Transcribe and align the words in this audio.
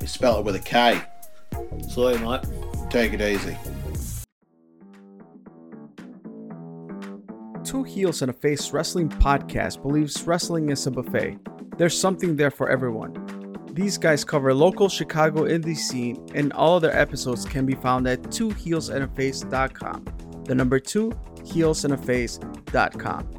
We 0.00 0.06
spell 0.06 0.38
it 0.38 0.44
with 0.44 0.54
a 0.56 0.60
K. 0.60 1.02
So, 1.88 2.16
mate. 2.18 2.44
Take 2.90 3.12
it 3.12 3.20
easy. 3.20 3.56
Two 7.64 7.82
Heels 7.82 8.22
and 8.22 8.30
a 8.30 8.32
Face 8.32 8.72
Wrestling 8.72 9.10
podcast 9.10 9.82
believes 9.82 10.22
wrestling 10.22 10.70
is 10.70 10.86
a 10.86 10.90
buffet. 10.90 11.36
There's 11.76 11.98
something 11.98 12.34
there 12.36 12.50
for 12.50 12.70
everyone. 12.70 13.12
These 13.72 13.98
guys 13.98 14.24
cover 14.24 14.54
local 14.54 14.88
Chicago 14.88 15.42
indie 15.42 15.76
scene, 15.76 16.26
and 16.34 16.52
all 16.54 16.76
of 16.76 16.82
their 16.82 16.96
episodes 16.98 17.44
can 17.44 17.66
be 17.66 17.74
found 17.74 18.08
at 18.08 18.22
twoheelsandaface.com. 18.22 20.04
The 20.44 20.54
number 20.54 20.80
two, 20.80 21.10
heelsandaface.com. 21.42 23.37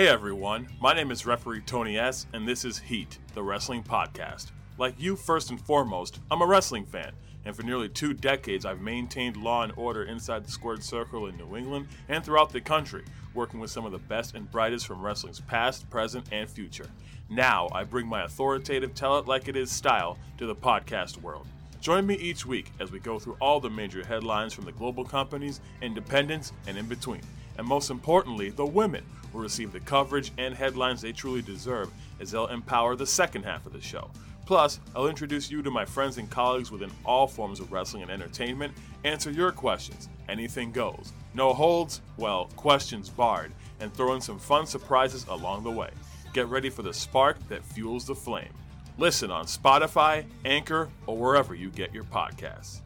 Hey 0.00 0.08
everyone, 0.08 0.66
my 0.80 0.94
name 0.94 1.10
is 1.10 1.26
referee 1.26 1.60
Tony 1.60 1.98
S, 1.98 2.26
and 2.32 2.48
this 2.48 2.64
is 2.64 2.78
Heat, 2.78 3.18
the 3.34 3.42
wrestling 3.42 3.82
podcast. 3.82 4.46
Like 4.78 4.94
you, 4.98 5.14
first 5.14 5.50
and 5.50 5.60
foremost, 5.60 6.20
I'm 6.30 6.40
a 6.40 6.46
wrestling 6.46 6.86
fan, 6.86 7.12
and 7.44 7.54
for 7.54 7.64
nearly 7.64 7.90
two 7.90 8.14
decades 8.14 8.64
I've 8.64 8.80
maintained 8.80 9.36
law 9.36 9.62
and 9.62 9.74
order 9.76 10.04
inside 10.04 10.46
the 10.46 10.50
squared 10.50 10.82
circle 10.82 11.26
in 11.26 11.36
New 11.36 11.54
England 11.54 11.88
and 12.08 12.24
throughout 12.24 12.50
the 12.50 12.62
country, 12.62 13.04
working 13.34 13.60
with 13.60 13.70
some 13.70 13.84
of 13.84 13.92
the 13.92 13.98
best 13.98 14.34
and 14.34 14.50
brightest 14.50 14.86
from 14.86 15.02
wrestling's 15.02 15.40
past, 15.40 15.90
present, 15.90 16.28
and 16.32 16.48
future. 16.48 16.88
Now 17.28 17.68
I 17.70 17.84
bring 17.84 18.06
my 18.06 18.24
authoritative 18.24 18.94
tell 18.94 19.18
it 19.18 19.28
like 19.28 19.48
it 19.48 19.56
is 19.56 19.70
style 19.70 20.16
to 20.38 20.46
the 20.46 20.56
podcast 20.56 21.20
world. 21.20 21.46
Join 21.80 22.06
me 22.06 22.14
each 22.16 22.44
week 22.44 22.72
as 22.78 22.92
we 22.92 22.98
go 22.98 23.18
through 23.18 23.38
all 23.40 23.58
the 23.58 23.70
major 23.70 24.04
headlines 24.04 24.52
from 24.52 24.66
the 24.66 24.72
global 24.72 25.02
companies, 25.02 25.62
independents, 25.80 26.52
and 26.66 26.76
in 26.76 26.86
between. 26.86 27.22
And 27.56 27.66
most 27.66 27.90
importantly, 27.90 28.50
the 28.50 28.66
women 28.66 29.02
will 29.32 29.40
receive 29.40 29.72
the 29.72 29.80
coverage 29.80 30.30
and 30.36 30.54
headlines 30.54 31.00
they 31.00 31.12
truly 31.12 31.40
deserve 31.40 31.90
as 32.20 32.30
they'll 32.30 32.48
empower 32.48 32.96
the 32.96 33.06
second 33.06 33.44
half 33.44 33.64
of 33.64 33.72
the 33.72 33.80
show. 33.80 34.10
Plus, 34.44 34.78
I'll 34.94 35.06
introduce 35.06 35.50
you 35.50 35.62
to 35.62 35.70
my 35.70 35.86
friends 35.86 36.18
and 36.18 36.28
colleagues 36.28 36.70
within 36.70 36.90
all 37.04 37.26
forms 37.26 37.60
of 37.60 37.72
wrestling 37.72 38.02
and 38.02 38.10
entertainment, 38.10 38.74
answer 39.04 39.30
your 39.30 39.52
questions, 39.52 40.08
anything 40.28 40.72
goes. 40.72 41.12
No 41.32 41.54
holds, 41.54 42.02
well, 42.18 42.50
questions 42.56 43.08
barred, 43.08 43.52
and 43.78 43.94
throw 43.94 44.14
in 44.14 44.20
some 44.20 44.38
fun 44.38 44.66
surprises 44.66 45.24
along 45.28 45.64
the 45.64 45.70
way. 45.70 45.90
Get 46.34 46.48
ready 46.48 46.68
for 46.68 46.82
the 46.82 46.92
spark 46.92 47.38
that 47.48 47.64
fuels 47.64 48.06
the 48.06 48.14
flame. 48.14 48.52
Listen 49.00 49.30
on 49.30 49.46
Spotify, 49.46 50.26
Anchor, 50.44 50.90
or 51.06 51.16
wherever 51.16 51.54
you 51.54 51.70
get 51.70 51.94
your 51.94 52.04
podcasts. 52.04 52.82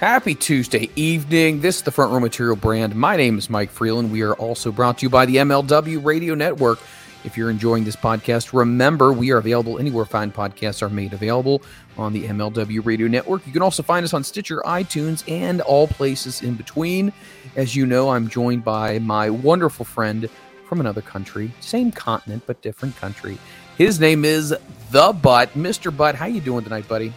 Happy 0.00 0.34
Tuesday 0.34 0.90
evening. 0.96 1.60
This 1.60 1.76
is 1.76 1.82
the 1.82 1.92
Front 1.92 2.12
Row 2.12 2.18
Material 2.18 2.56
brand. 2.56 2.96
My 2.96 3.16
name 3.16 3.38
is 3.38 3.48
Mike 3.48 3.70
Freeland. 3.70 4.10
We 4.10 4.22
are 4.22 4.34
also 4.34 4.72
brought 4.72 4.98
to 4.98 5.06
you 5.06 5.08
by 5.08 5.26
the 5.26 5.36
MLW 5.36 6.04
Radio 6.04 6.34
Network. 6.34 6.80
If 7.24 7.36
you're 7.36 7.50
enjoying 7.50 7.84
this 7.84 7.96
podcast, 7.96 8.52
remember 8.52 9.12
we 9.12 9.32
are 9.32 9.38
available 9.38 9.78
anywhere 9.78 10.04
fine 10.04 10.30
podcasts 10.30 10.80
are 10.82 10.88
made 10.88 11.12
available 11.12 11.62
on 11.98 12.12
the 12.12 12.24
MLW 12.24 12.84
Radio 12.84 13.08
Network. 13.08 13.46
You 13.46 13.52
can 13.52 13.62
also 13.62 13.82
find 13.82 14.04
us 14.04 14.14
on 14.14 14.22
Stitcher, 14.22 14.62
iTunes, 14.64 15.28
and 15.28 15.60
all 15.62 15.88
places 15.88 16.42
in 16.42 16.54
between. 16.54 17.12
As 17.56 17.74
you 17.74 17.84
know, 17.86 18.10
I'm 18.10 18.28
joined 18.28 18.64
by 18.64 19.00
my 19.00 19.28
wonderful 19.30 19.84
friend 19.84 20.28
from 20.68 20.80
another 20.80 21.02
country, 21.02 21.52
same 21.60 21.90
continent 21.90 22.42
but 22.46 22.60
different 22.62 22.96
country. 22.96 23.38
His 23.76 23.98
name 23.98 24.24
is 24.24 24.54
The 24.90 25.12
Butt. 25.12 25.52
Mr. 25.54 25.94
Butt, 25.96 26.14
how 26.14 26.26
you 26.26 26.40
doing 26.40 26.64
tonight, 26.64 26.86
buddy? 26.88 27.12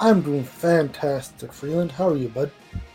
I'm 0.00 0.20
doing 0.20 0.44
fantastic, 0.44 1.52
Freeland. 1.52 1.90
How 1.90 2.08
are 2.08 2.16
you, 2.16 2.28
bud? 2.28 2.50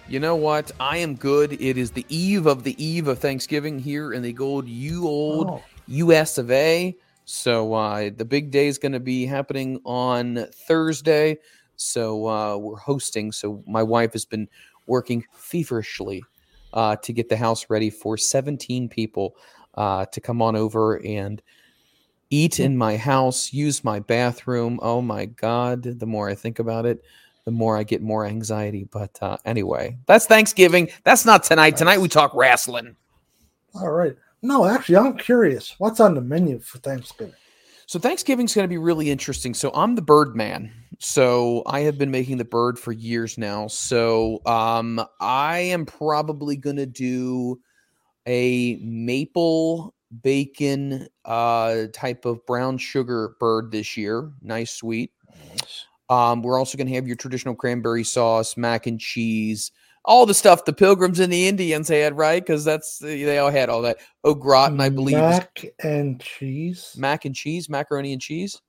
You 0.08 0.20
know 0.20 0.36
what? 0.36 0.72
I 0.80 0.98
am 0.98 1.16
good. 1.16 1.54
It 1.54 1.78
is 1.78 1.92
the 1.92 2.06
eve 2.10 2.46
of 2.46 2.64
the 2.64 2.82
eve 2.84 3.08
of 3.08 3.20
Thanksgiving 3.20 3.80
here 3.80 4.14
in 4.14 4.22
the 4.22 4.34
gold 4.34 4.68
you 4.68 5.08
old 5.08 5.50
Oh. 5.50 5.64
US 5.88 6.38
of 6.38 6.52
A. 6.52 6.96
So 7.26 7.74
uh, 7.74 8.10
the 8.16 8.26
big 8.26 8.52
day 8.52 8.68
is 8.68 8.78
going 8.78 8.92
to 8.92 9.00
be 9.00 9.26
happening 9.26 9.80
on 9.86 10.48
Thursday. 10.68 11.38
So 11.76 12.28
uh, 12.28 12.58
we're 12.58 12.78
hosting. 12.78 13.32
So 13.32 13.64
my 13.68 13.84
wife 13.84 14.14
has 14.14 14.26
been 14.26 14.48
working 14.88 15.24
feverishly 15.34 16.24
uh, 16.74 16.96
to 16.98 17.14
get 17.14 17.30
the 17.30 17.38
house 17.38 17.70
ready 17.70 17.90
for 17.90 18.18
17 18.18 18.90
people 18.90 19.36
uh, 19.76 20.06
to 20.08 20.22
come 20.22 20.42
on 20.42 20.56
over 20.56 21.04
and 21.06 21.42
eat 22.30 22.60
in 22.60 22.78
my 22.78 22.98
house, 22.98 23.54
use 23.54 23.84
my 23.84 24.00
bathroom. 24.00 24.80
Oh 24.82 25.02
my 25.02 25.26
God. 25.26 25.84
The 25.84 26.06
more 26.06 26.30
I 26.30 26.36
think 26.36 26.60
about 26.60 26.86
it, 26.86 27.04
the 27.46 27.52
more 27.52 27.78
I 27.78 27.84
get 27.84 28.02
more 28.02 28.26
anxiety. 28.26 28.86
But 28.86 29.18
uh, 29.22 29.38
anyway, 29.46 29.98
that's 30.08 30.26
Thanksgiving. 30.26 30.90
That's 31.04 31.26
not 31.26 31.44
tonight. 31.44 31.78
Tonight 31.78 32.02
we 32.02 32.08
talk 32.08 32.34
wrestling. 32.34 32.96
All 33.76 33.92
right. 33.92 34.16
No, 34.44 34.66
actually, 34.66 34.98
I'm 34.98 35.18
curious. 35.18 35.74
What's 35.78 36.02
on 36.02 36.16
the 36.16 36.22
menu 36.22 36.60
for 36.60 36.78
Thanksgiving? 36.80 37.34
So 37.88 37.98
Thanksgiving's 37.98 38.54
going 38.54 38.66
to 38.66 38.70
be 38.70 38.78
really 38.78 39.10
interesting. 39.10 39.54
So 39.54 39.72
I'm 39.74 39.96
the 39.96 40.02
bird 40.02 40.36
man. 40.36 40.72
So 41.00 41.64
I 41.66 41.82
have 41.82 41.98
been 41.98 42.12
making 42.12 42.38
the 42.38 42.46
bird 42.46 42.78
for 42.78 42.92
years 42.92 43.38
now. 43.38 43.68
So 43.68 44.42
um, 44.46 45.04
I 45.22 45.60
am 45.60 45.86
probably 45.86 46.58
going 46.58 46.76
to 46.76 46.86
do 46.86 47.60
a 48.28 48.78
maple 48.82 49.96
bacon 50.22 51.08
uh, 51.26 51.86
type 51.94 52.26
of 52.26 52.46
brown 52.46 52.78
sugar 52.78 53.36
bird 53.40 53.72
this 53.72 53.96
year. 53.96 54.32
Nice, 54.42 54.72
sweet. 54.72 55.12
Um, 56.10 56.42
we're 56.42 56.60
also 56.60 56.78
going 56.78 56.88
to 56.88 56.94
have 56.96 57.08
your 57.08 57.16
traditional 57.16 57.56
cranberry 57.56 58.04
sauce, 58.04 58.58
mac 58.58 58.88
and 58.88 59.00
cheese, 59.00 59.72
all 60.06 60.26
the 60.26 60.34
stuff 60.34 60.66
the 60.66 60.74
Pilgrims 60.74 61.20
and 61.20 61.32
the 61.32 61.48
Indians 61.48 61.88
had, 61.88 62.18
right? 62.18 62.44
Because 62.46 62.64
that's 62.66 62.98
they 63.00 63.38
all 63.38 63.50
had 63.52 63.70
all 63.70 63.82
that. 63.84 63.98
Au 64.24 64.34
gratin, 64.34 64.80
I 64.82 64.90
believe, 64.90 65.16
Mac 65.18 65.66
and 65.84 66.20
cheese. 66.20 66.94
mac 66.98 67.26
and 67.26 67.36
cheese, 67.36 67.70
macaroni 67.70 68.14
and 68.14 68.22
cheese. 68.22 68.62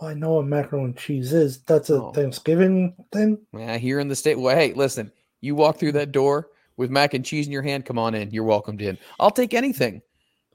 Well, 0.00 0.10
I 0.10 0.14
know 0.14 0.34
what 0.34 0.46
macaroni 0.46 0.86
and 0.86 0.96
cheese 0.96 1.32
is. 1.32 1.62
That's 1.62 1.90
a 1.90 2.02
Oh. 2.02 2.12
Thanksgiving 2.12 2.94
thing. 3.12 3.38
Yeah, 3.56 3.78
here 3.78 4.00
in 4.00 4.08
the 4.08 4.16
state. 4.16 4.38
Well, 4.38 4.56
hey, 4.56 4.72
listen, 4.74 5.10
you 5.40 5.54
walk 5.54 5.78
through 5.78 5.92
that 5.92 6.12
door 6.12 6.48
with 6.76 6.90
mac 6.90 7.14
and 7.14 7.24
cheese 7.24 7.46
in 7.46 7.52
your 7.52 7.62
hand. 7.62 7.84
Come 7.86 7.98
on 7.98 8.14
in. 8.14 8.30
You're 8.32 8.44
welcomed 8.44 8.82
in. 8.82 8.98
I'll 9.20 9.30
take 9.30 9.54
anything. 9.54 10.02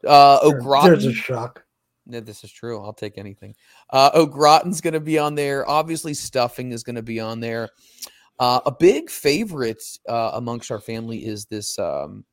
Uh, 0.05 0.39
au 0.43 0.51
gratin. 0.53 0.91
There's 0.91 1.05
a 1.05 1.13
shock. 1.13 1.63
Yeah, 2.05 2.19
this 2.21 2.43
is 2.43 2.51
true. 2.51 2.83
I'll 2.83 2.93
take 2.93 3.17
anything. 3.17 3.55
Uh, 3.91 4.09
au 4.13 4.25
gratin's 4.25 4.81
going 4.81 4.93
to 4.93 4.99
be 4.99 5.17
on 5.19 5.35
there. 5.35 5.67
Obviously, 5.69 6.13
stuffing 6.13 6.71
is 6.71 6.83
going 6.83 6.95
to 6.97 7.03
be 7.03 7.19
on 7.19 7.39
there. 7.39 7.69
Uh, 8.39 8.62
a 8.65 8.71
big 8.71 9.09
favorite 9.09 9.83
uh, 10.07 10.31
amongst 10.36 10.71
our 10.71 10.80
family 10.80 11.25
is 11.25 11.45
this 11.45 11.77
um, 11.77 12.24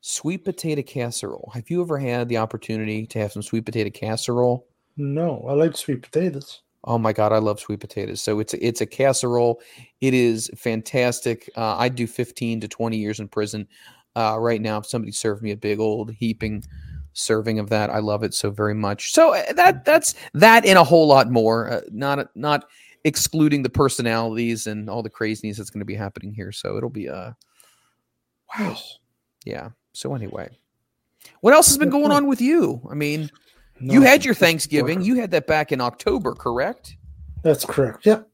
sweet 0.00 0.44
potato 0.44 0.82
casserole. 0.82 1.50
Have 1.54 1.70
you 1.70 1.80
ever 1.80 1.98
had 1.98 2.28
the 2.28 2.38
opportunity 2.38 3.06
to 3.06 3.18
have 3.18 3.32
some 3.32 3.42
sweet 3.42 3.64
potato 3.64 3.90
casserole? 3.90 4.66
No, 4.96 5.44
I 5.48 5.52
like 5.52 5.76
sweet 5.76 6.02
potatoes. 6.02 6.62
Oh 6.84 6.98
my 6.98 7.12
god, 7.12 7.32
I 7.32 7.38
love 7.38 7.60
sweet 7.60 7.80
potatoes. 7.80 8.20
So 8.20 8.40
it's 8.40 8.54
a, 8.54 8.66
it's 8.66 8.80
a 8.80 8.86
casserole. 8.86 9.60
It 10.00 10.14
is 10.14 10.50
fantastic. 10.56 11.50
Uh, 11.56 11.76
I 11.76 11.88
do 11.88 12.06
15 12.06 12.60
to 12.60 12.68
20 12.68 12.96
years 12.96 13.20
in 13.20 13.28
prison. 13.28 13.68
Uh, 14.16 14.36
right 14.38 14.60
now, 14.60 14.78
if 14.78 14.86
somebody 14.86 15.12
served 15.12 15.42
me 15.42 15.52
a 15.52 15.56
big 15.56 15.78
old 15.78 16.12
heaping 16.12 16.64
serving 17.12 17.58
of 17.58 17.68
that, 17.70 17.90
I 17.90 17.98
love 17.98 18.22
it 18.22 18.34
so 18.34 18.50
very 18.50 18.74
much. 18.74 19.12
So 19.12 19.34
uh, 19.34 19.52
that 19.52 19.84
that's 19.84 20.14
that 20.34 20.64
and 20.64 20.78
a 20.78 20.84
whole 20.84 21.06
lot 21.06 21.30
more. 21.30 21.70
Uh, 21.70 21.80
not 21.90 22.34
not 22.36 22.64
excluding 23.04 23.62
the 23.62 23.70
personalities 23.70 24.66
and 24.66 24.88
all 24.90 25.02
the 25.02 25.10
craziness 25.10 25.56
that's 25.56 25.70
going 25.70 25.80
to 25.80 25.84
be 25.86 25.94
happening 25.94 26.32
here. 26.32 26.52
So 26.52 26.76
it'll 26.76 26.90
be 26.90 27.08
uh 27.08 27.32
wow, 28.58 28.76
yeah. 29.44 29.70
So 29.92 30.14
anyway, 30.14 30.48
what 31.40 31.54
else 31.54 31.66
has 31.68 31.78
been 31.78 31.90
going 31.90 32.12
on 32.12 32.26
with 32.26 32.40
you? 32.40 32.80
I 32.90 32.94
mean, 32.94 33.30
you 33.80 34.02
had 34.02 34.24
your 34.24 34.34
Thanksgiving. 34.34 35.02
You 35.02 35.16
had 35.16 35.30
that 35.32 35.46
back 35.46 35.72
in 35.72 35.80
October, 35.80 36.34
correct? 36.34 36.96
That's 37.42 37.64
correct. 37.64 38.04
Yep. 38.06 38.28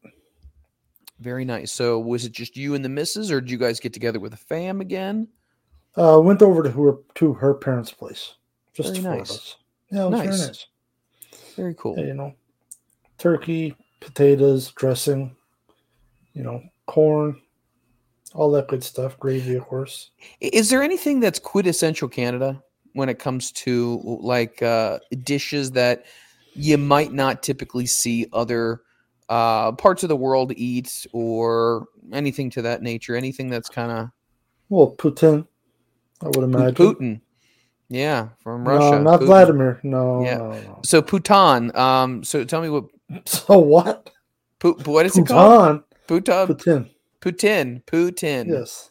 Very 1.20 1.44
nice. 1.44 1.70
So 1.72 1.98
was 1.98 2.24
it 2.24 2.32
just 2.32 2.56
you 2.56 2.74
and 2.74 2.84
the 2.84 2.88
missus, 2.88 3.30
or 3.30 3.40
did 3.40 3.50
you 3.50 3.58
guys 3.58 3.80
get 3.80 3.92
together 3.92 4.18
with 4.20 4.32
the 4.32 4.36
fam 4.38 4.80
again? 4.80 5.28
Uh, 5.96 6.18
went 6.22 6.42
over 6.42 6.62
to 6.62 6.70
her 6.70 6.94
to 7.14 7.32
her 7.34 7.54
parents' 7.54 7.92
place. 7.92 8.34
Just 8.74 8.96
Very 8.96 9.18
nice. 9.18 9.30
us. 9.30 9.56
Yeah, 9.90 10.08
Nice. 10.08 10.24
very 10.24 10.36
nice. 10.38 10.66
Very 11.56 11.74
cool. 11.78 11.94
Yeah, 11.96 12.06
you 12.06 12.14
know, 12.14 12.34
turkey, 13.16 13.76
potatoes, 14.04 14.70
dressing, 14.72 15.34
you 16.34 16.42
know, 16.42 16.62
corn, 16.86 17.40
all 18.34 18.50
that 18.52 18.68
good 18.68 18.84
stuff. 18.84 19.18
Gravy, 19.18 19.54
of 19.54 19.64
course. 19.64 20.10
Is 20.40 20.70
there 20.70 20.82
anything 20.82 21.20
that's 21.20 21.38
quintessential 21.38 22.08
Canada 22.08 22.62
when 22.92 23.08
it 23.08 23.18
comes 23.18 23.50
to 23.52 24.00
like 24.04 24.62
uh, 24.62 24.98
dishes 25.22 25.70
that 25.72 26.06
you 26.54 26.78
might 26.78 27.12
not 27.12 27.42
typically 27.42 27.86
see 27.86 28.26
other 28.32 28.82
uh, 29.28 29.72
parts 29.72 30.02
of 30.02 30.08
the 30.08 30.16
world 30.16 30.52
eat, 30.56 31.06
or 31.12 31.86
anything 32.12 32.50
to 32.50 32.62
that 32.62 32.82
nature? 32.82 33.16
Anything 33.16 33.48
that's 33.48 33.68
kind 33.68 33.90
of 33.90 34.10
Well, 34.68 34.94
poutine, 34.96 35.46
I 36.22 36.26
would 36.26 36.44
imagine. 36.44 36.74
Putin? 36.74 37.20
Yeah, 37.88 38.28
from 38.40 38.66
Russia. 38.66 38.96
No, 38.96 39.02
not 39.02 39.20
Putin. 39.20 39.26
Vladimir. 39.26 39.80
No, 39.82 40.24
Yeah. 40.24 40.38
no, 40.38 40.50
no. 40.50 40.80
So 40.84 41.02
Putin. 41.02 41.74
Um. 41.76 42.24
So 42.24 42.44
tell 42.44 42.60
me 42.62 42.68
what. 42.68 42.84
So 43.26 43.58
what? 43.58 44.10
Pu- 44.58 44.78
what 44.84 45.06
is 45.06 45.16
it 45.18 45.26
called? 45.26 45.82
Putin. 46.08 46.46
Putin. 46.46 46.46
Putin. 46.48 46.90
Putin. 47.20 47.84
Putin. 47.84 48.48
Yes. 48.48 48.90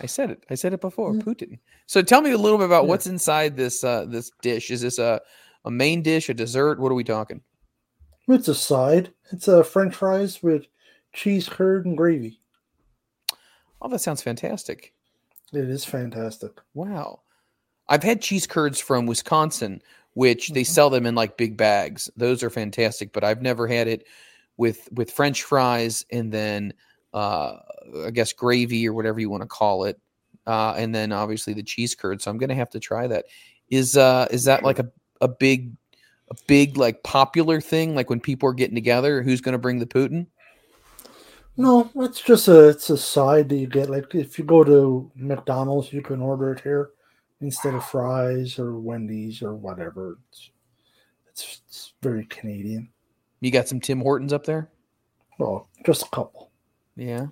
I 0.00 0.06
said 0.06 0.30
it. 0.30 0.44
I 0.50 0.54
said 0.54 0.72
it 0.72 0.80
before. 0.80 1.14
Yeah. 1.14 1.22
Putin. 1.22 1.58
So 1.86 2.02
tell 2.02 2.22
me 2.22 2.32
a 2.32 2.38
little 2.38 2.58
bit 2.58 2.66
about 2.66 2.84
Yeah. 2.84 2.88
what's 2.90 3.06
inside 3.06 3.56
this 3.56 3.84
uh 3.84 4.04
this 4.06 4.30
dish. 4.42 4.70
Is 4.70 4.80
this 4.80 4.98
a 4.98 5.20
a 5.64 5.70
main 5.70 6.02
dish, 6.02 6.28
a 6.28 6.34
dessert? 6.34 6.80
What 6.80 6.90
are 6.90 6.96
we 6.96 7.04
talking? 7.04 7.40
It's 8.28 8.48
a 8.48 8.54
side. 8.54 9.12
It's 9.30 9.48
a 9.48 9.62
French 9.64 9.94
fries 9.94 10.42
with 10.42 10.66
cheese 11.12 11.48
curd 11.48 11.86
and 11.86 11.96
gravy. 11.96 12.40
Oh, 13.80 13.88
that 13.88 14.00
sounds 14.00 14.22
fantastic. 14.22 14.92
It 15.52 15.68
is 15.68 15.84
fantastic. 15.84 16.52
Wow. 16.74 17.20
I've 17.88 18.02
had 18.04 18.22
cheese 18.22 18.46
curds 18.46 18.80
from 18.80 19.06
Wisconsin, 19.06 19.82
which 20.14 20.50
they 20.50 20.62
Mhm. 20.62 20.66
sell 20.66 20.90
them 20.90 21.06
in 21.06 21.14
like 21.14 21.36
big 21.36 21.56
bags. 21.56 22.10
Those 22.16 22.42
are 22.42 22.50
fantastic, 22.50 23.12
but 23.12 23.24
I've 23.24 23.42
never 23.42 23.66
had 23.66 23.88
it 23.88 24.06
with 24.56 24.88
with 24.92 25.10
French 25.10 25.42
fries 25.42 26.04
and 26.10 26.30
then 26.32 26.74
uh 27.14 27.56
I 28.06 28.10
guess 28.12 28.32
gravy 28.32 28.86
or 28.86 28.92
whatever 28.92 29.20
you 29.20 29.30
want 29.30 29.42
to 29.42 29.48
call 29.48 29.84
it. 29.84 29.98
Uh 30.46 30.74
and 30.76 30.94
then 30.94 31.12
obviously 31.12 31.54
the 31.54 31.62
cheese 31.62 31.94
curd. 31.94 32.20
So 32.20 32.30
I'm 32.30 32.38
gonna 32.38 32.54
have 32.54 32.70
to 32.70 32.80
try 32.80 33.06
that. 33.06 33.26
Is 33.70 33.96
uh 33.96 34.26
is 34.30 34.44
that 34.44 34.62
like 34.62 34.78
a, 34.78 34.90
a 35.20 35.28
big 35.28 35.72
a 36.30 36.34
big 36.46 36.76
like 36.76 37.02
popular 37.02 37.60
thing? 37.60 37.94
Like 37.94 38.10
when 38.10 38.20
people 38.20 38.48
are 38.48 38.54
getting 38.54 38.74
together, 38.74 39.22
who's 39.22 39.40
gonna 39.40 39.58
bring 39.58 39.78
the 39.78 39.86
poutine? 39.86 40.26
No, 41.56 41.90
it's 41.96 42.20
just 42.20 42.48
a 42.48 42.68
it's 42.68 42.88
a 42.90 42.96
side 42.96 43.48
that 43.50 43.56
you 43.56 43.66
get. 43.66 43.90
Like 43.90 44.14
if 44.14 44.38
you 44.38 44.44
go 44.44 44.64
to 44.64 45.10
McDonald's, 45.14 45.92
you 45.92 46.00
can 46.02 46.20
order 46.20 46.52
it 46.52 46.60
here 46.60 46.90
instead 47.42 47.74
of 47.74 47.84
fries 47.84 48.58
or 48.58 48.78
Wendy's 48.78 49.42
or 49.42 49.54
whatever. 49.54 50.18
It's 50.30 50.50
it's, 51.30 51.62
it's 51.66 51.92
very 52.02 52.24
Canadian. 52.26 52.88
You 53.40 53.50
got 53.50 53.68
some 53.68 53.80
Tim 53.80 54.00
Hortons 54.00 54.32
up 54.32 54.44
there? 54.44 54.70
Well, 55.38 55.68
just 55.84 56.02
a 56.02 56.08
couple. 56.10 56.50
Yeah. 56.96 57.26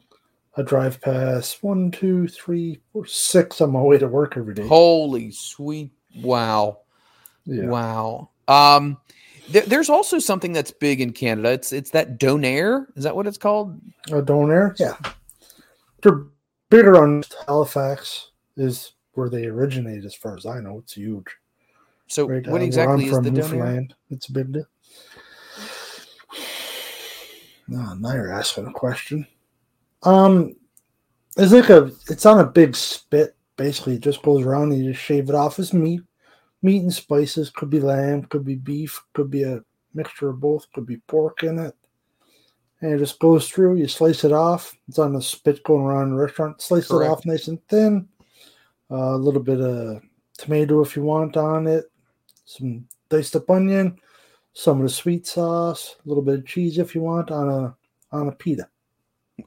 I 0.57 0.63
drive 0.63 1.01
past 1.01 1.63
one, 1.63 1.91
two, 1.91 2.27
three, 2.27 2.81
four, 2.93 3.07
six 3.07 3.61
on 3.61 3.71
my 3.73 3.81
way 3.81 3.99
to 3.99 4.09
work 4.09 4.37
every 4.37 4.55
day. 4.55 4.67
Holy 4.67 5.31
sweet 5.31 5.93
wow. 6.17 6.81
Yeah. 7.47 7.67
Wow. 7.67 8.31
Um, 8.49 8.99
there, 9.51 9.63
there's 9.63 9.89
also 9.89 10.19
something 10.19 10.53
that's 10.53 10.73
big 10.73 11.01
in 11.01 11.13
Canada. 11.13 11.51
It's 11.51 11.73
it's 11.73 11.91
that 11.91 12.19
donair. 12.19 12.87
Is 12.97 13.05
that 13.05 13.15
what 13.15 13.27
it's 13.27 13.39
called? 13.39 13.81
A 14.09 14.23
donair, 14.23 14.79
yeah. 14.79 14.97
They're 16.03 16.25
bigger 16.71 17.03
on 17.03 17.23
Halifax 17.47 18.31
is 18.57 18.93
where 19.21 19.29
they 19.29 19.47
originate, 19.47 20.05
as 20.05 20.15
far 20.15 20.37
as 20.37 20.47
I 20.47 20.61
know. 20.61 20.79
It's 20.79 20.95
huge. 20.95 21.27
So 22.09 22.27
Right, 22.27 22.47
uh, 22.47 22.51
what 22.51 22.61
where 22.61 22.67
exactly 22.67 23.05
is 23.07 23.13
from, 23.13 23.25
the? 23.25 23.31
Newfoundland. 23.31 23.95
It's 24.11 24.29
a 24.29 24.33
big 24.33 24.53
deal. 24.53 24.67
No, 27.69 27.95
now 27.95 28.15
you're 28.15 28.33
asking 28.33 28.67
a 28.67 28.73
question. 28.73 29.27
Um, 30.03 30.57
it's 31.37 31.53
like 31.53 31.71
a, 31.71 31.93
it's 32.09 32.27
on 32.27 32.41
a 32.41 32.45
big 32.45 32.75
spit. 32.75 33.37
Basically, 33.57 33.95
it 33.95 34.01
just 34.01 34.23
goes 34.23 34.45
around 34.45 34.73
and 34.73 34.85
you 34.85 34.93
just 34.93 35.05
shave 35.05 35.29
it 35.29 35.35
off 35.37 35.59
as 35.59 35.73
meat, 35.73 36.01
meat 36.63 36.83
and 36.83 36.93
spices. 36.93 37.51
Could 37.51 37.71
be 37.71 37.79
lamb, 37.79 38.25
could 38.25 38.45
be 38.45 38.57
beef, 38.57 39.01
could 39.13 39.31
be 39.31 39.45
a 39.45 39.63
mixture 39.95 40.31
of 40.31 40.41
both. 40.41 40.67
Could 40.73 40.87
be 40.87 40.97
pork 41.07 41.45
in 41.45 41.59
it, 41.59 41.77
and 42.81 42.93
it 42.93 42.99
just 42.99 43.21
goes 43.21 43.49
through. 43.49 43.77
You 43.77 43.87
slice 43.87 44.25
it 44.25 44.33
off. 44.33 44.75
It's 44.89 44.99
on 44.99 45.15
a 45.15 45.23
spit 45.23 45.63
going 45.63 45.85
around 45.85 46.11
the 46.11 46.17
restaurant. 46.17 46.61
Slice 46.61 46.89
Correct. 46.89 47.09
it 47.09 47.13
off 47.13 47.27
nice 47.27 47.47
and 47.49 47.63
thin. 47.69 48.09
A 48.91 49.17
little 49.17 49.43
bit 49.43 49.61
of 49.61 50.03
tomato 50.37 50.81
if 50.83 50.97
you 50.97 51.03
want 51.03 51.37
on 51.37 51.67
it. 51.67 51.85
Some 52.45 52.87
diced 53.09 53.37
up 53.37 53.49
onion 53.51 53.99
some 54.53 54.79
of 54.79 54.83
the 54.83 54.93
sweet 54.93 55.27
sauce, 55.27 55.97
a 56.05 56.09
little 56.09 56.23
bit 56.23 56.41
of 56.41 56.47
cheese 56.47 56.79
if 56.79 56.95
you 56.95 57.03
want 57.03 57.31
on 57.31 57.49
a 57.49 57.77
on 58.13 58.29
a 58.29 58.33
pita. 58.33 58.69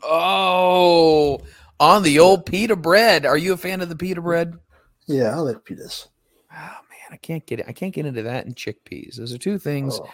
Oh, 0.02 1.40
on 1.80 2.04
the 2.04 2.20
old 2.20 2.46
pita 2.46 2.76
bread. 2.76 3.26
Are 3.26 3.38
you 3.38 3.54
a 3.54 3.58
fan 3.58 3.82
of 3.82 3.90
the 3.90 3.96
pita 3.96 4.22
bread? 4.22 4.58
Yeah, 5.08 5.36
I 5.36 5.40
like 5.40 5.58
pitas. 5.58 6.08
Oh 6.52 6.56
man, 6.56 7.12
I 7.12 7.18
can't 7.18 7.46
get 7.46 7.60
it. 7.60 7.66
I 7.68 7.74
can't 7.74 7.94
get 7.94 8.06
into 8.06 8.24
that 8.24 8.46
and 8.46 8.56
chickpeas. 8.56 9.18
Those 9.18 9.34
are 9.34 9.38
two 9.38 9.60
things 9.60 10.00
Oh. 10.00 10.10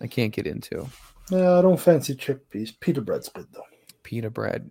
I 0.00 0.06
can't 0.06 0.32
get 0.32 0.46
into. 0.46 0.86
Yeah, 1.30 1.58
I 1.58 1.62
don't 1.62 1.80
fancy 1.80 2.14
chickpeas. 2.14 2.78
Pita 2.80 3.00
bread's 3.00 3.28
good 3.28 3.46
though. 3.52 3.62
Pita 4.02 4.28
bread. 4.28 4.70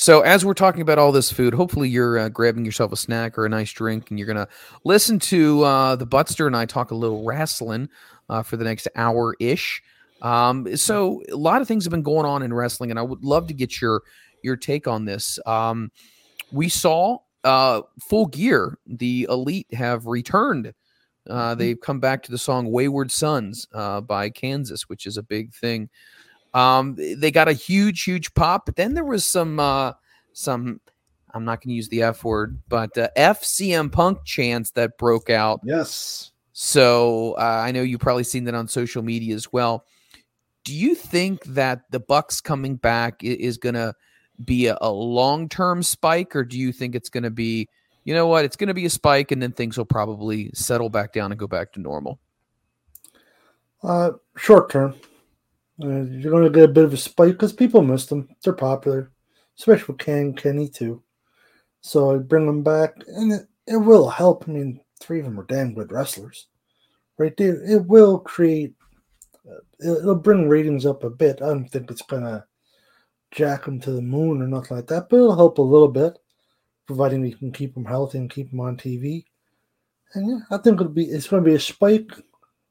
So 0.00 0.20
as 0.20 0.44
we're 0.44 0.54
talking 0.54 0.80
about 0.80 0.98
all 0.98 1.10
this 1.10 1.32
food, 1.32 1.52
hopefully 1.52 1.88
you're 1.88 2.18
uh, 2.20 2.28
grabbing 2.28 2.64
yourself 2.64 2.92
a 2.92 2.96
snack 2.96 3.36
or 3.36 3.46
a 3.46 3.48
nice 3.48 3.72
drink, 3.72 4.10
and 4.10 4.18
you're 4.18 4.28
gonna 4.28 4.46
listen 4.84 5.18
to 5.18 5.64
uh, 5.64 5.96
the 5.96 6.06
Butster 6.06 6.46
and 6.46 6.56
I 6.56 6.66
talk 6.66 6.92
a 6.92 6.94
little 6.94 7.24
wrestling 7.24 7.88
uh, 8.28 8.44
for 8.44 8.56
the 8.56 8.62
next 8.62 8.86
hour 8.94 9.34
ish. 9.40 9.82
Um, 10.22 10.76
so 10.76 11.20
a 11.32 11.34
lot 11.34 11.62
of 11.62 11.66
things 11.66 11.84
have 11.84 11.90
been 11.90 12.04
going 12.04 12.26
on 12.26 12.42
in 12.42 12.54
wrestling, 12.54 12.90
and 12.90 12.98
I 12.98 13.02
would 13.02 13.24
love 13.24 13.48
to 13.48 13.54
get 13.54 13.80
your 13.80 14.02
your 14.44 14.56
take 14.56 14.86
on 14.86 15.04
this. 15.04 15.40
Um, 15.46 15.90
we 16.52 16.68
saw 16.68 17.18
uh, 17.42 17.82
Full 18.08 18.26
Gear, 18.26 18.78
the 18.86 19.26
Elite 19.28 19.74
have 19.74 20.06
returned. 20.06 20.74
Uh, 21.28 21.56
they've 21.56 21.80
come 21.80 21.98
back 21.98 22.22
to 22.22 22.30
the 22.30 22.38
song 22.38 22.70
"Wayward 22.70 23.10
Sons" 23.10 23.66
uh, 23.74 24.00
by 24.00 24.30
Kansas, 24.30 24.88
which 24.88 25.06
is 25.06 25.16
a 25.16 25.24
big 25.24 25.52
thing. 25.52 25.90
Um, 26.54 26.96
they 26.96 27.30
got 27.30 27.48
a 27.48 27.52
huge, 27.52 28.04
huge 28.04 28.32
pop, 28.34 28.66
but 28.66 28.76
then 28.76 28.94
there 28.94 29.04
was 29.04 29.24
some, 29.24 29.60
uh, 29.60 29.92
some. 30.32 30.80
I'm 31.34 31.44
not 31.44 31.60
going 31.60 31.70
to 31.70 31.74
use 31.74 31.88
the 31.88 32.02
F 32.02 32.24
word, 32.24 32.58
but 32.68 32.96
uh, 32.96 33.08
FCM 33.16 33.92
Punk 33.92 34.24
chants 34.24 34.70
that 34.72 34.96
broke 34.96 35.28
out. 35.28 35.60
Yes. 35.62 36.32
So 36.52 37.34
uh, 37.38 37.62
I 37.64 37.70
know 37.70 37.82
you've 37.82 38.00
probably 38.00 38.24
seen 38.24 38.44
that 38.44 38.54
on 38.54 38.66
social 38.66 39.02
media 39.02 39.34
as 39.34 39.52
well. 39.52 39.84
Do 40.64 40.74
you 40.74 40.94
think 40.94 41.44
that 41.44 41.82
the 41.90 42.00
Bucks 42.00 42.40
coming 42.40 42.76
back 42.76 43.22
is 43.22 43.58
going 43.58 43.76
to 43.76 43.94
be 44.44 44.66
a, 44.66 44.76
a 44.80 44.90
long 44.90 45.48
term 45.48 45.82
spike, 45.82 46.34
or 46.34 46.44
do 46.44 46.58
you 46.58 46.72
think 46.72 46.94
it's 46.94 47.08
going 47.08 47.22
to 47.22 47.30
be, 47.30 47.68
you 48.04 48.14
know 48.14 48.26
what, 48.26 48.44
it's 48.44 48.56
going 48.56 48.68
to 48.68 48.74
be 48.74 48.86
a 48.86 48.90
spike 48.90 49.30
and 49.30 49.42
then 49.42 49.52
things 49.52 49.78
will 49.78 49.84
probably 49.84 50.50
settle 50.54 50.88
back 50.88 51.12
down 51.12 51.30
and 51.30 51.38
go 51.38 51.46
back 51.46 51.72
to 51.74 51.80
normal? 51.80 52.18
Uh, 53.82 54.10
short 54.36 54.70
term, 54.70 54.94
uh, 55.82 56.02
you're 56.02 56.32
going 56.32 56.44
to 56.44 56.50
get 56.50 56.64
a 56.64 56.72
bit 56.72 56.84
of 56.84 56.92
a 56.92 56.96
spike 56.96 57.32
because 57.32 57.52
people 57.52 57.82
miss 57.82 58.06
them. 58.06 58.28
They're 58.42 58.52
popular, 58.52 59.12
especially 59.58 59.84
with 59.88 59.98
Ken 59.98 60.34
Kenny 60.34 60.68
too. 60.68 61.02
So 61.80 62.14
I 62.14 62.18
bring 62.18 62.46
them 62.46 62.62
back, 62.62 62.94
and 63.06 63.32
it, 63.32 63.42
it 63.66 63.76
will 63.76 64.08
help. 64.08 64.44
I 64.48 64.52
mean, 64.52 64.80
three 65.00 65.20
of 65.20 65.26
them 65.26 65.38
are 65.38 65.44
damn 65.44 65.74
good 65.74 65.92
wrestlers, 65.92 66.48
right 67.16 67.36
there. 67.36 67.62
It 67.64 67.86
will 67.86 68.18
create. 68.18 68.74
Uh, 69.48 70.00
it'll 70.00 70.16
bring 70.16 70.48
ratings 70.48 70.84
up 70.84 71.04
a 71.04 71.10
bit. 71.10 71.40
I 71.40 71.46
don't 71.46 71.68
think 71.68 71.90
it's 71.90 72.02
gonna 72.02 72.44
jack 73.30 73.64
them 73.64 73.80
to 73.80 73.92
the 73.92 74.02
moon 74.02 74.42
or 74.42 74.48
nothing 74.48 74.76
like 74.76 74.88
that, 74.88 75.08
but 75.08 75.16
it'll 75.16 75.36
help 75.36 75.58
a 75.58 75.62
little 75.62 75.88
bit, 75.88 76.18
providing 76.86 77.20
we 77.20 77.32
can 77.32 77.52
keep 77.52 77.74
them 77.74 77.84
healthy 77.84 78.18
and 78.18 78.30
keep 78.30 78.50
them 78.50 78.60
on 78.60 78.76
TV. 78.76 79.24
And 80.14 80.28
yeah, 80.28 80.38
I 80.50 80.58
think 80.58 80.80
it'll 80.80 80.92
be 80.92 81.04
it's 81.04 81.28
going 81.28 81.44
to 81.44 81.48
be 81.48 81.56
a 81.56 81.60
spike. 81.60 82.10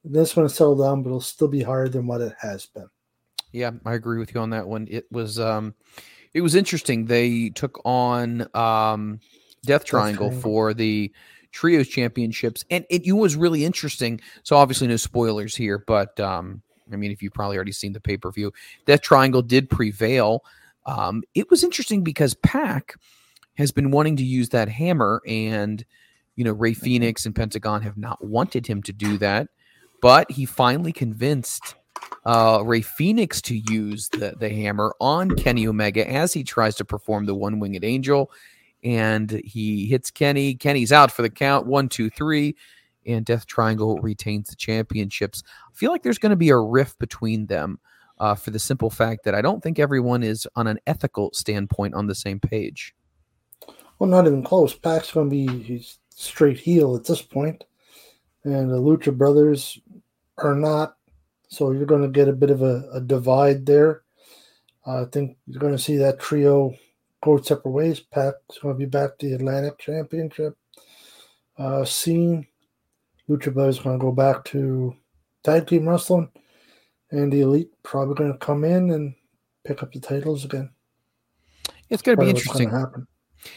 This 0.04 0.36
one 0.36 0.50
settle 0.50 0.76
down, 0.76 1.04
but 1.04 1.10
it'll 1.10 1.22
still 1.22 1.48
be 1.48 1.62
higher 1.62 1.88
than 1.88 2.08
what 2.08 2.22
it 2.22 2.34
has 2.40 2.66
been. 2.66 2.90
Yeah, 3.58 3.72
I 3.88 3.96
agree 3.96 4.20
with 4.20 4.36
you 4.36 4.42
on 4.42 4.52
that 4.52 4.68
one. 4.68 4.88
It 4.88 5.12
was 5.12 5.40
um 5.40 5.74
it 6.36 6.42
was 6.42 6.54
interesting. 6.54 7.06
They 7.06 7.50
took 7.50 7.82
on 7.84 8.48
um 8.56 9.20
Death 9.66 9.84
Triangle 9.84 10.28
Triangle. 10.28 10.42
for 10.42 10.74
the 10.76 11.12
trios 11.52 11.88
championships 11.88 12.64
and 12.70 12.86
it, 12.92 13.08
it 13.08 13.14
was 13.14 13.36
really 13.36 13.66
interesting. 13.66 14.22
So 14.44 14.56
obviously 14.58 14.88
no 14.88 14.96
spoilers 14.98 15.56
here, 15.56 15.84
but 15.88 16.20
um 16.20 16.62
I 16.94 16.98
mean 16.98 17.12
if 17.12 17.24
you've 17.24 17.34
probably 17.34 17.56
already 17.56 17.72
seen 17.72 17.94
the 17.94 18.00
pay-per-view, 18.00 18.54
Death 18.86 19.02
Triangle 19.02 19.42
did 19.42 19.72
prevail. 19.72 20.44
Um 20.86 21.24
it 21.34 21.50
was 21.50 21.64
interesting 21.64 22.04
because 22.04 22.36
Pac 22.36 22.94
has 23.56 23.72
been 23.72 23.90
wanting 23.90 24.18
to 24.18 24.24
use 24.24 24.50
that 24.50 24.70
hammer 24.70 25.24
and 25.26 25.84
you 26.36 26.44
know 26.44 26.52
Rey 26.52 26.76
Fénix 26.76 27.26
and 27.26 27.36
Pentagon 27.36 27.82
have 27.82 27.98
not 27.98 28.24
wanted 28.24 28.68
him 28.68 28.84
to 28.84 28.94
do 28.94 29.18
that, 29.18 29.48
but 30.00 30.30
he 30.30 30.46
finally 30.46 30.94
convinced 30.94 31.74
uh, 32.26 32.62
Rey 32.66 32.82
Fénix 32.82 33.42
to 33.44 33.58
use 33.74 34.10
the, 34.10 34.36
the 34.38 34.50
hammer 34.50 34.94
on 35.00 35.32
Kenny 35.32 35.68
Omega 35.68 36.10
as 36.10 36.34
he 36.34 36.44
tries 36.44 36.76
to 36.76 36.86
perform 36.86 37.26
the 37.26 37.36
one 37.36 37.60
winged 37.60 37.84
angel. 37.84 38.32
And 38.84 39.32
he 39.46 39.86
hits 39.86 40.12
Kenny. 40.12 40.54
Kenny's 40.54 40.92
out 40.92 41.12
for 41.12 41.22
the 41.22 41.30
count 41.30 41.68
one, 41.68 41.90
two, 41.90 42.10
three. 42.10 42.56
And 43.06 43.26
Death 43.26 43.46
Triangle 43.46 43.98
retains 44.00 44.50
the 44.50 44.56
championships. 44.56 45.42
I 45.68 45.74
feel 45.74 45.92
like 45.92 46.04
there's 46.04 46.18
going 46.18 46.32
to 46.32 46.36
be 46.36 46.50
a 46.50 46.58
rift 46.58 47.00
between 47.00 47.46
them 47.46 47.80
uh, 48.20 48.36
for 48.36 48.52
the 48.52 48.60
simple 48.60 48.90
fact 48.90 49.24
that 49.24 49.36
I 49.36 49.42
don't 49.42 49.64
think 49.64 49.80
everyone 49.80 50.24
is 50.24 50.48
on 50.56 50.68
an 50.68 50.80
ethical 50.86 51.32
standpoint 51.34 51.94
on 51.94 52.08
the 52.08 52.16
same 52.16 52.40
page. 52.40 52.94
Well, 54.00 54.10
not 54.10 54.28
even 54.28 54.44
close. 54.44 54.74
Pac's 54.76 55.12
going 55.12 55.30
to 55.30 55.32
be 55.32 55.64
he's 55.64 56.00
straight 56.10 56.60
heel 56.60 56.96
at 56.96 57.06
this 57.06 57.22
point, 57.22 57.64
and 58.44 58.70
the 58.70 58.80
Lucha 58.80 59.16
Brothers 59.16 59.80
are 60.38 60.56
not. 60.56 60.97
So 61.48 61.72
you're 61.72 61.86
going 61.86 62.02
to 62.02 62.08
get 62.10 62.28
a 62.28 62.34
bit 62.34 62.50
of 62.50 62.62
a, 62.62 62.90
a 62.94 63.02
divide 63.02 63.66
there. 63.66 64.04
I 64.86 65.06
think 65.06 65.38
you're 65.46 65.60
going 65.60 65.76
to 65.76 65.82
see 65.82 65.98
that 65.98 66.20
trio 66.20 66.74
go 67.24 67.42
separate 67.42 67.72
ways. 67.72 68.00
Pac's 68.00 68.60
going 68.62 68.76
to 68.76 68.80
be 68.80 68.86
back 68.86 69.18
to 69.18 69.28
the 69.28 69.36
Atlantic 69.36 69.78
Championship 69.80 70.58
uh, 71.58 71.84
scene. 71.86 72.48
Lucha 73.30 73.54
Brothers 73.54 73.80
going 73.80 74.00
to 74.00 74.04
go 74.04 74.12
back 74.12 74.46
to 74.46 74.96
tag 75.44 75.68
team 75.68 75.88
wrestling, 75.88 76.30
and 77.12 77.32
the 77.32 77.42
Elite 77.42 77.72
probably 77.84 78.16
going 78.16 78.32
to 78.32 78.38
come 78.38 78.64
in 78.64 78.92
and 78.92 79.14
pick 79.66 79.84
up 79.84 79.92
the 79.92 80.00
titles 80.00 80.46
again. 80.46 80.70
It's 81.90 82.02
going 82.02 82.18
to 82.18 82.24
be 82.24 82.32
Probably 82.32 82.34
what's 82.34 82.48
gonna 82.48 82.64
interesting. 82.64 82.70
happen. 82.70 83.08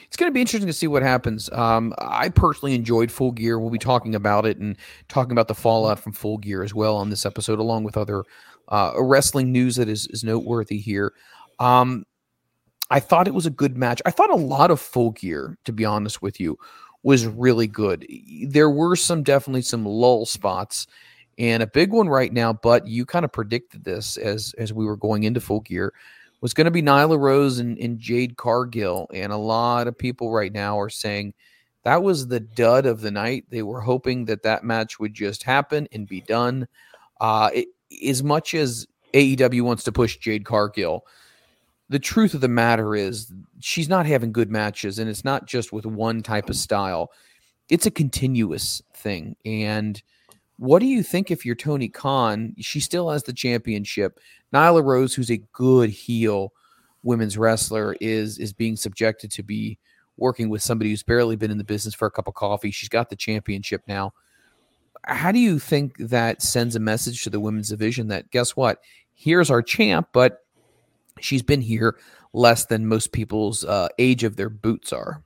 It's 0.06 0.16
going 0.16 0.30
to 0.30 0.34
be 0.34 0.40
interesting 0.40 0.66
to 0.66 0.72
see 0.72 0.86
what 0.86 1.02
happens. 1.02 1.50
Um, 1.52 1.94
I 1.98 2.28
personally 2.28 2.74
enjoyed 2.74 3.10
Full 3.10 3.32
Gear. 3.32 3.58
We'll 3.58 3.70
be 3.70 3.78
talking 3.78 4.14
about 4.14 4.46
it 4.46 4.58
and 4.58 4.76
talking 5.08 5.32
about 5.32 5.48
the 5.48 5.54
fallout 5.54 5.98
from 5.98 6.12
Full 6.12 6.38
Gear 6.38 6.62
as 6.62 6.74
well 6.74 6.96
on 6.96 7.10
this 7.10 7.24
episode, 7.26 7.58
along 7.58 7.84
with 7.84 7.96
other 7.96 8.24
uh, 8.68 8.92
wrestling 8.98 9.52
news 9.52 9.76
that 9.76 9.88
is, 9.88 10.06
is 10.08 10.24
noteworthy 10.24 10.78
here. 10.78 11.12
Um, 11.58 12.04
I 12.90 13.00
thought 13.00 13.28
it 13.28 13.34
was 13.34 13.46
a 13.46 13.50
good 13.50 13.76
match. 13.76 14.02
I 14.04 14.10
thought 14.10 14.30
a 14.30 14.36
lot 14.36 14.70
of 14.70 14.80
Full 14.80 15.12
Gear, 15.12 15.56
to 15.64 15.72
be 15.72 15.84
honest 15.84 16.20
with 16.22 16.40
you, 16.40 16.58
was 17.02 17.26
really 17.26 17.66
good. 17.66 18.06
There 18.48 18.70
were 18.70 18.96
some 18.96 19.22
definitely 19.22 19.62
some 19.62 19.86
lull 19.86 20.26
spots, 20.26 20.86
and 21.38 21.62
a 21.62 21.66
big 21.66 21.92
one 21.92 22.08
right 22.08 22.32
now. 22.32 22.52
But 22.52 22.86
you 22.86 23.06
kind 23.06 23.24
of 23.24 23.32
predicted 23.32 23.84
this 23.84 24.16
as 24.16 24.54
as 24.58 24.72
we 24.72 24.84
were 24.84 24.96
going 24.96 25.22
into 25.22 25.40
Full 25.40 25.60
Gear 25.60 25.92
was 26.40 26.54
going 26.54 26.64
to 26.64 26.70
be 26.70 26.82
Nyla 26.82 27.18
Rose 27.18 27.58
and, 27.58 27.78
and 27.78 27.98
Jade 27.98 28.36
Cargill. 28.36 29.08
And 29.12 29.32
a 29.32 29.36
lot 29.36 29.86
of 29.86 29.98
people 29.98 30.30
right 30.30 30.52
now 30.52 30.78
are 30.78 30.90
saying 30.90 31.34
that 31.84 32.02
was 32.02 32.28
the 32.28 32.40
dud 32.40 32.86
of 32.86 33.00
the 33.00 33.10
night. 33.10 33.44
They 33.50 33.62
were 33.62 33.80
hoping 33.80 34.26
that 34.26 34.42
that 34.42 34.64
match 34.64 34.98
would 34.98 35.14
just 35.14 35.42
happen 35.42 35.88
and 35.92 36.08
be 36.08 36.20
done. 36.20 36.68
Uh, 37.20 37.50
it, 37.54 37.68
as 38.06 38.22
much 38.22 38.54
as 38.54 38.86
AEW 39.14 39.62
wants 39.62 39.84
to 39.84 39.92
push 39.92 40.16
Jade 40.18 40.44
Cargill, 40.44 41.06
the 41.88 41.98
truth 41.98 42.34
of 42.34 42.40
the 42.40 42.48
matter 42.48 42.94
is 42.94 43.32
she's 43.58 43.88
not 43.88 44.06
having 44.06 44.32
good 44.32 44.50
matches. 44.50 44.98
And 44.98 45.10
it's 45.10 45.24
not 45.24 45.46
just 45.46 45.72
with 45.72 45.86
one 45.86 46.22
type 46.22 46.48
of 46.48 46.56
style, 46.56 47.10
it's 47.68 47.86
a 47.86 47.90
continuous 47.90 48.82
thing. 48.94 49.36
And 49.44 50.02
what 50.60 50.80
do 50.80 50.86
you 50.86 51.02
think 51.02 51.30
if 51.30 51.46
you're 51.46 51.54
Tony 51.54 51.88
Khan? 51.88 52.54
She 52.58 52.80
still 52.80 53.08
has 53.08 53.22
the 53.22 53.32
championship. 53.32 54.20
Nyla 54.52 54.84
Rose, 54.84 55.14
who's 55.14 55.30
a 55.30 55.40
good 55.54 55.88
heel 55.88 56.52
women's 57.02 57.38
wrestler, 57.38 57.96
is 57.98 58.38
is 58.38 58.52
being 58.52 58.76
subjected 58.76 59.30
to 59.30 59.42
be 59.42 59.78
working 60.18 60.50
with 60.50 60.60
somebody 60.60 60.90
who's 60.90 61.02
barely 61.02 61.34
been 61.34 61.50
in 61.50 61.56
the 61.56 61.64
business 61.64 61.94
for 61.94 62.04
a 62.04 62.10
cup 62.10 62.28
of 62.28 62.34
coffee. 62.34 62.70
She's 62.70 62.90
got 62.90 63.08
the 63.08 63.16
championship 63.16 63.80
now. 63.88 64.12
How 65.04 65.32
do 65.32 65.38
you 65.38 65.58
think 65.58 65.96
that 65.96 66.42
sends 66.42 66.76
a 66.76 66.80
message 66.80 67.24
to 67.24 67.30
the 67.30 67.40
women's 67.40 67.70
division 67.70 68.08
that 68.08 68.30
guess 68.30 68.54
what? 68.54 68.82
Here's 69.14 69.50
our 69.50 69.62
champ, 69.62 70.08
but 70.12 70.44
she's 71.20 71.42
been 71.42 71.62
here 71.62 71.96
less 72.34 72.66
than 72.66 72.86
most 72.86 73.12
people's 73.12 73.64
uh, 73.64 73.88
age 73.98 74.24
of 74.24 74.36
their 74.36 74.50
boots 74.50 74.92
are. 74.92 75.22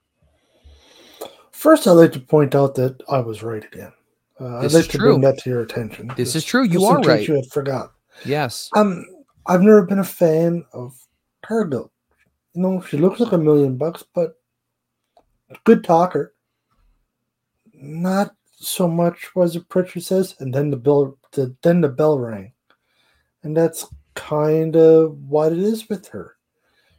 First, 1.51 1.89
I'd 1.89 1.93
like 1.93 2.13
to 2.13 2.21
point 2.21 2.55
out 2.55 2.77
that 2.77 3.03
I 3.09 3.19
was 3.19 3.43
right 3.43 3.65
again. 3.65 3.93
Uh, 4.41 4.57
I'd 4.59 4.65
This 4.65 4.75
like 4.75 4.81
is 4.83 4.89
to 4.89 4.99
true. 4.99 5.11
bring 5.13 5.21
that 5.23 5.39
to 5.39 5.51
your 5.51 5.61
attention. 5.61 6.09
This 6.17 6.33
just- 6.33 6.37
is 6.37 6.45
true. 6.45 6.65
You 6.65 6.85
are 6.85 7.01
right. 7.01 7.27
You 7.27 7.35
had 7.35 7.47
forgot. 7.51 7.93
Yes. 8.25 8.69
Um, 8.75 9.05
I've 9.47 9.63
never 9.63 9.83
been 9.83 9.99
a 9.99 10.05
fan 10.05 10.65
of 10.73 10.95
Cargill. 11.45 11.91
You 12.55 12.63
know, 12.63 12.81
she 12.81 12.97
looks 12.97 13.21
like 13.21 13.33
a 13.33 13.39
million 13.39 13.77
bucks, 13.77 14.05
but 14.15 14.41
good 15.65 15.85
talker. 15.85 16.35
Not 17.73 18.35
so 18.57 18.89
much 18.89 19.35
was 19.35 19.57
it 19.57 19.69
Prichard 19.69 20.03
says, 20.03 20.35
and 20.41 20.55
then 20.55 20.71
the 20.71 20.77
bell, 20.77 21.19
the, 21.33 21.55
then 21.63 21.81
the 21.81 21.89
bell 21.89 22.19
rang, 22.19 22.53
and 23.43 23.57
that's 23.57 23.87
kind 24.15 24.77
of 24.77 25.19
what 25.29 25.53
it 25.53 25.59
is 25.59 25.89
with 25.89 26.07
her. 26.09 26.37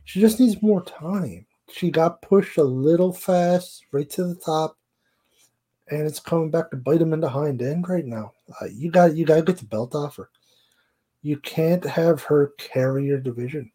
She 0.04 0.20
just 0.22 0.40
needs 0.40 0.62
more 0.62 0.84
time. 0.84 1.48
She 1.72 1.90
got 1.90 2.22
pushed 2.22 2.58
a 2.58 2.64
little 2.64 3.12
fast 3.14 3.86
right 3.92 4.10
to 4.12 4.26
the 4.26 4.36
top, 4.36 4.78
and 5.90 6.02
it's 6.02 6.20
coming 6.20 6.50
back 6.50 6.70
to 6.72 6.78
bite 6.78 7.02
him 7.02 7.14
in 7.14 7.20
the 7.20 7.30
hind 7.30 7.62
end 7.62 7.88
right 7.88 8.06
now. 8.06 8.34
Uh, 8.62 8.66
you 8.66 8.92
got 8.92 9.16
you 9.16 9.26
got 9.26 9.36
to 9.36 9.42
get 9.44 9.58
the 9.58 9.66
belt 9.66 9.96
off 9.96 10.18
her. 10.18 10.30
You 11.22 11.38
can't 11.38 11.84
have 11.84 12.22
her 12.24 12.54
carry 12.58 13.06
your 13.06 13.20
division. 13.20 13.72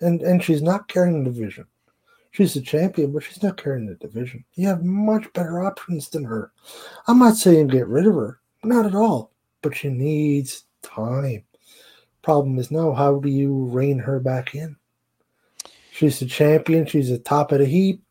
and 0.00 0.22
and 0.22 0.42
she's 0.42 0.62
not 0.62 0.88
carrying 0.88 1.24
the 1.24 1.30
division. 1.30 1.66
She's 2.32 2.54
the 2.54 2.62
champion, 2.62 3.12
but 3.12 3.22
she's 3.22 3.42
not 3.42 3.56
carrying 3.62 3.86
the 3.86 3.94
division. 3.94 4.44
You 4.54 4.66
have 4.68 4.82
much 4.82 5.30
better 5.34 5.62
options 5.62 6.08
than 6.08 6.24
her. 6.24 6.50
I'm 7.06 7.18
not 7.18 7.36
saying 7.36 7.68
get 7.68 7.86
rid 7.88 8.06
of 8.06 8.14
her, 8.14 8.40
not 8.64 8.86
at 8.86 8.94
all, 8.94 9.32
but 9.60 9.76
she 9.76 9.90
needs 9.90 10.64
time. 10.82 11.44
Problem 12.22 12.58
is 12.58 12.70
now, 12.70 12.92
how 12.92 13.18
do 13.18 13.28
you 13.28 13.66
rein 13.66 13.98
her 13.98 14.18
back 14.18 14.54
in? 14.54 14.76
She's 15.92 16.20
the 16.20 16.26
champion. 16.26 16.86
She's 16.86 17.10
the 17.10 17.18
top 17.18 17.52
of 17.52 17.58
the 17.58 17.66
heap. 17.66 18.01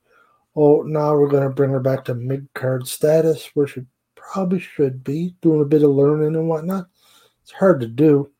Oh, 0.55 0.81
now 0.81 1.15
we're 1.15 1.29
going 1.29 1.43
to 1.43 1.49
bring 1.49 1.71
her 1.71 1.79
back 1.79 2.05
to 2.05 2.15
mid 2.15 2.47
card 2.53 2.87
status 2.87 3.49
where 3.53 3.67
she 3.67 3.81
probably 4.15 4.59
should 4.59 5.03
be 5.03 5.35
doing 5.41 5.61
a 5.61 5.65
bit 5.65 5.83
of 5.83 5.91
learning 5.91 6.35
and 6.35 6.47
whatnot. 6.47 6.87
It's 7.43 7.51
hard 7.51 7.79
to 7.81 7.87
do. 7.87 8.31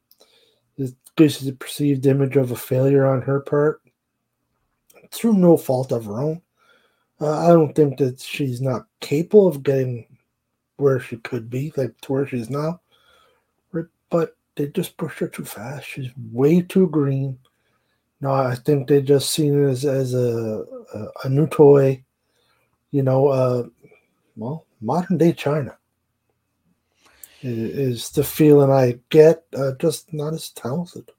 It 0.77 0.94
gives 1.15 1.41
you 1.41 1.51
the 1.51 1.58
perceived 1.58 2.06
image 2.06 2.36
of 2.36 2.51
a 2.51 2.56
failure 2.56 3.06
on 3.06 3.22
her 3.22 3.39
part 3.39 3.82
through 5.12 5.34
no 5.34 5.58
fault 5.58 5.91
of 5.91 6.06
her 6.06 6.22
own. 6.22 6.41
Uh, 7.20 7.46
I 7.46 7.48
don't 7.50 7.75
think 7.75 7.98
that 7.98 8.20
she's 8.20 8.62
not 8.62 8.88
capable 9.00 9.48
of 9.48 9.63
getting 9.63 10.06
where 10.77 11.00
she 11.00 11.18
could 11.18 11.50
be, 11.50 11.72
like 11.77 12.00
to 12.01 12.13
where 12.13 12.25
she 12.25 12.39
is 12.39 12.50
now. 12.50 12.82
But 14.10 14.36
they 14.56 14.68
just 14.68 14.98
pushed 14.98 15.20
her 15.20 15.27
too 15.30 15.46
fast. 15.46 15.88
She's 15.88 16.12
way 16.32 16.62
too 16.62 16.89
green. 16.89 17.39
No, 18.22 18.32
I 18.32 18.56
think 18.56 18.88
they 18.88 19.01
just 19.01 19.32
seen 19.32 19.63
it 19.63 19.68
as, 19.68 19.84
as 19.84 20.13
a, 20.13 20.63
a, 20.94 21.08
a 21.25 21.30
new 21.30 21.48
toy, 21.48 22.04
you 22.92 23.01
know, 23.01 23.28
uh, 23.28 23.63
well, 24.36 24.66
modern 24.80 25.18
day 25.18 25.34
China 25.34 25.75
is 27.42 28.12
the 28.12 28.24
feeling 28.24 28.72
I 28.72 29.00
get, 29.10 29.44
uh, 29.58 29.72
just 29.80 30.13
not 30.13 30.34
as 30.34 30.51
talented. 30.51 31.10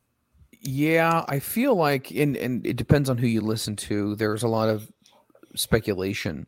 Yeah, 0.61 1.25
I 1.27 1.41
feel 1.41 1.75
like, 1.75 2.13
and 2.13 2.37
and 2.37 2.65
it 2.65 2.77
depends 2.77 3.11
on 3.11 3.19
who 3.19 3.27
you 3.27 3.41
listen 3.41 3.75
to. 3.77 4.15
There's 4.15 4.45
a 4.45 4.49
lot 4.49 4.69
of 4.69 4.89
speculation 5.57 6.47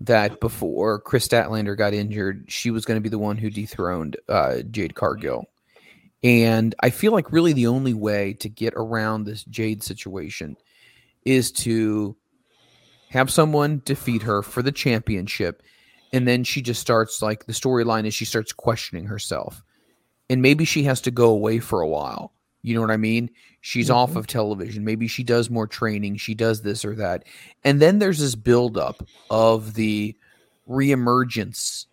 that 0.00 0.38
before 0.40 1.00
Kris 1.00 1.26
Statlander 1.26 1.76
got 1.76 1.94
injured, 1.94 2.44
she 2.48 2.70
was 2.70 2.84
going 2.84 2.96
to 2.96 3.02
be 3.02 3.08
the 3.08 3.18
one 3.18 3.38
who 3.38 3.48
dethroned 3.48 4.18
uh, 4.28 4.58
Jade 4.70 4.94
Cargill. 4.94 5.46
And 6.24 6.74
I 6.80 6.88
feel 6.88 7.12
like 7.12 7.30
really 7.30 7.52
the 7.52 7.66
only 7.66 7.92
way 7.92 8.32
to 8.34 8.48
get 8.48 8.72
around 8.76 9.24
this 9.24 9.44
Jade 9.44 9.82
situation 9.82 10.56
is 11.26 11.52
to 11.52 12.16
have 13.10 13.30
someone 13.30 13.82
defeat 13.84 14.22
her 14.22 14.42
for 14.42 14.62
the 14.62 14.72
championship. 14.72 15.62
And 16.14 16.26
then 16.26 16.42
she 16.42 16.62
just 16.62 16.80
starts 16.80 17.20
like 17.20 17.44
the 17.44 17.52
storyline 17.52 18.06
is 18.06 18.14
she 18.14 18.24
starts 18.24 18.52
questioning 18.52 19.04
herself. 19.04 19.62
And 20.30 20.40
maybe 20.40 20.64
she 20.64 20.84
has 20.84 21.02
to 21.02 21.10
go 21.10 21.28
away 21.28 21.58
for 21.58 21.82
a 21.82 21.88
while. 21.88 22.32
You 22.62 22.74
know 22.74 22.80
what 22.80 22.90
I 22.90 22.96
mean? 22.96 23.28
She's 23.60 23.88
mm-hmm. 23.88 23.96
off 23.96 24.16
of 24.16 24.26
television. 24.26 24.82
Maybe 24.82 25.06
she 25.06 25.22
does 25.22 25.50
more 25.50 25.66
training. 25.66 26.16
She 26.16 26.34
does 26.34 26.62
this 26.62 26.86
or 26.86 26.94
that. 26.94 27.24
And 27.62 27.82
then 27.82 27.98
there's 27.98 28.20
this 28.20 28.34
buildup 28.34 29.06
of 29.28 29.74
the 29.74 30.16
reemergence 30.66 31.84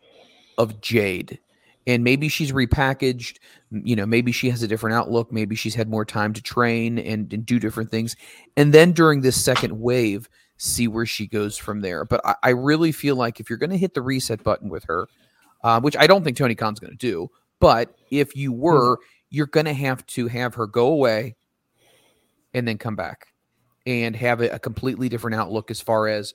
of 0.57 0.79
Jade. 0.79 1.39
And 1.88 2.03
maybe 2.03 2.29
she's 2.29 2.51
repackaged. 2.51 3.38
You 3.71 3.95
know, 3.95 4.05
maybe 4.05 4.31
she 4.31 4.50
has 4.50 4.61
a 4.61 4.67
different 4.67 4.95
outlook. 4.95 5.31
Maybe 5.31 5.55
she's 5.55 5.75
had 5.75 5.89
more 5.89 6.05
time 6.05 6.33
to 6.33 6.41
train 6.41 7.00
and, 7.00 7.31
and 7.33 7.45
do 7.45 7.59
different 7.59 7.89
things. 7.89 8.15
And 8.55 8.73
then 8.73 8.91
during 8.91 9.21
this 9.21 9.41
second 9.43 9.79
wave, 9.79 10.29
see 10.57 10.88
where 10.88 11.07
she 11.07 11.25
goes 11.25 11.57
from 11.57 11.81
there. 11.81 12.05
But 12.05 12.21
I, 12.23 12.35
I 12.43 12.50
really 12.50 12.91
feel 12.91 13.15
like 13.15 13.39
if 13.39 13.50
you're 13.50 13.57
going 13.57 13.71
to 13.71 13.77
hit 13.77 13.95
the 13.95 14.01
reset 14.01 14.43
button 14.43 14.69
with 14.69 14.83
her, 14.85 15.07
uh, 15.63 15.81
which 15.81 15.97
I 15.97 16.07
don't 16.07 16.23
think 16.23 16.38
Tony 16.38 16.55
Khan's 16.55 16.79
going 16.79 16.91
to 16.91 16.97
do, 16.97 17.29
but 17.59 17.95
if 18.11 18.35
you 18.35 18.51
were, 18.51 18.97
mm-hmm. 18.97 19.03
you're 19.29 19.47
going 19.47 19.65
to 19.65 19.73
have 19.73 20.05
to 20.07 20.27
have 20.27 20.55
her 20.55 20.67
go 20.67 20.88
away 20.88 21.35
and 22.53 22.67
then 22.67 22.77
come 22.77 22.95
back 22.95 23.27
and 23.85 24.15
have 24.15 24.41
a, 24.41 24.50
a 24.50 24.59
completely 24.59 25.09
different 25.09 25.35
outlook 25.35 25.71
as 25.71 25.81
far 25.81 26.07
as 26.07 26.33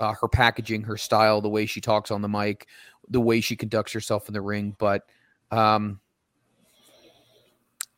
uh, 0.00 0.14
her 0.20 0.28
packaging, 0.28 0.82
her 0.82 0.96
style, 0.96 1.40
the 1.40 1.48
way 1.48 1.66
she 1.66 1.80
talks 1.80 2.10
on 2.10 2.22
the 2.22 2.28
mic, 2.28 2.66
the 3.10 3.20
way 3.20 3.40
she 3.40 3.56
conducts 3.56 3.92
herself 3.92 4.28
in 4.28 4.34
the 4.34 4.40
ring. 4.40 4.74
But 4.78 5.02
um, 5.50 6.00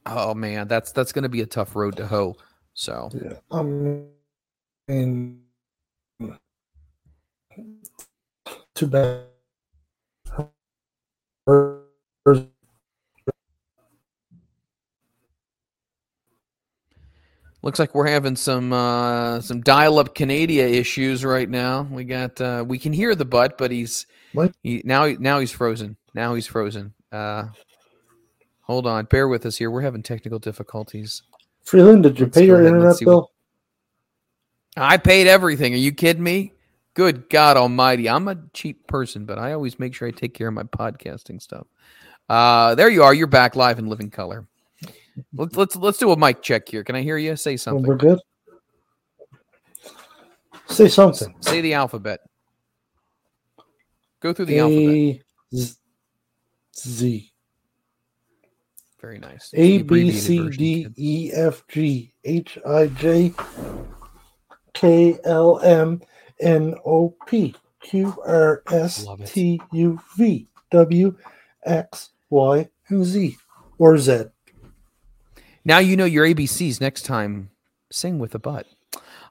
oh 0.06 0.34
man, 0.34 0.68
that's 0.68 0.92
that's 0.92 1.12
going 1.12 1.22
to 1.24 1.28
be 1.28 1.42
a 1.42 1.46
tough 1.46 1.76
road 1.76 1.96
to 1.96 2.06
hoe. 2.06 2.36
So 2.74 3.10
yeah, 3.14 3.34
um, 3.50 4.06
and 4.88 5.40
too 8.74 8.86
bad. 8.86 9.20
Looks 17.64 17.78
like 17.78 17.94
we're 17.94 18.08
having 18.08 18.34
some 18.34 18.72
uh, 18.72 19.40
some 19.40 19.60
dial-up 19.60 20.16
Canada 20.16 20.68
issues 20.68 21.24
right 21.24 21.48
now. 21.48 21.82
We 21.82 22.02
got 22.04 22.40
uh, 22.40 22.64
we 22.66 22.76
can 22.76 22.92
hear 22.92 23.14
the 23.14 23.24
butt, 23.24 23.56
but 23.56 23.70
he's 23.70 24.06
he, 24.62 24.82
now 24.84 25.06
now 25.18 25.38
he's 25.38 25.50
frozen. 25.50 25.96
Now 26.14 26.34
he's 26.34 26.46
frozen. 26.46 26.94
Uh, 27.10 27.44
hold 28.62 28.86
on, 28.86 29.04
bear 29.06 29.28
with 29.28 29.46
us 29.46 29.56
here. 29.56 29.70
We're 29.70 29.82
having 29.82 30.02
technical 30.02 30.38
difficulties. 30.38 31.22
Freeland, 31.64 32.02
did 32.02 32.18
you 32.18 32.26
Let's 32.26 32.36
pay 32.36 32.46
your 32.46 32.64
internet 32.64 32.98
bill? 33.00 33.30
What... 34.74 34.84
I 34.84 34.96
paid 34.96 35.26
everything. 35.26 35.74
Are 35.74 35.78
you 35.78 35.92
kidding 35.92 36.22
me? 36.22 36.52
Good 36.94 37.28
God 37.30 37.56
Almighty! 37.56 38.08
I'm 38.08 38.28
a 38.28 38.36
cheap 38.52 38.86
person, 38.86 39.24
but 39.24 39.38
I 39.38 39.52
always 39.52 39.78
make 39.78 39.94
sure 39.94 40.08
I 40.08 40.10
take 40.10 40.34
care 40.34 40.48
of 40.48 40.54
my 40.54 40.64
podcasting 40.64 41.40
stuff. 41.40 41.66
Uh, 42.28 42.74
there 42.74 42.88
you 42.88 43.02
are. 43.02 43.14
You're 43.14 43.26
back 43.26 43.56
live 43.56 43.78
in 43.78 43.86
living 43.86 44.10
color. 44.10 44.46
Let's 45.34 45.56
let's 45.56 45.76
let's 45.76 45.98
do 45.98 46.10
a 46.12 46.16
mic 46.16 46.42
check 46.42 46.68
here. 46.68 46.84
Can 46.84 46.96
I 46.96 47.02
hear 47.02 47.18
you? 47.18 47.36
Say 47.36 47.56
something. 47.56 47.84
We're 47.84 47.96
good. 47.96 48.18
Say 50.66 50.88
something. 50.88 51.34
Say 51.40 51.60
the 51.60 51.74
alphabet. 51.74 52.20
Go 54.22 54.32
through 54.32 54.46
the 54.46 54.58
a- 54.58 54.62
alphabet. 54.62 55.22
Z-, 55.54 55.76
Z. 56.76 57.32
Very 59.00 59.18
nice. 59.18 59.50
A 59.54 59.82
B 59.82 60.12
C 60.12 60.48
D 60.48 60.86
E 60.96 61.32
F 61.34 61.64
G 61.66 62.14
H 62.24 62.56
I 62.64 62.86
J 62.86 63.34
K 64.74 65.18
L 65.24 65.58
M 65.58 66.00
N 66.40 66.76
O 66.86 67.12
P 67.26 67.56
Q 67.80 68.14
R 68.24 68.62
S 68.70 69.04
T 69.26 69.60
U 69.72 70.00
V 70.16 70.46
W 70.70 71.16
X 71.64 72.10
Y 72.30 72.68
and 72.88 73.04
Z 73.04 73.36
or 73.78 73.98
Z. 73.98 74.26
Now 75.64 75.78
you 75.78 75.96
know 75.96 76.04
your 76.04 76.24
ABCs. 76.24 76.80
Next 76.80 77.02
time, 77.02 77.50
sing 77.90 78.20
with 78.20 78.36
a 78.36 78.38
butt. 78.38 78.68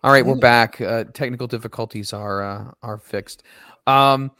All 0.03 0.11
right, 0.11 0.25
we're 0.25 0.35
back. 0.35 0.81
Uh, 0.81 1.05
technical 1.13 1.47
difficulties 1.47 2.11
are 2.11 2.43
uh, 2.43 2.71
are 2.83 2.97
fixed. 2.97 3.43
Um, 3.87 4.31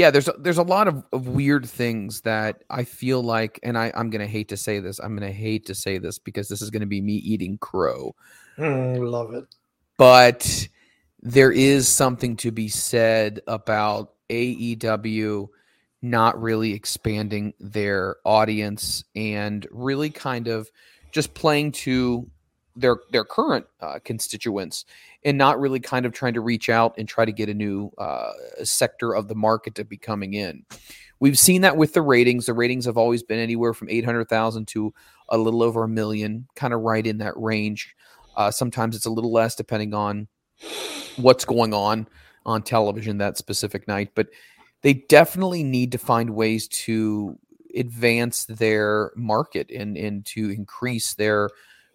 yeah, 0.00 0.10
there's 0.10 0.30
there's 0.38 0.56
a 0.56 0.62
lot 0.62 0.88
of, 0.88 1.04
of 1.12 1.28
weird 1.28 1.66
things 1.68 2.22
that 2.22 2.64
I 2.70 2.84
feel 2.84 3.22
like, 3.22 3.60
and 3.62 3.76
I, 3.76 3.92
I'm 3.94 4.08
gonna 4.08 4.26
hate 4.26 4.48
to 4.48 4.56
say 4.56 4.80
this. 4.80 4.98
I'm 4.98 5.14
gonna 5.14 5.30
hate 5.30 5.66
to 5.66 5.74
say 5.74 5.98
this 5.98 6.18
because 6.18 6.48
this 6.48 6.62
is 6.62 6.70
gonna 6.70 6.86
be 6.86 7.02
me 7.02 7.16
eating 7.16 7.58
crow. 7.58 8.14
Mm, 8.56 9.10
love 9.10 9.34
it. 9.34 9.44
But 9.98 10.68
there 11.20 11.52
is 11.52 11.86
something 11.86 12.36
to 12.36 12.50
be 12.50 12.68
said 12.68 13.42
about 13.46 14.14
AEW 14.30 15.48
not 16.00 16.40
really 16.40 16.72
expanding 16.72 17.52
their 17.60 18.16
audience 18.24 19.04
and 19.14 19.66
really 19.70 20.08
kind 20.08 20.48
of 20.48 20.70
just 21.12 21.34
playing 21.34 21.72
to 21.72 22.26
their 22.76 22.98
their 23.10 23.24
current 23.24 23.66
uh, 23.80 23.98
constituents 24.04 24.84
and 25.24 25.36
not 25.36 25.60
really 25.60 25.80
kind 25.80 26.06
of 26.06 26.12
trying 26.12 26.34
to 26.34 26.40
reach 26.40 26.68
out 26.68 26.94
and 26.96 27.08
try 27.08 27.24
to 27.24 27.32
get 27.32 27.48
a 27.48 27.54
new 27.54 27.90
uh, 27.98 28.32
sector 28.62 29.14
of 29.14 29.28
the 29.28 29.34
market 29.34 29.74
to 29.74 29.84
be 29.84 29.96
coming 29.96 30.34
in. 30.34 30.64
We've 31.18 31.38
seen 31.38 31.60
that 31.60 31.76
with 31.76 31.92
the 31.92 32.02
ratings. 32.02 32.46
The 32.46 32.54
ratings 32.54 32.86
have 32.86 32.96
always 32.96 33.22
been 33.22 33.38
anywhere 33.38 33.74
from 33.74 33.90
800,000 33.90 34.66
to 34.68 34.94
a 35.28 35.36
little 35.36 35.62
over 35.62 35.84
a 35.84 35.88
million, 35.88 36.46
kind 36.54 36.72
of 36.72 36.80
right 36.80 37.06
in 37.06 37.18
that 37.18 37.36
range. 37.36 37.94
Uh, 38.36 38.50
sometimes 38.50 38.96
it's 38.96 39.06
a 39.06 39.10
little 39.10 39.32
less 39.32 39.54
depending 39.54 39.92
on 39.92 40.28
what's 41.16 41.44
going 41.44 41.74
on 41.74 42.08
on 42.46 42.62
television 42.62 43.18
that 43.18 43.36
specific 43.36 43.86
night, 43.86 44.12
but 44.14 44.28
they 44.82 44.94
definitely 44.94 45.62
need 45.62 45.92
to 45.92 45.98
find 45.98 46.30
ways 46.30 46.66
to 46.68 47.38
advance 47.76 48.46
their 48.46 49.12
market 49.14 49.70
and 49.70 49.96
and 49.96 50.24
to 50.26 50.50
increase 50.50 51.14
their 51.14 51.50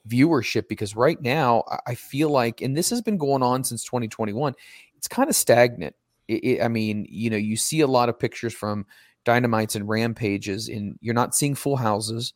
viewership 0.07 0.67
because 0.67 0.95
right 0.95 1.21
now 1.21 1.63
I 1.87 1.95
feel 1.95 2.29
like 2.29 2.61
and 2.61 2.75
this 2.75 2.89
has 2.89 3.01
been 3.01 3.17
going 3.17 3.43
on 3.43 3.63
since 3.63 3.83
2021 3.83 4.53
it's 4.97 5.07
kind 5.07 5.29
of 5.29 5.35
stagnant. 5.35 5.95
It, 6.27 6.43
it, 6.43 6.61
I 6.63 6.67
mean 6.67 7.05
you 7.09 7.29
know 7.29 7.37
you 7.37 7.57
see 7.57 7.81
a 7.81 7.87
lot 7.87 8.09
of 8.09 8.19
pictures 8.19 8.53
from 8.53 8.85
dynamites 9.23 9.75
and 9.75 9.87
rampages 9.87 10.69
and 10.69 10.97
you're 11.01 11.13
not 11.13 11.35
seeing 11.35 11.55
full 11.55 11.75
houses 11.75 12.33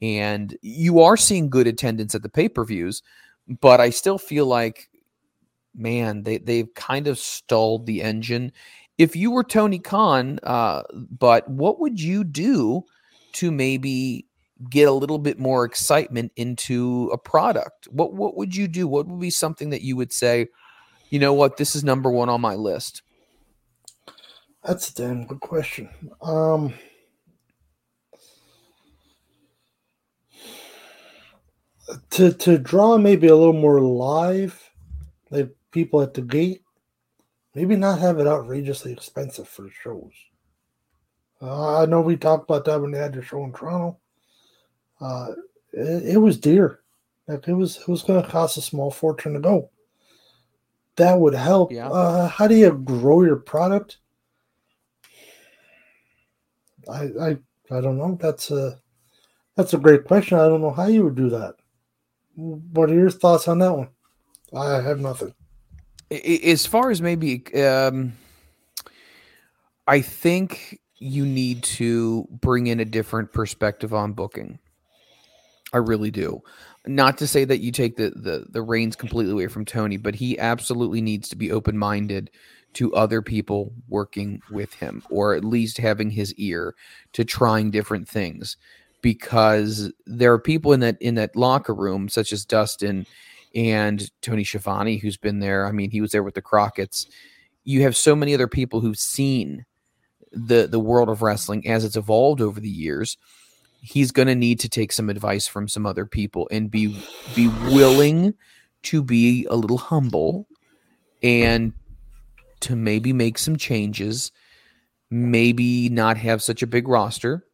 and 0.00 0.56
you 0.62 1.00
are 1.00 1.16
seeing 1.16 1.50
good 1.50 1.66
attendance 1.66 2.14
at 2.14 2.22
the 2.22 2.28
pay-per-views 2.28 3.02
but 3.60 3.80
I 3.80 3.90
still 3.90 4.18
feel 4.18 4.46
like 4.46 4.88
man 5.74 6.22
they 6.22 6.38
they've 6.38 6.72
kind 6.74 7.06
of 7.06 7.18
stalled 7.18 7.86
the 7.86 8.02
engine. 8.02 8.52
If 8.98 9.16
you 9.16 9.30
were 9.30 9.44
Tony 9.44 9.78
Khan, 9.78 10.38
uh, 10.42 10.82
but 10.92 11.48
what 11.48 11.80
would 11.80 12.00
you 12.00 12.22
do 12.22 12.84
to 13.32 13.50
maybe 13.50 14.26
get 14.68 14.88
a 14.88 14.92
little 14.92 15.18
bit 15.18 15.38
more 15.38 15.64
excitement 15.64 16.32
into 16.36 17.10
a 17.12 17.18
product? 17.18 17.88
What 17.90 18.12
what 18.14 18.36
would 18.36 18.54
you 18.54 18.68
do? 18.68 18.86
What 18.86 19.06
would 19.06 19.20
be 19.20 19.30
something 19.30 19.70
that 19.70 19.82
you 19.82 19.96
would 19.96 20.12
say, 20.12 20.48
you 21.08 21.18
know 21.18 21.32
what, 21.32 21.56
this 21.56 21.74
is 21.74 21.84
number 21.84 22.10
one 22.10 22.28
on 22.28 22.40
my 22.40 22.54
list? 22.54 23.02
That's 24.64 24.90
a 24.90 24.94
damn 24.94 25.26
good 25.26 25.40
question. 25.40 25.88
Um, 26.20 26.74
to 32.10 32.32
to 32.32 32.58
draw 32.58 32.98
maybe 32.98 33.28
a 33.28 33.36
little 33.36 33.52
more 33.52 33.80
live, 33.80 34.70
like 35.30 35.50
people 35.70 36.02
at 36.02 36.14
the 36.14 36.22
gate, 36.22 36.62
maybe 37.54 37.76
not 37.76 38.00
have 38.00 38.18
it 38.18 38.26
outrageously 38.26 38.92
expensive 38.92 39.48
for 39.48 39.68
shows. 39.70 40.12
Uh, 41.42 41.82
I 41.82 41.86
know 41.86 42.02
we 42.02 42.16
talked 42.16 42.44
about 42.44 42.66
that 42.66 42.80
when 42.80 42.90
they 42.90 42.98
had 42.98 43.14
the 43.14 43.22
show 43.22 43.42
in 43.44 43.52
Toronto. 43.52 43.98
Uh, 45.00 45.32
it, 45.72 46.14
it 46.14 46.18
was 46.18 46.38
dear. 46.38 46.80
Like 47.26 47.46
it 47.48 47.54
was, 47.54 47.78
it 47.78 47.88
was 47.88 48.02
going 48.02 48.22
to 48.22 48.28
cost 48.28 48.56
a 48.56 48.62
small 48.62 48.90
fortune 48.90 49.34
to 49.34 49.40
go. 49.40 49.70
That 50.96 51.18
would 51.18 51.34
help. 51.34 51.72
Yeah. 51.72 51.88
Uh, 51.88 52.28
how 52.28 52.46
do 52.46 52.54
you 52.54 52.72
grow 52.72 53.22
your 53.22 53.36
product? 53.36 53.98
I, 56.90 57.02
I, 57.20 57.28
I 57.70 57.80
don't 57.80 57.98
know. 57.98 58.18
That's 58.20 58.50
a, 58.50 58.78
that's 59.56 59.74
a 59.74 59.78
great 59.78 60.04
question. 60.04 60.38
I 60.38 60.48
don't 60.48 60.60
know 60.60 60.72
how 60.72 60.86
you 60.86 61.04
would 61.04 61.14
do 61.14 61.30
that. 61.30 61.54
What 62.34 62.90
are 62.90 62.94
your 62.94 63.10
thoughts 63.10 63.48
on 63.48 63.58
that 63.60 63.72
one? 63.72 63.88
I 64.52 64.80
have 64.80 64.98
nothing. 65.00 65.34
As 66.10 66.66
far 66.66 66.90
as 66.90 67.00
maybe, 67.00 67.44
um, 67.62 68.14
I 69.86 70.00
think 70.00 70.80
you 70.96 71.24
need 71.24 71.62
to 71.62 72.26
bring 72.30 72.66
in 72.66 72.80
a 72.80 72.84
different 72.84 73.32
perspective 73.32 73.94
on 73.94 74.12
booking. 74.12 74.58
I 75.72 75.78
really 75.78 76.10
do. 76.10 76.42
Not 76.86 77.18
to 77.18 77.26
say 77.26 77.44
that 77.44 77.60
you 77.60 77.72
take 77.72 77.96
the 77.96 78.10
the 78.10 78.46
the 78.48 78.62
reins 78.62 78.96
completely 78.96 79.32
away 79.32 79.46
from 79.48 79.64
Tony, 79.64 79.96
but 79.96 80.14
he 80.14 80.38
absolutely 80.38 81.00
needs 81.00 81.28
to 81.28 81.36
be 81.36 81.52
open 81.52 81.76
minded 81.76 82.30
to 82.74 82.94
other 82.94 83.20
people 83.20 83.72
working 83.88 84.40
with 84.50 84.72
him, 84.74 85.02
or 85.10 85.34
at 85.34 85.44
least 85.44 85.78
having 85.78 86.10
his 86.10 86.32
ear 86.34 86.74
to 87.12 87.24
trying 87.24 87.70
different 87.70 88.08
things. 88.08 88.56
Because 89.02 89.92
there 90.06 90.32
are 90.32 90.38
people 90.38 90.72
in 90.72 90.80
that 90.80 91.00
in 91.00 91.14
that 91.16 91.36
locker 91.36 91.74
room, 91.74 92.08
such 92.08 92.32
as 92.32 92.44
Dustin 92.44 93.06
and 93.54 94.10
Tony 94.22 94.44
Schiavone, 94.44 94.98
who's 94.98 95.16
been 95.16 95.40
there. 95.40 95.66
I 95.66 95.72
mean, 95.72 95.90
he 95.90 96.00
was 96.00 96.12
there 96.12 96.22
with 96.22 96.34
the 96.34 96.42
Crockett's. 96.42 97.06
You 97.64 97.82
have 97.82 97.96
so 97.96 98.16
many 98.16 98.34
other 98.34 98.48
people 98.48 98.80
who've 98.80 98.98
seen 98.98 99.64
the 100.32 100.66
the 100.66 100.80
world 100.80 101.08
of 101.08 101.22
wrestling 101.22 101.66
as 101.66 101.84
it's 101.84 101.96
evolved 101.96 102.40
over 102.40 102.60
the 102.60 102.68
years 102.68 103.16
he's 103.80 104.12
going 104.12 104.28
to 104.28 104.34
need 104.34 104.60
to 104.60 104.68
take 104.68 104.92
some 104.92 105.10
advice 105.10 105.46
from 105.46 105.68
some 105.68 105.86
other 105.86 106.06
people 106.06 106.48
and 106.50 106.70
be 106.70 106.96
be 107.34 107.48
willing 107.48 108.34
to 108.82 109.02
be 109.02 109.46
a 109.50 109.56
little 109.56 109.78
humble 109.78 110.46
and 111.22 111.72
to 112.60 112.76
maybe 112.76 113.12
make 113.12 113.38
some 113.38 113.56
changes 113.56 114.32
maybe 115.10 115.88
not 115.88 116.16
have 116.16 116.42
such 116.42 116.62
a 116.62 116.66
big 116.66 116.86
roster 116.86 117.44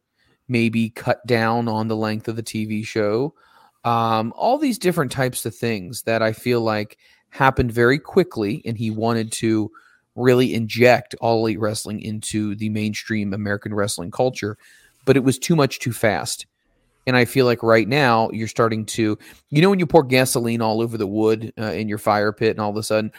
maybe 0.47 0.89
cut 0.89 1.25
down 1.27 1.67
on 1.67 1.87
the 1.87 1.95
length 1.95 2.27
of 2.27 2.35
the 2.35 2.43
TV 2.43 2.85
show. 2.85 3.33
Um, 3.83 4.33
all 4.35 4.57
these 4.57 4.79
different 4.79 5.11
types 5.11 5.45
of 5.45 5.55
things 5.55 6.03
that 6.03 6.21
I 6.21 6.33
feel 6.33 6.61
like 6.61 6.97
happened 7.29 7.71
very 7.71 7.99
quickly 7.99 8.61
and 8.65 8.77
he 8.77 8.89
wanted 8.89 9.31
to 9.33 9.71
really 10.15 10.53
inject 10.53 11.15
all 11.21 11.39
elite 11.39 11.59
wrestling 11.59 12.01
into 12.01 12.55
the 12.55 12.69
mainstream 12.69 13.33
American 13.33 13.73
wrestling 13.73 14.11
culture 14.11 14.57
but 15.07 15.17
it 15.17 15.23
was 15.23 15.39
too 15.39 15.55
much 15.55 15.79
too 15.79 15.93
fast. 15.93 16.45
And 17.07 17.15
I 17.15 17.23
feel 17.23 17.45
like 17.45 17.63
right 17.63 17.87
now 17.87 18.29
you're 18.31 18.49
starting 18.49 18.85
to, 18.87 19.17
you 19.49 19.61
know, 19.61 19.69
when 19.69 19.79
you 19.79 19.87
pour 19.87 20.03
gasoline 20.03 20.61
all 20.61 20.81
over 20.81 20.97
the 20.97 21.07
wood 21.07 21.53
uh, 21.57 21.71
in 21.71 21.87
your 21.87 21.97
fire 21.97 22.33
pit, 22.33 22.51
and 22.51 22.59
all 22.59 22.69
of 22.69 22.75
a 22.75 22.83
sudden 22.83 23.13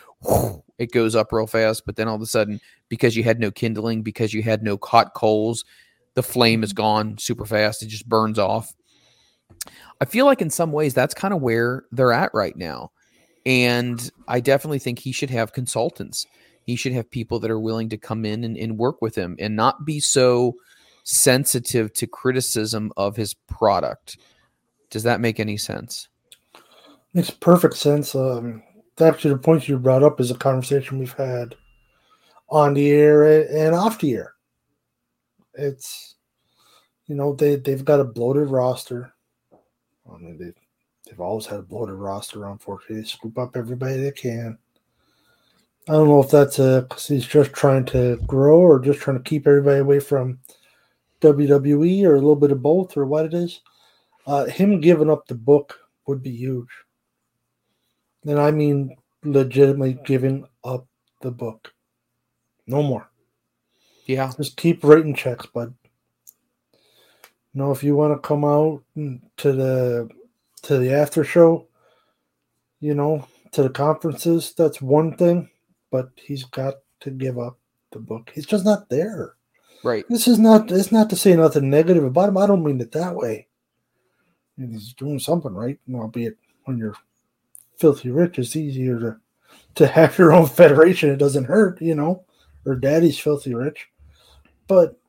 it 0.76 0.92
goes 0.92 1.16
up 1.16 1.32
real 1.32 1.46
fast, 1.46 1.86
but 1.86 1.96
then 1.96 2.06
all 2.06 2.14
of 2.14 2.20
a 2.20 2.26
sudden, 2.26 2.60
because 2.90 3.16
you 3.16 3.24
had 3.24 3.40
no 3.40 3.50
kindling, 3.50 4.02
because 4.02 4.34
you 4.34 4.42
had 4.42 4.62
no 4.62 4.78
hot 4.84 5.14
coals, 5.14 5.64
the 6.12 6.22
flame 6.22 6.62
is 6.62 6.74
gone 6.74 7.16
super 7.16 7.46
fast. 7.46 7.82
It 7.82 7.86
just 7.86 8.06
burns 8.06 8.38
off. 8.38 8.74
I 10.02 10.04
feel 10.04 10.26
like 10.26 10.42
in 10.42 10.50
some 10.50 10.70
ways 10.70 10.92
that's 10.92 11.14
kind 11.14 11.32
of 11.32 11.40
where 11.40 11.84
they're 11.90 12.12
at 12.12 12.34
right 12.34 12.56
now. 12.56 12.92
And 13.46 14.10
I 14.28 14.40
definitely 14.40 14.80
think 14.80 14.98
he 14.98 15.12
should 15.12 15.30
have 15.30 15.54
consultants. 15.54 16.26
He 16.64 16.76
should 16.76 16.92
have 16.92 17.10
people 17.10 17.40
that 17.40 17.50
are 17.50 17.58
willing 17.58 17.88
to 17.88 17.96
come 17.96 18.26
in 18.26 18.44
and, 18.44 18.58
and 18.58 18.76
work 18.76 19.00
with 19.00 19.14
him 19.14 19.36
and 19.38 19.56
not 19.56 19.86
be 19.86 20.00
so 20.00 20.54
sensitive 21.08 21.90
to 21.94 22.06
criticism 22.06 22.92
of 22.98 23.16
his 23.16 23.32
product. 23.32 24.18
Does 24.90 25.04
that 25.04 25.22
make 25.22 25.40
any 25.40 25.56
sense? 25.56 26.08
Makes 27.14 27.30
perfect 27.30 27.76
sense. 27.76 28.14
Um, 28.14 28.62
actually, 29.00 29.32
the 29.32 29.38
point 29.38 29.68
you 29.68 29.78
brought 29.78 30.02
up 30.02 30.20
is 30.20 30.30
a 30.30 30.34
conversation 30.34 30.98
we've 30.98 31.14
had 31.14 31.54
on 32.50 32.74
the 32.74 32.90
air 32.90 33.24
and 33.50 33.74
off 33.74 33.98
the 33.98 34.14
air. 34.14 34.34
It's, 35.54 36.16
you 37.06 37.14
know, 37.14 37.34
they, 37.34 37.56
they've 37.56 37.84
got 37.84 38.00
a 38.00 38.04
bloated 38.04 38.48
roster. 38.48 39.14
I 39.52 40.18
mean, 40.18 40.36
they, 40.38 40.52
they've 41.06 41.20
always 41.20 41.46
had 41.46 41.60
a 41.60 41.62
bloated 41.62 41.94
roster, 41.94 42.44
unfortunately. 42.46 43.00
They 43.00 43.08
scoop 43.08 43.38
up 43.38 43.56
everybody 43.56 43.96
they 43.96 44.12
can. 44.12 44.58
I 45.88 45.92
don't 45.92 46.08
know 46.08 46.22
if 46.22 46.30
that's 46.30 46.58
because 46.58 47.06
he's 47.06 47.26
just 47.26 47.54
trying 47.54 47.86
to 47.86 48.18
grow 48.26 48.60
or 48.60 48.78
just 48.78 49.00
trying 49.00 49.16
to 49.16 49.22
keep 49.22 49.46
everybody 49.46 49.80
away 49.80 50.00
from 50.00 50.38
WWE 51.20 52.04
or 52.04 52.14
a 52.14 52.18
little 52.18 52.36
bit 52.36 52.52
of 52.52 52.62
both 52.62 52.96
or 52.96 53.06
what 53.06 53.24
it 53.26 53.34
is. 53.34 53.60
Uh, 54.26 54.44
him 54.44 54.80
giving 54.80 55.10
up 55.10 55.26
the 55.26 55.34
book 55.34 55.78
would 56.06 56.22
be 56.22 56.30
huge. 56.30 56.68
And 58.24 58.38
I 58.38 58.50
mean 58.50 58.96
legitimately 59.24 59.98
giving 60.04 60.46
up 60.64 60.86
the 61.22 61.30
book. 61.30 61.72
No 62.66 62.82
more. 62.82 63.10
Yeah. 64.04 64.32
Just 64.36 64.56
keep 64.56 64.84
writing 64.84 65.14
checks, 65.14 65.46
bud. 65.46 65.74
You 67.52 67.64
know, 67.64 67.70
if 67.72 67.82
you 67.82 67.96
want 67.96 68.14
to 68.14 68.26
come 68.26 68.44
out 68.44 68.82
to 68.94 69.52
the 69.52 70.08
to 70.62 70.78
the 70.78 70.92
after 70.92 71.24
show, 71.24 71.66
you 72.80 72.94
know, 72.94 73.26
to 73.52 73.62
the 73.62 73.70
conferences, 73.70 74.54
that's 74.56 74.82
one 74.82 75.16
thing. 75.16 75.48
But 75.90 76.10
he's 76.16 76.44
got 76.44 76.74
to 77.00 77.10
give 77.10 77.38
up 77.38 77.58
the 77.92 77.98
book. 77.98 78.30
He's 78.34 78.46
just 78.46 78.64
not 78.64 78.88
there. 78.90 79.34
Right. 79.84 80.04
This 80.08 80.26
is 80.26 80.38
not. 80.38 80.70
It's 80.70 80.92
not 80.92 81.08
to 81.10 81.16
say 81.16 81.36
nothing 81.36 81.70
negative 81.70 82.04
about 82.04 82.28
him. 82.28 82.36
I 82.36 82.46
don't 82.46 82.64
mean 82.64 82.80
it 82.80 82.92
that 82.92 83.14
way. 83.14 83.46
He's 84.56 84.92
doing 84.92 85.18
something 85.18 85.54
right, 85.54 85.78
albeit 85.92 86.36
when 86.64 86.78
you're 86.78 86.96
filthy 87.78 88.10
rich, 88.10 88.38
it's 88.38 88.56
easier 88.56 88.98
to 88.98 89.16
to 89.76 89.86
have 89.86 90.18
your 90.18 90.32
own 90.32 90.46
federation. 90.48 91.10
It 91.10 91.18
doesn't 91.18 91.44
hurt, 91.44 91.80
you 91.80 91.94
know. 91.94 92.24
Or 92.66 92.74
daddy's 92.74 93.18
filthy 93.18 93.54
rich, 93.54 93.88
but 94.66 95.00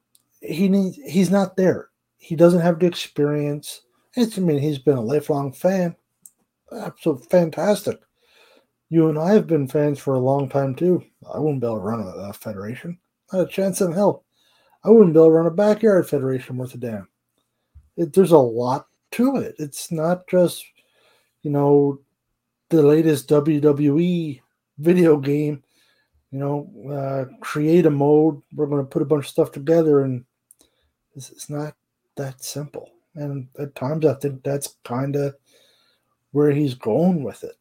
he 0.41 0.69
needs. 0.69 0.97
He's 1.05 1.32
not 1.32 1.58
there. 1.58 1.89
He 2.17 2.36
doesn't 2.36 2.62
have 2.62 2.79
the 2.79 2.86
experience. 2.86 3.82
It's. 4.13 4.38
I 4.38 4.41
mean, 4.41 4.60
he's 4.60 4.77
been 4.77 4.97
a 4.97 5.01
lifelong 5.01 5.51
fan. 5.51 5.95
Absolutely 6.71 7.27
fantastic. 7.29 7.99
You 8.89 9.10
and 9.10 9.19
I 9.19 9.34
have 9.34 9.47
been 9.47 9.67
fans 9.67 9.99
for 9.99 10.13
a 10.13 10.19
long 10.19 10.47
time 10.47 10.73
too. 10.73 11.03
I 11.34 11.39
wouldn't 11.39 11.62
be 11.62 11.67
able 11.67 11.77
to 11.77 11.82
run 11.82 12.01
a, 12.01 12.29
a 12.29 12.34
federation. 12.34 12.97
Not 13.34 13.41
a 13.41 13.47
chance 13.47 13.82
in 13.82 13.91
hell. 13.91 14.23
I 14.84 14.89
wouldn't 14.89 15.13
be 15.13 15.20
able 15.20 15.28
to 15.28 15.32
run 15.32 15.46
a 15.46 15.52
backyard 15.52 16.10
federation 16.10 16.58
worth 16.58 16.76
a 16.76 16.78
damn. 16.78 17.08
It, 17.98 18.13
there's 18.13 18.32
a 18.32 18.38
lot 18.38 18.88
to 19.12 19.38
it. 19.38 19.56
It's 19.60 19.92
not 19.92 20.28
just, 20.28 20.63
you 21.44 21.52
know, 21.52 22.00
the 22.70 22.82
latest 22.82 23.30
WWE 23.30 24.42
video 24.78 25.18
game. 25.18 25.63
You 26.32 26.39
know, 26.39 26.92
uh, 26.94 27.26
create 27.42 27.88
a 27.88 27.89
mode. 27.89 28.42
We're 28.54 28.68
going 28.68 28.84
to 28.84 28.89
put 28.89 29.02
a 29.02 29.06
bunch 29.06 29.26
of 29.26 29.32
stuff 29.32 29.52
together, 29.52 30.02
and 30.02 30.24
it's, 31.15 31.32
it's 31.32 31.50
not 31.50 31.74
that 32.18 32.44
simple. 32.44 32.92
And 33.15 33.48
at 33.58 33.74
times, 33.74 34.06
I 34.06 34.13
think 34.13 34.44
that's 34.44 34.76
kind 34.84 35.15
of 35.15 35.36
where 36.32 36.52
he's 36.52 36.76
going 36.76 37.24
with 37.24 37.44
it. 37.44 37.56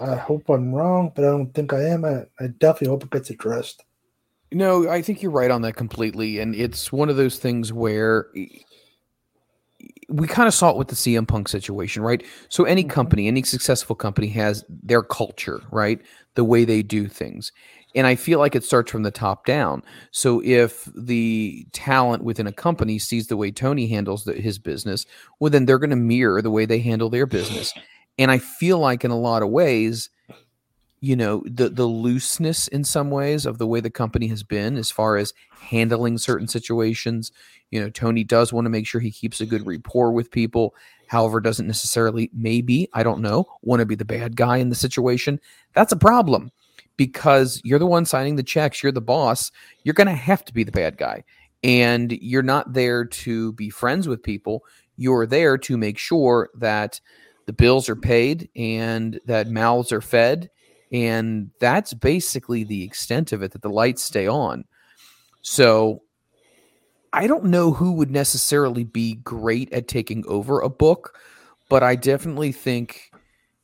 I 0.00 0.14
hope 0.14 0.48
I'm 0.48 0.74
wrong, 0.74 1.12
but 1.14 1.24
I 1.24 1.28
don't 1.28 1.52
think 1.52 1.72
I 1.72 1.82
am. 1.82 2.04
I, 2.04 2.24
I 2.40 2.46
definitely 2.46 2.88
hope 2.88 3.04
it 3.04 3.10
gets 3.10 3.30
addressed. 3.30 3.84
No, 4.50 4.88
I 4.88 5.02
think 5.02 5.22
you're 5.22 5.32
right 5.32 5.50
on 5.50 5.62
that 5.62 5.76
completely. 5.76 6.38
And 6.38 6.54
it's 6.54 6.90
one 6.90 7.08
of 7.08 7.16
those 7.16 7.38
things 7.38 7.72
where 7.72 8.28
we 10.08 10.26
kind 10.26 10.48
of 10.48 10.54
saw 10.54 10.70
it 10.70 10.76
with 10.76 10.88
the 10.88 10.94
CM 10.94 11.28
Punk 11.28 11.48
situation, 11.48 12.02
right? 12.02 12.24
So 12.48 12.64
any 12.64 12.82
mm-hmm. 12.82 12.90
company, 12.90 13.28
any 13.28 13.42
successful 13.42 13.94
company 13.94 14.28
has 14.28 14.64
their 14.68 15.02
culture, 15.02 15.60
right? 15.70 16.00
The 16.34 16.44
way 16.44 16.64
they 16.64 16.82
do 16.82 17.08
things. 17.08 17.52
And 17.94 18.06
I 18.06 18.16
feel 18.16 18.38
like 18.38 18.54
it 18.54 18.64
starts 18.64 18.90
from 18.90 19.02
the 19.02 19.10
top 19.10 19.44
down. 19.44 19.82
So 20.10 20.42
if 20.44 20.88
the 20.94 21.66
talent 21.72 22.22
within 22.22 22.46
a 22.46 22.52
company 22.52 22.98
sees 22.98 23.26
the 23.26 23.36
way 23.36 23.50
Tony 23.50 23.86
handles 23.86 24.24
the, 24.24 24.34
his 24.34 24.58
business, 24.58 25.06
well, 25.40 25.50
then 25.50 25.66
they're 25.66 25.78
going 25.78 25.90
to 25.90 25.96
mirror 25.96 26.40
the 26.42 26.50
way 26.50 26.64
they 26.64 26.80
handle 26.80 27.10
their 27.10 27.26
business. 27.26 27.72
And 28.18 28.30
I 28.30 28.38
feel 28.38 28.78
like 28.78 29.04
in 29.04 29.10
a 29.10 29.18
lot 29.18 29.42
of 29.42 29.50
ways, 29.50 30.10
you 31.00 31.16
know 31.16 31.42
the 31.46 31.68
the 31.68 31.86
looseness 31.86 32.68
in 32.68 32.84
some 32.84 33.10
ways 33.10 33.46
of 33.46 33.58
the 33.58 33.66
way 33.66 33.80
the 33.80 33.90
company 33.90 34.26
has 34.28 34.42
been 34.42 34.76
as 34.76 34.90
far 34.90 35.16
as 35.16 35.32
handling 35.50 36.18
certain 36.18 36.48
situations. 36.48 37.32
You 37.70 37.80
know 37.80 37.90
tony 37.90 38.24
does 38.24 38.52
want 38.52 38.64
to 38.66 38.70
make 38.70 38.86
sure 38.86 39.00
he 39.00 39.10
keeps 39.10 39.40
a 39.40 39.46
good 39.46 39.66
rapport 39.66 40.12
with 40.12 40.30
people. 40.30 40.74
However 41.06 41.40
doesn't 41.40 41.66
necessarily 41.66 42.30
maybe 42.34 42.88
i 42.92 43.02
don't 43.02 43.22
know 43.22 43.46
want 43.62 43.80
to 43.80 43.86
be 43.86 43.94
the 43.94 44.04
bad 44.04 44.36
guy 44.36 44.58
in 44.58 44.68
the 44.68 44.74
situation. 44.74 45.40
That's 45.74 45.92
a 45.92 45.96
problem 45.96 46.50
because 46.96 47.60
you're 47.64 47.78
the 47.78 47.86
one 47.86 48.04
signing 48.04 48.36
the 48.36 48.42
checks 48.42 48.82
you're 48.82 48.92
the 48.92 49.00
boss 49.00 49.52
you're 49.84 49.94
going 49.94 50.08
to 50.08 50.12
have 50.12 50.44
to 50.46 50.54
be 50.54 50.64
the 50.64 50.72
bad 50.72 50.96
guy. 50.96 51.24
And 51.64 52.12
you're 52.12 52.42
not 52.42 52.72
there 52.72 53.04
to 53.04 53.52
be 53.54 53.70
friends 53.70 54.06
with 54.06 54.22
people 54.22 54.64
you're 54.98 55.26
there 55.26 55.56
to 55.56 55.78
make 55.78 55.96
sure 55.96 56.50
that 56.56 57.00
the 57.46 57.52
bills 57.52 57.88
are 57.88 57.96
paid 57.96 58.50
and 58.54 59.18
that 59.24 59.48
mouths 59.48 59.92
are 59.92 60.02
fed 60.02 60.50
and 60.92 61.50
that's 61.60 61.94
basically 61.94 62.64
the 62.64 62.82
extent 62.82 63.32
of 63.32 63.42
it 63.42 63.52
that 63.52 63.62
the 63.62 63.68
lights 63.68 64.02
stay 64.02 64.26
on. 64.26 64.64
So 65.42 66.02
i 67.14 67.26
don't 67.26 67.44
know 67.44 67.72
who 67.72 67.92
would 67.92 68.10
necessarily 68.10 68.84
be 68.84 69.14
great 69.14 69.72
at 69.72 69.88
taking 69.88 70.22
over 70.28 70.60
a 70.60 70.68
book 70.68 71.18
but 71.70 71.82
i 71.82 71.96
definitely 71.96 72.52
think 72.52 73.10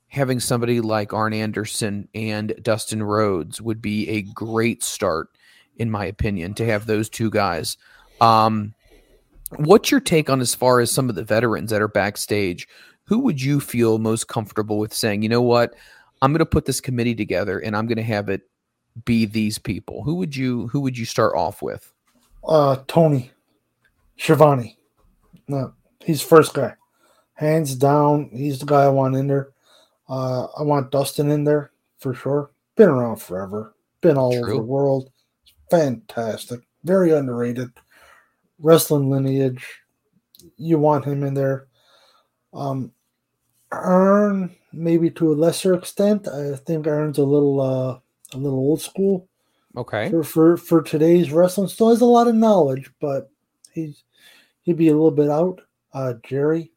having 0.08 0.40
somebody 0.40 0.80
like 0.80 1.12
arn 1.12 1.34
anderson 1.34 2.08
and 2.14 2.54
dustin 2.62 3.02
rhodes 3.02 3.60
would 3.60 3.82
be 3.82 4.08
a 4.08 4.22
great 4.22 4.82
start 4.82 5.28
in 5.76 5.90
my 5.90 6.04
opinion 6.04 6.54
to 6.54 6.64
have 6.64 6.86
those 6.86 7.08
two 7.08 7.30
guys. 7.30 7.76
Um, 8.20 8.74
what's 9.56 9.90
your 9.90 10.00
take 10.00 10.30
on 10.30 10.40
as 10.40 10.54
far 10.54 10.80
as 10.80 10.90
some 10.90 11.08
of 11.08 11.14
the 11.14 11.24
veterans 11.24 11.70
that 11.70 11.82
are 11.82 11.88
backstage? 11.88 12.68
Who 13.04 13.20
would 13.20 13.42
you 13.42 13.60
feel 13.60 13.98
most 13.98 14.28
comfortable 14.28 14.78
with 14.78 14.94
saying 14.94 15.22
you 15.22 15.28
know 15.28 15.42
what 15.42 15.74
I'm 16.24 16.32
going 16.32 16.38
to 16.38 16.46
put 16.46 16.64
this 16.64 16.80
committee 16.80 17.14
together 17.14 17.58
and 17.58 17.76
I'm 17.76 17.86
going 17.86 17.98
to 17.98 18.02
have 18.02 18.30
it 18.30 18.48
be 19.04 19.26
these 19.26 19.58
people. 19.58 20.02
Who 20.04 20.14
would 20.14 20.34
you 20.34 20.68
who 20.68 20.80
would 20.80 20.96
you 20.96 21.04
start 21.04 21.34
off 21.36 21.60
with? 21.60 21.92
Uh 22.48 22.76
Tony 22.86 23.30
Schiavone. 24.16 24.78
No, 25.48 25.74
he's 26.00 26.22
first 26.22 26.54
guy. 26.54 26.72
Hands 27.34 27.74
down, 27.74 28.30
he's 28.32 28.58
the 28.58 28.64
guy 28.64 28.84
I 28.84 28.88
want 28.88 29.16
in 29.16 29.26
there. 29.26 29.50
Uh 30.08 30.46
I 30.58 30.62
want 30.62 30.90
Dustin 30.90 31.30
in 31.30 31.44
there 31.44 31.72
for 31.98 32.14
sure. 32.14 32.52
Been 32.76 32.88
around 32.88 33.16
forever. 33.16 33.74
Been 34.00 34.16
all 34.16 34.32
True. 34.32 34.42
over 34.44 34.52
the 34.54 34.62
world. 34.62 35.10
Fantastic. 35.70 36.60
Very 36.84 37.12
underrated. 37.12 37.70
Wrestling 38.60 39.10
lineage. 39.10 39.66
You 40.56 40.78
want 40.78 41.04
him 41.04 41.22
in 41.22 41.34
there. 41.34 41.66
Um 42.54 42.92
Arn 43.72 44.54
maybe 44.72 45.10
to 45.10 45.32
a 45.32 45.34
lesser 45.34 45.74
extent. 45.74 46.28
I 46.28 46.56
think 46.56 46.86
Arn's 46.86 47.18
a 47.18 47.24
little 47.24 47.60
uh, 47.60 47.98
a 48.32 48.38
little 48.38 48.58
old 48.58 48.80
school. 48.80 49.28
Okay. 49.76 50.10
For 50.10 50.22
for 50.22 50.56
for 50.56 50.82
today's 50.82 51.32
wrestling, 51.32 51.68
still 51.68 51.90
has 51.90 52.00
a 52.00 52.06
lot 52.06 52.28
of 52.28 52.34
knowledge, 52.34 52.90
but 53.00 53.30
he's 53.72 54.04
he'd 54.62 54.76
be 54.76 54.88
a 54.88 54.92
little 54.92 55.10
bit 55.10 55.28
out. 55.28 55.60
Uh, 55.92 56.14
Jerry. 56.22 56.70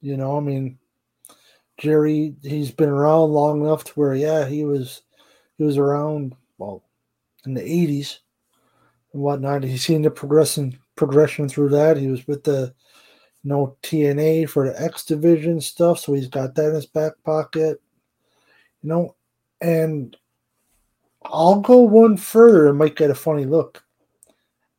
You 0.00 0.16
know, 0.16 0.36
I 0.36 0.40
mean, 0.40 0.78
Jerry, 1.76 2.34
he's 2.42 2.70
been 2.70 2.88
around 2.88 3.30
long 3.30 3.62
enough 3.62 3.82
to 3.84 3.92
where, 3.94 4.14
yeah, 4.14 4.46
he 4.46 4.64
was 4.64 5.02
he 5.56 5.64
was 5.64 5.76
around 5.76 6.34
well 6.56 6.84
in 7.44 7.54
the 7.54 7.62
eighties 7.62 8.20
and 9.12 9.22
whatnot. 9.22 9.64
He's 9.64 9.84
seen 9.84 10.02
the 10.02 10.10
progression 10.10 10.78
progression 10.96 11.48
through 11.48 11.70
that. 11.70 11.96
He 11.96 12.08
was 12.08 12.26
with 12.26 12.44
the 12.44 12.74
no 13.44 13.76
TNA 13.82 14.48
for 14.48 14.68
the 14.68 14.80
X 14.80 15.04
Division 15.04 15.60
stuff, 15.60 16.00
so 16.00 16.12
he's 16.12 16.28
got 16.28 16.54
that 16.54 16.68
in 16.68 16.74
his 16.74 16.86
back 16.86 17.12
pocket. 17.24 17.80
You 18.82 18.88
know, 18.88 19.14
and 19.60 20.16
I'll 21.24 21.60
go 21.60 21.78
one 21.78 22.16
further 22.16 22.68
and 22.68 22.78
might 22.78 22.96
get 22.96 23.10
a 23.10 23.14
funny 23.14 23.44
look. 23.44 23.84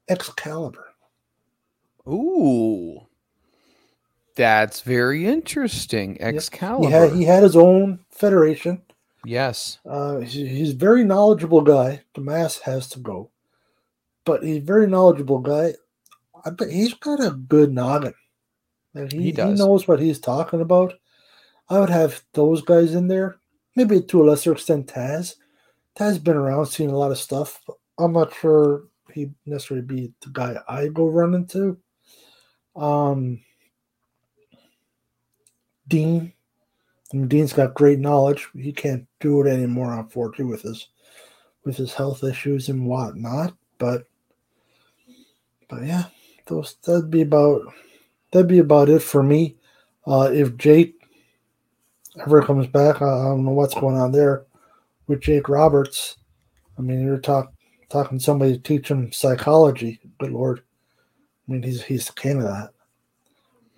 Excalibur. 0.08 0.88
Ooh. 2.08 3.06
That's 4.36 4.82
very 4.82 5.26
interesting. 5.26 6.18
Excalibur. 6.22 6.88
He 6.88 6.94
had, 6.94 7.14
he 7.14 7.24
had 7.24 7.44
his 7.44 7.56
own 7.56 8.00
federation. 8.10 8.82
Yes. 9.26 9.80
Uh, 9.86 10.20
he's, 10.20 10.34
he's 10.34 10.74
a 10.74 10.78
very 10.78 11.04
knowledgeable 11.04 11.62
guy. 11.62 12.04
The 12.16 12.22
mask 12.22 12.62
has 12.62 12.88
to 12.90 13.00
go. 13.00 13.30
But 14.24 14.44
he's 14.44 14.58
a 14.58 14.62
very 14.62 14.88
knowledgeable 14.88 15.40
guy. 15.40 15.74
I 16.46 16.52
bet 16.52 16.70
he's 16.70 16.94
got 16.94 17.24
a 17.24 17.32
good 17.32 17.74
noggin. 17.74 18.14
And 18.96 19.12
he, 19.12 19.20
he, 19.20 19.32
he 19.32 19.54
knows 19.54 19.88
what 19.88 20.00
he's 20.00 20.20
talking 20.20 20.62
about. 20.62 20.94
I 21.70 21.80
would 21.80 21.90
have 21.90 22.24
those 22.34 22.62
guys 22.62 22.96
in 22.96 23.08
there. 23.08 23.38
Maybe 23.76 24.02
to 24.02 24.24
a 24.24 24.26
lesser 24.26 24.54
extent, 24.54 24.88
Taz. 24.88 25.36
Taz 25.98 26.24
been 26.24 26.38
around, 26.38 26.66
seen 26.66 26.90
a 26.90 26.98
lot 26.98 27.12
of 27.12 27.18
stuff. 27.18 27.62
I'm 27.98 28.14
not 28.14 28.34
sure 28.34 28.84
he'd 29.14 29.34
necessarily 29.46 29.86
be 29.86 30.14
the 30.22 30.30
guy 30.32 30.58
I 30.68 30.88
go 30.88 31.08
run 31.08 31.34
into. 31.34 31.78
Um, 32.76 33.42
Dean. 35.88 36.34
I 37.12 37.18
mean, 37.18 37.28
Dean's 37.28 37.54
got 37.54 37.74
great 37.74 38.00
knowledge. 38.00 38.48
He 38.56 38.72
can't 38.72 39.08
do 39.20 39.42
it 39.42 39.50
anymore, 39.50 39.94
unfortunately, 39.94 40.46
with 40.46 40.62
his 40.62 40.88
with 41.66 41.76
his 41.76 41.94
health 41.94 42.24
issues 42.24 42.70
and 42.70 42.86
whatnot. 42.86 43.56
But 43.78 44.06
but 45.68 45.84
yeah, 45.84 46.06
those 46.46 46.76
that'd 46.86 47.10
be 47.10 47.22
about 47.22 47.62
that'd 48.32 48.48
be 48.48 48.60
about 48.60 48.90
it 48.90 49.02
for 49.02 49.24
me. 49.24 49.56
Uh, 50.06 50.30
if 50.34 50.58
Jake 50.58 50.96
ever 52.22 52.42
comes 52.42 52.68
back, 52.68 53.02
I, 53.02 53.06
I 53.06 53.24
don't 53.26 53.46
know 53.46 53.52
what's 53.52 53.74
going 53.74 53.98
on 53.98 54.12
there 54.12 54.46
with 55.08 55.22
Jake 55.22 55.50
Roberts. 55.50 56.18
I 56.78 56.82
mean, 56.82 57.02
you're 57.02 57.20
talk, 57.20 57.54
talking 57.90 58.20
somebody 58.20 58.54
to 58.54 58.60
teach 58.60 58.90
him 58.90 59.12
psychology. 59.12 60.00
Good 60.20 60.32
lord. 60.32 60.62
I 61.48 61.52
mean, 61.52 61.64
he's 61.64 61.84
he's 61.84 62.08
the 62.08 62.14
king 62.14 62.38
of 62.38 62.44
that, 62.44 62.70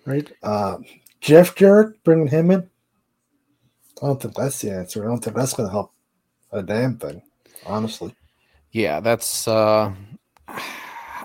right? 0.04 0.30
Uh, 0.42 0.78
Jeff 1.20 1.54
Jarrett, 1.54 2.02
bringing 2.04 2.28
him 2.28 2.50
in. 2.50 2.68
I 4.02 4.06
don't 4.06 4.20
think 4.20 4.34
that's 4.34 4.60
the 4.60 4.72
answer. 4.72 5.04
I 5.04 5.08
don't 5.08 5.22
think 5.22 5.36
that's 5.36 5.54
going 5.54 5.68
to 5.68 5.72
help 5.72 5.92
a 6.50 6.62
damn 6.62 6.98
thing, 6.98 7.22
honestly. 7.64 8.14
Yeah, 8.72 9.00
that's. 9.00 9.46
uh 9.48 9.92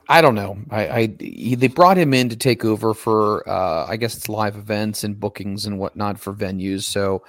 I 0.10 0.22
don't 0.22 0.36
know. 0.36 0.58
I, 0.70 0.88
I 0.88 1.16
he, 1.20 1.56
they 1.56 1.68
brought 1.68 1.98
him 1.98 2.14
in 2.14 2.30
to 2.30 2.36
take 2.36 2.64
over 2.64 2.94
for 2.94 3.48
uh, 3.48 3.86
I 3.88 3.98
guess 3.98 4.16
it's 4.16 4.30
live 4.30 4.56
events 4.56 5.04
and 5.04 5.20
bookings 5.20 5.66
and 5.66 5.80
whatnot 5.80 6.20
for 6.20 6.34
venues. 6.34 6.84
So 6.84 7.24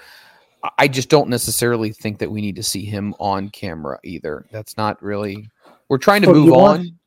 I 0.77 0.89
just 0.89 1.09
don't 1.09 1.29
necessarily 1.29 1.93
think 1.93 2.19
that 2.19 2.31
we 2.31 2.41
need 2.41 2.57
to 2.57 2.63
see 2.63 2.85
him 2.85 3.15
on 3.19 3.49
camera 3.51 3.99
either. 4.05 4.47
That's 4.53 4.77
not 4.77 5.03
really. 5.03 5.49
We're 5.89 5.99
trying 5.99 6.23
to 6.23 6.27
so 6.27 6.35
move 6.35 6.47
you 6.47 6.57
on. 6.57 6.99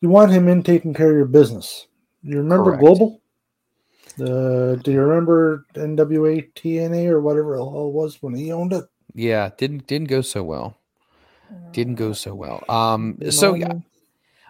You 0.00 0.08
want 0.08 0.30
him 0.30 0.48
in 0.48 0.62
taking 0.62 0.94
care 0.94 1.10
of 1.10 1.16
your 1.16 1.26
business. 1.26 1.86
You 2.22 2.38
remember 2.38 2.76
Correct. 2.76 2.80
Global? 2.80 3.20
Uh, 4.20 4.74
do 4.76 4.92
you 4.92 5.00
remember 5.00 5.66
NWA 5.74 6.52
TNA 6.54 7.06
or 7.06 7.20
whatever 7.20 7.56
it 7.56 7.64
was 7.64 8.18
when 8.20 8.34
he 8.34 8.52
owned 8.52 8.72
it? 8.72 8.84
Yeah, 9.14 9.50
didn't 9.56 9.86
didn't 9.86 10.08
go 10.08 10.20
so 10.20 10.42
well. 10.42 10.78
Didn't 11.72 11.96
go 11.96 12.12
so 12.12 12.34
well. 12.34 12.62
Um, 12.68 13.18
so 13.30 13.54
yeah, 13.54 13.72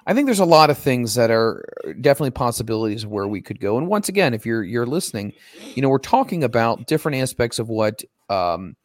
I 0.07 0.15
think 0.15 0.27
there's 0.27 0.41
a 0.41 0.45
lot 0.45 0.71
of 0.71 0.79
things 0.79 1.15
that 1.15 1.31
are 1.31 1.65
definitely 2.01 2.31
possibilities 2.31 3.07
where 3.07 3.29
we 3.29 3.41
could 3.41 3.61
go. 3.61 3.79
And 3.79 3.87
once 3.87 4.09
again, 4.09 4.35
if 4.35 4.47
you're 4.47 4.65
you're 4.65 4.87
listening, 4.87 5.33
you 5.75 5.83
know, 5.83 5.89
we're 5.89 5.99
talking 5.99 6.43
about 6.43 6.87
different 6.87 7.19
aspects 7.19 7.59
of 7.59 7.69
what 7.69 8.03
um, 8.29 8.77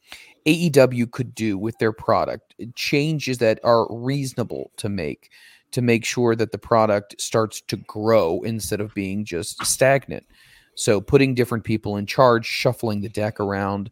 AEW 0.46 1.10
could 1.10 1.34
do 1.34 1.58
with 1.58 1.78
their 1.78 1.92
product, 1.92 2.54
changes 2.74 3.38
that 3.38 3.58
are 3.64 3.86
reasonable 3.90 4.70
to 4.76 4.88
make 4.88 5.30
to 5.72 5.82
make 5.82 6.04
sure 6.04 6.36
that 6.36 6.52
the 6.52 6.58
product 6.58 7.20
starts 7.20 7.60
to 7.60 7.76
grow 7.76 8.40
instead 8.42 8.80
of 8.80 8.94
being 8.94 9.24
just 9.24 9.64
stagnant. 9.66 10.24
So 10.74 11.00
putting 11.00 11.34
different 11.34 11.64
people 11.64 11.96
in 11.96 12.06
charge, 12.06 12.46
shuffling 12.46 13.00
the 13.00 13.08
deck 13.08 13.40
around, 13.40 13.90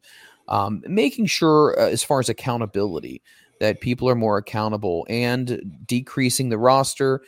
um, 0.49 0.83
making 0.87 1.27
sure 1.27 1.79
uh, 1.79 1.89
as 1.89 2.05
far 2.05 2.21
as 2.21 2.29
accountability 2.29 3.23
that 3.61 3.81
people 3.81 4.09
are 4.09 4.15
more 4.15 4.39
accountable 4.39 5.07
and 5.09 5.79
decreasing 5.87 6.49
the 6.49 6.59
roster. 6.59 7.23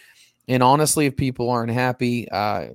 And 0.49 0.63
honestly, 0.63 1.07
if 1.07 1.17
people 1.17 1.51
aren't 1.51 1.73
happy, 1.73 2.29
uh, 2.31 2.69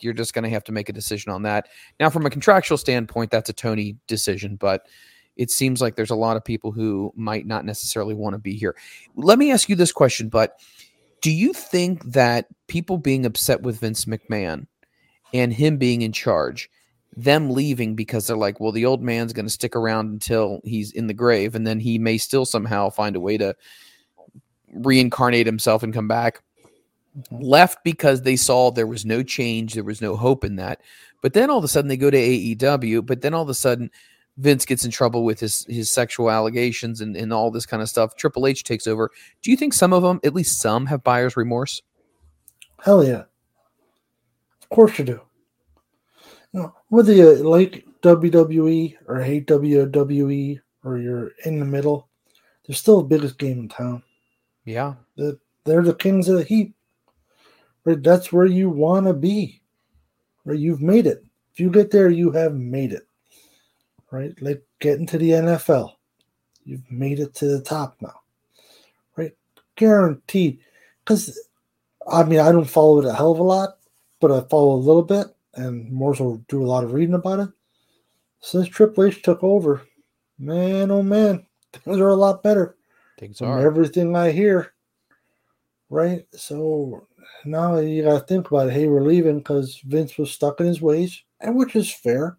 you're 0.00 0.14
just 0.14 0.34
going 0.34 0.44
to 0.44 0.50
have 0.50 0.64
to 0.64 0.72
make 0.72 0.88
a 0.88 0.92
decision 0.92 1.32
on 1.32 1.42
that. 1.42 1.68
Now, 1.98 2.10
from 2.10 2.26
a 2.26 2.30
contractual 2.30 2.78
standpoint, 2.78 3.30
that's 3.30 3.50
a 3.50 3.54
Tony 3.54 3.96
decision, 4.06 4.56
but 4.56 4.86
it 5.36 5.50
seems 5.50 5.80
like 5.80 5.96
there's 5.96 6.10
a 6.10 6.16
lot 6.16 6.36
of 6.36 6.44
people 6.44 6.72
who 6.72 7.12
might 7.16 7.46
not 7.46 7.64
necessarily 7.64 8.14
want 8.14 8.34
to 8.34 8.38
be 8.38 8.54
here. 8.54 8.76
Let 9.16 9.38
me 9.38 9.52
ask 9.52 9.68
you 9.68 9.76
this 9.76 9.92
question, 9.92 10.28
but 10.28 10.58
do 11.20 11.30
you 11.30 11.52
think 11.52 12.04
that 12.12 12.46
people 12.66 12.98
being 12.98 13.26
upset 13.26 13.62
with 13.62 13.80
Vince 13.80 14.06
McMahon 14.06 14.66
and 15.32 15.52
him 15.52 15.76
being 15.76 16.02
in 16.02 16.12
charge 16.12 16.70
them 17.16 17.50
leaving 17.50 17.94
because 17.94 18.26
they're 18.26 18.36
like, 18.36 18.60
well, 18.60 18.72
the 18.72 18.86
old 18.86 19.02
man's 19.02 19.32
going 19.32 19.46
to 19.46 19.50
stick 19.50 19.74
around 19.74 20.10
until 20.10 20.60
he's 20.64 20.92
in 20.92 21.06
the 21.06 21.14
grave, 21.14 21.54
and 21.54 21.66
then 21.66 21.80
he 21.80 21.98
may 21.98 22.18
still 22.18 22.44
somehow 22.44 22.90
find 22.90 23.16
a 23.16 23.20
way 23.20 23.36
to 23.38 23.54
reincarnate 24.72 25.46
himself 25.46 25.82
and 25.82 25.94
come 25.94 26.08
back. 26.08 26.42
Mm-hmm. 27.18 27.42
Left 27.42 27.82
because 27.84 28.22
they 28.22 28.36
saw 28.36 28.70
there 28.70 28.86
was 28.86 29.04
no 29.04 29.22
change, 29.22 29.74
there 29.74 29.84
was 29.84 30.00
no 30.00 30.16
hope 30.16 30.44
in 30.44 30.56
that. 30.56 30.80
But 31.22 31.32
then 31.32 31.50
all 31.50 31.58
of 31.58 31.64
a 31.64 31.68
sudden 31.68 31.88
they 31.88 31.96
go 31.96 32.10
to 32.10 32.16
AEW, 32.16 33.04
but 33.04 33.20
then 33.20 33.34
all 33.34 33.42
of 33.42 33.48
a 33.48 33.54
sudden 33.54 33.90
Vince 34.38 34.64
gets 34.64 34.84
in 34.84 34.90
trouble 34.90 35.24
with 35.24 35.40
his 35.40 35.66
his 35.68 35.90
sexual 35.90 36.30
allegations 36.30 37.00
and, 37.00 37.16
and 37.16 37.32
all 37.32 37.50
this 37.50 37.66
kind 37.66 37.82
of 37.82 37.88
stuff. 37.88 38.16
Triple 38.16 38.46
H 38.46 38.64
takes 38.64 38.86
over. 38.86 39.10
Do 39.42 39.50
you 39.50 39.56
think 39.56 39.74
some 39.74 39.92
of 39.92 40.02
them, 40.02 40.20
at 40.24 40.34
least 40.34 40.60
some, 40.60 40.86
have 40.86 41.02
buyer's 41.02 41.36
remorse? 41.36 41.82
Hell 42.82 43.04
yeah. 43.04 43.24
Of 44.62 44.68
course 44.70 44.98
you 44.98 45.04
do. 45.04 45.20
Whether 46.90 47.12
you 47.12 47.34
like 47.36 47.86
WWE 48.02 48.96
or 49.06 49.20
hate 49.20 49.46
WWE 49.46 50.60
or 50.84 50.98
you're 50.98 51.30
in 51.44 51.60
the 51.60 51.64
middle, 51.64 52.08
they're 52.66 52.74
still 52.74 53.00
the 53.00 53.08
biggest 53.08 53.38
game 53.38 53.60
in 53.60 53.68
town. 53.68 54.02
Yeah. 54.64 54.94
The, 55.16 55.38
they're 55.64 55.84
the 55.84 55.94
kings 55.94 56.28
of 56.28 56.38
the 56.38 56.44
heat. 56.44 56.74
Right? 57.84 58.02
That's 58.02 58.32
where 58.32 58.46
you 58.46 58.68
want 58.68 59.06
to 59.06 59.12
be. 59.12 59.62
Right? 60.44 60.58
You've 60.58 60.82
made 60.82 61.06
it. 61.06 61.24
If 61.52 61.60
you 61.60 61.70
get 61.70 61.92
there, 61.92 62.10
you 62.10 62.32
have 62.32 62.54
made 62.54 62.92
it. 62.92 63.06
Right? 64.10 64.34
Like 64.42 64.64
getting 64.80 65.06
to 65.06 65.18
the 65.18 65.30
NFL. 65.30 65.92
You've 66.64 66.90
made 66.90 67.20
it 67.20 67.34
to 67.36 67.46
the 67.46 67.62
top 67.62 67.98
now. 68.00 68.20
Right? 69.14 69.36
Guaranteed. 69.76 70.58
Because, 71.04 71.38
I 72.10 72.24
mean, 72.24 72.40
I 72.40 72.50
don't 72.50 72.64
follow 72.64 72.98
it 72.98 73.06
a 73.06 73.14
hell 73.14 73.30
of 73.30 73.38
a 73.38 73.44
lot, 73.44 73.78
but 74.18 74.32
I 74.32 74.40
follow 74.48 74.74
a 74.74 74.76
little 74.76 75.04
bit 75.04 75.28
and 75.54 75.90
more 75.90 76.12
will 76.12 76.38
do 76.48 76.62
a 76.62 76.66
lot 76.66 76.84
of 76.84 76.92
reading 76.92 77.14
about 77.14 77.40
it. 77.40 77.48
Since 78.40 78.68
Triple 78.68 79.04
H 79.04 79.22
took 79.22 79.42
over, 79.42 79.82
man, 80.38 80.90
oh 80.90 81.02
man, 81.02 81.46
things 81.72 81.98
are 81.98 82.08
a 82.08 82.14
lot 82.14 82.42
better. 82.42 82.76
Things 83.18 83.38
from 83.38 83.48
are. 83.48 83.66
everything 83.66 84.16
I 84.16 84.30
hear. 84.30 84.72
Right? 85.90 86.24
So 86.32 87.06
now 87.44 87.78
you 87.78 88.04
got 88.04 88.20
to 88.20 88.26
think 88.26 88.50
about 88.50 88.68
it. 88.68 88.72
Hey, 88.72 88.86
we're 88.86 89.02
leaving 89.02 89.38
because 89.38 89.80
Vince 89.84 90.16
was 90.16 90.30
stuck 90.30 90.60
in 90.60 90.66
his 90.66 90.80
ways, 90.80 91.22
and 91.40 91.56
which 91.56 91.76
is 91.76 91.92
fair. 91.92 92.38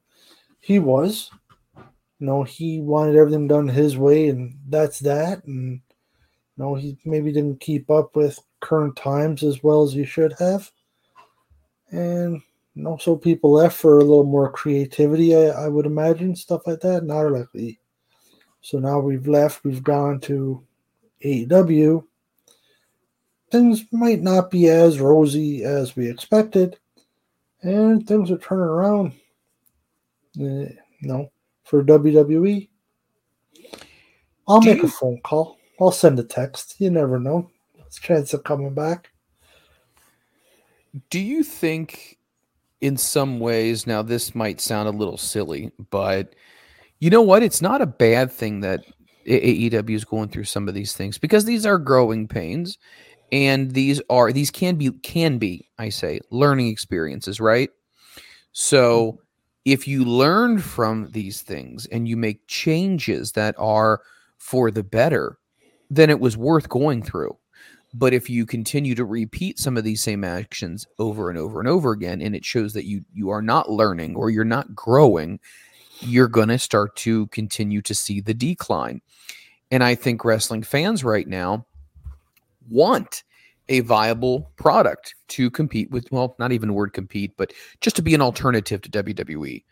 He 0.60 0.80
was. 0.80 1.30
You 2.20 2.28
know, 2.28 2.44
he 2.44 2.80
wanted 2.80 3.16
everything 3.16 3.48
done 3.48 3.68
his 3.68 3.98
way, 3.98 4.30
and 4.30 4.56
that's 4.70 5.00
that. 5.00 5.44
And 5.46 5.82
you 6.56 6.64
know, 6.64 6.76
he 6.76 6.98
maybe 7.04 7.32
didn't 7.32 7.60
keep 7.60 7.90
up 7.90 8.16
with 8.16 8.40
current 8.60 8.96
times 8.96 9.44
as 9.44 9.64
well 9.64 9.84
as 9.84 9.94
he 9.94 10.06
should 10.06 10.34
have. 10.40 10.72
And 11.90 12.42
you 12.76 12.84
know, 12.84 12.98
so 12.98 13.16
people 13.16 13.52
left 13.52 13.78
for 13.78 13.98
a 13.98 14.04
little 14.04 14.24
more 14.24 14.52
creativity, 14.52 15.36
I, 15.36 15.48
I 15.66 15.68
would 15.68 15.86
imagine, 15.86 16.36
stuff 16.36 16.62
like 16.66 16.80
that. 16.82 17.04
Not 17.04 17.32
likely. 17.32 17.80
So 18.62 18.80
now 18.80 19.00
we've 19.00 19.28
left, 19.28 19.64
we've 19.64 19.84
gone 19.84 20.20
to 20.22 20.64
AEW. 21.26 22.04
Things 23.52 23.84
might 23.92 24.22
not 24.22 24.50
be 24.50 24.70
as 24.70 25.00
rosy 25.00 25.64
as 25.64 25.96
we 25.96 26.10
expected, 26.10 26.80
and 27.62 28.08
things 28.08 28.32
are 28.32 28.38
turning 28.38 28.64
around. 28.64 29.14
Uh, 30.40 30.72
you 30.72 30.78
know, 31.02 31.30
for 31.66 31.84
WWE. 31.84 32.70
I'll 34.48 34.62
Do 34.62 34.70
make 34.70 34.78
you- 34.82 34.88
a 34.88 34.92
phone 34.92 35.20
call. 35.24 35.58
I'll 35.80 35.92
send 35.92 36.20
a 36.20 36.24
text. 36.24 36.76
You 36.80 36.90
never 36.92 37.20
know. 37.20 37.50
It's 37.86 38.00
chance 38.00 38.34
of 38.34 38.44
coming 38.44 38.74
back. 38.74 39.10
Do 41.10 41.20
you 41.20 41.44
think, 41.44 42.18
in 42.82 42.98
some 42.98 43.40
ways, 43.40 43.88
now 43.88 44.02
this 44.02 44.36
might 44.36 44.60
sound 44.60 44.90
a 44.90 44.92
little 44.92 45.18
silly, 45.18 45.72
but 45.92 46.36
you 47.00 47.10
know 47.10 47.22
what? 47.22 47.44
It's 47.44 47.62
not 47.62 47.82
a 47.82 47.86
bad 47.86 48.32
thing 48.32 48.60
that 48.62 48.82
AEW 49.26 49.96
is 49.96 50.06
going 50.06 50.30
through 50.30 50.46
some 50.46 50.68
of 50.68 50.74
these 50.74 50.94
things 50.94 51.18
because 51.18 51.46
these 51.46 51.66
are 51.66 51.78
growing 51.78 52.28
pains, 52.28 52.78
and 53.32 53.72
these 53.72 54.02
are 54.10 54.32
these 54.32 54.52
can 54.52 54.76
be 54.76 54.92
can 55.04 55.38
be 55.38 55.68
I 55.78 55.90
say 55.90 56.20
learning 56.32 56.68
experiences, 56.68 57.40
right? 57.40 57.70
So 58.52 59.20
if 59.66 59.88
you 59.88 60.04
learn 60.04 60.60
from 60.60 61.10
these 61.12 61.42
things 61.42 61.86
and 61.88 62.08
you 62.08 62.18
make 62.18 62.48
changes 62.48 63.32
that 63.34 63.56
are 63.58 64.02
for 64.38 64.72
the 64.72 64.84
better, 64.84 65.38
then 65.90 66.10
it 66.10 66.20
was 66.20 66.36
worth 66.36 66.68
going 66.68 67.04
through. 67.04 67.38
But 67.94 68.14
if 68.14 68.30
you 68.30 68.46
continue 68.46 68.96
to 68.96 69.04
repeat 69.04 69.60
some 69.60 69.76
of 69.78 69.84
these 69.84 70.02
same 70.02 70.24
actions 70.24 70.88
over 70.98 71.30
and 71.30 71.38
over 71.38 71.60
and 71.60 71.68
over 71.68 71.92
again, 71.92 72.22
and 72.22 72.36
it 72.36 72.46
shows 72.46 72.74
that 72.74 72.86
you 72.86 73.04
you 73.14 73.30
are 73.30 73.42
not 73.42 73.70
learning 73.70 74.16
or 74.16 74.30
you're 74.30 74.46
not 74.46 74.74
growing, 74.74 75.40
you're 76.00 76.30
gonna 76.30 76.58
start 76.58 76.96
to 76.98 77.28
continue 77.28 77.82
to 77.82 77.94
see 77.94 78.22
the 78.22 78.34
decline. 78.34 79.02
And 79.72 79.84
I 79.84 79.96
think 79.96 80.24
wrestling 80.24 80.64
fans 80.64 81.04
right 81.04 81.28
now 81.28 81.66
want 82.70 83.24
a 83.70 83.82
viable 83.82 84.52
product 84.56 85.16
to 85.30 85.50
compete 85.50 85.92
with. 85.92 86.12
Well, 86.12 86.36
not 86.40 86.52
even 86.52 86.74
word 86.74 86.94
compete, 86.94 87.34
but 87.38 87.54
just 87.82 87.96
to 87.98 88.02
be 88.02 88.16
an 88.16 88.22
alternative 88.22 88.82
to 88.82 88.90
WWE. 88.90 89.64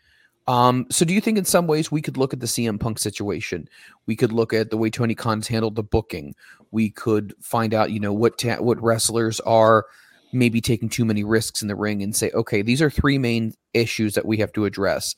Um, 0.50 0.86
so 0.90 1.04
do 1.04 1.14
you 1.14 1.20
think 1.20 1.38
in 1.38 1.44
some 1.44 1.68
ways 1.68 1.92
we 1.92 2.02
could 2.02 2.16
look 2.16 2.32
at 2.32 2.40
the 2.40 2.46
CM 2.46 2.80
Punk 2.80 2.98
situation? 2.98 3.68
We 4.06 4.16
could 4.16 4.32
look 4.32 4.52
at 4.52 4.70
the 4.70 4.76
way 4.76 4.90
Tony 4.90 5.14
Khan's 5.14 5.46
handled 5.46 5.76
the 5.76 5.84
booking. 5.84 6.34
We 6.72 6.90
could 6.90 7.34
find 7.40 7.72
out, 7.72 7.92
you 7.92 8.00
know, 8.00 8.12
what 8.12 8.36
ta- 8.36 8.56
what 8.56 8.82
wrestlers 8.82 9.38
are 9.40 9.86
maybe 10.32 10.60
taking 10.60 10.88
too 10.88 11.04
many 11.04 11.22
risks 11.22 11.62
in 11.62 11.68
the 11.68 11.76
ring 11.76 12.02
and 12.02 12.16
say, 12.16 12.32
okay, 12.32 12.62
these 12.62 12.82
are 12.82 12.90
three 12.90 13.16
main 13.16 13.54
issues 13.74 14.14
that 14.14 14.26
we 14.26 14.38
have 14.38 14.52
to 14.54 14.64
address. 14.64 15.14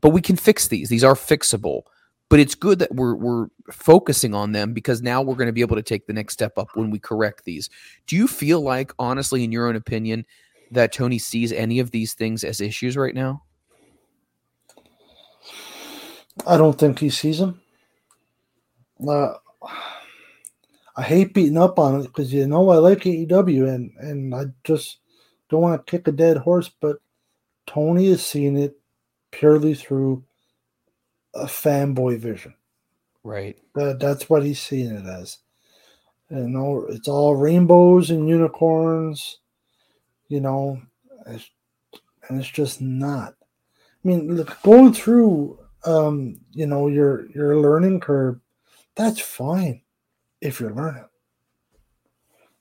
But 0.00 0.10
we 0.10 0.20
can 0.20 0.34
fix 0.34 0.66
these. 0.66 0.88
These 0.88 1.04
are 1.04 1.14
fixable. 1.14 1.82
But 2.28 2.40
it's 2.40 2.56
good 2.56 2.80
that 2.80 2.92
we're 2.92 3.14
we're 3.14 3.46
focusing 3.70 4.34
on 4.34 4.50
them 4.50 4.72
because 4.72 5.02
now 5.02 5.22
we're 5.22 5.36
going 5.36 5.46
to 5.46 5.52
be 5.52 5.60
able 5.60 5.76
to 5.76 5.82
take 5.84 6.08
the 6.08 6.12
next 6.12 6.32
step 6.32 6.58
up 6.58 6.70
when 6.74 6.90
we 6.90 6.98
correct 6.98 7.44
these. 7.44 7.70
Do 8.08 8.16
you 8.16 8.26
feel 8.26 8.60
like, 8.60 8.92
honestly, 8.98 9.44
in 9.44 9.52
your 9.52 9.68
own 9.68 9.76
opinion, 9.76 10.26
that 10.72 10.92
Tony 10.92 11.20
sees 11.20 11.52
any 11.52 11.78
of 11.78 11.92
these 11.92 12.14
things 12.14 12.42
as 12.42 12.60
issues 12.60 12.96
right 12.96 13.14
now? 13.14 13.44
I 16.46 16.56
don't 16.56 16.78
think 16.78 16.98
he 16.98 17.10
sees 17.10 17.40
him. 17.40 17.60
Uh, 19.06 19.34
I 20.96 21.02
hate 21.02 21.34
beating 21.34 21.58
up 21.58 21.78
on 21.78 22.00
it 22.00 22.04
because 22.04 22.32
you 22.32 22.46
know 22.46 22.70
I 22.70 22.76
like 22.76 23.00
AEW 23.00 23.72
and 23.72 23.92
and 23.98 24.34
I 24.34 24.46
just 24.64 24.98
don't 25.48 25.62
want 25.62 25.86
to 25.86 25.90
kick 25.90 26.08
a 26.08 26.12
dead 26.12 26.38
horse, 26.38 26.68
but 26.68 26.98
Tony 27.66 28.08
is 28.08 28.26
seeing 28.26 28.56
it 28.56 28.78
purely 29.30 29.74
through 29.74 30.24
a 31.34 31.44
fanboy 31.44 32.18
vision. 32.18 32.54
Right. 33.22 33.58
That 33.74 34.00
that's 34.00 34.28
what 34.28 34.42
he's 34.42 34.60
seeing 34.60 34.94
it 34.94 35.06
as. 35.06 35.38
You 36.30 36.48
know, 36.48 36.86
it's 36.88 37.08
all 37.08 37.36
rainbows 37.36 38.10
and 38.10 38.28
unicorns. 38.28 39.38
You 40.28 40.40
know, 40.40 40.82
it's, 41.26 41.50
and 42.28 42.38
it's 42.38 42.50
just 42.50 42.80
not. 42.80 43.34
I 43.40 44.08
mean, 44.08 44.36
look, 44.36 44.60
going 44.62 44.92
through, 44.92 45.58
um, 45.84 46.40
you 46.52 46.66
know, 46.66 46.88
your 46.88 47.30
your 47.30 47.60
learning 47.60 48.00
curve, 48.00 48.40
that's 48.94 49.20
fine 49.20 49.82
if 50.40 50.60
you're 50.60 50.74
learning. 50.74 51.04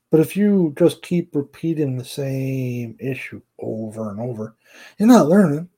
But 0.10 0.21
if 0.21 0.38
you 0.38 0.73
just 0.77 1.01
keep 1.01 1.36
repeating 1.36 1.97
the 1.97 2.06
same 2.06 2.95
issue 2.99 3.41
over 3.60 4.10
and 4.10 4.19
over, 4.19 4.56
you're 4.97 5.08
not 5.08 5.27
learning. 5.27 5.69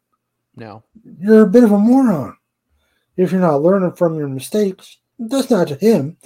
No. 0.56 0.84
You're 1.19 1.43
a 1.43 1.49
bit 1.49 1.63
of 1.63 1.71
a 1.71 1.78
moron. 1.78 2.38
If 3.17 3.32
you're 3.32 3.41
not 3.41 3.63
learning 3.63 3.93
from 3.93 4.17
your 4.17 4.28
mistakes, 4.28 4.97
that's 5.17 5.49
not 5.49 5.67
to 5.69 5.75
him. 5.75 6.17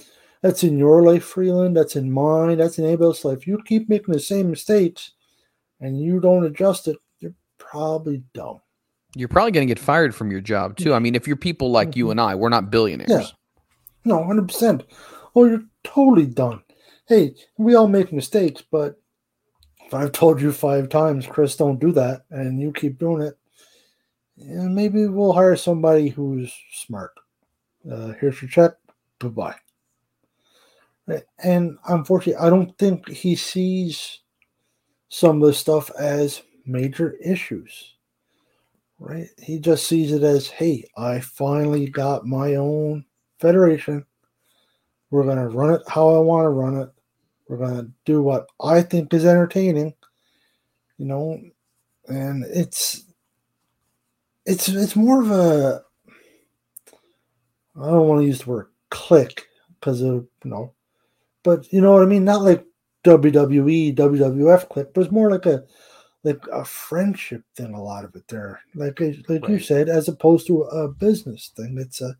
That's 0.42 0.62
in 0.62 0.76
your 0.76 1.02
life, 1.02 1.24
Freeland. 1.24 1.76
That's 1.76 1.96
in 1.96 2.12
mine. 2.12 2.58
That's 2.58 2.78
in 2.78 2.84
anybody 2.84 3.06
else's 3.06 3.24
life. 3.24 3.46
You 3.46 3.62
keep 3.64 3.88
making 3.88 4.12
the 4.12 4.20
same 4.20 4.50
mistakes 4.50 5.12
and 5.80 6.00
you 6.00 6.20
don't 6.20 6.44
adjust 6.44 6.88
it, 6.88 6.96
you're 7.18 7.34
probably 7.58 8.22
dumb. 8.32 8.60
You're 9.14 9.28
probably 9.28 9.52
going 9.52 9.66
to 9.66 9.74
get 9.74 9.82
fired 9.82 10.14
from 10.14 10.30
your 10.30 10.40
job 10.40 10.76
too. 10.76 10.94
I 10.94 10.98
mean, 10.98 11.14
if 11.14 11.26
you're 11.26 11.36
people 11.36 11.70
like 11.70 11.96
you 11.96 12.10
and 12.10 12.20
I, 12.20 12.34
we're 12.34 12.48
not 12.48 12.70
billionaires. 12.70 13.10
Yeah. 13.10 13.26
No, 14.04 14.18
100%. 14.18 14.84
Oh, 15.34 15.44
you're 15.44 15.64
totally 15.82 16.26
done. 16.26 16.62
Hey, 17.06 17.34
we 17.58 17.74
all 17.74 17.88
make 17.88 18.12
mistakes, 18.12 18.62
but 18.70 19.00
if 19.86 19.94
I've 19.94 20.12
told 20.12 20.40
you 20.40 20.52
five 20.52 20.88
times, 20.88 21.26
Chris, 21.26 21.56
don't 21.56 21.78
do 21.78 21.92
that, 21.92 22.22
and 22.30 22.60
you 22.60 22.72
keep 22.72 22.98
doing 22.98 23.22
it, 23.22 23.38
yeah, 24.36 24.66
maybe 24.68 25.06
we'll 25.06 25.32
hire 25.32 25.56
somebody 25.56 26.08
who's 26.08 26.52
smart. 26.72 27.12
Uh, 27.90 28.12
here's 28.20 28.40
your 28.42 28.50
check. 28.50 28.72
Goodbye. 29.18 29.54
And 31.38 31.76
unfortunately, 31.86 32.42
I 32.42 32.48
don't 32.48 32.76
think 32.78 33.08
he 33.08 33.36
sees 33.36 34.20
some 35.08 35.42
of 35.42 35.46
the 35.46 35.54
stuff 35.54 35.90
as 35.98 36.42
major 36.66 37.16
issues. 37.22 37.93
Right? 39.04 39.28
He 39.38 39.58
just 39.58 39.86
sees 39.86 40.12
it 40.12 40.22
as, 40.22 40.48
hey, 40.48 40.84
I 40.96 41.20
finally 41.20 41.86
got 41.90 42.26
my 42.26 42.54
own 42.54 43.04
federation. 43.38 44.06
We're 45.10 45.24
going 45.24 45.36
to 45.36 45.48
run 45.48 45.74
it 45.74 45.82
how 45.86 46.08
I 46.14 46.18
want 46.20 46.46
to 46.46 46.48
run 46.48 46.76
it. 46.78 46.88
We're 47.46 47.58
going 47.58 47.76
to 47.76 47.90
do 48.06 48.22
what 48.22 48.46
I 48.62 48.80
think 48.80 49.12
is 49.12 49.26
entertaining, 49.26 49.92
you 50.96 51.04
know, 51.04 51.38
and 52.08 52.44
it's 52.46 53.04
it's 54.46 54.68
it's 54.68 54.96
more 54.96 55.22
of 55.22 55.30
a 55.30 55.82
I 57.78 57.86
don't 57.86 58.08
want 58.08 58.22
to 58.22 58.26
use 58.26 58.40
the 58.40 58.50
word 58.50 58.68
click 58.88 59.46
because 59.78 60.00
of 60.00 60.26
you 60.44 60.50
know, 60.50 60.72
but 61.42 61.70
you 61.70 61.82
know 61.82 61.92
what 61.92 62.02
I 62.02 62.06
mean. 62.06 62.24
Not 62.24 62.40
like 62.40 62.64
WWE, 63.04 63.94
WWF 63.94 64.68
click, 64.70 64.94
but 64.94 65.02
it's 65.02 65.12
more 65.12 65.30
like 65.30 65.44
a 65.44 65.64
like 66.24 66.44
a 66.52 66.64
friendship 66.64 67.42
thing. 67.54 67.74
A 67.74 67.82
lot 67.82 68.04
of 68.04 68.14
it 68.16 68.26
there, 68.28 68.60
like 68.74 68.98
like 69.28 69.48
you 69.48 69.58
said, 69.60 69.88
as 69.88 70.08
opposed 70.08 70.46
to 70.48 70.62
a 70.62 70.88
business 70.88 71.52
thing. 71.54 71.76
It's 71.78 72.00
a 72.00 72.16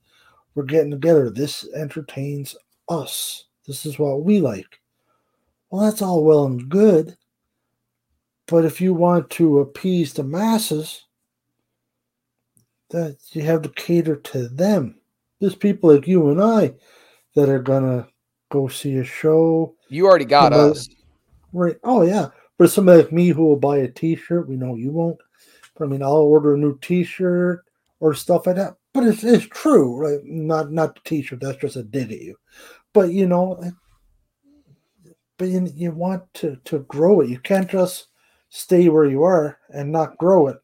we're 0.54 0.64
getting 0.64 0.90
together. 0.90 1.30
This 1.30 1.68
entertains 1.74 2.54
us. 2.88 3.44
This 3.66 3.84
is 3.86 3.98
what 3.98 4.22
we 4.22 4.40
like. 4.40 4.80
Well, 5.70 5.82
that's 5.82 6.02
all 6.02 6.22
well 6.22 6.44
and 6.44 6.68
good. 6.68 7.16
But 8.46 8.64
if 8.64 8.80
you 8.80 8.94
want 8.94 9.30
to 9.30 9.60
appease 9.60 10.12
the 10.12 10.22
masses, 10.22 11.06
that 12.90 13.16
you 13.32 13.42
have 13.42 13.62
to 13.62 13.68
cater 13.70 14.16
to 14.16 14.48
them. 14.48 15.00
There's 15.40 15.54
people 15.56 15.92
like 15.92 16.06
you 16.06 16.30
and 16.30 16.40
I 16.40 16.74
that 17.34 17.48
are 17.48 17.58
gonna 17.58 18.06
go 18.50 18.68
see 18.68 18.98
a 18.98 19.04
show. 19.04 19.74
You 19.88 20.06
already 20.06 20.24
got 20.24 20.52
us. 20.52 20.88
Right. 21.52 21.76
Oh 21.82 22.02
yeah. 22.02 22.28
But 22.58 22.70
somebody 22.70 23.02
like 23.02 23.12
me 23.12 23.28
who 23.28 23.46
will 23.46 23.56
buy 23.56 23.78
a 23.78 23.88
T-shirt, 23.88 24.48
we 24.48 24.56
know 24.56 24.76
you 24.76 24.90
won't. 24.92 25.18
But 25.76 25.86
I 25.86 25.88
mean, 25.88 26.02
I'll 26.02 26.12
order 26.16 26.54
a 26.54 26.58
new 26.58 26.78
T-shirt 26.78 27.64
or 28.00 28.14
stuff 28.14 28.46
like 28.46 28.56
that. 28.56 28.76
But 28.92 29.04
it's 29.04 29.24
it's 29.24 29.46
true, 29.46 29.96
right? 29.96 30.20
Not 30.24 30.70
not 30.70 30.94
the 30.94 31.00
T-shirt. 31.04 31.40
That's 31.40 31.58
just 31.58 31.76
a 31.76 31.82
dig 31.82 32.12
at 32.12 32.20
you. 32.20 32.36
But 32.92 33.10
you 33.10 33.26
know, 33.26 33.60
but 35.36 35.48
you, 35.48 35.68
you 35.74 35.90
want 35.90 36.32
to 36.34 36.56
to 36.64 36.80
grow 36.80 37.20
it. 37.20 37.28
You 37.28 37.40
can't 37.40 37.68
just 37.68 38.06
stay 38.50 38.88
where 38.88 39.04
you 39.06 39.24
are 39.24 39.58
and 39.70 39.90
not 39.90 40.16
grow 40.18 40.46
it 40.46 40.58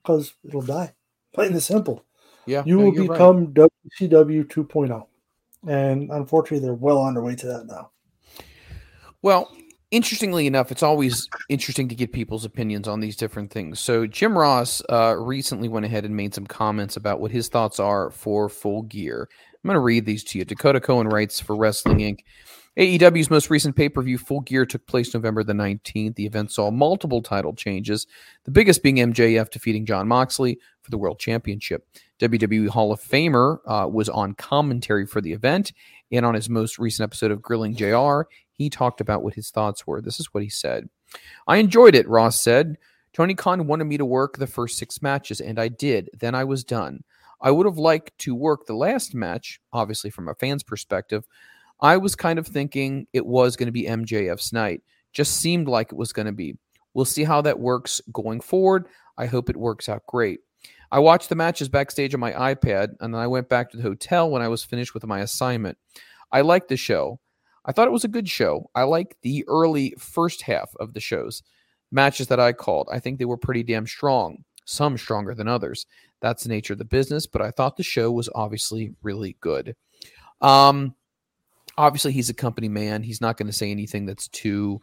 because 0.00 0.34
it'll 0.44 0.62
die. 0.62 0.94
Plain 1.34 1.52
and 1.52 1.62
simple. 1.62 2.04
Yeah, 2.46 2.62
You 2.64 2.78
no, 2.78 2.84
will 2.84 2.94
you're 2.94 3.04
right. 3.06 3.12
become 3.12 3.48
WCW 3.52 4.44
2.0. 4.44 5.06
And 5.66 6.10
unfortunately, 6.10 6.60
they're 6.64 6.72
well 6.74 6.98
on 6.98 7.14
their 7.14 7.22
way 7.22 7.34
to 7.34 7.46
that 7.46 7.66
now. 7.66 7.90
Well, 9.22 9.52
interestingly 9.90 10.46
enough, 10.46 10.70
it's 10.70 10.82
always 10.82 11.28
interesting 11.48 11.88
to 11.88 11.94
get 11.94 12.12
people's 12.12 12.44
opinions 12.44 12.88
on 12.88 13.00
these 13.00 13.16
different 13.16 13.50
things. 13.50 13.80
So 13.80 14.06
Jim 14.06 14.36
Ross 14.36 14.82
uh, 14.88 15.16
recently 15.18 15.68
went 15.68 15.86
ahead 15.86 16.04
and 16.04 16.16
made 16.16 16.34
some 16.34 16.46
comments 16.46 16.96
about 16.96 17.20
what 17.20 17.30
his 17.30 17.48
thoughts 17.48 17.80
are 17.80 18.10
for 18.10 18.48
Full 18.48 18.82
Gear. 18.82 19.28
I'm 19.32 19.68
going 19.68 19.74
to 19.74 19.80
read 19.80 20.06
these 20.06 20.24
to 20.24 20.38
you. 20.38 20.44
Dakota 20.44 20.80
Cohen 20.80 21.08
writes 21.08 21.40
for 21.40 21.56
Wrestling 21.56 21.98
Inc. 21.98 22.20
AEW's 22.78 23.28
most 23.28 23.50
recent 23.50 23.74
pay 23.74 23.88
per 23.88 24.00
view, 24.02 24.18
Full 24.18 24.42
Gear, 24.42 24.64
took 24.64 24.86
place 24.86 25.12
November 25.12 25.42
the 25.42 25.52
19th. 25.52 26.14
The 26.14 26.26
event 26.26 26.52
saw 26.52 26.70
multiple 26.70 27.20
title 27.20 27.52
changes, 27.52 28.06
the 28.44 28.52
biggest 28.52 28.84
being 28.84 28.96
MJF 28.96 29.50
defeating 29.50 29.84
Jon 29.84 30.06
Moxley 30.06 30.60
for 30.82 30.92
the 30.92 30.98
World 30.98 31.18
Championship. 31.18 31.88
WWE 32.20 32.68
Hall 32.68 32.92
of 32.92 33.00
Famer 33.00 33.58
uh, 33.66 33.88
was 33.88 34.08
on 34.08 34.34
commentary 34.34 35.06
for 35.06 35.20
the 35.20 35.32
event, 35.32 35.72
and 36.12 36.24
on 36.24 36.34
his 36.34 36.48
most 36.48 36.78
recent 36.78 37.04
episode 37.04 37.32
of 37.32 37.42
Grilling 37.42 37.74
JR, 37.74 38.22
he 38.58 38.68
talked 38.68 39.00
about 39.00 39.22
what 39.22 39.34
his 39.34 39.50
thoughts 39.50 39.86
were. 39.86 40.02
This 40.02 40.18
is 40.18 40.34
what 40.34 40.42
he 40.42 40.50
said. 40.50 40.88
I 41.46 41.56
enjoyed 41.58 41.94
it, 41.94 42.08
Ross 42.08 42.40
said. 42.40 42.76
Tony 43.12 43.34
Khan 43.34 43.66
wanted 43.66 43.84
me 43.84 43.96
to 43.96 44.04
work 44.04 44.36
the 44.36 44.48
first 44.48 44.76
six 44.76 45.00
matches, 45.00 45.40
and 45.40 45.58
I 45.58 45.68
did. 45.68 46.10
Then 46.18 46.34
I 46.34 46.44
was 46.44 46.64
done. 46.64 47.04
I 47.40 47.52
would 47.52 47.66
have 47.66 47.78
liked 47.78 48.18
to 48.18 48.34
work 48.34 48.66
the 48.66 48.74
last 48.74 49.14
match, 49.14 49.60
obviously 49.72 50.10
from 50.10 50.28
a 50.28 50.34
fan's 50.34 50.64
perspective. 50.64 51.24
I 51.80 51.96
was 51.96 52.16
kind 52.16 52.38
of 52.38 52.48
thinking 52.48 53.06
it 53.12 53.24
was 53.24 53.56
going 53.56 53.68
to 53.68 53.72
be 53.72 53.84
MJF's 53.84 54.52
night. 54.52 54.82
Just 55.12 55.36
seemed 55.36 55.68
like 55.68 55.92
it 55.92 55.98
was 55.98 56.12
going 56.12 56.26
to 56.26 56.32
be. 56.32 56.56
We'll 56.94 57.04
see 57.04 57.24
how 57.24 57.40
that 57.42 57.60
works 57.60 58.00
going 58.12 58.40
forward. 58.40 58.86
I 59.16 59.26
hope 59.26 59.48
it 59.48 59.56
works 59.56 59.88
out 59.88 60.04
great. 60.06 60.40
I 60.90 60.98
watched 60.98 61.28
the 61.28 61.36
matches 61.36 61.68
backstage 61.68 62.12
on 62.14 62.20
my 62.20 62.32
iPad, 62.32 62.96
and 63.00 63.14
then 63.14 63.20
I 63.20 63.28
went 63.28 63.48
back 63.48 63.70
to 63.70 63.76
the 63.76 63.82
hotel 63.84 64.28
when 64.30 64.42
I 64.42 64.48
was 64.48 64.64
finished 64.64 64.94
with 64.94 65.06
my 65.06 65.20
assignment. 65.20 65.78
I 66.32 66.40
liked 66.40 66.68
the 66.68 66.76
show. 66.76 67.20
I 67.64 67.72
thought 67.72 67.88
it 67.88 67.92
was 67.92 68.04
a 68.04 68.08
good 68.08 68.28
show. 68.28 68.70
I 68.74 68.84
like 68.84 69.16
the 69.22 69.44
early 69.48 69.94
first 69.98 70.42
half 70.42 70.70
of 70.80 70.94
the 70.94 71.00
shows, 71.00 71.42
matches 71.90 72.28
that 72.28 72.40
I 72.40 72.52
called. 72.52 72.88
I 72.90 72.98
think 72.98 73.18
they 73.18 73.24
were 73.24 73.36
pretty 73.36 73.62
damn 73.62 73.86
strong, 73.86 74.44
some 74.64 74.96
stronger 74.96 75.34
than 75.34 75.48
others. 75.48 75.86
That's 76.20 76.42
the 76.42 76.48
nature 76.48 76.72
of 76.72 76.78
the 76.78 76.84
business, 76.84 77.26
but 77.26 77.42
I 77.42 77.50
thought 77.50 77.76
the 77.76 77.82
show 77.82 78.10
was 78.10 78.28
obviously 78.34 78.94
really 79.02 79.36
good. 79.40 79.76
Um, 80.40 80.94
obviously, 81.76 82.12
he's 82.12 82.30
a 82.30 82.34
company 82.34 82.68
man. 82.68 83.02
He's 83.02 83.20
not 83.20 83.36
going 83.36 83.46
to 83.46 83.52
say 83.52 83.70
anything 83.70 84.06
that's 84.06 84.28
too 84.28 84.80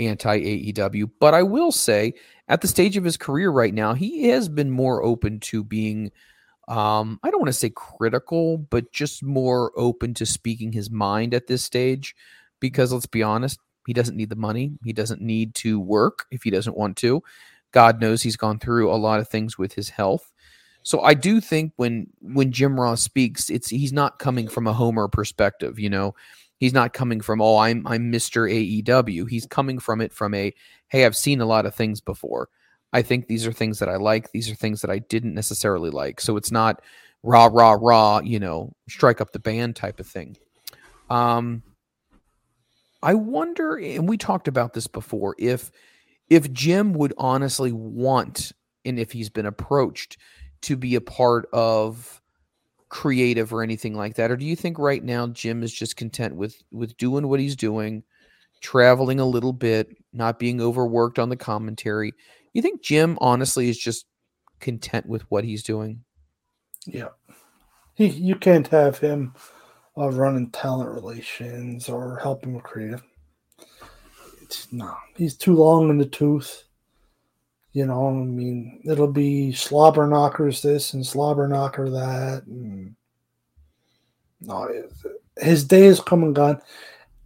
anti 0.00 0.40
AEW, 0.40 1.10
but 1.20 1.34
I 1.34 1.42
will 1.42 1.72
say 1.72 2.14
at 2.48 2.60
the 2.60 2.68
stage 2.68 2.96
of 2.96 3.04
his 3.04 3.16
career 3.16 3.50
right 3.50 3.72
now, 3.72 3.94
he 3.94 4.24
has 4.28 4.48
been 4.48 4.70
more 4.70 5.02
open 5.02 5.40
to 5.40 5.62
being 5.64 6.10
um, 6.68 7.20
I 7.22 7.30
don't 7.30 7.40
want 7.40 7.48
to 7.48 7.52
say 7.52 7.70
critical, 7.70 8.58
but 8.58 8.92
just 8.92 9.22
more 9.22 9.72
open 9.76 10.14
to 10.14 10.26
speaking 10.26 10.72
his 10.72 10.90
mind 10.90 11.34
at 11.34 11.46
this 11.46 11.62
stage. 11.62 12.14
Because 12.60 12.92
let's 12.92 13.06
be 13.06 13.22
honest, 13.22 13.58
he 13.86 13.92
doesn't 13.92 14.16
need 14.16 14.30
the 14.30 14.36
money. 14.36 14.72
He 14.84 14.92
doesn't 14.92 15.20
need 15.20 15.54
to 15.56 15.78
work 15.78 16.26
if 16.30 16.42
he 16.42 16.50
doesn't 16.50 16.76
want 16.76 16.96
to. 16.98 17.22
God 17.72 18.00
knows 18.00 18.22
he's 18.22 18.36
gone 18.36 18.58
through 18.58 18.90
a 18.90 18.96
lot 18.96 19.20
of 19.20 19.28
things 19.28 19.58
with 19.58 19.74
his 19.74 19.88
health. 19.90 20.32
So 20.84 21.00
I 21.00 21.14
do 21.14 21.40
think 21.40 21.72
when 21.76 22.06
when 22.20 22.52
Jim 22.52 22.78
Ross 22.78 23.02
speaks, 23.02 23.50
it's 23.50 23.68
he's 23.68 23.92
not 23.92 24.18
coming 24.18 24.48
from 24.48 24.66
a 24.66 24.72
homer 24.72 25.08
perspective, 25.08 25.78
you 25.78 25.90
know. 25.90 26.14
He's 26.58 26.72
not 26.72 26.92
coming 26.92 27.20
from 27.20 27.40
oh 27.42 27.56
I'm 27.58 27.86
I'm 27.86 28.12
Mr. 28.12 28.48
AEW. 28.50 29.28
He's 29.28 29.46
coming 29.46 29.78
from 29.78 30.00
it 30.00 30.12
from 30.12 30.34
a 30.34 30.52
hey 30.88 31.04
I've 31.04 31.16
seen 31.16 31.40
a 31.40 31.46
lot 31.46 31.66
of 31.66 31.74
things 31.74 32.00
before. 32.00 32.48
I 32.94 33.02
think 33.02 33.26
these 33.26 33.44
are 33.44 33.52
things 33.52 33.80
that 33.80 33.88
I 33.88 33.96
like. 33.96 34.30
These 34.30 34.48
are 34.48 34.54
things 34.54 34.80
that 34.80 34.90
I 34.90 35.00
didn't 35.00 35.34
necessarily 35.34 35.90
like. 35.90 36.20
So 36.20 36.36
it's 36.36 36.52
not 36.52 36.80
rah 37.24 37.50
rah 37.52 37.76
rah, 37.78 38.20
you 38.20 38.38
know, 38.38 38.72
strike 38.88 39.20
up 39.20 39.32
the 39.32 39.40
band 39.40 39.74
type 39.74 39.98
of 39.98 40.06
thing. 40.06 40.36
Um, 41.10 41.64
I 43.02 43.14
wonder, 43.14 43.76
and 43.76 44.08
we 44.08 44.16
talked 44.16 44.46
about 44.46 44.74
this 44.74 44.86
before, 44.86 45.34
if 45.38 45.72
if 46.30 46.50
Jim 46.52 46.92
would 46.94 47.12
honestly 47.18 47.72
want, 47.72 48.52
and 48.84 48.98
if 48.98 49.10
he's 49.10 49.28
been 49.28 49.44
approached 49.44 50.16
to 50.62 50.76
be 50.76 50.94
a 50.94 51.00
part 51.00 51.48
of 51.52 52.22
creative 52.88 53.52
or 53.52 53.64
anything 53.64 53.94
like 53.94 54.14
that, 54.14 54.30
or 54.30 54.36
do 54.36 54.46
you 54.46 54.54
think 54.54 54.78
right 54.78 55.02
now 55.02 55.26
Jim 55.26 55.64
is 55.64 55.72
just 55.72 55.96
content 55.96 56.36
with 56.36 56.62
with 56.70 56.96
doing 56.96 57.26
what 57.26 57.40
he's 57.40 57.56
doing, 57.56 58.04
traveling 58.60 59.18
a 59.18 59.26
little 59.26 59.52
bit, 59.52 59.88
not 60.12 60.38
being 60.38 60.60
overworked 60.60 61.18
on 61.18 61.28
the 61.28 61.36
commentary? 61.36 62.14
You 62.54 62.62
think 62.62 62.82
Jim 62.82 63.18
honestly 63.20 63.68
is 63.68 63.76
just 63.76 64.06
content 64.60 65.06
with 65.06 65.22
what 65.30 65.44
he's 65.44 65.62
doing? 65.62 66.04
Yeah. 66.86 67.08
He, 67.94 68.06
you 68.06 68.36
can't 68.36 68.66
have 68.68 68.98
him 68.98 69.34
uh, 69.98 70.10
running 70.10 70.50
talent 70.50 70.90
relations 70.90 71.88
or 71.88 72.18
helping 72.22 72.54
with 72.54 72.64
creative. 72.64 73.02
It's 74.42 74.72
no, 74.72 74.94
he's 75.16 75.36
too 75.36 75.54
long 75.54 75.90
in 75.90 75.98
the 75.98 76.06
tooth. 76.06 76.64
You 77.72 77.86
know, 77.86 78.08
I 78.08 78.12
mean, 78.12 78.80
it'll 78.84 79.10
be 79.10 79.52
slobber 79.52 80.06
knockers 80.06 80.62
this 80.62 80.94
and 80.94 81.04
slobber 81.04 81.48
knocker 81.48 81.90
that. 81.90 82.44
And 82.46 82.94
no, 84.40 84.68
his 85.38 85.64
day 85.64 85.86
is 85.86 86.00
come 86.00 86.22
and 86.22 86.34
gone. 86.34 86.60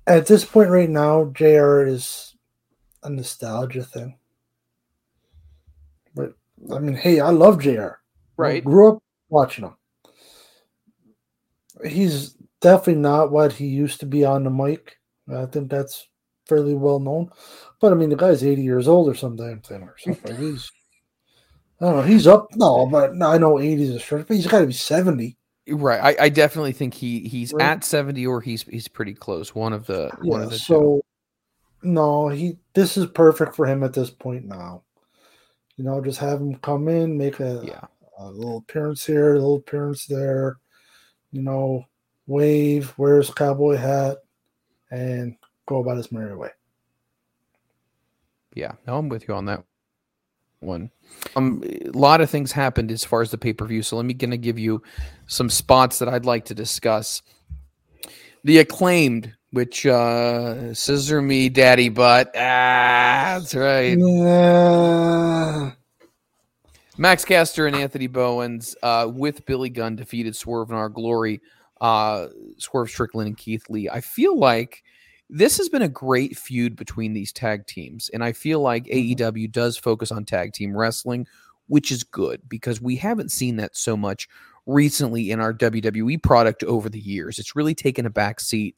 At 0.07 0.27
this 0.27 0.45
point, 0.45 0.71
right 0.71 0.89
now, 0.89 1.27
JR 1.35 1.83
is 1.83 2.35
a 3.03 3.11
nostalgia 3.11 3.85
thing. 3.85 4.17
I 6.73 6.79
mean, 6.79 6.95
hey, 6.95 7.21
I 7.21 7.31
love 7.31 7.61
JR. 7.61 8.01
Right. 8.37 8.65
grew 8.65 8.93
up 8.95 9.03
watching 9.29 9.65
him. 9.65 9.75
He's 11.85 12.37
definitely 12.61 13.01
not 13.03 13.31
what 13.31 13.53
he 13.53 13.67
used 13.67 14.01
to 14.01 14.07
be 14.07 14.25
on 14.25 14.45
the 14.45 14.51
mic. 14.51 14.97
I 15.33 15.47
think 15.47 15.71
that's 15.71 16.09
fairly 16.49 16.75
well 16.75 17.01
known. 17.01 17.31
But 17.81 17.93
I 17.93 17.95
mean, 17.95 18.11
the 18.11 18.17
guy's 18.17 18.45
80 18.45 18.63
years 18.63 18.89
old 18.89 19.09
or 19.09 19.15
some 19.15 19.37
damn 19.37 19.61
thing 19.61 19.83
or 19.83 19.95
something. 19.99 20.37
he's, 20.41 20.71
I 21.81 21.87
don't 21.87 21.97
know, 21.97 22.03
he's 22.03 22.27
up. 22.27 22.49
No, 22.55 22.87
but 22.87 23.15
no, 23.15 23.29
I 23.31 23.39
know 23.39 23.61
80 23.61 23.83
is 23.83 23.95
a 23.95 24.01
stretch, 24.01 24.27
but 24.27 24.37
he's 24.37 24.47
got 24.47 24.61
to 24.61 24.67
be 24.67 24.73
70. 24.73 25.37
Right. 25.71 26.19
I, 26.19 26.25
I 26.25 26.29
definitely 26.31 26.73
think 26.73 26.95
he 26.95 27.21
he's 27.29 27.53
Right. 27.53 27.63
at 27.65 27.85
70 27.85 28.27
or 28.27 28.41
he's 28.41 28.63
he's 28.63 28.89
pretty 28.89 29.15
close. 29.15 29.55
One 29.55 29.73
of 29.73 29.87
the 29.87 30.11
one 30.23 30.41
of 30.41 30.51
the 30.51 30.57
two. 30.57 30.63
so 30.65 31.03
no, 31.83 32.29
he 32.29 32.59
this 32.75 32.97
is 32.97 33.07
perfect 33.07 33.55
for 33.55 33.67
him 33.67 33.83
at 33.85 33.93
this 33.93 34.11
point 34.11 34.47
now. 34.47 34.83
You 35.79 35.85
know, 35.85 36.03
just 36.03 36.19
have 36.19 36.41
him 36.41 36.57
come 36.57 36.89
in, 36.89 37.17
make 37.17 37.41
a, 37.41 37.63
Yeah. 37.65 37.87
a 38.19 38.31
little 38.31 38.59
appearance 38.59 39.07
here, 39.07 39.31
a 39.31 39.39
little 39.39 39.57
appearance 39.57 40.05
there, 40.07 40.59
you 41.31 41.41
know, 41.41 41.85
wave, 42.27 42.93
wear 42.99 43.19
his 43.19 43.31
cowboy 43.31 43.77
hat, 43.77 44.19
and 44.91 45.37
go 45.67 45.79
about 45.79 45.97
his 45.97 46.13
merry 46.13 46.37
way. 46.37 46.51
Yeah, 48.55 48.73
no, 48.87 48.99
I'm 48.99 49.09
with 49.09 49.29
you 49.29 49.35
on 49.35 49.45
that 49.45 49.63
one. 50.59 50.91
Um, 51.37 51.63
a 51.65 51.91
lot 51.97 52.21
of 52.21 52.29
things 52.29 52.51
happened 52.51 52.91
as 52.91 53.05
far 53.05 53.23
as 53.23 53.31
the 53.31 53.39
pay 53.39 53.53
per 53.53 53.65
view, 53.65 53.83
so 53.83 53.97
let 53.97 54.05
me 54.05 54.15
gonna 54.15 54.37
give 54.37 54.59
you 54.59 54.83
some 55.29 55.49
spots 55.49 56.01
that 56.01 56.09
I'd 56.09 56.25
like 56.25 56.45
to 56.47 56.55
discuss. 56.55 57.23
The 58.43 58.59
acclaimed, 58.59 59.37
which 59.51 59.87
uh, 59.87 60.75
scissor 60.75 61.23
me, 61.23 61.49
daddy 61.49 61.89
butt. 61.89 62.29
Ah, 62.35 63.39
that's 63.39 63.55
right. 63.55 63.99
Yeah. 63.99 65.73
Max 66.97 67.25
Caster 67.25 67.67
and 67.67 67.77
Anthony 67.77 68.09
Bowens 68.09 68.75
uh, 68.83 69.09
with 69.13 69.47
Billy 69.47 69.71
Gunn 69.71 69.95
defeated 69.97 70.35
Swerve 70.35 70.71
in 70.71 70.77
Our 70.77 70.89
Glory, 70.89 71.41
uh, 71.81 72.27
Swerve 72.57 72.91
Strickland 72.91 73.29
and 73.29 73.37
Keith 73.37 73.71
Lee. 73.71 73.89
I 73.89 74.01
feel 74.01 74.37
like 74.37 74.83
this 75.31 75.59
has 75.59 75.69
been 75.69 75.83
a 75.83 75.89
great 75.89 76.37
feud 76.37 76.75
between 76.75 77.13
these 77.13 77.33
tag 77.33 77.67
teams. 77.67 78.09
And 78.09 78.25
I 78.25 78.33
feel 78.33 78.61
like 78.61 78.85
Mm-hmm. 78.87 79.23
AEW 79.23 79.53
does 79.53 79.77
focus 79.77 80.11
on 80.11 80.25
tag 80.25 80.53
team 80.55 80.77
wrestling, 80.77 81.27
which 81.69 81.93
is 81.93 82.03
good 82.03 82.43
because 82.49 82.81
we 82.81 82.97
haven't 82.97 83.31
seen 83.31 83.57
that 83.57 83.77
so 83.77 83.97
much 83.97 84.29
recently 84.67 85.31
in 85.31 85.41
our 85.41 85.55
WWE 85.55 86.23
product 86.23 86.65
over 86.65 86.89
the 86.89 87.01
years. 87.01 87.39
It's 87.39 87.55
really 87.55 87.75
taken 87.75 88.07
a 88.07 88.11
back 88.11 88.41
seat. 88.41 88.77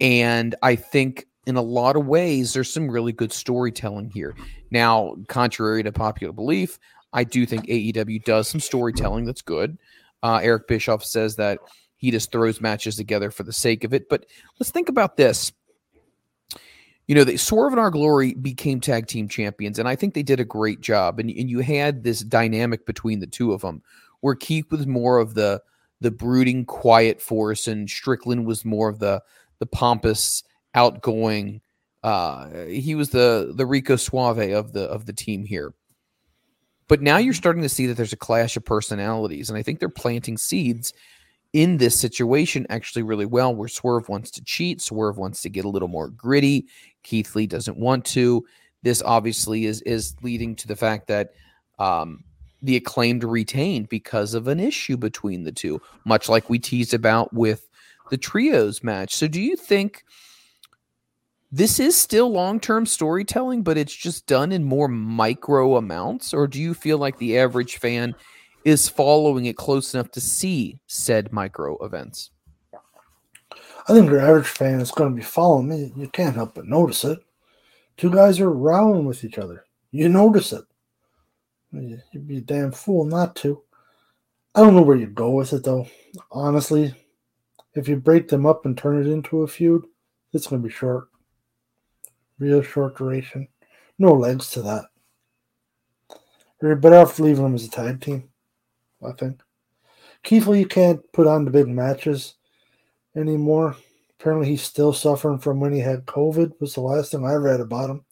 And 0.00 0.54
I 0.62 0.76
think 0.76 1.26
in 1.46 1.56
a 1.56 1.62
lot 1.62 1.96
of 1.96 2.06
ways, 2.06 2.52
there's 2.52 2.72
some 2.72 2.90
really 2.90 3.12
good 3.12 3.32
storytelling 3.32 4.10
here. 4.10 4.36
Now, 4.70 5.16
contrary 5.28 5.82
to 5.84 5.92
popular 5.92 6.32
belief, 6.32 6.78
I 7.12 7.24
do 7.24 7.46
think 7.46 7.66
AEW 7.66 8.24
does 8.24 8.48
some 8.48 8.60
storytelling 8.60 9.24
that's 9.24 9.42
good. 9.42 9.78
Uh, 10.22 10.40
Eric 10.42 10.66
Bischoff 10.66 11.04
says 11.04 11.36
that 11.36 11.60
he 11.96 12.10
just 12.10 12.32
throws 12.32 12.60
matches 12.60 12.96
together 12.96 13.30
for 13.30 13.42
the 13.42 13.52
sake 13.52 13.84
of 13.84 13.94
it. 13.94 14.08
But 14.08 14.26
let's 14.58 14.70
think 14.70 14.88
about 14.88 15.16
this. 15.16 15.52
You 17.06 17.14
know, 17.14 17.24
they 17.24 17.36
Swerve 17.36 17.72
in 17.72 17.78
Our 17.78 17.90
Glory 17.90 18.34
became 18.34 18.80
tag 18.80 19.06
team 19.06 19.28
champions, 19.28 19.78
and 19.78 19.88
I 19.88 19.94
think 19.94 20.14
they 20.14 20.24
did 20.24 20.40
a 20.40 20.44
great 20.44 20.80
job. 20.80 21.20
And, 21.20 21.30
and 21.30 21.48
you 21.48 21.60
had 21.60 22.02
this 22.02 22.20
dynamic 22.20 22.84
between 22.84 23.20
the 23.20 23.28
two 23.28 23.52
of 23.52 23.60
them, 23.60 23.82
where 24.20 24.34
Keith 24.34 24.70
was 24.70 24.86
more 24.86 25.18
of 25.18 25.34
the 25.34 25.62
the 26.00 26.10
brooding, 26.10 26.66
quiet 26.66 27.22
force, 27.22 27.68
and 27.68 27.88
Strickland 27.88 28.44
was 28.44 28.64
more 28.64 28.88
of 28.88 28.98
the 28.98 29.22
the 29.58 29.66
pompous, 29.66 30.42
outgoing. 30.74 31.60
Uh, 32.02 32.66
he 32.66 32.94
was 32.94 33.10
the 33.10 33.52
the 33.54 33.66
Rico 33.66 33.96
Suave 33.96 34.52
of 34.52 34.72
the 34.72 34.84
of 34.84 35.06
the 35.06 35.12
team 35.12 35.44
here. 35.44 35.74
But 36.88 37.02
now 37.02 37.16
you're 37.16 37.34
starting 37.34 37.62
to 37.62 37.68
see 37.68 37.86
that 37.86 37.96
there's 37.96 38.12
a 38.12 38.16
clash 38.16 38.56
of 38.56 38.64
personalities, 38.64 39.48
and 39.48 39.58
I 39.58 39.62
think 39.62 39.80
they're 39.80 39.88
planting 39.88 40.36
seeds 40.36 40.92
in 41.52 41.78
this 41.78 41.98
situation 41.98 42.66
actually 42.68 43.02
really 43.02 43.26
well. 43.26 43.54
Where 43.54 43.68
Swerve 43.68 44.08
wants 44.08 44.30
to 44.32 44.44
cheat, 44.44 44.80
Swerve 44.80 45.18
wants 45.18 45.42
to 45.42 45.48
get 45.48 45.64
a 45.64 45.70
little 45.70 45.88
more 45.88 46.08
gritty. 46.08 46.66
Keith 47.02 47.34
Lee 47.34 47.46
doesn't 47.46 47.78
want 47.78 48.04
to. 48.06 48.44
This 48.82 49.02
obviously 49.02 49.64
is 49.64 49.80
is 49.82 50.14
leading 50.22 50.54
to 50.56 50.68
the 50.68 50.76
fact 50.76 51.08
that 51.08 51.30
um, 51.78 52.22
the 52.62 52.76
acclaimed 52.76 53.24
retained 53.24 53.88
because 53.88 54.34
of 54.34 54.48
an 54.48 54.60
issue 54.60 54.96
between 54.96 55.44
the 55.44 55.52
two, 55.52 55.80
much 56.04 56.28
like 56.28 56.48
we 56.48 56.58
teased 56.58 56.94
about 56.94 57.32
with 57.32 57.68
the 58.10 58.16
trios 58.18 58.82
match. 58.82 59.14
So, 59.14 59.28
do 59.28 59.40
you 59.40 59.56
think 59.56 60.04
this 61.52 61.78
is 61.78 61.96
still 61.96 62.30
long 62.30 62.60
term 62.60 62.86
storytelling, 62.86 63.62
but 63.62 63.76
it's 63.78 63.94
just 63.94 64.26
done 64.26 64.52
in 64.52 64.64
more 64.64 64.88
micro 64.88 65.76
amounts? 65.76 66.34
Or 66.34 66.46
do 66.46 66.60
you 66.60 66.74
feel 66.74 66.98
like 66.98 67.18
the 67.18 67.38
average 67.38 67.76
fan 67.78 68.14
is 68.64 68.88
following 68.88 69.46
it 69.46 69.56
close 69.56 69.94
enough 69.94 70.10
to 70.12 70.20
see 70.20 70.78
said 70.86 71.32
micro 71.32 71.76
events? 71.84 72.30
I 73.88 73.92
think 73.92 74.10
your 74.10 74.20
average 74.20 74.48
fan 74.48 74.80
is 74.80 74.90
going 74.90 75.10
to 75.10 75.16
be 75.16 75.22
following 75.22 75.68
me. 75.68 75.92
You 75.96 76.08
can't 76.08 76.34
help 76.34 76.54
but 76.56 76.66
notice 76.66 77.04
it. 77.04 77.20
Two 77.96 78.10
guys 78.10 78.40
are 78.40 78.50
rowing 78.50 79.04
with 79.06 79.22
each 79.24 79.38
other. 79.38 79.64
You 79.92 80.08
notice 80.08 80.52
it. 80.52 80.64
You- 81.72 82.00
You'd 82.12 82.26
be 82.26 82.38
a 82.38 82.40
damn 82.40 82.72
fool 82.72 83.04
not 83.04 83.36
to. 83.36 83.62
I 84.54 84.60
don't 84.62 84.74
know 84.74 84.82
where 84.82 84.96
you 84.96 85.06
go 85.06 85.30
with 85.30 85.52
it 85.52 85.62
though. 85.62 85.86
Honestly, 86.32 86.92
if 87.76 87.88
you 87.88 87.96
break 87.96 88.28
them 88.28 88.46
up 88.46 88.64
and 88.64 88.76
turn 88.76 89.00
it 89.00 89.06
into 89.06 89.42
a 89.42 89.46
feud, 89.46 89.86
it's 90.32 90.46
going 90.46 90.62
to 90.62 90.68
be 90.68 90.72
short. 90.72 91.08
Real 92.38 92.62
short 92.62 92.96
duration. 92.96 93.48
No 93.98 94.12
legs 94.14 94.50
to 94.52 94.62
that. 94.62 94.86
You're 96.60 96.76
better 96.76 96.96
off 96.96 97.18
leaving 97.18 97.44
them 97.44 97.54
as 97.54 97.64
a 97.64 97.70
tag 97.70 98.00
team, 98.00 98.30
I 99.06 99.12
think. 99.12 99.42
Keith 100.22 100.46
Lee 100.46 100.64
can't 100.64 101.00
put 101.12 101.26
on 101.26 101.44
the 101.44 101.50
big 101.50 101.68
matches 101.68 102.34
anymore. 103.14 103.76
Apparently, 104.18 104.48
he's 104.48 104.62
still 104.62 104.94
suffering 104.94 105.38
from 105.38 105.60
when 105.60 105.72
he 105.72 105.80
had 105.80 106.06
COVID. 106.06 106.58
Was 106.60 106.74
the 106.74 106.80
last 106.80 107.12
thing 107.12 107.26
I 107.26 107.34
read 107.34 107.60
about 107.60 107.90
him. 107.90 108.04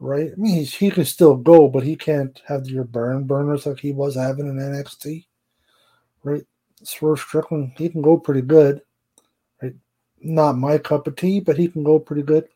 Right? 0.00 0.30
I 0.32 0.40
mean, 0.40 0.64
he 0.64 0.90
can 0.90 1.04
still 1.04 1.36
go, 1.36 1.68
but 1.68 1.84
he 1.84 1.94
can't 1.94 2.40
have 2.48 2.66
your 2.66 2.84
burn 2.84 3.24
burners 3.24 3.66
like 3.66 3.80
he 3.80 3.92
was 3.92 4.16
having 4.16 4.48
in 4.48 4.56
NXT. 4.56 5.26
Right? 6.24 6.42
Swerve 6.84 7.20
Strickland, 7.20 7.72
he 7.76 7.88
can 7.88 8.02
go 8.02 8.16
pretty 8.16 8.42
good. 8.42 8.82
Right? 9.62 9.74
Not 10.20 10.58
my 10.58 10.78
cup 10.78 11.06
of 11.06 11.16
tea, 11.16 11.40
but 11.40 11.56
he 11.56 11.68
can 11.68 11.84
go 11.84 11.98
pretty 11.98 12.22
good. 12.22 12.48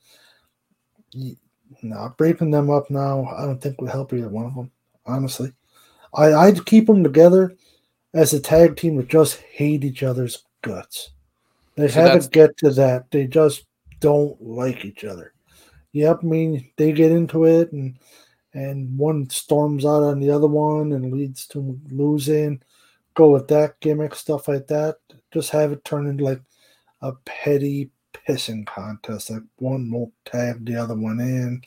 Not 1.82 2.16
breaking 2.16 2.50
them 2.50 2.70
up 2.70 2.90
now, 2.90 3.24
I 3.26 3.44
don't 3.44 3.60
think 3.60 3.80
would 3.80 3.90
help 3.90 4.12
either 4.12 4.28
one 4.28 4.46
of 4.46 4.54
them. 4.54 4.70
Honestly, 5.04 5.52
I 6.14 6.32
I'd 6.32 6.66
keep 6.66 6.86
them 6.86 7.02
together 7.02 7.54
as 8.14 8.32
a 8.32 8.40
tag 8.40 8.76
team 8.76 8.96
that 8.96 9.08
just 9.08 9.36
hate 9.40 9.84
each 9.84 10.02
other's 10.02 10.44
guts. 10.62 11.10
They 11.76 11.88
So 11.88 12.00
haven't 12.00 12.32
get 12.32 12.56
to 12.58 12.70
that. 12.70 13.10
They 13.10 13.26
just 13.26 13.66
don't 14.00 14.40
like 14.40 14.84
each 14.84 15.04
other. 15.04 15.32
Yep, 15.92 16.20
I 16.22 16.26
mean 16.26 16.70
they 16.76 16.92
get 16.92 17.12
into 17.12 17.44
it 17.44 17.72
and 17.72 17.98
and 18.52 18.96
one 18.98 19.28
storms 19.28 19.84
out 19.84 20.02
on 20.02 20.18
the 20.18 20.30
other 20.30 20.46
one 20.46 20.92
and 20.92 21.12
leads 21.12 21.46
to 21.48 21.78
losing. 21.90 22.62
Go 23.16 23.30
with 23.30 23.48
that 23.48 23.80
gimmick, 23.80 24.14
stuff 24.14 24.46
like 24.46 24.68
that. 24.68 24.98
Just 25.32 25.50
have 25.50 25.72
it 25.72 25.84
turn 25.84 26.06
into 26.06 26.24
like 26.24 26.42
a 27.00 27.12
petty 27.24 27.90
pissing 28.12 28.66
contest. 28.66 29.30
Like 29.30 29.42
one 29.56 29.90
won't 29.90 30.12
tag 30.24 30.64
the 30.64 30.76
other 30.76 30.94
one 30.94 31.20
in 31.20 31.62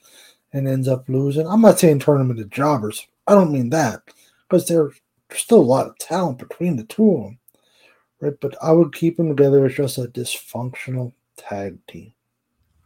and 0.54 0.68
ends 0.68 0.88
up 0.88 1.10
losing. 1.10 1.48
I'm 1.48 1.62
not 1.62 1.80
saying 1.80 2.00
turn 2.00 2.20
them 2.20 2.32
into 2.32 2.46
jobbers. 2.46 3.06
I 3.28 3.34
don't 3.36 3.52
mean 3.52 3.70
that 3.72 4.02
because 4.48 4.68
there's 4.68 5.00
still 5.32 5.60
a 5.60 5.62
lot 5.62 5.88
of 5.88 5.98
talent 5.98 6.40
between 6.40 6.76
the 6.76 6.84
two 6.84 7.12
of 7.16 7.24
them, 7.24 7.40
right? 8.22 8.34
But 8.40 8.56
I 8.64 8.72
would 8.72 8.94
keep 8.94 9.18
them 9.18 9.30
together 9.30 9.66
as 9.66 9.76
just 9.76 9.98
a 9.98 10.04
dysfunctional 10.04 11.14
tag 11.38 11.78
team. 11.88 12.14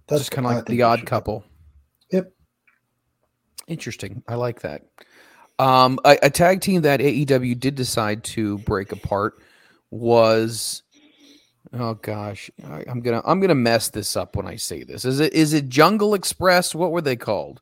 That's 0.07 0.21
just 0.21 0.31
kind 0.31 0.45
of 0.45 0.53
like 0.53 0.65
the 0.65 0.81
odd 0.81 0.99
should 0.99 1.05
be. 1.05 1.09
couple. 1.09 1.43
Yep. 2.11 2.31
Interesting. 3.67 4.23
I 4.27 4.35
like 4.35 4.61
that. 4.61 4.83
Um, 5.63 5.99
a, 6.03 6.17
a 6.23 6.29
tag 6.29 6.61
team 6.61 6.81
that 6.81 6.99
AEW 6.99 7.59
did 7.59 7.75
decide 7.75 8.23
to 8.25 8.57
break 8.59 8.91
apart 8.91 9.35
was 9.91 10.83
oh 11.73 11.93
gosh, 11.95 12.51
I, 12.65 12.83
I'm 12.87 13.01
gonna 13.01 13.21
I'm 13.25 13.39
gonna 13.39 13.55
mess 13.55 13.89
this 13.89 14.15
up 14.17 14.35
when 14.35 14.47
I 14.47 14.55
say 14.57 14.83
this. 14.83 15.05
Is 15.05 15.19
it 15.19 15.33
is 15.33 15.53
it 15.53 15.69
Jungle 15.69 16.15
Express? 16.15 16.75
What 16.75 16.91
were 16.91 17.01
they 17.01 17.15
called? 17.15 17.61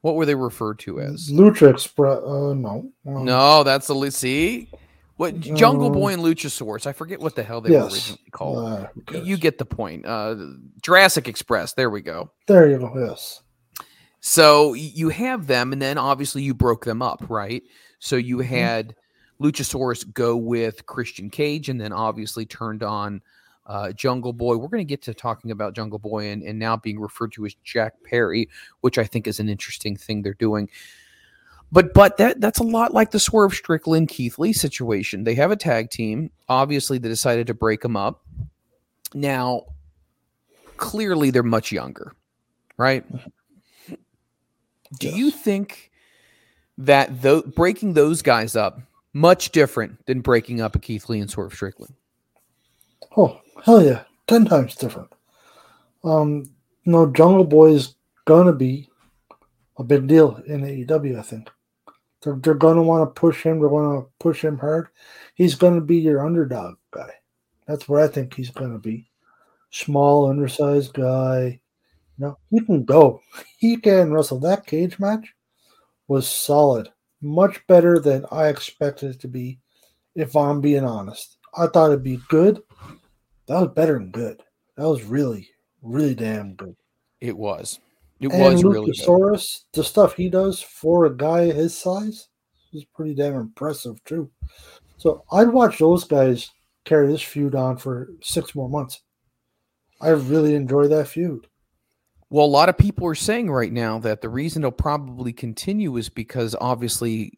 What 0.00 0.14
were 0.16 0.26
they 0.26 0.34
referred 0.34 0.78
to 0.80 1.00
as? 1.00 1.30
Lucha 1.30 1.70
Express. 1.70 2.18
Uh, 2.18 2.54
no. 2.54 2.90
Um, 3.06 3.24
No, 3.24 3.62
that's 3.64 3.86
the 3.88 4.10
see. 4.10 4.70
What 5.16 5.40
Jungle 5.40 5.86
Um, 5.86 5.92
Boy 5.94 6.12
and 6.12 6.22
Luchasaurus? 6.22 6.86
I 6.86 6.92
forget 6.92 7.20
what 7.20 7.34
the 7.34 7.42
hell 7.42 7.60
they 7.60 7.70
were 7.70 7.84
originally 7.86 8.20
called. 8.32 8.58
Uh, 8.64 9.18
you 9.18 9.36
get 9.38 9.56
the 9.58 9.64
point. 9.64 10.04
Uh, 10.04 10.36
Jurassic 10.82 11.26
Express. 11.26 11.72
There 11.72 11.88
we 11.90 12.02
go. 12.02 12.30
there 12.46 12.68
you 12.68 12.78
go. 12.78 12.92
Yes. 13.08 13.40
So 14.28 14.74
you 14.74 15.08
have 15.10 15.46
them, 15.46 15.72
and 15.72 15.80
then 15.80 15.98
obviously 15.98 16.42
you 16.42 16.52
broke 16.52 16.84
them 16.84 17.00
up, 17.00 17.22
right? 17.28 17.62
So 18.00 18.16
you 18.16 18.38
Mm-hmm. 18.38 18.54
had 18.54 18.96
Luchasaurus 19.40 20.12
go 20.14 20.36
with 20.36 20.84
Christian 20.86 21.30
Cage, 21.30 21.68
and 21.68 21.80
then 21.80 21.92
obviously 21.92 22.44
turned 22.44 22.82
on 22.82 23.22
uh, 23.68 23.92
Jungle 23.92 24.32
Boy. 24.32 24.56
We're 24.56 24.66
going 24.66 24.84
to 24.84 24.84
get 24.84 25.00
to 25.02 25.14
talking 25.14 25.52
about 25.52 25.76
Jungle 25.76 26.00
Boy 26.00 26.30
and, 26.30 26.42
and 26.42 26.58
now 26.58 26.76
being 26.76 26.98
referred 26.98 27.30
to 27.34 27.46
as 27.46 27.54
Jack 27.62 28.02
Perry, 28.02 28.48
which 28.80 28.98
I 28.98 29.04
think 29.04 29.28
is 29.28 29.38
an 29.38 29.48
interesting 29.48 29.96
thing 29.96 30.22
they're 30.22 30.34
doing. 30.34 30.70
But 31.70 31.94
but 31.94 32.16
that 32.16 32.40
that's 32.40 32.58
a 32.58 32.64
lot 32.64 32.94
like 32.94 33.12
the 33.12 33.20
Swerve 33.20 33.54
Strickland 33.54 34.08
Keith 34.08 34.40
Lee 34.40 34.52
situation. 34.52 35.22
They 35.22 35.36
have 35.36 35.52
a 35.52 35.56
tag 35.56 35.90
team. 35.90 36.32
Obviously, 36.48 36.98
they 36.98 37.08
decided 37.08 37.46
to 37.46 37.54
break 37.54 37.80
them 37.80 37.96
up. 37.96 38.24
Now, 39.14 39.66
clearly, 40.78 41.30
they're 41.30 41.44
much 41.44 41.70
younger, 41.70 42.12
right? 42.76 43.04
Do 44.98 45.08
you 45.08 45.30
think 45.30 45.90
that 46.78 47.22
though 47.22 47.42
breaking 47.42 47.94
those 47.94 48.22
guys 48.22 48.56
up 48.56 48.80
much 49.12 49.50
different 49.50 50.04
than 50.06 50.20
breaking 50.20 50.60
up 50.60 50.76
a 50.76 50.78
Keith 50.78 51.08
Lee 51.08 51.20
and 51.20 51.30
Swerve 51.30 51.54
Strickland? 51.54 51.94
Oh 53.16 53.40
hell 53.64 53.82
yeah, 53.82 54.02
ten 54.26 54.44
times 54.44 54.74
different. 54.74 55.08
Um, 56.04 56.50
no, 56.84 57.10
Jungle 57.10 57.44
Boy 57.44 57.72
is 57.72 57.94
gonna 58.26 58.52
be 58.52 58.88
a 59.78 59.84
big 59.84 60.06
deal 60.06 60.36
in 60.46 60.62
AEW. 60.62 61.18
I 61.18 61.22
think 61.22 61.50
they're 62.22 62.36
they're 62.36 62.54
gonna 62.54 62.82
want 62.82 63.02
to 63.02 63.20
push 63.20 63.42
him. 63.42 63.60
They're 63.60 63.68
gonna 63.68 64.02
push 64.18 64.44
him 64.44 64.58
hard. 64.58 64.88
He's 65.34 65.54
gonna 65.54 65.80
be 65.80 65.96
your 65.96 66.24
underdog 66.24 66.76
guy. 66.90 67.10
That's 67.66 67.88
where 67.88 68.02
I 68.04 68.08
think 68.08 68.34
he's 68.34 68.50
gonna 68.50 68.78
be. 68.78 69.08
Small, 69.70 70.30
undersized 70.30 70.94
guy. 70.94 71.60
You 72.18 72.26
know, 72.26 72.38
he 72.50 72.60
can 72.60 72.84
go. 72.84 73.20
He 73.58 73.76
can 73.76 74.12
wrestle. 74.12 74.40
That 74.40 74.66
cage 74.66 74.98
match 74.98 75.34
was 76.08 76.28
solid. 76.28 76.88
Much 77.22 77.66
better 77.66 77.98
than 77.98 78.26
I 78.30 78.48
expected 78.48 79.10
it 79.12 79.20
to 79.20 79.28
be, 79.28 79.58
if 80.14 80.36
I'm 80.36 80.60
being 80.60 80.84
honest. 80.84 81.38
I 81.56 81.66
thought 81.66 81.90
it'd 81.90 82.02
be 82.02 82.20
good. 82.28 82.62
That 83.46 83.60
was 83.60 83.70
better 83.74 83.94
than 83.94 84.10
good. 84.10 84.42
That 84.76 84.88
was 84.88 85.04
really, 85.04 85.48
really 85.82 86.14
damn 86.14 86.54
good. 86.54 86.76
It 87.20 87.36
was. 87.36 87.80
It 88.20 88.32
and 88.32 88.42
was 88.42 88.64
really 88.64 88.92
good. 88.92 89.40
The 89.72 89.84
stuff 89.84 90.14
he 90.14 90.28
does 90.28 90.60
for 90.60 91.06
a 91.06 91.16
guy 91.16 91.52
his 91.52 91.76
size 91.76 92.28
is 92.72 92.84
pretty 92.84 93.14
damn 93.14 93.36
impressive 93.36 94.02
too. 94.04 94.30
So 94.98 95.24
I'd 95.32 95.48
watch 95.48 95.78
those 95.78 96.04
guys 96.04 96.50
carry 96.84 97.08
this 97.08 97.22
feud 97.22 97.54
on 97.54 97.76
for 97.76 98.10
six 98.22 98.54
more 98.54 98.68
months. 98.68 99.02
I 100.00 100.10
really 100.10 100.54
enjoy 100.54 100.88
that 100.88 101.08
feud. 101.08 101.46
Well, 102.28 102.44
a 102.44 102.46
lot 102.46 102.68
of 102.68 102.76
people 102.76 103.06
are 103.06 103.14
saying 103.14 103.50
right 103.50 103.72
now 103.72 103.98
that 104.00 104.20
the 104.20 104.28
reason 104.28 104.62
it'll 104.62 104.72
probably 104.72 105.32
continue 105.32 105.96
is 105.96 106.08
because 106.08 106.56
obviously 106.60 107.32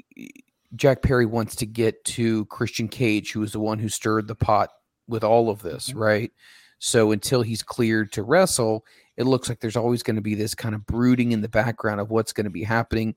Jack 0.76 1.02
Perry 1.02 1.26
wants 1.26 1.56
to 1.56 1.66
get 1.66 2.02
to 2.04 2.46
Christian 2.46 2.88
Cage, 2.88 3.32
who 3.32 3.40
was 3.40 3.52
the 3.52 3.60
one 3.60 3.78
who 3.78 3.88
stirred 3.88 4.28
the 4.28 4.34
pot 4.34 4.70
with 5.06 5.24
all 5.24 5.50
of 5.50 5.62
this, 5.62 5.90
mm-hmm. 5.90 5.98
right? 5.98 6.32
So 6.78 7.10
until 7.12 7.42
he's 7.42 7.62
cleared 7.62 8.12
to 8.12 8.22
wrestle, 8.22 8.84
it 9.16 9.24
looks 9.24 9.48
like 9.48 9.60
there's 9.60 9.76
always 9.76 10.02
going 10.02 10.16
to 10.16 10.22
be 10.22 10.34
this 10.34 10.54
kind 10.54 10.74
of 10.74 10.86
brooding 10.86 11.32
in 11.32 11.40
the 11.40 11.48
background 11.48 12.00
of 12.00 12.10
what's 12.10 12.32
going 12.32 12.44
to 12.44 12.50
be 12.50 12.62
happening. 12.62 13.16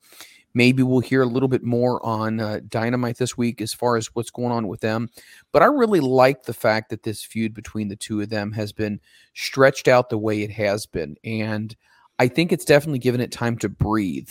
Maybe 0.54 0.84
we'll 0.84 1.00
hear 1.00 1.22
a 1.22 1.28
little 1.28 1.48
bit 1.48 1.64
more 1.64 2.04
on 2.06 2.40
uh, 2.40 2.60
Dynamite 2.68 3.18
this 3.18 3.38
week 3.38 3.62
as 3.62 3.74
far 3.74 3.98
as 3.98 4.08
what's 4.14 4.32
going 4.32 4.52
on 4.52 4.68
with 4.68 4.82
them. 4.82 5.10
But 5.52 5.64
I 5.64 5.68
really 5.68 6.00
like 6.00 6.44
the 6.44 6.54
fact 6.54 6.90
that 6.90 7.04
this 7.04 7.24
feud 7.24 7.54
between 7.54 7.88
the 7.88 7.96
two 7.96 8.22
of 8.22 8.30
them 8.30 8.52
has 8.54 8.72
been 8.72 9.00
stretched 9.34 9.88
out 9.88 10.10
the 10.10 10.18
way 10.18 10.42
it 10.42 10.52
has 10.52 10.86
been. 10.86 11.16
And 11.24 11.76
I 12.20 12.28
think 12.28 12.52
it's 12.52 12.66
definitely 12.66 13.00
given 13.00 13.22
it 13.22 13.32
time 13.32 13.58
to 13.60 13.70
breathe 13.70 14.30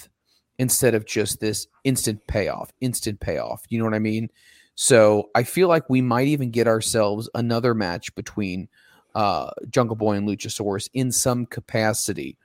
instead 0.58 0.94
of 0.94 1.06
just 1.06 1.40
this 1.40 1.66
instant 1.84 2.26
payoff, 2.26 2.70
instant 2.80 3.18
payoff. 3.20 3.64
You 3.68 3.78
know 3.78 3.84
what 3.86 3.94
I 3.94 3.98
mean? 3.98 4.28
So 4.74 5.30
I 5.34 5.42
feel 5.42 5.68
like 5.68 5.88
we 5.88 6.00
might 6.00 6.28
even 6.28 6.50
get 6.50 6.68
ourselves 6.68 7.28
another 7.34 7.74
match 7.74 8.14
between 8.14 8.68
uh, 9.14 9.50
Jungle 9.70 9.96
Boy 9.96 10.14
and 10.14 10.28
Luchasaurus 10.28 10.88
in 10.94 11.12
some 11.12 11.46
capacity. 11.46 12.36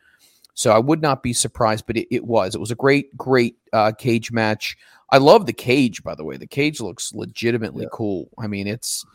So 0.55 0.71
I 0.71 0.79
would 0.79 1.01
not 1.01 1.21
be 1.21 1.33
surprised, 1.33 1.85
but 1.85 1.97
it, 1.97 2.07
it 2.09 2.25
was. 2.25 2.55
It 2.55 2.61
was 2.61 2.71
a 2.71 2.75
great, 2.75 3.15
great 3.17 3.57
uh, 3.73 3.91
cage 3.91 4.31
match. 4.31 4.77
I 5.11 5.17
love 5.17 5.45
the 5.45 5.53
cage, 5.53 6.01
by 6.01 6.15
the 6.15 6.23
way. 6.23 6.37
The 6.37 6.47
cage 6.47 6.79
looks 6.79 7.13
legitimately 7.13 7.83
yeah. 7.83 7.89
cool. 7.91 8.29
I 8.39 8.47
mean, 8.47 8.65
it's 8.65 9.05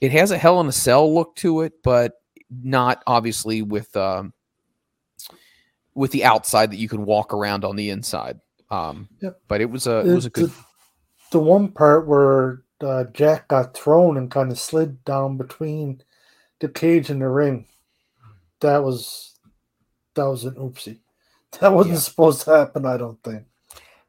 it 0.00 0.10
has 0.12 0.30
a 0.30 0.38
Hell 0.38 0.60
in 0.60 0.66
a 0.66 0.72
Cell 0.72 1.14
look 1.14 1.36
to 1.36 1.60
it, 1.60 1.74
but 1.82 2.14
not 2.50 3.02
obviously 3.06 3.62
with 3.62 3.94
um, 3.94 4.32
with 5.94 6.12
the 6.12 6.24
outside 6.24 6.70
that 6.72 6.78
you 6.78 6.88
can 6.88 7.04
walk 7.04 7.34
around 7.34 7.64
on 7.64 7.76
the 7.76 7.90
inside. 7.90 8.40
Um, 8.70 9.08
yep. 9.20 9.38
But 9.48 9.60
it 9.60 9.70
was 9.70 9.86
a 9.86 9.98
it, 9.98 10.08
it 10.08 10.14
was 10.14 10.26
a 10.26 10.30
good. 10.30 10.50
The, 10.50 10.64
the 11.32 11.38
one 11.40 11.68
part 11.68 12.06
where 12.06 12.62
uh, 12.80 13.04
Jack 13.12 13.48
got 13.48 13.76
thrown 13.76 14.16
and 14.16 14.30
kind 14.30 14.50
of 14.50 14.58
slid 14.58 15.04
down 15.04 15.36
between 15.36 16.02
the 16.60 16.68
cage 16.68 17.10
and 17.10 17.20
the 17.20 17.28
ring, 17.28 17.66
that 18.60 18.82
was 18.82 19.35
that 20.16 20.24
was 20.24 20.44
an 20.44 20.54
oopsie. 20.54 20.98
That 21.60 21.72
wasn't 21.72 21.94
yeah. 21.94 22.00
supposed 22.00 22.42
to 22.42 22.50
happen. 22.56 22.84
I 22.84 22.96
don't 22.96 23.22
think. 23.22 23.44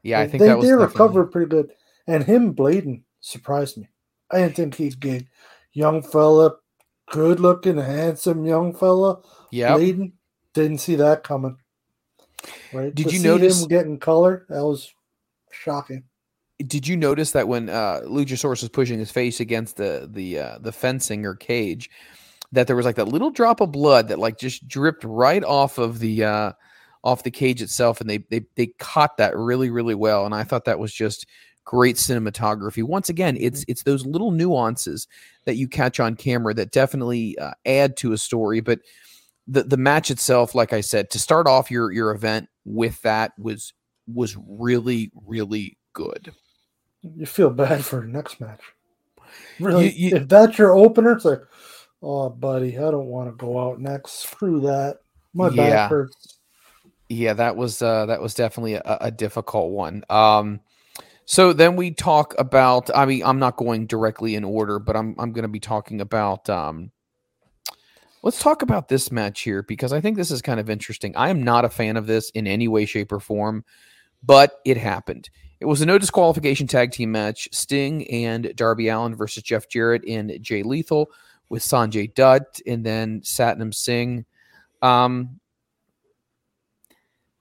Yeah, 0.02 0.20
I 0.20 0.26
think 0.26 0.40
they, 0.40 0.48
that 0.48 0.58
was 0.58 0.66
they 0.66 0.72
definitely... 0.72 0.92
recovered 0.92 1.32
pretty 1.32 1.48
good, 1.48 1.70
and 2.06 2.24
him 2.24 2.52
bleeding 2.52 3.04
surprised 3.20 3.76
me. 3.76 3.88
I 4.30 4.38
didn't 4.38 4.56
think 4.56 4.74
he'd 4.74 5.00
get 5.00 5.24
young 5.72 6.02
fella, 6.02 6.56
good 7.10 7.40
looking, 7.40 7.76
handsome 7.76 8.44
young 8.44 8.74
fella. 8.74 9.20
Yeah, 9.50 9.76
bleeding. 9.76 10.12
Didn't 10.54 10.78
see 10.78 10.96
that 10.96 11.22
coming. 11.22 11.56
Right? 12.72 12.94
Did 12.94 13.08
to 13.08 13.14
you 13.14 13.22
notice 13.22 13.62
him 13.62 13.68
getting 13.68 13.98
color? 13.98 14.46
That 14.48 14.64
was 14.64 14.92
shocking. 15.50 16.04
Did 16.66 16.88
you 16.88 16.96
notice 16.96 17.32
that 17.32 17.46
when 17.46 17.68
uh, 17.68 18.00
Luchasaurus 18.04 18.62
was 18.62 18.68
pushing 18.68 18.98
his 18.98 19.10
face 19.10 19.40
against 19.40 19.76
the 19.76 20.08
the 20.10 20.38
uh, 20.38 20.58
the 20.58 20.72
fencing 20.72 21.24
or 21.24 21.34
cage, 21.34 21.90
that 22.52 22.66
there 22.66 22.76
was 22.76 22.86
like 22.86 22.96
that 22.96 23.08
little 23.08 23.30
drop 23.30 23.60
of 23.60 23.72
blood 23.72 24.08
that 24.08 24.18
like 24.18 24.38
just 24.38 24.66
dripped 24.66 25.04
right 25.04 25.44
off 25.44 25.78
of 25.78 25.98
the 25.98 26.24
uh 26.24 26.52
off 27.04 27.22
the 27.22 27.30
cage 27.30 27.62
itself 27.62 28.00
and 28.00 28.08
they 28.08 28.18
they 28.30 28.42
they 28.56 28.66
caught 28.78 29.16
that 29.16 29.36
really 29.36 29.70
really 29.70 29.94
well 29.94 30.24
and 30.24 30.34
I 30.34 30.44
thought 30.44 30.64
that 30.64 30.78
was 30.78 30.92
just 30.92 31.26
great 31.68 31.96
cinematography. 31.96 32.82
Once 32.82 33.10
again, 33.10 33.36
it's 33.38 33.62
it's 33.68 33.82
those 33.82 34.06
little 34.06 34.30
nuances 34.30 35.06
that 35.44 35.56
you 35.56 35.68
catch 35.68 36.00
on 36.00 36.16
camera 36.16 36.54
that 36.54 36.72
definitely 36.72 37.38
uh, 37.38 37.52
add 37.66 37.94
to 37.98 38.12
a 38.12 38.18
story, 38.18 38.60
but 38.60 38.80
the 39.46 39.62
the 39.64 39.76
match 39.76 40.10
itself 40.10 40.54
like 40.54 40.72
I 40.72 40.80
said 40.80 41.10
to 41.10 41.18
start 41.18 41.46
off 41.46 41.70
your 41.70 41.92
your 41.92 42.10
event 42.10 42.48
with 42.64 43.00
that 43.02 43.32
was 43.38 43.74
was 44.06 44.34
really 44.48 45.10
really 45.26 45.76
good. 45.92 46.32
You 47.02 47.26
feel 47.26 47.50
bad 47.50 47.84
for 47.84 48.00
the 48.00 48.06
next 48.08 48.40
match. 48.40 48.62
Really, 49.60 49.90
you, 49.90 50.08
you, 50.08 50.16
if 50.16 50.28
that's 50.28 50.56
your 50.56 50.72
opener, 50.72 51.12
it's 51.12 51.24
like, 51.26 51.42
Oh, 52.02 52.30
buddy, 52.30 52.78
I 52.78 52.90
don't 52.90 53.06
want 53.06 53.28
to 53.28 53.36
go 53.36 53.58
out 53.58 53.80
next. 53.80 54.12
Screw 54.20 54.60
that. 54.60 54.98
My 55.34 55.48
yeah. 55.50 55.70
back 55.70 55.90
hurts. 55.90 56.38
Yeah, 57.08 57.32
that 57.34 57.56
was 57.56 57.80
uh, 57.80 58.06
that 58.06 58.20
was 58.20 58.34
definitely 58.34 58.74
a, 58.74 58.98
a 59.00 59.10
difficult 59.10 59.70
one. 59.70 60.04
Um, 60.10 60.60
so 61.24 61.52
then 61.52 61.76
we 61.76 61.90
talk 61.90 62.34
about. 62.38 62.90
I 62.94 63.06
mean, 63.06 63.22
I'm 63.24 63.38
not 63.38 63.56
going 63.56 63.86
directly 63.86 64.34
in 64.34 64.44
order, 64.44 64.78
but 64.78 64.96
I'm 64.96 65.14
I'm 65.18 65.32
going 65.32 65.42
to 65.42 65.48
be 65.48 65.60
talking 65.60 66.00
about. 66.00 66.48
Um, 66.50 66.90
let's 68.22 68.40
talk 68.40 68.62
about 68.62 68.88
this 68.88 69.10
match 69.10 69.40
here 69.40 69.62
because 69.62 69.92
I 69.92 70.00
think 70.00 70.16
this 70.16 70.30
is 70.30 70.42
kind 70.42 70.60
of 70.60 70.68
interesting. 70.68 71.16
I 71.16 71.30
am 71.30 71.42
not 71.42 71.64
a 71.64 71.70
fan 71.70 71.96
of 71.96 72.06
this 72.06 72.30
in 72.30 72.46
any 72.46 72.68
way, 72.68 72.84
shape, 72.84 73.10
or 73.10 73.20
form, 73.20 73.64
but 74.22 74.60
it 74.66 74.76
happened. 74.76 75.30
It 75.60 75.66
was 75.66 75.80
a 75.80 75.86
no 75.86 75.98
disqualification 75.98 76.66
tag 76.66 76.92
team 76.92 77.10
match: 77.10 77.48
Sting 77.52 78.06
and 78.10 78.52
Darby 78.54 78.88
Allin 78.88 79.14
versus 79.14 79.42
Jeff 79.42 79.68
Jarrett 79.68 80.04
and 80.06 80.38
Jay 80.42 80.62
Lethal 80.62 81.10
with 81.48 81.62
Sanjay 81.62 82.12
Dutt 82.14 82.60
and 82.66 82.84
then 82.84 83.20
Satnam 83.20 83.74
Singh. 83.74 84.24
Um, 84.82 85.40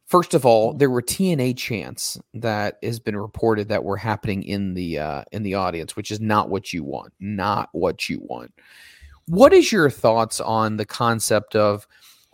first 0.08 0.34
of 0.34 0.46
all, 0.46 0.74
there 0.74 0.90
were 0.90 1.02
TNA 1.02 1.58
chants 1.58 2.20
that 2.34 2.78
has 2.82 3.00
been 3.00 3.18
reported 3.18 3.70
that 3.70 3.84
were 3.84 3.98
happening 3.98 4.44
in 4.44 4.74
the 4.74 5.00
uh, 5.00 5.24
in 5.32 5.44
the 5.44 5.56
audience, 5.56 5.96
which 5.96 6.12
is 6.12 6.20
not 6.20 6.50
what 6.50 6.74
you 6.74 6.84
want. 6.84 7.14
Not 7.20 7.70
what 7.74 8.10
you 8.10 8.20
want. 8.22 8.54
What 9.26 9.54
is 9.54 9.72
your 9.72 9.90
thoughts 9.90 10.40
on 10.40 10.78
the 10.78 10.86
concept 10.86 11.56
of 11.56 11.86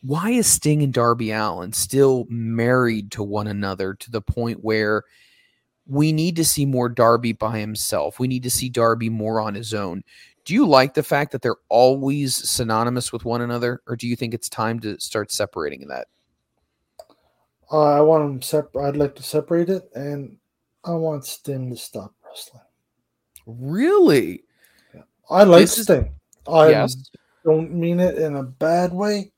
why 0.02 0.32
is 0.32 0.48
Sting 0.48 0.84
and 0.84 0.94
Darby 0.94 1.32
Allin 1.32 1.74
still 1.74 2.26
married 2.30 3.12
to 3.14 3.24
one 3.24 3.48
another 3.48 3.94
to 3.96 4.12
the 4.12 4.22
point 4.22 4.64
where 4.64 5.04
we 5.88 6.12
need 6.12 6.36
to 6.36 6.46
see 6.46 6.66
more 6.66 6.90
Darby 6.90 7.32
by 7.32 7.58
himself? 7.58 8.20
We 8.20 8.28
need 8.28 8.44
to 8.44 8.52
see 8.52 8.70
Darby 8.70 9.10
more 9.10 9.40
on 9.40 9.56
his 9.56 9.74
own 9.74 10.04
do 10.46 10.54
you 10.54 10.66
like 10.66 10.94
the 10.94 11.04
fact 11.04 11.32
that 11.32 11.42
they're 11.42 11.56
always 11.70 12.36
synonymous 12.36 13.14
with 13.14 13.24
one 13.24 13.42
another, 13.42 13.82
or 13.88 13.96
do 13.96 14.08
you 14.08 14.16
think 14.16 14.34
it's 14.34 14.50
time 14.50 14.80
to 14.82 15.00
start 15.00 15.32
separating 15.32 15.88
that? 15.88 16.08
Uh, 17.72 17.82
I 17.82 18.02
want 18.02 18.24
them 18.24 18.42
separate. 18.42 18.88
I'd 18.88 18.98
like 18.98 19.16
to 19.16 19.24
separate 19.24 19.70
it, 19.70 19.90
and 19.96 20.38
I 20.84 20.92
want 20.92 21.26
Sting 21.26 21.70
to 21.70 21.78
stop 21.78 22.14
wrestling. 22.26 22.62
Really? 23.46 24.44
Yeah. 24.94 25.04
I 25.30 25.44
like 25.44 25.62
this 25.62 25.84
Sting. 25.84 26.04
Is... 26.04 26.54
I 26.54 26.70
yes. 26.70 27.10
don't 27.46 27.72
mean 27.74 28.00
it 28.00 28.18
in 28.18 28.36
a 28.36 28.44
bad 28.44 28.94
way. 28.94 29.32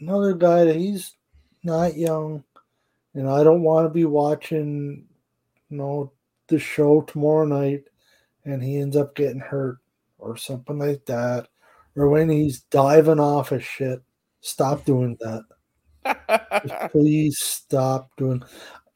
Another 0.00 0.34
guy 0.34 0.64
that 0.64 0.76
he's 0.76 1.12
not 1.64 1.96
young, 1.96 2.44
and 3.14 3.28
I 3.28 3.42
don't 3.42 3.62
want 3.62 3.86
to 3.86 3.90
be 3.90 4.04
watching, 4.04 5.06
you 5.70 5.76
know, 5.76 6.12
the 6.48 6.58
show 6.58 7.00
tomorrow 7.02 7.46
night 7.46 7.84
and 8.44 8.62
he 8.62 8.78
ends 8.78 8.96
up 8.96 9.14
getting 9.14 9.40
hurt 9.40 9.78
or 10.18 10.36
something 10.36 10.78
like 10.78 11.04
that, 11.06 11.48
or 11.96 12.08
when 12.08 12.28
he's 12.28 12.60
diving 12.62 13.20
off 13.20 13.50
his 13.50 13.64
shit, 13.64 14.02
stop 14.40 14.84
doing 14.84 15.16
that. 15.20 15.42
please 16.92 17.38
stop 17.38 18.10
doing. 18.16 18.42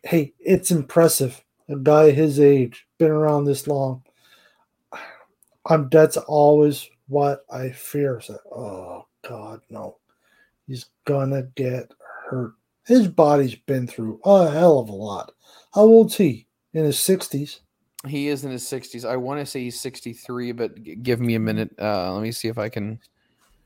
Hey, 0.02 0.34
it's 0.40 0.70
impressive. 0.70 1.42
A 1.68 1.76
guy 1.76 2.10
his 2.12 2.40
age, 2.40 2.86
been 2.98 3.10
around 3.10 3.44
this 3.44 3.66
long. 3.66 4.02
I'm. 5.66 5.88
That's 5.90 6.16
always 6.16 6.88
what 7.08 7.40
I 7.50 7.70
fear. 7.70 8.20
So, 8.20 8.38
oh 8.54 9.06
God, 9.28 9.60
no, 9.70 9.96
he's 10.66 10.86
gonna 11.06 11.44
get 11.56 11.92
hurt. 12.28 12.54
His 12.86 13.08
body's 13.08 13.56
been 13.56 13.86
through 13.88 14.20
a 14.24 14.50
hell 14.50 14.80
of 14.80 14.88
a 14.90 14.94
lot. 14.94 15.32
How 15.74 15.82
old's 15.82 16.16
he? 16.16 16.48
In 16.74 16.84
his 16.84 16.98
sixties. 16.98 17.60
He 18.06 18.28
is 18.28 18.44
in 18.44 18.50
his 18.50 18.64
60s. 18.64 19.08
I 19.08 19.16
want 19.16 19.40
to 19.40 19.46
say 19.46 19.62
he's 19.62 19.80
63, 19.80 20.52
but 20.52 20.82
g- 20.82 20.96
give 20.96 21.20
me 21.20 21.34
a 21.34 21.40
minute. 21.40 21.70
Uh, 21.80 22.12
let 22.12 22.22
me 22.22 22.30
see 22.30 22.48
if 22.48 22.58
I 22.58 22.68
can. 22.68 23.00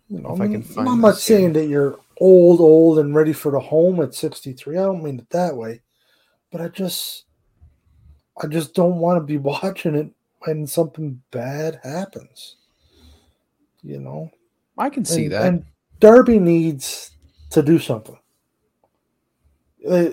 You 0.08 0.20
know, 0.20 0.34
if 0.34 0.40
I 0.40 0.46
can 0.46 0.62
find. 0.62 0.88
I'm 0.88 1.00
not 1.00 1.18
saying 1.18 1.52
that 1.54 1.66
you're 1.66 1.98
old, 2.20 2.60
old, 2.60 2.98
and 2.98 3.14
ready 3.14 3.32
for 3.32 3.52
the 3.52 3.60
home 3.60 4.00
at 4.00 4.14
63. 4.14 4.78
I 4.78 4.82
don't 4.82 5.02
mean 5.02 5.18
it 5.18 5.30
that 5.30 5.56
way, 5.56 5.82
but 6.50 6.60
I 6.60 6.68
just, 6.68 7.24
I 8.42 8.46
just 8.46 8.74
don't 8.74 8.96
want 8.96 9.18
to 9.18 9.24
be 9.24 9.36
watching 9.38 9.94
it 9.94 10.10
when 10.40 10.66
something 10.66 11.20
bad 11.30 11.80
happens. 11.82 12.56
You 13.82 13.98
know, 13.98 14.30
I 14.78 14.90
can 14.90 15.04
see 15.04 15.24
and, 15.24 15.32
that. 15.32 15.42
And 15.44 15.64
Darby 16.00 16.38
needs 16.38 17.12
to 17.50 17.62
do 17.62 17.78
something. 17.78 18.18
Uh, 19.88 20.10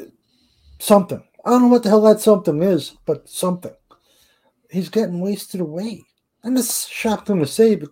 something. 0.80 1.24
I 1.46 1.52
don't 1.52 1.64
know 1.64 1.68
what 1.68 1.84
the 1.84 1.90
hell 1.90 2.02
that 2.02 2.20
something 2.20 2.62
is, 2.62 2.98
but 3.06 3.28
something 3.30 3.74
he's 4.70 4.90
getting 4.90 5.20
wasted 5.20 5.62
away. 5.62 6.04
And 6.44 6.58
it's 6.58 6.88
shocking 6.88 7.40
to 7.40 7.48
say, 7.48 7.76
but 7.76 7.90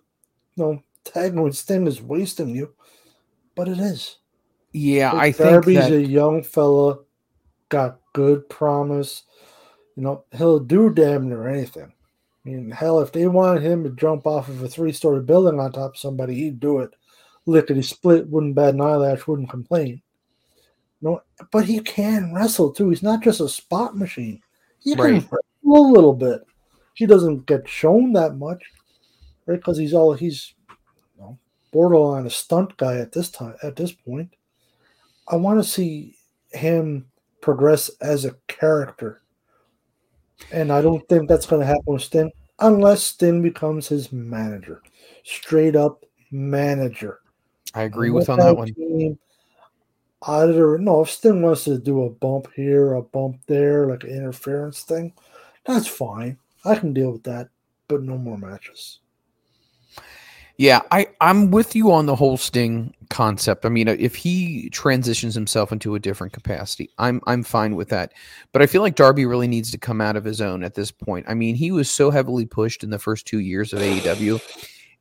you 0.56 0.64
know, 0.64 0.82
tagging 1.04 1.42
with 1.42 1.56
Sting 1.56 1.86
is 1.86 2.02
wasting 2.02 2.54
you. 2.54 2.74
But 3.54 3.68
it 3.68 3.78
is. 3.78 4.18
Yeah, 4.72 5.12
but 5.12 5.18
I 5.18 5.30
Darby's 5.32 5.78
think 5.78 5.90
that... 5.90 5.92
a 5.92 6.06
young 6.06 6.42
fella, 6.42 6.98
got 7.68 8.00
good 8.12 8.48
promise. 8.48 9.22
You 9.96 10.02
know, 10.02 10.24
he'll 10.36 10.60
do 10.60 10.92
damn 10.92 11.28
near 11.28 11.48
anything. 11.48 11.92
I 12.44 12.48
mean, 12.48 12.70
hell, 12.70 13.00
if 13.00 13.12
they 13.12 13.26
wanted 13.26 13.62
him 13.62 13.82
to 13.84 13.90
jump 13.90 14.26
off 14.26 14.48
of 14.48 14.62
a 14.62 14.68
three 14.68 14.92
story 14.92 15.20
building 15.20 15.58
on 15.58 15.72
top 15.72 15.94
of 15.94 15.98
somebody, 15.98 16.34
he'd 16.34 16.60
do 16.60 16.80
it. 16.80 16.94
lickety 17.46 17.80
split, 17.80 18.28
wouldn't 18.28 18.56
bat 18.56 18.74
an 18.74 18.80
eyelash, 18.80 19.26
wouldn't 19.26 19.48
complain. 19.48 20.02
No, 21.00 21.22
but 21.52 21.64
he 21.64 21.78
can 21.80 22.34
wrestle 22.34 22.72
too. 22.72 22.90
He's 22.90 23.02
not 23.02 23.22
just 23.22 23.40
a 23.40 23.48
spot 23.48 23.96
machine. 23.96 24.40
He 24.80 24.94
can 24.94 25.00
Right. 25.00 25.14
wrestle 25.14 25.40
a 25.64 25.92
little 25.92 26.12
bit. 26.12 26.42
He 26.96 27.04
doesn't 27.04 27.46
get 27.46 27.68
shown 27.68 28.14
that 28.14 28.36
much, 28.36 28.62
right? 29.44 29.56
Because 29.56 29.76
he's 29.76 29.92
all 29.92 30.14
he's 30.14 30.54
you 31.14 31.22
know, 31.22 31.38
borderline 31.72 32.26
a 32.26 32.30
stunt 32.30 32.76
guy 32.78 32.96
at 32.96 33.12
this 33.12 33.30
time. 33.30 33.54
At 33.62 33.76
this 33.76 33.92
point, 33.92 34.34
I 35.28 35.36
want 35.36 35.62
to 35.62 35.68
see 35.68 36.16
him 36.52 37.06
progress 37.42 37.90
as 38.00 38.24
a 38.24 38.34
character, 38.48 39.20
and 40.50 40.72
I 40.72 40.80
don't 40.80 41.06
think 41.08 41.28
that's 41.28 41.46
going 41.46 41.60
to 41.60 41.66
happen 41.66 41.84
with 41.86 42.02
Sting 42.02 42.32
unless 42.60 43.02
Sting 43.02 43.42
becomes 43.42 43.88
his 43.88 44.10
manager, 44.10 44.82
straight 45.22 45.76
up 45.76 46.02
manager. 46.30 47.20
I 47.74 47.82
agree 47.82 48.10
with 48.10 48.30
on 48.30 48.38
that 48.38 48.56
one. 48.56 48.72
team, 48.72 49.18
I 50.22 50.46
don't 50.46 50.82
know 50.82 51.02
if 51.02 51.10
Sting 51.10 51.42
wants 51.42 51.64
to 51.64 51.78
do 51.78 52.04
a 52.04 52.10
bump 52.10 52.48
here, 52.54 52.94
a 52.94 53.02
bump 53.02 53.40
there, 53.46 53.86
like 53.86 54.04
an 54.04 54.10
interference 54.10 54.82
thing. 54.82 55.12
That's 55.66 55.86
fine. 55.86 56.38
I 56.66 56.74
can 56.76 56.92
deal 56.92 57.12
with 57.12 57.22
that, 57.24 57.48
but 57.88 58.02
no 58.02 58.18
more 58.18 58.36
matches. 58.36 59.00
Yeah, 60.58 60.80
I, 60.90 61.08
I'm 61.20 61.50
with 61.50 61.76
you 61.76 61.92
on 61.92 62.06
the 62.06 62.16
whole 62.16 62.38
Sting 62.38 62.94
concept. 63.10 63.66
I 63.66 63.68
mean, 63.68 63.88
uh, 63.88 63.96
if 63.98 64.14
he 64.14 64.70
transitions 64.70 65.34
himself 65.34 65.70
into 65.70 65.94
a 65.94 65.98
different 65.98 66.32
capacity, 66.32 66.88
I'm 66.96 67.20
I'm 67.26 67.42
fine 67.42 67.76
with 67.76 67.90
that. 67.90 68.14
But 68.52 68.62
I 68.62 68.66
feel 68.66 68.80
like 68.80 68.94
Darby 68.94 69.26
really 69.26 69.48
needs 69.48 69.70
to 69.72 69.78
come 69.78 70.00
out 70.00 70.16
of 70.16 70.24
his 70.24 70.40
own 70.40 70.64
at 70.64 70.74
this 70.74 70.90
point. 70.90 71.26
I 71.28 71.34
mean, 71.34 71.56
he 71.56 71.72
was 71.72 71.90
so 71.90 72.10
heavily 72.10 72.46
pushed 72.46 72.82
in 72.82 72.88
the 72.88 72.98
first 72.98 73.26
two 73.26 73.40
years 73.40 73.74
of 73.74 73.80
AEW, 73.80 74.40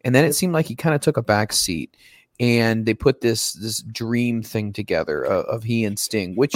and 0.02 0.14
then 0.14 0.26
it 0.26 0.34
seemed 0.34 0.52
like 0.52 0.66
he 0.66 0.76
kind 0.76 0.94
of 0.94 1.00
took 1.00 1.18
a 1.18 1.24
back 1.24 1.54
seat. 1.54 1.96
And 2.38 2.86
they 2.86 2.94
put 2.94 3.22
this 3.22 3.54
this 3.54 3.82
dream 3.82 4.44
thing 4.44 4.74
together 4.74 5.24
of, 5.24 5.46
of 5.46 5.64
he 5.64 5.86
and 5.86 5.98
Sting, 5.98 6.36
which 6.36 6.56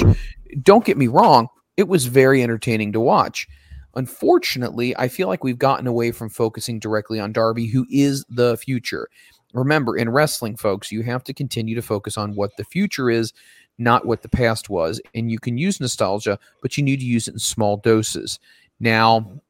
don't 0.61 0.83
get 0.83 0.97
me 0.97 1.07
wrong, 1.07 1.47
it 1.77 1.87
was 1.87 2.05
very 2.05 2.43
entertaining 2.43 2.91
to 2.91 2.99
watch. 2.99 3.47
Unfortunately, 3.95 4.95
I 4.97 5.07
feel 5.07 5.27
like 5.27 5.43
we've 5.43 5.57
gotten 5.57 5.87
away 5.87 6.11
from 6.11 6.29
focusing 6.29 6.79
directly 6.79 7.19
on 7.19 7.31
Darby, 7.31 7.67
who 7.67 7.85
is 7.89 8.25
the 8.29 8.57
future. 8.57 9.09
Remember, 9.53 9.97
in 9.97 10.09
wrestling, 10.09 10.55
folks, 10.55 10.91
you 10.91 11.01
have 11.03 11.23
to 11.23 11.33
continue 11.33 11.75
to 11.75 11.81
focus 11.81 12.17
on 12.17 12.35
what 12.35 12.55
the 12.57 12.63
future 12.63 13.09
is, 13.09 13.33
not 13.79 14.05
what 14.05 14.21
the 14.21 14.29
past 14.29 14.69
was. 14.69 15.01
And 15.15 15.31
you 15.31 15.39
can 15.39 15.57
use 15.57 15.79
nostalgia, 15.79 16.37
but 16.61 16.77
you 16.77 16.83
need 16.83 16.99
to 16.99 17.05
use 17.05 17.27
it 17.27 17.33
in 17.33 17.39
small 17.39 17.77
doses. 17.77 18.39
Now, 18.79 19.41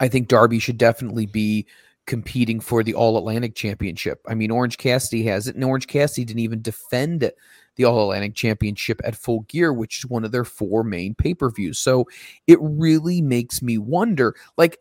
I 0.00 0.08
think 0.08 0.28
Darby 0.28 0.58
should 0.58 0.78
definitely 0.78 1.26
be 1.26 1.66
competing 2.06 2.58
for 2.58 2.82
the 2.82 2.94
All 2.94 3.18
Atlantic 3.18 3.54
Championship. 3.54 4.20
I 4.26 4.34
mean, 4.34 4.50
Orange 4.50 4.78
Cassidy 4.78 5.22
has 5.24 5.46
it, 5.46 5.54
and 5.54 5.64
Orange 5.64 5.86
Cassidy 5.86 6.24
didn't 6.24 6.40
even 6.40 6.62
defend 6.62 7.30
the 7.78 7.84
All 7.84 8.02
Atlantic 8.02 8.34
Championship 8.34 9.00
at 9.04 9.16
Full 9.16 9.40
Gear, 9.42 9.72
which 9.72 10.00
is 10.00 10.06
one 10.10 10.24
of 10.24 10.32
their 10.32 10.44
four 10.44 10.84
main 10.84 11.14
pay 11.14 11.32
per 11.32 11.48
views. 11.48 11.78
So 11.78 12.06
it 12.46 12.58
really 12.60 13.22
makes 13.22 13.62
me 13.62 13.78
wonder 13.78 14.34
like, 14.58 14.78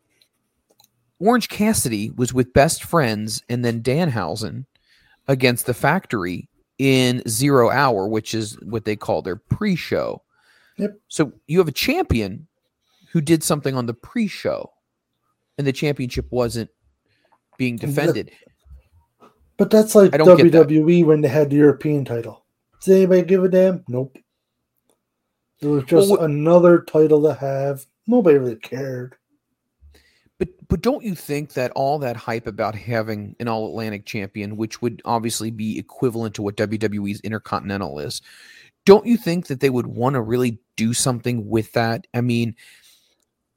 Orange 1.19 1.47
Cassidy 1.47 2.11
was 2.11 2.33
with 2.33 2.53
Best 2.53 2.83
Friends 2.83 3.41
and 3.49 3.63
then 3.63 3.81
Danhausen 3.81 4.65
against 5.27 5.65
the 5.65 5.73
Factory 5.73 6.49
in 6.77 7.23
Zero 7.27 7.69
Hour, 7.69 8.07
which 8.07 8.33
is 8.33 8.59
what 8.61 8.85
they 8.85 8.95
call 8.95 9.21
their 9.21 9.35
pre 9.35 9.75
show. 9.75 10.21
Yep. 10.77 10.99
So 11.07 11.33
you 11.47 11.59
have 11.59 11.67
a 11.67 11.71
champion 11.71 12.47
who 13.11 13.21
did 13.21 13.43
something 13.43 13.75
on 13.75 13.85
the 13.85 13.93
pre 13.93 14.27
show, 14.27 14.73
and 15.57 15.65
the 15.65 15.73
championship 15.73 16.27
wasn't 16.29 16.69
being 17.57 17.77
defended. 17.77 18.31
But 19.57 19.71
that's 19.71 19.95
like 19.95 20.13
I 20.13 20.17
that. 20.17 20.27
WWE 20.27 21.05
when 21.05 21.21
they 21.21 21.27
had 21.27 21.49
the 21.49 21.55
European 21.55 22.05
title. 22.05 22.45
Does 22.81 22.95
anybody 22.95 23.23
give 23.23 23.43
a 23.43 23.49
damn? 23.49 23.83
Nope. 23.87 24.17
It 25.59 25.67
was 25.67 25.83
just 25.85 26.11
Well, 26.11 26.21
another 26.21 26.81
title 26.81 27.23
to 27.23 27.33
have. 27.33 27.85
Nobody 28.05 28.37
really 28.37 28.55
cared. 28.55 29.15
But 30.37 30.49
but 30.67 30.81
don't 30.81 31.03
you 31.03 31.15
think 31.15 31.53
that 31.53 31.71
all 31.71 31.97
that 31.99 32.15
hype 32.15 32.45
about 32.45 32.75
having 32.75 33.35
an 33.39 33.47
all 33.47 33.67
Atlantic 33.67 34.05
champion, 34.05 34.55
which 34.55 34.81
would 34.81 35.01
obviously 35.03 35.49
be 35.49 35.79
equivalent 35.79 36.35
to 36.35 36.43
what 36.43 36.57
WWE's 36.57 37.21
Intercontinental 37.21 37.99
is, 37.99 38.21
don't 38.85 39.07
you 39.07 39.17
think 39.17 39.47
that 39.47 39.59
they 39.59 39.71
would 39.71 39.87
want 39.87 40.13
to 40.13 40.21
really 40.21 40.59
do 40.75 40.93
something 40.93 41.49
with 41.49 41.71
that? 41.73 42.05
I 42.13 42.21
mean, 42.21 42.55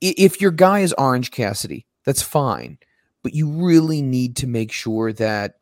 if 0.00 0.40
your 0.40 0.50
guy 0.50 0.80
is 0.80 0.94
Orange 0.94 1.30
Cassidy, 1.30 1.86
that's 2.04 2.22
fine, 2.22 2.78
but 3.22 3.34
you 3.34 3.48
really 3.50 4.00
need 4.00 4.36
to 4.36 4.46
make 4.46 4.72
sure 4.72 5.12
that 5.12 5.59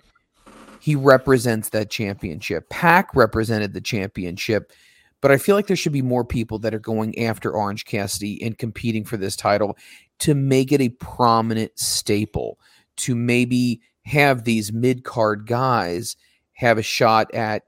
he 0.81 0.95
represents 0.95 1.71
that 1.71 1.91
championship. 1.91 2.69
Pac 2.71 3.15
represented 3.15 3.73
the 3.73 3.81
championship, 3.81 4.73
but 5.21 5.31
I 5.31 5.39
feel 5.39 5.57
like 5.57 5.67
there 5.67 5.77
should 5.77 5.93
be 5.93 6.03
more 6.03 6.25
people 6.25 6.59
that 6.61 6.75
are 6.75 6.79
going 6.79 7.19
after 7.19 7.51
Orange 7.51 7.85
Cassidy 7.85 8.43
and 8.43 8.57
competing 8.57 9.05
for 9.05 9.17
this 9.17 9.37
title 9.37 9.77
to 10.21 10.35
make 10.35 10.73
it 10.73 10.81
a 10.81 10.89
prominent 10.91 11.79
staple, 11.79 12.59
to 12.97 13.15
maybe 13.15 13.81
have 14.05 14.45
these 14.45 14.73
mid 14.73 15.05
card 15.05 15.47
guys 15.47 16.17
have 16.55 16.79
a 16.79 16.83
shot 16.83 17.33
at, 17.35 17.65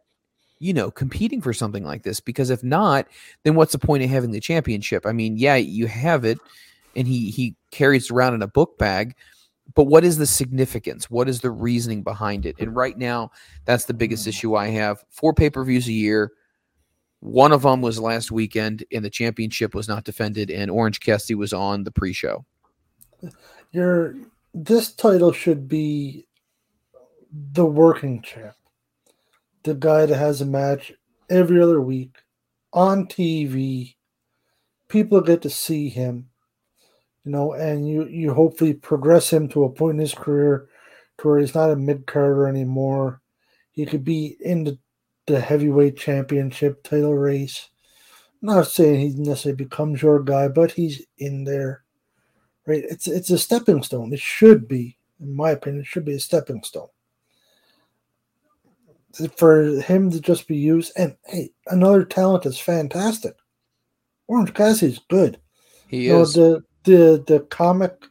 you 0.58 0.72
know, 0.72 0.90
competing 0.90 1.40
for 1.40 1.52
something 1.52 1.84
like 1.84 2.02
this. 2.02 2.20
Because 2.20 2.50
if 2.50 2.62
not, 2.62 3.06
then 3.44 3.54
what's 3.54 3.72
the 3.72 3.78
point 3.78 4.02
of 4.02 4.10
having 4.10 4.32
the 4.32 4.40
championship? 4.40 5.06
I 5.06 5.12
mean, 5.12 5.36
yeah, 5.36 5.56
you 5.56 5.86
have 5.86 6.24
it, 6.24 6.38
and 6.96 7.06
he 7.06 7.30
he 7.30 7.56
carries 7.70 8.10
around 8.10 8.34
in 8.34 8.42
a 8.42 8.48
book 8.48 8.78
bag. 8.78 9.14
But 9.74 9.84
what 9.84 10.04
is 10.04 10.18
the 10.18 10.26
significance? 10.26 11.10
What 11.10 11.28
is 11.28 11.40
the 11.40 11.50
reasoning 11.50 12.02
behind 12.02 12.46
it? 12.46 12.56
And 12.58 12.74
right 12.74 12.96
now, 12.96 13.30
that's 13.64 13.84
the 13.84 13.94
biggest 13.94 14.24
mm. 14.24 14.28
issue 14.28 14.54
I 14.56 14.68
have. 14.68 15.04
Four 15.10 15.34
pay 15.34 15.50
per 15.50 15.64
views 15.64 15.86
a 15.86 15.92
year. 15.92 16.32
One 17.20 17.52
of 17.52 17.62
them 17.62 17.82
was 17.82 18.00
last 18.00 18.30
weekend, 18.30 18.84
and 18.92 19.04
the 19.04 19.10
championship 19.10 19.74
was 19.74 19.88
not 19.88 20.04
defended, 20.04 20.50
and 20.50 20.70
Orange 20.70 21.00
Cassidy 21.00 21.34
was 21.34 21.52
on 21.52 21.84
the 21.84 21.90
pre 21.90 22.12
show. 22.12 22.44
Your 23.72 24.14
this 24.54 24.92
title 24.92 25.32
should 25.32 25.68
be 25.68 26.26
the 27.30 27.66
working 27.66 28.22
champ. 28.22 28.56
The 29.62 29.74
guy 29.74 30.06
that 30.06 30.16
has 30.16 30.40
a 30.40 30.46
match 30.46 30.92
every 31.28 31.62
other 31.62 31.80
week 31.80 32.16
on 32.72 33.06
TV. 33.06 33.94
People 34.88 35.20
get 35.20 35.42
to 35.42 35.50
see 35.50 35.88
him, 35.88 36.29
you 37.30 37.36
know, 37.36 37.52
and 37.54 37.88
you 37.88 38.06
you 38.08 38.34
hopefully 38.34 38.74
progress 38.74 39.32
him 39.32 39.48
to 39.50 39.64
a 39.64 39.70
point 39.70 39.96
in 39.96 40.00
his 40.00 40.14
career 40.14 40.68
to 41.18 41.28
where 41.28 41.38
he's 41.38 41.54
not 41.54 41.70
a 41.70 41.76
mid 41.76 42.06
carder 42.06 42.48
anymore. 42.48 43.22
He 43.70 43.86
could 43.86 44.04
be 44.04 44.36
in 44.40 44.64
the, 44.64 44.78
the 45.26 45.40
heavyweight 45.40 45.96
championship 45.96 46.82
title 46.82 47.14
race. 47.14 47.68
not 48.42 48.66
saying 48.66 49.00
he 49.00 49.10
necessarily 49.22 49.56
becomes 49.56 50.02
your 50.02 50.22
guy, 50.22 50.48
but 50.48 50.72
he's 50.72 51.06
in 51.18 51.44
there. 51.44 51.84
Right? 52.66 52.84
It's 52.88 53.06
it's 53.06 53.30
a 53.30 53.38
stepping 53.38 53.82
stone. 53.84 54.12
It 54.12 54.20
should 54.20 54.68
be, 54.68 54.98
in 55.20 55.36
my 55.36 55.50
opinion, 55.52 55.82
it 55.82 55.86
should 55.86 56.04
be 56.06 56.14
a 56.14 56.20
stepping 56.20 56.64
stone. 56.64 56.88
For 59.36 59.80
him 59.82 60.10
to 60.10 60.20
just 60.20 60.48
be 60.48 60.56
used, 60.56 60.92
and 60.96 61.16
hey, 61.26 61.52
another 61.68 62.04
talent 62.04 62.46
is 62.46 62.58
fantastic. 62.60 63.36
Orange 64.28 64.54
Cassidy's 64.54 65.00
good. 65.08 65.40
He 65.88 66.08
You 66.08 66.12
know, 66.14 66.22
is. 66.22 66.34
the 66.34 66.64
the 66.84 67.22
the 67.26 67.40
comic 67.50 68.06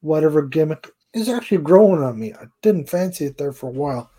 whatever 0.00 0.42
gimmick 0.42 0.90
is 1.14 1.28
actually 1.28 1.58
growing 1.58 2.02
on 2.02 2.18
me. 2.18 2.32
I 2.32 2.44
didn't 2.62 2.88
fancy 2.88 3.26
it 3.26 3.38
there 3.38 3.52
for 3.52 3.68
a 3.68 3.72
while. 3.72 4.10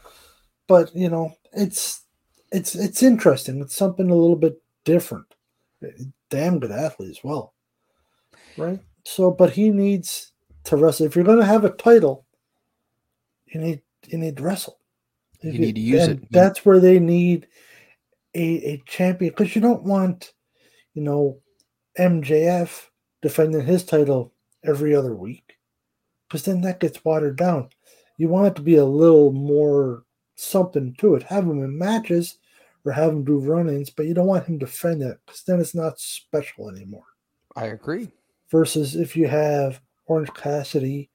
But 0.68 0.94
you 0.96 1.10
know, 1.10 1.34
it's 1.54 2.04
it's 2.52 2.76
it's 2.76 3.04
interesting. 3.04 3.62
It's 3.62 3.76
something 3.76 4.10
a 4.10 4.16
little 4.16 4.36
bit 4.36 4.62
different. 4.84 5.26
Damn 6.30 6.60
good 6.60 6.72
athlete 6.72 7.10
as 7.10 7.24
well. 7.24 7.54
Right? 8.58 8.80
So 9.06 9.32
but 9.32 9.52
he 9.52 9.70
needs 9.70 10.34
to 10.66 10.76
wrestle. 10.76 11.06
If 11.06 11.16
you're 11.16 11.26
gonna 11.26 11.46
have 11.46 11.64
a 11.64 11.70
title, 11.70 12.26
you 13.46 13.62
need 13.62 13.82
you 14.08 14.18
need 14.18 14.38
to 14.38 14.44
wrestle. 14.44 14.80
You 15.42 15.60
need 15.60 15.76
to 15.76 15.82
use 15.82 16.08
and 16.08 16.24
it. 16.24 16.32
That's 16.32 16.66
where 16.66 16.80
they 16.80 17.00
need 17.00 17.48
a, 18.34 18.74
a 18.74 18.84
champion 18.88 19.32
because 19.32 19.56
you 19.56 19.62
don't 19.62 19.84
want, 19.84 20.34
you 20.94 21.04
know, 21.04 21.40
MJF 21.98 22.88
defending 23.22 23.66
his 23.66 23.84
title 23.84 24.34
every 24.64 24.96
other 24.96 25.16
week 25.16 25.58
because 26.28 26.44
then 26.44 26.62
that 26.62 26.80
gets 26.80 27.04
watered 27.04 27.38
down. 27.38 27.70
You 28.18 28.30
want 28.30 28.48
it 28.48 28.56
to 28.56 28.62
be 28.62 28.76
a 28.76 28.86
little 28.86 29.32
more 29.32 30.04
something 30.36 30.96
to 31.00 31.16
it. 31.16 31.24
Have 31.24 31.46
him 31.46 31.64
in 31.64 31.78
matches 31.78 32.38
or 32.86 32.92
have 32.92 33.12
him 33.12 33.24
do 33.24 33.40
run 33.40 33.70
ins, 33.70 33.90
but 33.90 34.06
you 34.06 34.14
don't 34.14 34.28
want 34.28 34.46
him 34.46 34.60
to 34.60 34.66
defend 34.66 35.02
it 35.02 35.20
because 35.26 35.44
then 35.44 35.60
it's 35.60 35.76
not 35.76 36.00
special 36.00 36.70
anymore. 36.70 37.06
I 37.56 37.68
agree. 37.68 38.10
Versus 38.50 38.96
if 38.96 39.16
you 39.16 39.28
have 39.28 39.82
Orange 40.06 40.34
Cassidy 40.34 41.10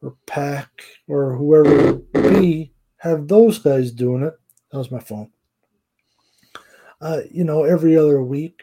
or 0.00 0.16
Pac 0.26 0.68
or 1.08 1.36
whoever 1.36 1.90
it 1.90 2.12
be, 2.12 2.72
have 2.98 3.28
those 3.28 3.58
guys 3.58 3.90
doing 3.90 4.22
it. 4.22 4.34
That 4.70 4.78
was 4.78 4.90
my 4.90 5.00
phone. 5.00 5.30
Uh, 7.00 7.22
you 7.30 7.44
know, 7.44 7.64
every 7.64 7.96
other 7.96 8.22
week, 8.22 8.62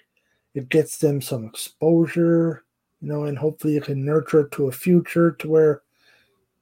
it 0.56 0.70
gets 0.70 0.98
them 0.98 1.22
some 1.22 1.46
exposure, 1.46 2.64
you 3.02 3.08
know, 3.08 3.26
and 3.26 3.38
hopefully 3.38 3.74
you 3.74 3.82
can 3.82 4.04
nurture 4.04 4.41
it 4.41 4.52
to 4.52 4.68
a 4.68 4.72
future 4.72 5.32
to 5.32 5.50
where 5.50 5.82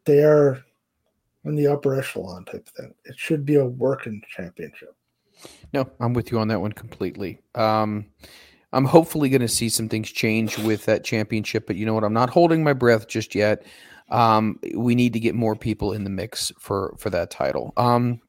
they 0.05 0.23
are 0.23 0.63
in 1.45 1.55
the 1.55 1.67
upper 1.67 1.95
echelon 1.95 2.45
type 2.45 2.67
thing. 2.69 2.93
It 3.05 3.17
should 3.17 3.45
be 3.45 3.55
a 3.55 3.65
working 3.65 4.21
championship. 4.29 4.95
No, 5.73 5.89
I'm 5.99 6.13
with 6.13 6.31
you 6.31 6.39
on 6.39 6.47
that 6.49 6.61
one 6.61 6.73
completely. 6.73 7.39
Um, 7.55 8.05
I'm 8.73 8.85
hopefully 8.85 9.29
going 9.29 9.41
to 9.41 9.47
see 9.47 9.69
some 9.69 9.87
things 9.87 10.11
change 10.11 10.57
with 10.59 10.85
that 10.85 11.03
championship, 11.03 11.67
but 11.67 11.75
you 11.75 11.85
know 11.85 11.93
what? 11.93 12.03
I'm 12.03 12.13
not 12.13 12.29
holding 12.29 12.63
my 12.63 12.73
breath 12.73 13.07
just 13.07 13.33
yet. 13.33 13.63
Um, 14.09 14.59
we 14.75 14.95
need 14.95 15.13
to 15.13 15.19
get 15.19 15.35
more 15.35 15.55
people 15.55 15.93
in 15.93 16.03
the 16.03 16.09
mix 16.09 16.51
for 16.59 16.95
for 16.97 17.09
that 17.09 17.29
title. 17.29 17.73
Um, 17.77 18.21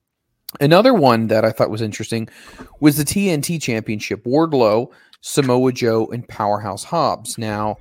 another 0.61 0.92
one 0.92 1.28
that 1.28 1.44
I 1.44 1.50
thought 1.50 1.70
was 1.70 1.82
interesting 1.82 2.28
was 2.80 2.96
the 2.96 3.04
TNT 3.04 3.61
Championship. 3.61 4.24
Wardlow, 4.24 4.90
Samoa 5.20 5.72
Joe, 5.72 6.06
and 6.06 6.26
Powerhouse 6.28 6.84
Hobbs. 6.84 7.38
Now, 7.38 7.76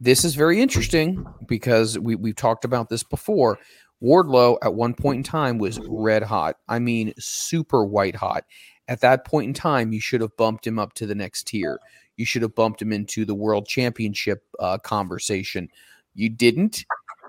this 0.00 0.24
is 0.24 0.34
very 0.34 0.60
interesting 0.60 1.26
because 1.46 1.98
we 1.98 2.14
we've 2.14 2.36
talked 2.36 2.64
about 2.64 2.88
this 2.88 3.02
before. 3.02 3.58
Wardlow 4.02 4.58
at 4.62 4.74
one 4.74 4.94
point 4.94 5.16
in 5.16 5.22
time 5.24 5.58
was 5.58 5.80
red 5.88 6.22
hot. 6.22 6.56
I 6.68 6.78
mean, 6.78 7.12
super 7.18 7.84
white 7.84 8.14
hot. 8.14 8.44
At 8.86 9.00
that 9.00 9.26
point 9.26 9.48
in 9.48 9.54
time, 9.54 9.92
you 9.92 10.00
should 10.00 10.20
have 10.20 10.36
bumped 10.36 10.66
him 10.66 10.78
up 10.78 10.94
to 10.94 11.06
the 11.06 11.14
next 11.14 11.48
tier. 11.48 11.80
You 12.16 12.24
should 12.24 12.42
have 12.42 12.54
bumped 12.54 12.80
him 12.80 12.92
into 12.92 13.24
the 13.24 13.34
world 13.34 13.66
championship 13.66 14.44
uh, 14.60 14.78
conversation. 14.78 15.68
You 16.14 16.28
didn't. 16.28 16.84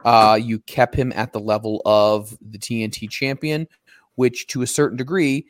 Uh, 0.06 0.40
you 0.42 0.60
kept 0.60 0.96
him 0.96 1.12
at 1.16 1.34
the 1.34 1.40
level 1.40 1.82
of 1.86 2.38
the 2.42 2.58
TNT 2.58 3.10
champion, 3.10 3.68
which 4.16 4.48
to 4.48 4.62
a 4.62 4.68
certain 4.68 4.98
degree 4.98 5.46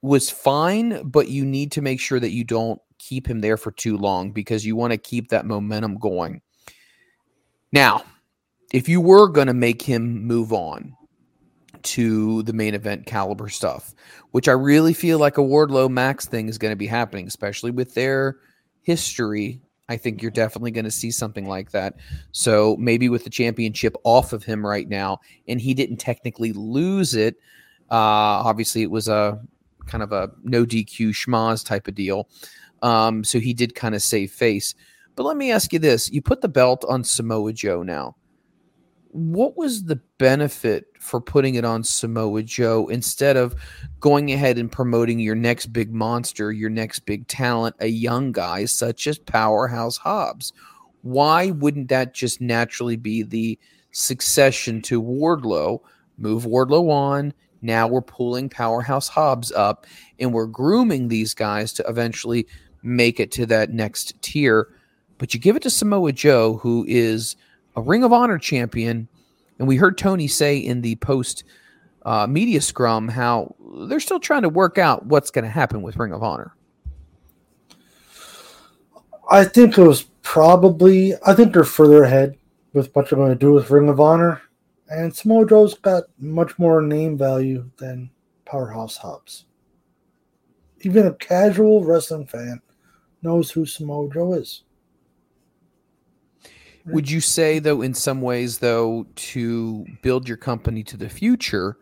was 0.00 0.30
fine, 0.30 1.08
but 1.08 1.28
you 1.28 1.44
need 1.44 1.70
to 1.72 1.82
make 1.82 2.00
sure 2.00 2.18
that 2.18 2.32
you 2.32 2.44
don't 2.44 2.80
keep 2.98 3.26
him 3.28 3.40
there 3.40 3.56
for 3.56 3.70
too 3.70 3.96
long 3.96 4.32
because 4.32 4.66
you 4.66 4.74
want 4.74 4.92
to 4.92 4.98
keep 4.98 5.28
that 5.28 5.46
momentum 5.46 5.96
going. 5.98 6.40
Now, 7.72 8.04
if 8.72 8.88
you 8.88 9.00
were 9.00 9.28
going 9.28 9.46
to 9.46 9.54
make 9.54 9.82
him 9.82 10.24
move 10.24 10.52
on 10.52 10.94
to 11.82 12.42
the 12.44 12.52
main 12.52 12.74
event 12.74 13.06
caliber 13.06 13.48
stuff, 13.48 13.94
which 14.30 14.48
I 14.48 14.52
really 14.52 14.92
feel 14.94 15.18
like 15.18 15.38
a 15.38 15.42
Wardlow 15.42 15.90
Max 15.90 16.26
thing 16.26 16.48
is 16.48 16.58
going 16.58 16.72
to 16.72 16.76
be 16.76 16.86
happening, 16.86 17.26
especially 17.26 17.70
with 17.70 17.94
their 17.94 18.36
history. 18.82 19.60
I 19.88 19.96
think 19.96 20.22
you're 20.22 20.30
definitely 20.30 20.70
going 20.70 20.84
to 20.84 20.90
see 20.90 21.10
something 21.10 21.46
like 21.46 21.70
that. 21.72 21.96
So 22.30 22.76
maybe 22.78 23.08
with 23.08 23.24
the 23.24 23.30
championship 23.30 23.96
off 24.04 24.32
of 24.32 24.44
him 24.44 24.64
right 24.64 24.88
now, 24.88 25.20
and 25.48 25.60
he 25.60 25.74
didn't 25.74 25.96
technically 25.96 26.52
lose 26.52 27.14
it. 27.14 27.36
Uh, 27.90 28.40
obviously, 28.46 28.82
it 28.82 28.90
was 28.90 29.08
a 29.08 29.40
kind 29.86 30.02
of 30.02 30.12
a 30.12 30.30
no 30.44 30.64
DQ 30.64 31.10
schmaz 31.10 31.64
type 31.64 31.88
of 31.88 31.94
deal. 31.94 32.28
Um, 32.80 33.24
so 33.24 33.38
he 33.38 33.54
did 33.54 33.74
kind 33.74 33.94
of 33.94 34.02
save 34.02 34.32
face. 34.32 34.74
But 35.14 35.24
let 35.24 35.36
me 35.36 35.52
ask 35.52 35.72
you 35.72 35.78
this: 35.78 36.10
You 36.10 36.22
put 36.22 36.40
the 36.40 36.48
belt 36.48 36.84
on 36.88 37.04
Samoa 37.04 37.52
Joe 37.52 37.82
now 37.82 38.16
what 39.12 39.58
was 39.58 39.84
the 39.84 40.00
benefit 40.16 40.86
for 40.98 41.20
putting 41.20 41.54
it 41.54 41.66
on 41.66 41.84
Samoa 41.84 42.42
Joe 42.42 42.88
instead 42.88 43.36
of 43.36 43.54
going 44.00 44.32
ahead 44.32 44.56
and 44.56 44.72
promoting 44.72 45.18
your 45.18 45.34
next 45.34 45.66
big 45.66 45.92
monster, 45.92 46.50
your 46.50 46.70
next 46.70 47.00
big 47.00 47.28
talent, 47.28 47.76
a 47.80 47.88
young 47.88 48.32
guy 48.32 48.64
such 48.64 49.06
as 49.06 49.18
Powerhouse 49.18 49.98
Hobbs? 49.98 50.54
Why 51.02 51.50
wouldn't 51.50 51.88
that 51.88 52.14
just 52.14 52.40
naturally 52.40 52.96
be 52.96 53.22
the 53.22 53.58
succession 53.90 54.80
to 54.82 55.02
Wardlow? 55.02 55.80
Move 56.16 56.44
Wardlow 56.44 56.90
on. 56.90 57.34
Now 57.60 57.86
we're 57.86 58.00
pulling 58.00 58.48
Powerhouse 58.48 59.08
Hobbs 59.08 59.52
up 59.52 59.86
and 60.18 60.32
we're 60.32 60.46
grooming 60.46 61.08
these 61.08 61.34
guys 61.34 61.74
to 61.74 61.84
eventually 61.86 62.46
make 62.82 63.20
it 63.20 63.30
to 63.32 63.46
that 63.46 63.70
next 63.70 64.20
tier. 64.22 64.68
But 65.22 65.34
you 65.34 65.38
give 65.38 65.54
it 65.54 65.62
to 65.62 65.70
Samoa 65.70 66.10
Joe, 66.10 66.56
who 66.56 66.84
is– 66.88 67.36
a 67.76 67.82
Ring 67.82 68.04
of 68.04 68.12
Honor 68.12 68.38
champion. 68.38 69.08
And 69.58 69.68
we 69.68 69.76
heard 69.76 69.96
Tony 69.98 70.28
say 70.28 70.58
in 70.58 70.80
the 70.80 70.96
post 70.96 71.44
uh, 72.04 72.26
media 72.26 72.60
scrum 72.60 73.08
how 73.08 73.54
they're 73.88 74.00
still 74.00 74.20
trying 74.20 74.42
to 74.42 74.48
work 74.48 74.78
out 74.78 75.06
what's 75.06 75.30
going 75.30 75.44
to 75.44 75.50
happen 75.50 75.82
with 75.82 75.96
Ring 75.96 76.12
of 76.12 76.22
Honor. 76.22 76.54
I 79.30 79.44
think 79.44 79.78
it 79.78 79.82
was 79.82 80.02
probably, 80.22 81.14
I 81.24 81.34
think 81.34 81.52
they're 81.52 81.64
further 81.64 82.04
ahead 82.04 82.36
with 82.72 82.94
what 82.94 83.08
they're 83.08 83.18
going 83.18 83.30
to 83.32 83.36
do 83.38 83.52
with 83.52 83.70
Ring 83.70 83.88
of 83.88 84.00
Honor. 84.00 84.42
And 84.88 85.14
Samoa 85.14 85.46
Joe's 85.46 85.74
got 85.74 86.04
much 86.18 86.58
more 86.58 86.82
name 86.82 87.16
value 87.16 87.70
than 87.78 88.10
Powerhouse 88.44 88.96
Hobbs. 88.96 89.46
Even 90.80 91.06
a 91.06 91.14
casual 91.14 91.84
wrestling 91.84 92.26
fan 92.26 92.60
knows 93.22 93.50
who 93.50 93.64
Samoa 93.64 94.12
Joe 94.12 94.34
is. 94.34 94.64
Would 96.86 97.10
you 97.10 97.20
say, 97.20 97.58
though, 97.58 97.82
in 97.82 97.94
some 97.94 98.20
ways, 98.20 98.58
though, 98.58 99.06
to 99.14 99.86
build 100.02 100.26
your 100.26 100.36
company 100.36 100.82
to 100.84 100.96
the 100.96 101.08
future, 101.08 101.76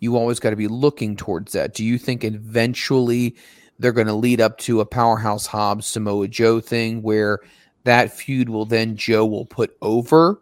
you 0.00 0.16
always 0.16 0.40
got 0.40 0.50
to 0.50 0.56
be 0.56 0.68
looking 0.68 1.16
towards 1.16 1.52
that? 1.52 1.74
Do 1.74 1.84
you 1.84 1.98
think 1.98 2.24
eventually 2.24 3.36
they're 3.78 3.92
going 3.92 4.06
to 4.08 4.14
lead 4.14 4.40
up 4.40 4.58
to 4.58 4.80
a 4.80 4.86
powerhouse 4.86 5.46
Hobbs 5.46 5.86
Samoa 5.86 6.28
Joe 6.28 6.60
thing 6.60 7.02
where 7.02 7.40
that 7.84 8.12
feud 8.12 8.48
will 8.48 8.66
then 8.66 8.96
Joe 8.96 9.24
will 9.24 9.46
put 9.46 9.76
over 9.80 10.40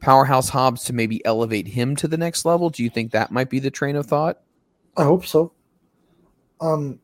powerhouse 0.00 0.48
Hobbs 0.48 0.84
to 0.84 0.92
maybe 0.92 1.24
elevate 1.24 1.66
him 1.66 1.96
to 1.96 2.08
the 2.08 2.16
next 2.16 2.44
level? 2.44 2.70
Do 2.70 2.82
you 2.82 2.90
think 2.90 3.12
that 3.12 3.30
might 3.30 3.50
be 3.50 3.58
the 3.58 3.70
train 3.70 3.96
of 3.96 4.06
thought? 4.06 4.40
I 4.96 5.04
hope 5.04 5.26
so. 5.26 5.52
Um, 6.60 6.98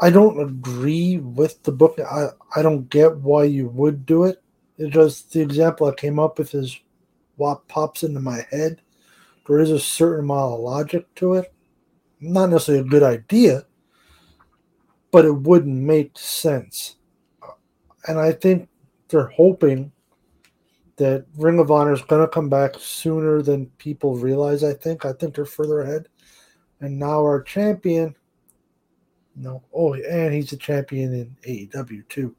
I 0.00 0.10
don't 0.10 0.40
agree 0.40 1.18
with 1.18 1.62
the 1.62 1.72
book. 1.72 1.98
I, 1.98 2.28
I 2.54 2.62
don't 2.62 2.88
get 2.90 3.16
why 3.16 3.44
you 3.44 3.68
would 3.68 4.04
do 4.04 4.24
it. 4.24 4.42
It 4.76 4.90
just 4.90 5.32
the 5.32 5.40
example 5.40 5.86
I 5.86 5.94
came 5.94 6.18
up 6.18 6.38
with 6.38 6.54
is 6.54 6.78
what 7.36 7.68
pops 7.68 8.02
into 8.02 8.20
my 8.20 8.46
head. 8.50 8.80
There 9.46 9.60
is 9.60 9.70
a 9.70 9.78
certain 9.78 10.24
amount 10.24 10.54
of 10.54 10.60
logic 10.60 11.14
to 11.16 11.34
it. 11.34 11.52
Not 12.20 12.50
necessarily 12.50 12.84
a 12.84 12.88
good 12.88 13.02
idea, 13.02 13.66
but 15.10 15.24
it 15.24 15.32
wouldn't 15.32 15.76
make 15.76 16.18
sense. 16.18 16.96
And 18.06 18.18
I 18.18 18.32
think 18.32 18.68
they're 19.08 19.26
hoping 19.26 19.92
that 20.96 21.26
Ring 21.36 21.58
of 21.58 21.70
Honor 21.70 21.92
is 21.92 22.02
going 22.02 22.22
to 22.22 22.28
come 22.28 22.48
back 22.48 22.76
sooner 22.78 23.42
than 23.42 23.66
people 23.78 24.16
realize. 24.16 24.64
I 24.64 24.74
think. 24.74 25.04
I 25.04 25.12
think 25.12 25.34
they're 25.34 25.44
further 25.44 25.82
ahead. 25.82 26.08
And 26.80 26.98
now 26.98 27.20
our 27.20 27.42
champion, 27.42 28.16
know, 29.36 29.62
oh, 29.72 29.94
and 29.94 30.34
he's 30.34 30.52
a 30.52 30.56
champion 30.56 31.14
in 31.14 31.36
AEW 31.46 32.08
too 32.08 32.34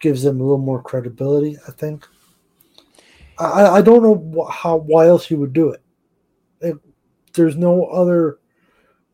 gives 0.00 0.22
them 0.22 0.40
a 0.40 0.42
little 0.42 0.58
more 0.58 0.82
credibility. 0.82 1.56
I 1.66 1.70
think. 1.70 2.06
I, 3.38 3.66
I 3.66 3.82
don't 3.82 4.02
know 4.02 4.44
how 4.44 4.76
why 4.76 5.06
else 5.06 5.26
he 5.26 5.34
would 5.34 5.52
do 5.52 5.70
it. 5.70 5.82
If 6.60 6.76
there's 7.32 7.56
no 7.56 7.84
other 7.86 8.40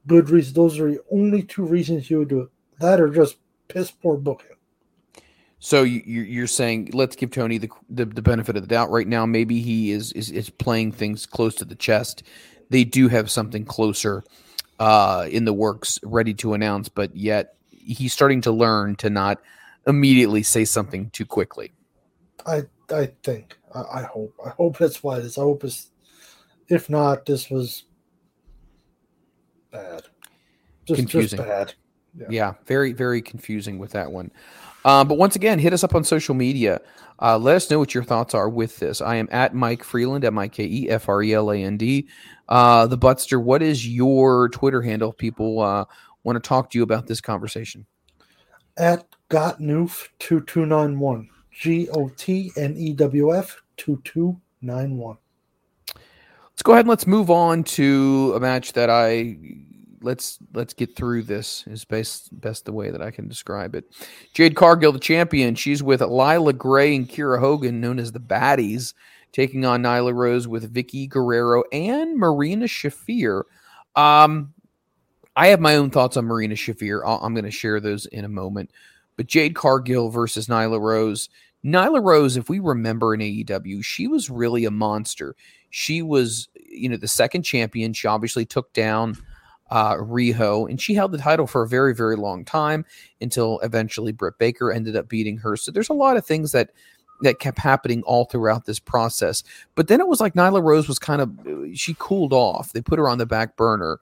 good 0.07 0.31
reason. 0.31 0.55
Those 0.55 0.79
are 0.79 0.91
the 0.91 1.03
only 1.11 1.43
two 1.43 1.65
reasons 1.65 2.11
you 2.11 2.19
would 2.19 2.29
do 2.29 2.41
it. 2.41 2.49
That 2.79 3.01
are 3.01 3.09
just 3.09 3.37
piss 3.69 3.91
poor 3.91 4.17
booking. 4.17 4.57
So 5.59 5.83
you, 5.83 6.45
are 6.45 6.47
saying 6.47 6.91
let's 6.93 7.17
give 7.17 7.31
Tony 7.31 7.59
the, 7.59 7.71
the, 7.89 8.05
the 8.05 8.23
benefit 8.23 8.57
of 8.57 8.63
the 8.63 8.69
doubt 8.69 8.91
right 8.91 9.07
now. 9.07 9.27
Maybe 9.27 9.61
he 9.61 9.91
is, 9.91 10.13
is 10.13 10.31
is 10.31 10.51
playing 10.51 10.93
things 10.93 11.27
close 11.27 11.55
to 11.57 11.65
the 11.65 11.75
chest. 11.75 12.23
They 12.69 12.85
do 12.85 13.09
have 13.09 13.31
something 13.31 13.65
closer 13.65 14.23
uh, 14.79 15.27
in 15.31 15.45
the 15.45 15.53
works, 15.53 15.99
ready 16.03 16.35
to 16.35 16.55
announce, 16.55 16.89
but 16.89 17.17
yet 17.17 17.55
he's 17.71 18.13
starting 18.13 18.43
to 18.43 18.53
learn 18.53 18.97
to 18.97 19.09
not 19.09 19.41
immediately 19.87 20.43
say 20.43 20.65
something 20.65 21.11
too 21.11 21.27
quickly. 21.27 21.73
I 22.47 22.63
I 22.91 23.11
think 23.23 23.59
I, 23.75 24.01
I 24.01 24.03
hope 24.03 24.35
I 24.45 24.51
hope 24.51 24.79
that's 24.79 25.03
why 25.03 25.19
it 25.19 25.25
is. 25.25 25.39
I 25.39 25.43
hope 25.43 25.65
it's 25.65 25.91
if 26.69 26.91
not, 26.91 27.27
this 27.27 27.51
was 27.51 27.85
bad. 29.71 30.03
Just, 30.85 30.99
confusing. 30.99 31.39
Just 31.39 31.49
bad. 31.49 31.75
Yeah. 32.19 32.27
yeah. 32.31 32.55
very 32.67 32.93
very 32.93 33.23
confusing 33.23 33.79
with 33.79 33.93
that 33.93 34.11
one. 34.11 34.31
Um, 34.85 35.09
but 35.09 35.19
once 35.19 35.35
again, 35.35 35.59
hit 35.59 35.73
us 35.73 35.83
up 35.83 35.97
on 35.97 36.05
social 36.05 36.35
media. 36.35 36.81
Uh, 37.21 37.37
let 37.39 37.57
us 37.57 37.69
know 37.71 37.79
what 37.79 37.93
your 37.93 38.05
thoughts 38.05 38.35
are 38.35 38.49
with 38.49 38.79
this. 38.79 39.01
I 39.01 39.17
am 39.17 39.29
at 39.33 39.53
Mike 39.53 39.83
Freeland, 39.83 40.25
M 40.25 40.39
I 40.39 40.47
K 40.47 40.65
E 40.65 40.89
F 40.89 41.09
R 41.09 41.23
E 41.23 41.35
L 41.35 41.51
A 41.51 41.57
N 41.57 41.77
D. 41.77 42.09
Uh, 42.49 42.87
the 42.87 42.97
Butster, 42.97 43.41
what 43.41 43.63
is 43.63 43.89
your 43.89 44.49
Twitter 44.51 44.83
handle? 44.83 45.13
People 45.13 45.61
uh, 45.61 45.85
want 46.23 46.37
to 46.37 46.47
talk 46.47 46.71
to 46.71 46.79
you 46.79 46.85
about 46.85 47.07
this 47.07 47.21
conversation. 47.21 47.85
At 48.77 49.16
Gotnewf 49.31 50.09
2291. 50.19 51.29
G 51.53 51.89
O 51.91 52.11
T 52.17 52.53
N 52.57 52.75
E 52.77 52.93
W 52.93 53.35
F 53.35 53.63
2291. 53.79 55.17
Let's 55.95 56.63
go 56.63 56.73
ahead 56.73 56.81
and 56.81 56.89
let's 56.91 57.07
move 57.07 57.31
on 57.31 57.65
to 57.65 58.33
a 58.37 58.41
match 58.41 58.75
that 58.75 58.91
I 58.91 59.39
let's 60.03 60.39
let's 60.55 60.75
get 60.75 60.97
through 60.97 61.23
this 61.23 61.65
is 61.67 61.85
best 61.85 62.29
best 62.41 62.67
the 62.67 62.73
way 62.73 62.91
that 62.91 63.01
I 63.01 63.11
can 63.11 63.27
describe 63.27 63.75
it. 63.75 63.85
Jade 64.35 64.55
Cargill, 64.55 64.93
the 64.93 64.99
champion, 64.99 65.55
she's 65.55 65.83
with 65.83 66.03
Leila 66.03 66.53
Grey 66.53 66.95
and 66.95 67.09
Kiera 67.09 67.41
Hogan, 67.41 67.81
known 67.81 67.99
as 67.99 68.13
the 68.13 68.21
Baddies, 68.21 68.93
taking 69.33 69.65
on 69.65 69.83
Nyla 69.83 70.15
Rose 70.15 70.47
with 70.47 70.73
Vickie 70.73 71.09
Guerrero 71.09 71.65
and 71.73 72.19
Marina 72.19 72.67
Shafir. 72.67 73.43
Um, 73.95 74.53
I 75.35 75.49
have 75.49 75.61
my 75.61 75.77
own 75.77 75.91
thoughts 75.91 76.17
on 76.17 76.27
Marina 76.27 76.55
Shafir. 76.55 77.01
i 77.07 77.25
am 77.25 77.35
going 77.35 77.45
to 77.45 77.51
share 77.51 77.81
those 77.81 78.07
in 78.07 78.25
a 78.25 78.29
moment. 78.29 78.71
But 79.17 79.27
Jade 79.27 79.55
Cargill 79.55 80.11
versus 80.11 80.47
Nyla 80.47 80.81
Rose. 80.81 81.29
Nyla 81.65 82.03
Rose, 82.03 82.37
if 82.37 82.49
we 82.49 82.59
remember 82.59 83.15
in 83.15 83.21
AEW, 83.21 83.85
she 83.85 84.07
was 84.07 84.31
really 84.31 84.65
a 84.65 84.71
monster. 84.71 85.35
She 85.71 86.03
was 86.03 86.49
you 86.77 86.89
know, 86.89 86.97
the 86.97 87.09
second 87.09 87.43
champion. 87.43 87.93
She 87.93 88.07
obviously 88.07 88.45
took 88.45 88.73
down 88.73 89.17
uh, 89.71 89.95
Riho, 89.95 90.69
and 90.69 90.81
she 90.81 90.95
held 90.95 91.13
the 91.13 91.19
title 91.19 91.47
for 91.47 91.63
a 91.63 91.69
very, 91.69 91.95
very 91.95 92.17
long 92.17 92.45
time 92.45 92.85
until 93.21 93.59
eventually 93.61 94.13
Britt 94.13 94.39
Baker 94.39 94.71
ended 94.71 94.97
up 94.97 95.09
beating 95.09 95.39
her. 95.39 95.57
So 95.57 95.73
there's 95.73 95.89
a 95.89 95.95
lot 95.95 96.17
of 96.17 96.25
things 96.25 96.53
that 96.53 96.71
that 97.23 97.39
kept 97.39 97.59
happening 97.59 98.03
all 98.03 98.27
throughout 98.27 98.67
this 98.67 98.79
process. 98.79 99.43
But 99.75 99.89
then 99.89 100.01
it 100.01 100.07
was 100.07 100.21
like 100.21 100.35
Nyla 100.35 100.63
Rose 100.63 100.87
was 100.87 100.99
kind 100.99 101.23
of 101.23 101.33
she 101.75 101.97
cooled 101.99 102.35
off. 102.35 102.73
They 102.73 102.83
put 102.83 102.99
her 102.99 103.09
on 103.09 103.19
the 103.19 103.27
back 103.27 103.57
burner, 103.57 103.99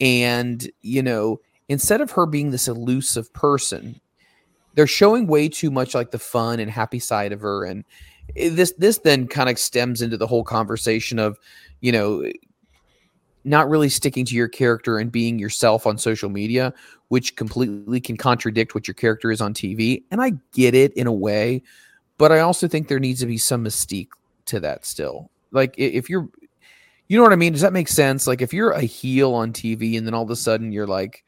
and 0.00 0.70
you 0.82 1.02
know, 1.02 1.40
instead 1.68 2.00
of 2.00 2.12
her 2.12 2.26
being 2.26 2.50
this 2.50 2.68
elusive 2.68 3.32
person, 3.32 4.00
they're 4.74 4.86
showing 4.86 5.26
way 5.26 5.48
too 5.48 5.70
much 5.70 5.94
like 5.94 6.10
the 6.10 6.18
fun 6.18 6.60
and 6.60 6.70
happy 6.70 6.98
side 6.98 7.32
of 7.32 7.40
her 7.40 7.64
and 7.64 7.84
this 8.36 8.72
this 8.78 8.98
then 8.98 9.26
kind 9.26 9.48
of 9.48 9.58
stems 9.58 10.02
into 10.02 10.16
the 10.16 10.26
whole 10.26 10.44
conversation 10.44 11.18
of 11.18 11.38
you 11.80 11.90
know 11.92 12.24
not 13.44 13.68
really 13.70 13.88
sticking 13.88 14.24
to 14.26 14.34
your 14.34 14.48
character 14.48 14.98
and 14.98 15.10
being 15.10 15.38
yourself 15.38 15.86
on 15.86 15.98
social 15.98 16.28
media 16.28 16.72
which 17.08 17.34
completely 17.36 18.00
can 18.00 18.16
contradict 18.16 18.74
what 18.74 18.86
your 18.86 18.94
character 18.94 19.30
is 19.30 19.40
on 19.40 19.52
TV 19.52 20.02
and 20.10 20.20
I 20.20 20.32
get 20.52 20.74
it 20.74 20.92
in 20.94 21.06
a 21.06 21.12
way 21.12 21.62
but 22.18 22.30
I 22.30 22.40
also 22.40 22.68
think 22.68 22.88
there 22.88 23.00
needs 23.00 23.20
to 23.20 23.26
be 23.26 23.38
some 23.38 23.64
mystique 23.64 24.10
to 24.44 24.60
that 24.60 24.84
still. 24.84 25.30
Like 25.52 25.74
if 25.78 26.10
you're 26.10 26.28
you 27.08 27.16
know 27.16 27.24
what 27.24 27.32
I 27.32 27.36
mean? 27.36 27.52
Does 27.52 27.62
that 27.62 27.72
make 27.72 27.88
sense? 27.88 28.26
Like 28.26 28.42
if 28.42 28.52
you're 28.52 28.70
a 28.70 28.82
heel 28.82 29.34
on 29.34 29.52
TV 29.52 29.96
and 29.96 30.06
then 30.06 30.14
all 30.14 30.22
of 30.22 30.30
a 30.30 30.36
sudden 30.36 30.70
you're 30.70 30.86
like 30.86 31.24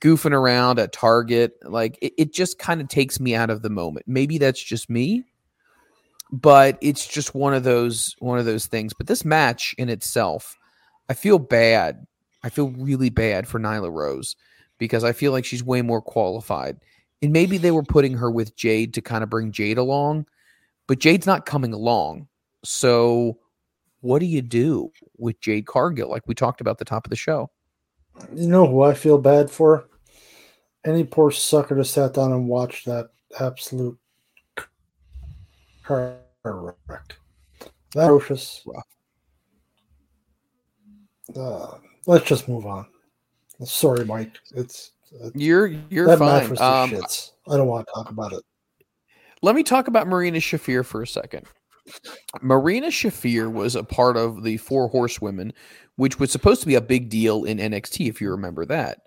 goofing 0.00 0.32
around 0.32 0.78
at 0.78 0.92
Target. 0.92 1.52
Like 1.62 1.98
it, 2.02 2.12
it 2.18 2.32
just 2.32 2.58
kind 2.58 2.80
of 2.80 2.88
takes 2.88 3.20
me 3.20 3.34
out 3.34 3.50
of 3.50 3.62
the 3.62 3.70
moment. 3.70 4.06
Maybe 4.08 4.38
that's 4.38 4.62
just 4.62 4.90
me, 4.90 5.24
but 6.30 6.78
it's 6.80 7.06
just 7.06 7.34
one 7.34 7.54
of 7.54 7.64
those 7.64 8.14
one 8.18 8.38
of 8.38 8.44
those 8.44 8.66
things. 8.66 8.92
But 8.94 9.06
this 9.06 9.24
match 9.24 9.74
in 9.78 9.88
itself, 9.88 10.56
I 11.08 11.14
feel 11.14 11.38
bad. 11.38 12.06
I 12.42 12.50
feel 12.50 12.70
really 12.70 13.10
bad 13.10 13.48
for 13.48 13.58
Nyla 13.58 13.90
Rose 13.92 14.36
because 14.78 15.04
I 15.04 15.12
feel 15.12 15.32
like 15.32 15.44
she's 15.44 15.64
way 15.64 15.82
more 15.82 16.02
qualified. 16.02 16.76
And 17.22 17.32
maybe 17.32 17.56
they 17.56 17.70
were 17.70 17.82
putting 17.82 18.14
her 18.18 18.30
with 18.30 18.54
Jade 18.56 18.92
to 18.94 19.00
kind 19.00 19.24
of 19.24 19.30
bring 19.30 19.50
Jade 19.50 19.78
along, 19.78 20.26
but 20.86 20.98
Jade's 20.98 21.26
not 21.26 21.46
coming 21.46 21.72
along. 21.72 22.28
So 22.64 23.38
what 24.00 24.18
do 24.18 24.26
you 24.26 24.42
do 24.42 24.90
with 25.16 25.40
Jade 25.40 25.66
Cargill 25.66 26.10
like 26.10 26.26
we 26.26 26.34
talked 26.34 26.60
about 26.60 26.76
the 26.78 26.84
top 26.84 27.06
of 27.06 27.10
the 27.10 27.16
show? 27.16 27.50
You 28.34 28.48
know 28.48 28.66
who 28.66 28.82
I 28.82 28.94
feel 28.94 29.18
bad 29.18 29.50
for? 29.50 29.88
Any 30.84 31.04
poor 31.04 31.30
sucker 31.30 31.74
that 31.76 31.84
sat 31.84 32.14
down 32.14 32.32
and 32.32 32.48
watched 32.48 32.86
that 32.86 33.10
absolute 33.40 33.98
car 35.82 36.16
wreck. 36.44 37.16
That 37.94 38.04
atrocious. 38.04 38.66
Uh, 41.34 41.78
let's 42.06 42.26
just 42.26 42.48
move 42.48 42.66
on. 42.66 42.86
Sorry, 43.64 44.04
Mike. 44.04 44.36
It's, 44.54 44.92
it's 45.12 45.34
you're 45.34 45.68
you're 45.88 46.06
that 46.06 46.18
fine. 46.18 46.42
match 46.42 46.50
was 46.50 46.60
Um, 46.60 46.90
shits. 46.90 47.32
I 47.48 47.56
don't 47.56 47.66
want 47.68 47.86
to 47.86 47.92
talk 47.94 48.10
about 48.10 48.32
it. 48.32 48.42
Let 49.42 49.54
me 49.54 49.62
talk 49.62 49.88
about 49.88 50.06
Marina 50.06 50.38
Shafir 50.38 50.84
for 50.84 51.02
a 51.02 51.06
second. 51.06 51.46
Marina 52.40 52.88
Shafir 52.88 53.52
was 53.52 53.76
a 53.76 53.84
part 53.84 54.16
of 54.16 54.42
the 54.42 54.56
Four 54.56 54.88
Horsewomen, 54.88 55.52
which 55.96 56.18
was 56.18 56.32
supposed 56.32 56.60
to 56.62 56.66
be 56.66 56.74
a 56.74 56.80
big 56.80 57.08
deal 57.08 57.44
in 57.44 57.58
NXT, 57.58 58.08
if 58.08 58.20
you 58.20 58.30
remember 58.30 58.64
that. 58.66 59.02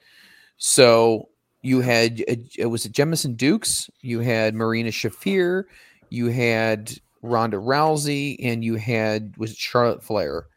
So 0.58 1.30
you 1.62 1.82
had 1.82 2.22
uh, 2.30 2.36
it 2.58 2.68
was 2.68 2.86
it 2.86 2.94
Jessamyn 2.94 3.36
Dukes, 3.36 3.90
you 4.02 4.20
had 4.20 4.56
Marina 4.56 4.90
Shafir, 4.90 5.64
you 6.10 6.28
had 6.28 6.92
Ronda 7.22 7.58
Rousey, 7.58 8.38
and 8.42 8.64
you 8.64 8.76
had 8.76 9.36
was 9.38 9.52
it 9.52 9.58
Charlotte 9.58 10.04
Flair, 10.04 10.48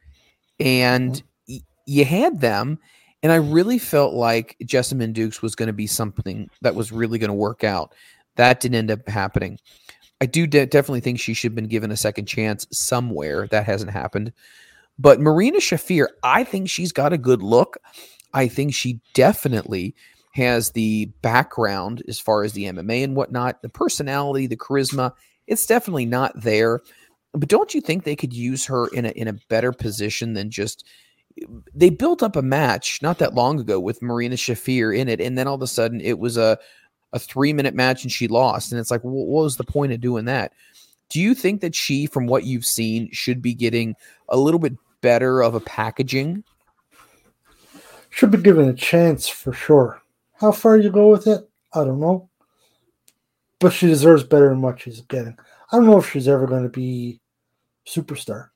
and 0.59 1.23
y- 1.49 1.61
you 1.87 2.05
had 2.05 2.41
them. 2.41 2.79
And 3.23 3.31
I 3.33 3.37
really 3.37 3.79
felt 3.79 4.15
like 4.15 4.57
Jessamyn 4.63 5.13
Dukes 5.13 5.43
was 5.43 5.55
going 5.55 5.67
to 5.67 5.75
be 5.75 5.87
something 5.87 6.49
that 6.63 6.75
was 6.75 6.91
really 6.91 7.19
going 7.19 7.29
to 7.29 7.35
work 7.35 7.65
out. 7.65 7.95
That 8.37 8.61
didn't 8.61 8.77
end 8.77 8.91
up 8.91 9.07
happening. 9.07 9.59
I 10.21 10.27
do 10.27 10.47
de- 10.47 10.67
definitely 10.67 11.01
think 11.01 11.19
she 11.19 11.35
should 11.35 11.53
have 11.53 11.57
been 11.57 11.69
given 11.69 11.91
a 11.91 11.97
second 11.97 12.27
chance 12.27 12.67
somewhere. 12.71 13.47
That 13.49 13.65
hasn't 13.65 13.91
happened. 13.91 14.33
But 14.99 15.21
Marina 15.21 15.59
Shafir, 15.59 16.09
I 16.23 16.45
think 16.45 16.69
she's 16.69 16.93
got 16.93 17.13
a 17.13 17.19
good 17.19 17.43
look. 17.43 17.79
I 18.35 18.49
think 18.49 18.75
she 18.75 19.01
definitely 19.15 19.95
has 20.33 20.71
the 20.71 21.07
background 21.23 22.03
as 22.07 22.21
far 22.21 22.45
as 22.45 22.53
the 22.53 22.65
MMA 22.65 23.03
and 23.03 23.17
whatnot, 23.17 23.63
the 23.63 23.69
personality, 23.69 24.47
the 24.47 24.57
charisma. 24.57 25.13
It's 25.47 25.67
definitely 25.67 26.07
not 26.07 26.39
there. 26.41 26.81
But 27.33 27.49
don't 27.49 27.75
you 27.75 27.81
think 27.81 28.05
they 28.05 28.17
could 28.17 28.33
use 28.33 28.67
her 28.67 28.89
in 28.89 29.07
a 29.07 29.11
in 29.11 29.29
a 29.29 29.39
better 29.49 29.73
position 29.73 30.35
than 30.35 30.51
just 30.51 30.85
they 31.75 31.91
built 31.91 32.23
up 32.23 32.37
a 32.37 32.43
match 32.43 33.01
not 33.03 33.19
that 33.19 33.35
long 33.35 33.61
ago 33.61 33.81
with 33.81 34.03
Marina 34.03 34.35
Shafir 34.35 34.97
in 34.97 35.09
it, 35.09 35.21
and 35.21 35.39
then 35.39 35.47
all 35.47 35.55
of 35.55 35.63
a 35.63 35.67
sudden 35.67 36.01
it 36.01 36.19
was 36.19 36.37
a 36.37 36.59
a 37.13 37.19
three 37.19 37.53
minute 37.53 37.75
match 37.75 38.03
and 38.03 38.13
she 38.13 38.29
lost, 38.29 38.73
and 38.73 38.81
it's 38.81 38.91
like, 38.91 39.03
what 39.03 39.27
was 39.27 39.57
the 39.57 39.65
point 39.65 39.93
of 39.93 40.01
doing 40.01 40.25
that? 40.27 40.53
Do 41.09 41.21
you 41.21 41.35
think 41.35 41.61
that 41.61 41.75
she, 41.75 42.07
from 42.07 42.27
what 42.27 42.45
you've 42.45 42.65
seen, 42.65 43.11
should 43.13 43.43
be 43.43 43.55
getting 43.55 43.97
a 44.29 44.37
little 44.37 44.61
bit 44.61 44.75
better 45.01 45.43
of 45.43 45.55
a 45.55 45.61
packaging? 45.61 46.45
Should 48.11 48.31
be 48.31 48.39
given 48.39 48.69
a 48.69 48.75
chance 48.75 49.29
for 49.29 49.53
sure. 49.53 50.01
How 50.35 50.53
far 50.53 50.77
you 50.77 50.91
go 50.91 51.11
with 51.11 51.27
it, 51.27 51.49
I 51.75 51.85
don't 51.85 52.01
know. 52.01 52.29
But 53.59 53.73
she 53.73 53.87
deserves 53.87 54.25
better 54.25 54.49
than 54.49 54.63
what 54.63 54.81
she's 54.81 55.01
getting. 55.03 55.37
I 55.71 55.77
don't 55.77 55.87
know 55.87 55.99
if 55.99 56.11
she's 56.11 56.29
ever 56.29 56.47
going 56.47 56.63
to 56.63 56.69
be 56.69 57.21
superstar, 57.87 58.49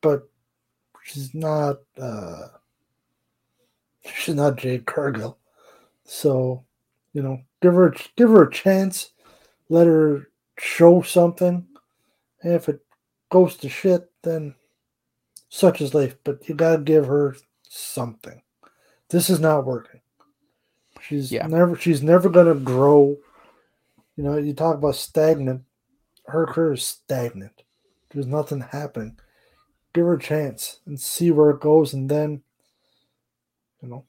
but 0.00 0.28
she's 1.02 1.34
not. 1.34 1.76
uh 2.00 2.48
She's 4.16 4.34
not 4.34 4.56
Jade 4.56 4.84
Cargill, 4.84 5.38
so 6.04 6.64
you 7.12 7.22
know, 7.22 7.40
give 7.60 7.74
her 7.74 7.94
give 8.16 8.30
her 8.30 8.44
a 8.44 8.52
chance. 8.52 9.10
Let 9.68 9.86
her 9.86 10.28
show 10.58 11.02
something. 11.02 11.66
And 12.42 12.52
if 12.54 12.68
it 12.68 12.80
goes 13.30 13.56
to 13.58 13.68
shit, 13.68 14.10
then 14.22 14.54
such 15.48 15.80
is 15.80 15.94
life. 15.94 16.16
But 16.24 16.48
you 16.48 16.54
gotta 16.54 16.82
give 16.82 17.06
her 17.06 17.36
something. 17.68 18.42
This 19.10 19.30
is 19.30 19.40
not 19.40 19.66
working. 19.66 20.00
She's 21.00 21.32
Yeah. 21.32 21.46
never 21.46 21.76
she's 21.76 22.02
never 22.02 22.28
gonna 22.28 22.54
grow. 22.54 23.16
You 24.16 24.24
know, 24.24 24.36
you 24.36 24.54
talk 24.54 24.76
about 24.76 24.96
stagnant. 24.96 25.64
Her 26.26 26.46
career 26.46 26.74
is 26.74 26.86
stagnant. 26.86 27.62
There's 28.10 28.26
nothing 28.26 28.60
happening. 28.60 29.18
Give 29.94 30.06
her 30.06 30.14
a 30.14 30.20
chance 30.20 30.80
and 30.86 30.98
see 31.00 31.30
where 31.30 31.50
it 31.50 31.60
goes 31.60 31.92
and 31.92 32.08
then 32.10 32.42
you 33.82 33.88
know 33.88 34.06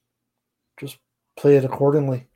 just 0.78 0.98
play 1.36 1.58
it 1.58 1.66
accordingly. 1.66 2.28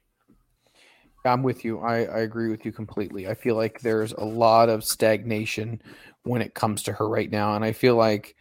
I'm 1.25 1.43
with 1.43 1.65
you. 1.65 1.79
I, 1.79 2.05
I 2.05 2.19
agree 2.19 2.49
with 2.49 2.65
you 2.65 2.71
completely. 2.71 3.27
I 3.27 3.33
feel 3.33 3.55
like 3.55 3.81
there's 3.81 4.13
a 4.13 4.23
lot 4.23 4.69
of 4.69 4.83
stagnation 4.83 5.81
when 6.23 6.41
it 6.41 6.53
comes 6.53 6.83
to 6.83 6.93
her 6.93 7.07
right 7.07 7.29
now. 7.29 7.55
And 7.55 7.65
I 7.65 7.71
feel 7.73 7.95
like 7.95 8.35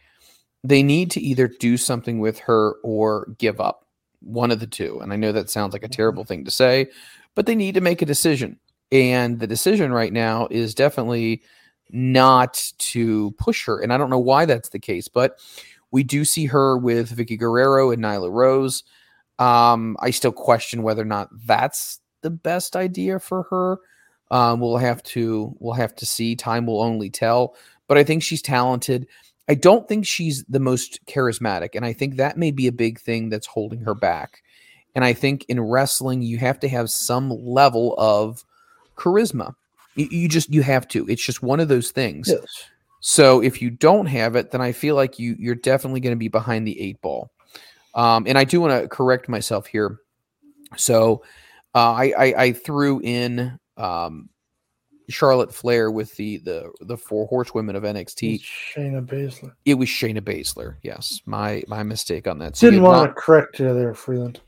they 0.63 0.83
need 0.83 1.11
to 1.11 1.21
either 1.21 1.47
do 1.47 1.77
something 1.77 2.19
with 2.19 2.39
her 2.39 2.75
or 2.83 3.33
give 3.37 3.59
up 3.59 3.85
one 4.19 4.51
of 4.51 4.59
the 4.59 4.67
two. 4.67 4.99
And 4.99 5.13
I 5.13 5.15
know 5.15 5.31
that 5.31 5.49
sounds 5.49 5.73
like 5.73 5.83
a 5.83 5.89
terrible 5.89 6.23
thing 6.23 6.45
to 6.45 6.51
say, 6.51 6.87
but 7.35 7.45
they 7.45 7.55
need 7.55 7.75
to 7.75 7.81
make 7.81 8.01
a 8.01 8.05
decision. 8.05 8.59
And 8.91 9.39
the 9.39 9.47
decision 9.47 9.91
right 9.91 10.13
now 10.13 10.47
is 10.49 10.73
definitely 10.73 11.43
not 11.89 12.71
to 12.77 13.31
push 13.31 13.65
her. 13.65 13.79
And 13.79 13.93
I 13.93 13.97
don't 13.97 14.09
know 14.09 14.19
why 14.19 14.45
that's 14.45 14.69
the 14.69 14.79
case, 14.79 15.07
but 15.07 15.39
we 15.91 16.03
do 16.03 16.25
see 16.25 16.45
her 16.45 16.77
with 16.77 17.15
Vickie 17.15 17.39
Guerrero 17.39 17.91
and 17.91 18.03
Nyla 18.03 18.31
Rose. 18.31 18.83
Um, 19.39 19.95
I 19.99 20.11
still 20.11 20.31
question 20.31 20.83
whether 20.83 21.01
or 21.01 21.05
not 21.05 21.29
that's 21.45 21.99
the 22.27 22.31
best 22.31 22.75
idea 22.75 23.19
for 23.19 23.43
her. 23.43 23.79
Um, 24.29 24.59
we'll 24.59 24.75
have 24.75 25.01
to 25.03 25.55
we'll 25.59 25.75
have 25.75 25.95
to 25.95 26.05
see. 26.05 26.35
Time 26.35 26.65
will 26.65 26.81
only 26.81 27.09
tell. 27.09 27.55
But 27.87 27.97
I 27.97 28.03
think 28.03 28.21
she's 28.21 28.41
talented. 28.41 29.07
I 29.47 29.53
don't 29.53 29.87
think 29.87 30.05
she's 30.05 30.43
the 30.49 30.59
most 30.59 30.99
charismatic, 31.05 31.69
and 31.73 31.85
I 31.85 31.93
think 31.93 32.17
that 32.17 32.37
may 32.37 32.51
be 32.51 32.67
a 32.67 32.73
big 32.73 32.99
thing 32.99 33.29
that's 33.29 33.47
holding 33.47 33.79
her 33.79 33.95
back. 33.95 34.43
And 34.93 35.05
I 35.05 35.13
think 35.13 35.45
in 35.47 35.61
wrestling, 35.61 36.21
you 36.21 36.37
have 36.39 36.59
to 36.59 36.67
have 36.67 36.89
some 36.89 37.29
level 37.29 37.95
of 37.97 38.43
charisma. 38.97 39.55
You, 39.95 40.09
you 40.11 40.27
just 40.27 40.51
you 40.51 40.63
have 40.63 40.85
to. 40.89 41.07
It's 41.07 41.23
just 41.23 41.41
one 41.41 41.61
of 41.61 41.69
those 41.69 41.91
things. 41.91 42.27
Yes. 42.27 42.69
So 42.99 43.41
if 43.41 43.61
you 43.61 43.69
don't 43.69 44.07
have 44.07 44.35
it, 44.35 44.51
then 44.51 44.59
I 44.59 44.73
feel 44.73 44.95
like 44.95 45.17
you 45.17 45.37
you're 45.39 45.55
definitely 45.55 46.01
going 46.01 46.15
to 46.15 46.19
be 46.19 46.27
behind 46.27 46.67
the 46.67 46.81
eight 46.81 46.99
ball. 47.01 47.31
Um, 47.95 48.25
and 48.27 48.37
I 48.37 48.43
do 48.43 48.59
want 48.59 48.81
to 48.81 48.89
correct 48.89 49.29
myself 49.29 49.67
here. 49.67 49.99
So 50.75 51.23
uh, 51.77 51.93
I, 51.93 52.13
I 52.17 52.43
I 52.45 52.51
threw 52.53 52.99
in 53.03 53.59
um, 53.77 54.29
Charlotte 55.09 55.53
Flair 55.53 55.91
with 55.91 56.15
the 56.15 56.37
the 56.39 56.71
the 56.81 56.97
four 56.97 57.27
horsewomen 57.27 57.75
of 57.75 57.83
NXT. 57.83 58.41
Shayna 58.75 59.05
Baszler. 59.05 59.53
It 59.65 59.75
was 59.75 59.87
Shayna 59.87 60.21
Baszler. 60.21 60.77
Yes, 60.81 61.21
my 61.25 61.63
my 61.67 61.83
mistake 61.83 62.27
on 62.27 62.39
that. 62.39 62.57
So 62.57 62.67
Didn't 62.69 62.83
want 62.83 63.03
not- 63.03 63.15
to 63.15 63.21
correct 63.21 63.59
you 63.59 63.73
there, 63.73 63.93
Freeland. 63.93 64.41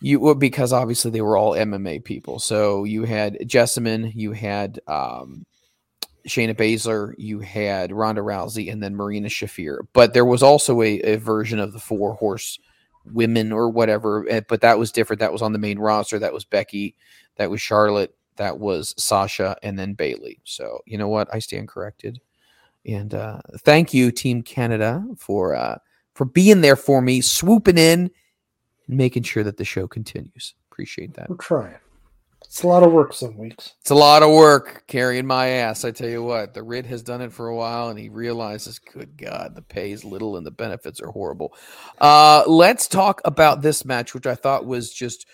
you 0.00 0.18
well, 0.20 0.34
because 0.34 0.72
obviously 0.72 1.10
they 1.12 1.20
were 1.20 1.36
all 1.36 1.52
MMA 1.52 2.04
people. 2.04 2.38
So 2.38 2.84
you 2.84 3.04
had 3.04 3.38
Jessamyn, 3.42 4.12
you 4.14 4.32
had 4.32 4.80
um, 4.88 5.46
Shayna 6.26 6.54
Baszler, 6.56 7.14
you 7.16 7.40
had 7.40 7.92
Ronda 7.92 8.22
Rousey, 8.22 8.72
and 8.72 8.82
then 8.82 8.96
Marina 8.96 9.28
Shafir. 9.28 9.78
But 9.92 10.14
there 10.14 10.24
was 10.26 10.42
also 10.42 10.82
a, 10.82 11.00
a 11.00 11.16
version 11.16 11.58
of 11.60 11.72
the 11.72 11.80
four 11.80 12.14
horse 12.14 12.58
women 13.04 13.52
or 13.52 13.68
whatever, 13.68 14.26
eh, 14.28 14.40
but 14.48 14.60
that 14.60 14.78
was 14.78 14.92
different. 14.92 15.20
That 15.20 15.32
was 15.32 15.42
on 15.42 15.52
the 15.52 15.58
main 15.58 15.78
roster. 15.78 16.18
That 16.18 16.32
was 16.32 16.44
Becky, 16.44 16.96
that 17.36 17.50
was 17.50 17.60
Charlotte, 17.60 18.14
that 18.36 18.58
was 18.58 18.94
Sasha, 18.96 19.56
and 19.62 19.78
then 19.78 19.94
Bayley. 19.94 20.40
So 20.44 20.80
you 20.86 20.98
know 20.98 21.08
what? 21.08 21.28
I 21.32 21.38
stand 21.38 21.68
corrected. 21.68 22.20
And 22.84 23.14
uh, 23.14 23.40
thank 23.60 23.94
you, 23.94 24.10
Team 24.10 24.42
Canada, 24.42 25.04
for 25.16 25.54
uh, 25.54 25.78
for 26.14 26.24
being 26.24 26.60
there 26.60 26.76
for 26.76 27.00
me, 27.00 27.20
swooping 27.20 27.78
in, 27.78 28.10
and 28.88 28.96
making 28.96 29.22
sure 29.22 29.44
that 29.44 29.56
the 29.56 29.64
show 29.64 29.86
continues. 29.86 30.54
Appreciate 30.70 31.14
that. 31.14 31.28
We're 31.28 31.36
trying. 31.36 31.76
It's 32.44 32.62
a 32.62 32.68
lot 32.68 32.82
of 32.82 32.92
work 32.92 33.12
some 33.12 33.36
weeks. 33.38 33.74
It's 33.80 33.90
a 33.90 33.94
lot 33.94 34.22
of 34.22 34.30
work 34.30 34.84
carrying 34.86 35.26
my 35.26 35.48
ass. 35.48 35.84
I 35.84 35.90
tell 35.90 36.08
you 36.08 36.22
what, 36.22 36.54
the 36.54 36.62
Rid 36.62 36.86
has 36.86 37.02
done 37.02 37.20
it 37.20 37.32
for 37.32 37.48
a 37.48 37.56
while, 37.56 37.88
and 37.88 37.98
he 37.98 38.08
realizes, 38.08 38.78
good 38.78 39.16
God, 39.16 39.54
the 39.54 39.62
pay 39.62 39.92
is 39.92 40.04
little 40.04 40.36
and 40.36 40.46
the 40.46 40.50
benefits 40.50 41.00
are 41.00 41.10
horrible. 41.10 41.54
Uh, 42.00 42.44
let's 42.46 42.88
talk 42.88 43.20
about 43.24 43.62
this 43.62 43.84
match, 43.84 44.14
which 44.14 44.26
I 44.26 44.34
thought 44.34 44.66
was 44.66 44.92
just 44.92 45.26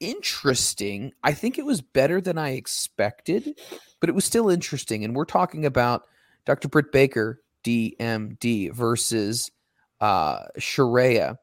interesting. 0.00 1.12
I 1.22 1.32
think 1.32 1.58
it 1.58 1.66
was 1.66 1.80
better 1.80 2.20
than 2.20 2.38
I 2.38 2.50
expected, 2.50 3.58
but 4.00 4.08
it 4.08 4.14
was 4.14 4.24
still 4.24 4.48
interesting. 4.48 5.04
And 5.04 5.14
we're 5.14 5.24
talking 5.24 5.66
about 5.66 6.06
Dr. 6.44 6.68
Britt 6.68 6.92
Baker, 6.92 7.40
DMD, 7.64 8.72
versus 8.72 9.50
uh, 10.00 10.44
Saraya. 10.58 11.36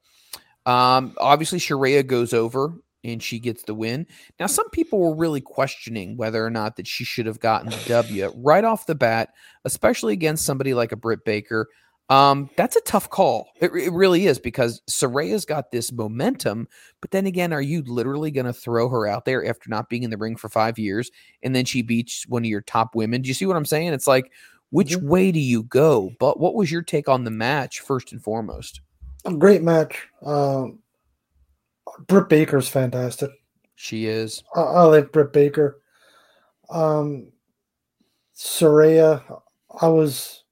Um, 0.66 1.16
obviously, 1.18 1.60
Saraya 1.60 2.06
goes 2.06 2.34
over 2.34 2.74
and 3.04 3.24
she 3.24 3.40
gets 3.40 3.64
the 3.64 3.74
win. 3.74 4.06
Now, 4.40 4.48
some 4.48 4.70
people 4.70 5.00
were 5.00 5.16
really 5.16 5.42
questioning 5.42 6.18
whether 6.18 6.46
or 6.46 6.50
not 6.50 6.76
that 6.76 6.88
she 6.88 7.04
should 7.04 7.26
have 7.26 7.40
gotten 7.40 7.70
the 7.70 7.84
W 7.88 8.32
right 8.36 8.64
off 8.64 8.86
the 8.86 8.96
bat, 8.96 9.30
especially 9.66 10.14
against 10.14 10.46
somebody 10.46 10.74
like 10.74 10.92
a 10.92 10.98
Britt 10.98 11.24
Baker. 11.26 11.70
Um, 12.10 12.50
that's 12.56 12.76
a 12.76 12.82
tough 12.82 13.10
call. 13.10 13.50
It, 13.62 13.72
it 13.72 13.94
really 13.94 14.26
is 14.26 14.40
because 14.40 14.82
Saraya's 14.90 15.46
got 15.46 15.72
this 15.72 15.92
momentum, 15.92 16.68
but 17.02 17.12
then 17.12 17.28
again, 17.28 17.54
are 17.54 17.62
you 17.62 17.84
literally 17.84 18.32
going 18.32 18.48
to 18.48 18.54
throw 18.54 18.90
her 18.90 19.06
out 19.06 19.26
there 19.26 19.46
after 19.46 19.70
not 19.70 19.90
being 19.90 20.02
in 20.02 20.10
the 20.10 20.18
ring 20.18 20.36
for 20.36 20.50
five 20.50 20.80
years 20.80 21.12
and 21.44 21.56
then 21.56 21.66
she 21.66 21.84
beats 21.84 22.28
one 22.28 22.44
of 22.44 22.50
your 22.50 22.62
top 22.62 22.96
women? 22.96 23.22
Do 23.22 23.28
you 23.28 23.36
see 23.36 23.46
what 23.46 23.56
I'm 23.56 23.66
saying? 23.66 23.94
It's 23.94 24.08
like, 24.08 24.32
which 24.72 24.90
mm-hmm. 24.90 25.08
way 25.08 25.32
do 25.32 25.40
you 25.40 25.64
go? 25.64 26.12
But 26.20 26.40
what 26.40 26.56
was 26.56 26.72
your 26.72 26.82
take 26.82 27.08
on 27.08 27.26
the 27.26 27.32
match 27.32 27.80
first 27.80 28.12
and 28.12 28.24
foremost? 28.24 28.82
A 29.26 29.34
great 29.34 29.62
match. 29.62 30.08
Um, 30.26 30.80
Britt 32.08 32.30
Baker's 32.30 32.70
fantastic. 32.70 33.32
She 33.76 34.06
is. 34.06 34.44
I, 34.56 34.62
I 34.62 34.84
like 34.84 35.12
Britt 35.12 35.34
Baker. 35.34 35.82
Um, 36.70 37.32
Saraya, 38.36 39.42
I 39.82 39.88
was 39.88 40.44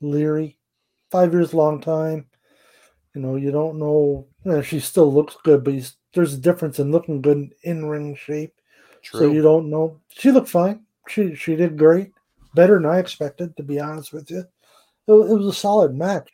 leery. 0.00 0.56
Five 1.10 1.32
years, 1.32 1.54
long 1.54 1.80
time. 1.80 2.26
You 3.14 3.22
know, 3.22 3.36
you 3.36 3.50
don't 3.50 3.78
know. 3.78 4.26
You 4.44 4.52
know, 4.52 4.62
she 4.62 4.80
still 4.80 5.12
looks 5.12 5.36
good, 5.42 5.64
but 5.64 5.74
there's 6.14 6.34
a 6.34 6.38
difference 6.38 6.78
in 6.78 6.92
looking 6.92 7.22
good 7.22 7.54
in 7.62 7.86
ring 7.86 8.14
shape. 8.14 8.54
True. 9.02 9.20
So 9.20 9.30
you 9.30 9.42
don't 9.42 9.70
know. 9.70 10.00
She 10.08 10.30
looked 10.30 10.48
fine. 10.48 10.84
She 11.08 11.34
she 11.34 11.56
did 11.56 11.78
great, 11.78 12.12
better 12.54 12.74
than 12.74 12.86
I 12.86 12.98
expected. 12.98 13.56
To 13.56 13.62
be 13.62 13.80
honest 13.80 14.12
with 14.12 14.30
you, 14.30 14.40
it, 14.40 15.12
it 15.12 15.14
was 15.34 15.46
a 15.46 15.52
solid 15.52 15.94
match. 15.94 16.30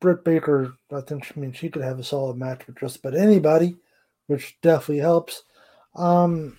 Britt 0.00 0.24
Baker, 0.24 0.74
I 0.92 1.00
think, 1.00 1.32
I 1.36 1.40
mean, 1.40 1.52
she 1.52 1.68
could 1.68 1.82
have 1.82 1.98
a 1.98 2.04
solid 2.04 2.36
match 2.36 2.66
with 2.66 2.78
just 2.78 2.98
about 2.98 3.16
anybody, 3.16 3.76
which 4.26 4.56
definitely 4.62 4.98
helps. 4.98 5.42
Um, 5.94 6.56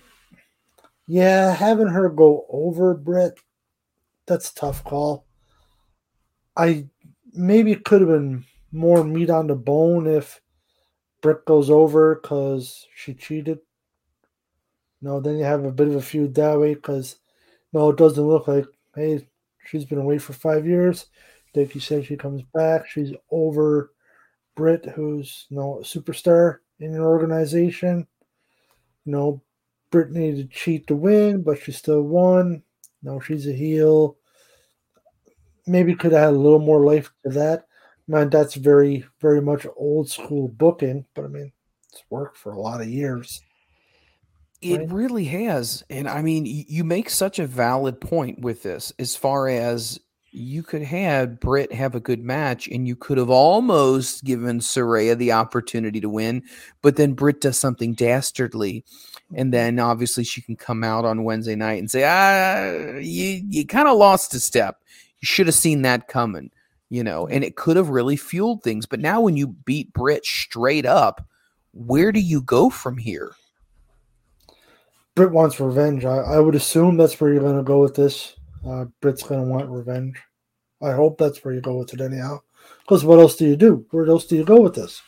yeah, 1.06 1.54
having 1.54 1.88
her 1.88 2.08
go 2.08 2.46
over 2.50 2.94
Britt, 2.94 3.38
that's 4.26 4.52
tough 4.52 4.84
call. 4.84 5.26
I 6.56 6.86
maybe 7.32 7.72
it 7.72 7.84
could 7.84 8.00
have 8.00 8.10
been 8.10 8.44
more 8.72 9.02
meat 9.02 9.30
on 9.30 9.46
the 9.46 9.54
bone 9.54 10.06
if 10.06 10.40
Britt 11.20 11.44
goes 11.46 11.70
over 11.70 12.16
because 12.16 12.86
she 12.94 13.14
cheated. 13.14 13.58
No, 15.02 15.20
then 15.20 15.38
you 15.38 15.44
have 15.44 15.64
a 15.64 15.72
bit 15.72 15.88
of 15.88 15.94
a 15.94 16.02
feud 16.02 16.34
that 16.34 16.58
way 16.58 16.74
because 16.74 17.16
no, 17.72 17.90
it 17.90 17.96
doesn't 17.96 18.22
look 18.22 18.46
like 18.46 18.66
hey, 18.94 19.26
she's 19.64 19.84
been 19.84 19.98
away 19.98 20.18
for 20.18 20.32
five 20.32 20.66
years. 20.66 21.06
Dickie 21.52 21.80
says 21.80 22.06
she 22.06 22.16
comes 22.16 22.42
back. 22.54 22.86
She's 22.86 23.12
over 23.30 23.92
Britt, 24.56 24.86
who's 24.94 25.46
you 25.48 25.56
know 25.56 25.80
superstar 25.82 26.58
in 26.78 26.92
your 26.92 27.06
organization. 27.06 28.06
You 29.04 29.12
know, 29.12 29.42
Britt 29.90 30.10
needed 30.10 30.50
to 30.50 30.56
cheat 30.56 30.86
to 30.86 30.96
win, 30.96 31.42
but 31.42 31.58
she 31.60 31.72
still 31.72 32.02
won. 32.02 32.62
No, 33.02 33.20
she's 33.20 33.46
a 33.46 33.52
heel. 33.52 34.16
Maybe 35.66 35.94
could 35.94 36.12
have 36.12 36.20
had 36.20 36.34
a 36.34 36.38
little 36.38 36.58
more 36.58 36.84
life 36.84 37.10
to 37.24 37.30
that. 37.30 37.66
Man, 38.06 38.30
that's 38.30 38.54
very, 38.54 39.04
very 39.20 39.40
much 39.40 39.66
old 39.76 40.10
school 40.10 40.48
booking, 40.48 41.06
but 41.14 41.24
I 41.24 41.28
mean, 41.28 41.52
it's 41.92 42.02
worked 42.10 42.36
for 42.36 42.52
a 42.52 42.60
lot 42.60 42.80
of 42.80 42.88
years. 42.88 43.40
It 44.60 44.78
right? 44.78 44.90
really 44.90 45.24
has. 45.26 45.84
And 45.88 46.08
I 46.08 46.22
mean, 46.22 46.44
you 46.44 46.84
make 46.84 47.08
such 47.08 47.38
a 47.38 47.46
valid 47.46 48.00
point 48.00 48.40
with 48.40 48.62
this 48.62 48.92
as 48.98 49.16
far 49.16 49.48
as 49.48 50.00
you 50.32 50.62
could 50.62 50.82
have 50.82 51.40
Britt 51.40 51.72
have 51.72 51.94
a 51.94 52.00
good 52.00 52.22
match 52.22 52.68
and 52.68 52.86
you 52.86 52.94
could 52.94 53.18
have 53.18 53.30
almost 53.30 54.24
given 54.24 54.60
Saraya 54.60 55.16
the 55.16 55.32
opportunity 55.32 56.00
to 56.00 56.08
win, 56.08 56.42
but 56.82 56.96
then 56.96 57.14
Britt 57.14 57.40
does 57.40 57.58
something 57.58 57.94
dastardly. 57.94 58.84
And 59.34 59.46
mm-hmm. 59.46 59.50
then 59.50 59.78
obviously 59.78 60.24
she 60.24 60.40
can 60.40 60.56
come 60.56 60.84
out 60.84 61.04
on 61.04 61.24
Wednesday 61.24 61.56
night 61.56 61.80
and 61.80 61.90
say, 61.90 62.04
ah, 62.06 62.98
you, 62.98 63.42
you 63.48 63.66
kind 63.66 63.88
of 63.88 63.96
lost 63.96 64.34
a 64.34 64.40
step. 64.40 64.82
You 65.20 65.26
should 65.26 65.46
have 65.46 65.54
seen 65.54 65.82
that 65.82 66.08
coming, 66.08 66.50
you 66.90 67.02
know, 67.02 67.26
and 67.26 67.42
it 67.42 67.56
could 67.56 67.76
have 67.76 67.88
really 67.88 68.16
fueled 68.16 68.62
things. 68.62 68.86
But 68.86 69.00
now 69.00 69.20
when 69.20 69.36
you 69.36 69.48
beat 69.48 69.92
Britt 69.92 70.24
straight 70.24 70.86
up, 70.86 71.26
where 71.72 72.12
do 72.12 72.20
you 72.20 72.40
go 72.40 72.70
from 72.70 72.96
here? 72.98 73.32
Britt 75.16 75.32
wants 75.32 75.58
revenge. 75.58 76.04
I, 76.04 76.18
I 76.18 76.38
would 76.38 76.54
assume 76.54 76.96
that's 76.96 77.20
where 77.20 77.32
you're 77.32 77.42
going 77.42 77.56
to 77.56 77.62
go 77.62 77.80
with 77.80 77.96
this. 77.96 78.36
Uh, 78.66 78.86
Britt's 79.00 79.22
going 79.22 79.42
to 79.42 79.48
want 79.48 79.70
revenge. 79.70 80.16
I 80.82 80.92
hope 80.92 81.18
that's 81.18 81.44
where 81.44 81.54
you 81.54 81.60
go 81.60 81.76
with 81.76 81.92
it 81.94 82.00
anyhow. 82.00 82.40
Because 82.82 83.04
what 83.04 83.18
else 83.18 83.36
do 83.36 83.46
you 83.46 83.56
do? 83.56 83.86
Where 83.90 84.06
else 84.06 84.26
do 84.26 84.36
you 84.36 84.44
go 84.44 84.60
with 84.60 84.74
this? 84.74 85.02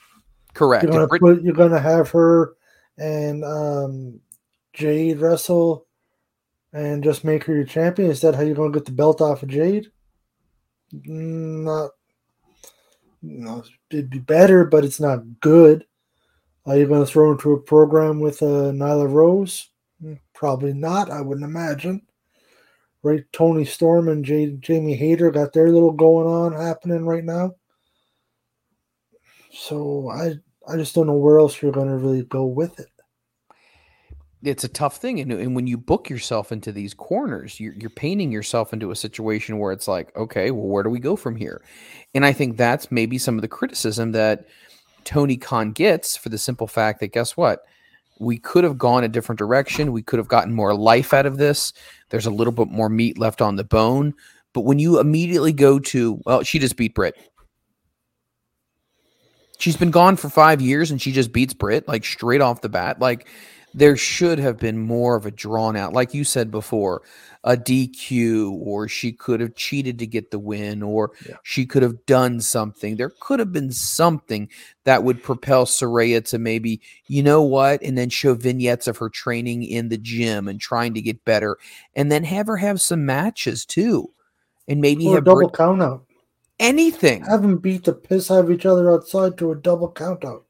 Correct. 0.55 0.85
You're 0.85 0.93
going 0.93 1.09
to 1.09 1.19
put. 1.19 1.43
You're 1.43 1.69
to 1.69 1.81
have 1.81 2.11
her 2.11 2.55
and 2.99 3.45
um, 3.45 4.21
Jade 4.73 5.19
wrestle, 5.19 5.87
and 6.73 7.03
just 7.03 7.25
make 7.25 7.45
her 7.45 7.55
your 7.55 7.65
champion. 7.65 8.11
Is 8.11 8.21
that 8.21 8.35
how 8.35 8.43
you're 8.43 8.55
going 8.55 8.73
to 8.73 8.79
get 8.79 8.87
the 8.87 8.93
belt 8.93 9.21
off 9.21 9.43
of 9.43 9.49
Jade? 9.49 9.89
Not. 10.93 11.91
No, 13.23 13.63
it'd 13.91 14.11
be 14.11 14.19
better, 14.19 14.65
but 14.65 14.85
it's 14.85 15.01
not 15.01 15.41
good. 15.41 15.87
Are 16.67 16.77
you 16.77 16.87
going 16.87 17.05
to 17.05 17.11
throw 17.11 17.33
into 17.33 17.53
a 17.53 17.61
program 17.61 18.21
with 18.21 18.43
uh, 18.43 18.73
Nyla 18.73 19.11
Rose? 19.11 19.71
Hmm, 20.01 20.15
probably 20.35 20.73
not. 20.73 21.11
I 21.11 21.21
wouldn't 21.21 21.45
imagine 21.45 22.03
right? 23.03 23.25
Toni 23.33 23.65
Storm 23.65 24.09
and 24.09 24.25
Jamie 24.25 24.95
Hayter 24.95 25.31
got 25.31 25.53
their 25.53 25.71
little 25.71 25.93
going 25.93 26.27
on 26.27 26.53
happening 26.53 27.05
right 27.05 27.25
now. 27.25 27.53
So 29.53 30.09
I 30.09 30.35
I 30.67 30.77
just 30.77 30.95
don't 30.95 31.07
know 31.07 31.17
where 31.17 31.39
else 31.39 31.61
you're 31.61 31.73
going 31.73 31.89
to 31.89 31.97
really 31.97 32.23
go 32.23 32.45
with 32.45 32.79
it. 32.79 32.89
It's 34.45 34.65
a 34.65 34.69
tough 34.69 34.97
thing, 34.97 35.21
and, 35.21 35.33
and 35.33 35.55
when 35.55 35.69
you 35.69 35.77
book 35.77 36.11
yourself 36.11 36.51
into 36.51 36.73
these 36.73 36.95
corners, 36.95 37.61
you're, 37.61 37.75
you're 37.75 37.91
painting 37.91 38.33
yourself 38.33 38.73
into 38.73 38.91
a 38.91 38.97
situation 38.97 39.59
where 39.59 39.71
it's 39.71 39.87
like, 39.87 40.15
okay, 40.17 40.51
well, 40.51 40.67
where 40.67 40.83
do 40.83 40.91
we 40.91 40.99
go 40.99 41.15
from 41.15 41.37
here? 41.37 41.63
And 42.13 42.27
I 42.27 42.33
think 42.33 42.57
that's 42.57 42.91
maybe 42.91 43.19
some 43.19 43.37
of 43.37 43.43
the 43.43 43.49
criticism 43.49 44.11
that 44.13 44.49
Tony 45.05 45.37
Khan 45.37 45.71
gets 45.71 46.17
for 46.17 46.29
the 46.29 46.39
simple 46.39 46.67
fact 46.67 46.99
that 47.01 47.13
guess 47.13 47.37
what? 47.37 47.65
We 48.19 48.39
could 48.39 48.65
have 48.65 48.79
gone 48.79 49.05
a 49.05 49.09
different 49.09 49.39
direction. 49.39 49.93
We 49.93 50.03
could 50.03 50.19
have 50.19 50.29
gotten 50.29 50.53
more 50.53 50.75
life 50.75 51.13
out 51.13 51.27
of 51.27 51.39
this. 51.39 51.73
There's 52.11 52.27
a 52.27 52.31
little 52.31 52.53
bit 52.53 52.69
more 52.69 52.89
meat 52.89 53.19
left 53.19 53.43
on 53.43 53.57
the 53.57 53.65
bone. 53.65 54.15
But 54.53 54.63
when 54.63 54.79
you 54.79 55.01
immediately 55.01 55.53
go 55.53 55.79
to, 55.79 56.21
well, 56.25 56.43
she 56.43 56.59
just 56.59 56.77
beat 56.77 56.95
Britt. 56.95 57.17
She's 59.59 59.77
been 59.77 59.91
gone 59.91 60.17
for 60.17 60.29
five 60.29 60.61
years 60.61 60.91
and 60.91 61.01
she 61.01 61.13
just 61.13 61.33
beats 61.33 61.55
Britt, 61.55 61.87
like 61.89 62.05
straight 62.05 62.41
off 62.41 62.61
the 62.61 62.69
bat. 62.69 63.01
Like 63.01 63.29
there 63.75 63.97
should 63.97 64.39
have 64.39 64.59
been 64.59 64.79
more 64.79 65.17
of 65.17 65.27
a 65.27 65.31
drawn 65.31 65.77
out, 65.77 65.93
like 65.93 66.15
you 66.15 66.25
said 66.25 66.51
before, 66.51 67.03
a 67.45 67.57
DQ, 67.57 68.53
or 68.53 68.87
she 68.89 69.13
could 69.13 69.41
have 69.41 69.55
cheated 69.55 69.99
to 69.99 70.07
get 70.07 70.31
the 70.31 70.39
win, 70.39 70.83
or 70.83 71.13
yeah. 71.27 71.37
she 71.43 71.67
could 71.67 71.83
have 71.83 72.05
done 72.07 72.41
something. 72.41 72.97
There 72.97 73.13
could 73.21 73.39
have 73.39 73.53
been 73.53 73.73
something 73.73 74.49
that 74.85 75.05
would 75.05 75.23
propel 75.23 75.65
Saraya 75.65 76.25
to 76.27 76.39
maybe, 76.39 76.81
you 77.07 77.23
know 77.23 77.43
what, 77.43 77.83
and 77.83 77.97
then 77.97 78.11
show 78.11 78.35
vignettes 78.35 78.87
of 78.87 78.99
her 78.99 79.09
training 79.09 79.65
in 79.65 79.89
the 79.89 79.99
gym 79.99 80.49
and 80.49 80.61
trying 80.61 80.95
to 80.95 81.03
get 81.03 81.25
better, 81.25 81.59
and 81.97 82.13
then 82.13 82.25
have 82.25 82.47
her 82.47 82.59
have 82.59 82.81
some 82.81 83.07
matches 83.07 83.65
too, 83.65 84.13
and 84.69 84.81
maybe 84.81 85.07
or 85.07 85.17
have 85.17 85.25
double 85.25 85.49
Brit- 85.49 85.55
count 85.55 85.83
out. 85.83 86.05
Anything. 86.61 87.25
Have 87.25 87.43
them 87.43 87.59
beat 87.59 87.85
the 87.85 87.93
piss 87.93 88.31
out 88.31 88.45
of 88.45 88.51
each 88.51 88.67
other 88.67 88.91
outside 88.91 89.37
to 89.39 89.51
a 89.51 89.57
double 89.57 89.91
count 89.91 90.25
out. 90.25 90.45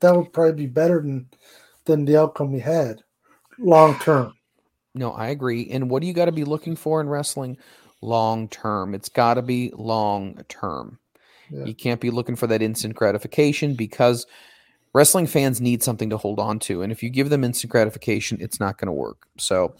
That 0.00 0.16
would 0.16 0.32
probably 0.32 0.52
be 0.52 0.66
better 0.66 1.00
than 1.00 1.28
than 1.86 2.04
the 2.04 2.20
outcome 2.20 2.52
we 2.52 2.60
had 2.60 3.02
long 3.58 3.98
term. 4.00 4.34
No, 4.94 5.12
I 5.12 5.28
agree. 5.28 5.68
And 5.70 5.90
what 5.90 6.00
do 6.00 6.06
you 6.06 6.14
got 6.14 6.26
to 6.26 6.32
be 6.32 6.44
looking 6.44 6.76
for 6.76 7.00
in 7.00 7.08
wrestling? 7.08 7.56
Long 8.02 8.48
term. 8.48 8.94
It's 8.94 9.08
got 9.08 9.34
to 9.34 9.42
be 9.42 9.72
long 9.74 10.40
term. 10.48 10.98
Yeah. 11.50 11.64
You 11.64 11.74
can't 11.74 12.00
be 12.00 12.10
looking 12.10 12.36
for 12.36 12.46
that 12.48 12.62
instant 12.62 12.94
gratification 12.94 13.74
because 13.74 14.26
wrestling 14.94 15.26
fans 15.26 15.60
need 15.60 15.82
something 15.82 16.10
to 16.10 16.16
hold 16.16 16.40
on 16.40 16.58
to. 16.58 16.82
And 16.82 16.90
if 16.90 17.02
you 17.02 17.10
give 17.10 17.30
them 17.30 17.44
instant 17.44 17.70
gratification, 17.70 18.38
it's 18.40 18.58
not 18.58 18.78
going 18.78 18.86
to 18.86 18.92
work. 18.92 19.26
So 19.38 19.74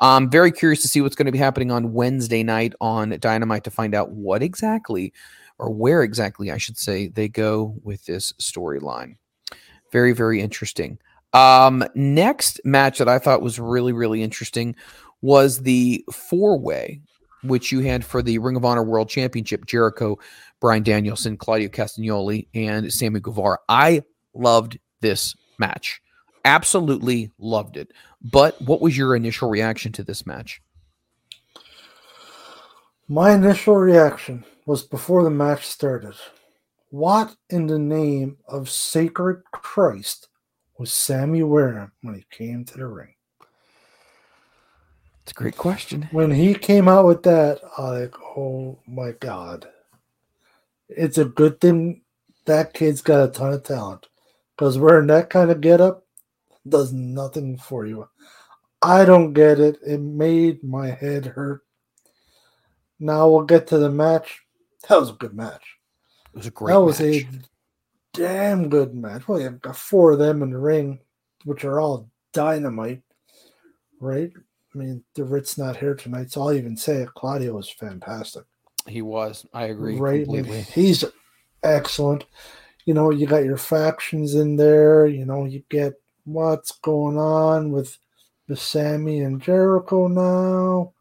I'm 0.00 0.30
very 0.30 0.52
curious 0.52 0.82
to 0.82 0.88
see 0.88 1.00
what's 1.00 1.16
going 1.16 1.26
to 1.26 1.32
be 1.32 1.38
happening 1.38 1.72
on 1.72 1.92
Wednesday 1.92 2.42
night 2.42 2.74
on 2.80 3.10
Dynamite 3.18 3.64
to 3.64 3.70
find 3.70 3.94
out 3.94 4.12
what 4.12 4.42
exactly, 4.42 5.12
or 5.58 5.70
where 5.70 6.02
exactly, 6.02 6.50
I 6.50 6.58
should 6.58 6.78
say, 6.78 7.08
they 7.08 7.28
go 7.28 7.74
with 7.82 8.06
this 8.06 8.32
storyline. 8.34 9.16
Very, 9.90 10.12
very 10.12 10.40
interesting. 10.40 10.98
Um, 11.32 11.84
next 11.94 12.60
match 12.64 12.98
that 12.98 13.08
I 13.08 13.18
thought 13.18 13.42
was 13.42 13.58
really, 13.58 13.92
really 13.92 14.22
interesting 14.22 14.74
was 15.22 15.62
the 15.62 16.04
four 16.12 16.58
way, 16.58 17.00
which 17.42 17.70
you 17.70 17.80
had 17.80 18.04
for 18.04 18.22
the 18.22 18.38
Ring 18.38 18.56
of 18.56 18.64
Honor 18.64 18.82
World 18.82 19.08
Championship 19.08 19.66
Jericho, 19.66 20.18
Bryan 20.60 20.82
Danielson, 20.82 21.36
Claudio 21.36 21.68
Castagnoli, 21.68 22.48
and 22.54 22.92
Sammy 22.92 23.20
Guevara. 23.20 23.58
I 23.68 24.02
loved 24.34 24.78
this 25.00 25.34
match. 25.58 26.00
Absolutely 26.44 27.30
loved 27.38 27.76
it. 27.76 27.92
But 28.22 28.60
what 28.62 28.80
was 28.80 28.96
your 28.96 29.14
initial 29.14 29.48
reaction 29.48 29.92
to 29.92 30.02
this 30.02 30.26
match? 30.26 30.60
My 33.08 33.32
initial 33.32 33.76
reaction 33.76 34.44
was 34.66 34.82
before 34.82 35.24
the 35.24 35.30
match 35.30 35.66
started. 35.66 36.14
What 36.90 37.34
in 37.48 37.66
the 37.66 37.78
name 37.78 38.38
of 38.46 38.70
sacred 38.70 39.42
Christ 39.52 40.28
was 40.80 40.92
Sammy 40.94 41.42
wearing 41.42 41.90
when 42.00 42.14
he 42.14 42.24
came 42.30 42.64
to 42.64 42.78
the 42.78 42.86
ring? 42.86 43.12
It's 45.22 45.32
a 45.32 45.34
great 45.34 45.58
question. 45.58 46.08
When 46.10 46.30
he 46.30 46.54
came 46.54 46.88
out 46.88 47.04
with 47.04 47.22
that, 47.24 47.60
I 47.76 47.82
like, 47.90 48.14
oh 48.18 48.78
my 48.88 49.12
god. 49.12 49.68
It's 50.88 51.18
a 51.18 51.26
good 51.26 51.60
thing 51.60 52.00
that 52.46 52.72
kid's 52.72 53.02
got 53.02 53.28
a 53.28 53.30
ton 53.30 53.52
of 53.52 53.62
talent. 53.62 54.08
Because 54.56 54.78
wearing 54.78 55.08
that 55.08 55.28
kind 55.28 55.50
of 55.50 55.60
getup 55.60 56.06
does 56.66 56.94
nothing 56.94 57.58
for 57.58 57.84
you. 57.84 58.08
I 58.80 59.04
don't 59.04 59.34
get 59.34 59.60
it. 59.60 59.78
It 59.86 60.00
made 60.00 60.64
my 60.64 60.88
head 60.88 61.26
hurt. 61.26 61.60
Now 62.98 63.28
we'll 63.28 63.44
get 63.44 63.66
to 63.66 63.78
the 63.78 63.90
match. 63.90 64.40
That 64.88 64.98
was 64.98 65.10
a 65.10 65.12
good 65.14 65.34
match. 65.34 65.76
It 66.32 66.38
was 66.38 66.46
a 66.46 66.50
great 66.50 66.72
That 66.72 66.80
was 66.80 67.00
match. 67.00 67.24
a 67.24 67.28
damn 68.12 68.68
good 68.68 68.94
match. 68.94 69.28
Well, 69.28 69.40
you've 69.40 69.60
got 69.60 69.76
four 69.76 70.12
of 70.12 70.18
them 70.18 70.42
in 70.42 70.50
the 70.50 70.58
ring, 70.58 71.00
which 71.44 71.64
are 71.64 71.80
all 71.80 72.08
dynamite, 72.32 73.02
right? 74.00 74.32
I 74.74 74.78
mean, 74.78 75.02
the 75.14 75.24
Ritz 75.24 75.58
not 75.58 75.76
here 75.76 75.94
tonight, 75.94 76.30
so 76.30 76.42
I'll 76.42 76.52
even 76.52 76.76
say 76.76 77.02
it. 77.02 77.14
Claudio 77.14 77.54
was 77.54 77.70
fantastic. 77.70 78.44
He 78.86 79.02
was. 79.02 79.46
I 79.52 79.64
agree 79.64 79.96
right? 79.96 80.24
Completely. 80.24 80.62
he's 80.62 81.04
excellent. 81.62 82.24
You 82.84 82.94
know, 82.94 83.10
you 83.10 83.26
got 83.26 83.44
your 83.44 83.56
factions 83.56 84.34
in 84.34 84.56
there. 84.56 85.06
You 85.06 85.26
know, 85.26 85.44
you 85.44 85.62
get 85.68 85.94
what's 86.24 86.72
going 86.72 87.18
on 87.18 87.72
with 87.72 87.98
the 88.46 88.56
Sammy 88.56 89.20
and 89.20 89.42
Jericho 89.42 90.06
now. 90.06 90.92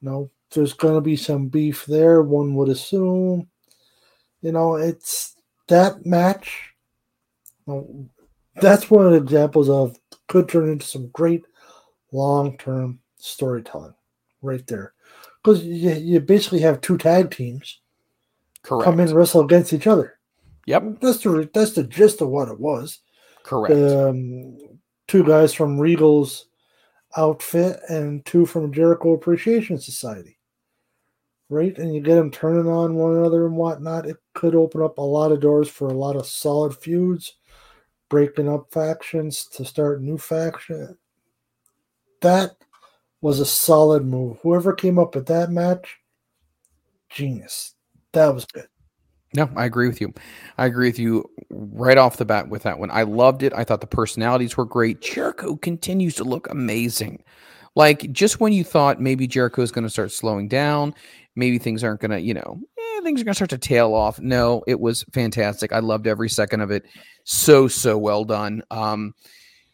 You 0.00 0.10
know, 0.10 0.30
there's 0.50 0.72
going 0.72 0.94
to 0.94 1.00
be 1.00 1.16
some 1.16 1.48
beef 1.48 1.86
there, 1.86 2.22
one 2.22 2.54
would 2.54 2.68
assume. 2.68 3.48
You 4.42 4.52
know, 4.52 4.76
it's 4.76 5.33
that 5.68 6.04
match. 6.04 6.74
that's 8.56 8.90
one 8.90 9.06
of 9.06 9.12
the 9.12 9.18
examples 9.18 9.68
of 9.68 9.96
could 10.28 10.48
turn 10.48 10.68
into 10.70 10.86
some 10.86 11.08
great 11.08 11.44
long 12.12 12.56
term 12.58 13.00
storytelling 13.16 13.94
right 14.42 14.66
there. 14.66 14.92
Because 15.42 15.64
you, 15.64 15.92
you 15.92 16.20
basically 16.20 16.60
have 16.60 16.80
two 16.80 16.96
tag 16.96 17.30
teams 17.30 17.80
Correct. 18.62 18.84
come 18.84 19.00
in 19.00 19.08
and 19.08 19.16
wrestle 19.16 19.42
against 19.42 19.72
each 19.72 19.86
other. 19.86 20.18
Yep. 20.66 21.00
That's 21.00 21.18
the 21.22 21.50
that's 21.52 21.72
the 21.72 21.84
gist 21.84 22.22
of 22.22 22.28
what 22.28 22.48
it 22.48 22.58
was. 22.58 23.00
Correct. 23.42 23.74
Um, 23.74 24.56
two 25.06 25.24
guys 25.24 25.52
from 25.52 25.78
Regal's 25.78 26.46
outfit 27.16 27.80
and 27.88 28.24
two 28.24 28.46
from 28.46 28.72
Jericho 28.72 29.12
Appreciation 29.12 29.78
Society. 29.78 30.38
Right, 31.50 31.76
and 31.78 31.94
you 31.94 32.00
get 32.00 32.14
them 32.14 32.30
turning 32.30 32.66
on 32.66 32.94
one 32.94 33.16
another 33.16 33.46
and 33.46 33.56
whatnot. 33.56 34.06
It 34.06 34.16
could 34.34 34.54
open 34.54 34.82
up 34.82 34.98
a 34.98 35.02
lot 35.02 35.30
of 35.30 35.40
doors 35.40 35.68
for 35.68 35.88
a 35.88 35.94
lot 35.94 36.16
of 36.16 36.26
solid 36.26 36.74
feuds, 36.74 37.34
breaking 38.08 38.48
up 38.48 38.72
factions 38.72 39.46
to 39.48 39.64
start 39.64 40.02
new 40.02 40.16
faction. 40.16 40.96
That 42.22 42.56
was 43.20 43.40
a 43.40 43.46
solid 43.46 44.04
move. 44.04 44.38
Whoever 44.42 44.72
came 44.72 44.98
up 44.98 45.14
with 45.14 45.26
that 45.26 45.50
match, 45.50 45.98
genius. 47.10 47.74
That 48.12 48.34
was 48.34 48.46
good. 48.46 48.68
No, 49.34 49.50
I 49.56 49.64
agree 49.64 49.88
with 49.88 50.00
you. 50.00 50.14
I 50.58 50.66
agree 50.66 50.88
with 50.88 50.98
you 50.98 51.28
right 51.50 51.98
off 51.98 52.16
the 52.16 52.24
bat 52.24 52.48
with 52.48 52.62
that 52.62 52.78
one. 52.78 52.90
I 52.90 53.02
loved 53.02 53.42
it. 53.42 53.52
I 53.52 53.64
thought 53.64 53.80
the 53.80 53.86
personalities 53.86 54.56
were 54.56 54.64
great. 54.64 55.00
Jericho 55.00 55.56
continues 55.56 56.14
to 56.16 56.24
look 56.24 56.48
amazing. 56.50 57.22
Like 57.74 58.10
just 58.12 58.40
when 58.40 58.52
you 58.52 58.64
thought 58.64 59.00
maybe 59.00 59.26
Jericho 59.26 59.62
is 59.62 59.72
going 59.72 59.84
to 59.84 59.90
start 59.90 60.12
slowing 60.12 60.48
down, 60.48 60.94
maybe 61.34 61.58
things 61.58 61.82
aren't 61.82 62.00
going 62.00 62.12
to, 62.12 62.20
you 62.20 62.34
know, 62.34 62.60
eh, 62.78 63.00
things 63.02 63.20
are 63.20 63.24
going 63.24 63.32
to 63.32 63.36
start 63.36 63.50
to 63.50 63.58
tail 63.58 63.94
off. 63.94 64.20
No, 64.20 64.62
it 64.66 64.78
was 64.78 65.04
fantastic. 65.12 65.72
I 65.72 65.80
loved 65.80 66.06
every 66.06 66.28
second 66.28 66.60
of 66.60 66.70
it. 66.70 66.84
So 67.24 67.68
so 67.68 67.98
well 67.98 68.24
done. 68.24 68.62
Um, 68.70 69.14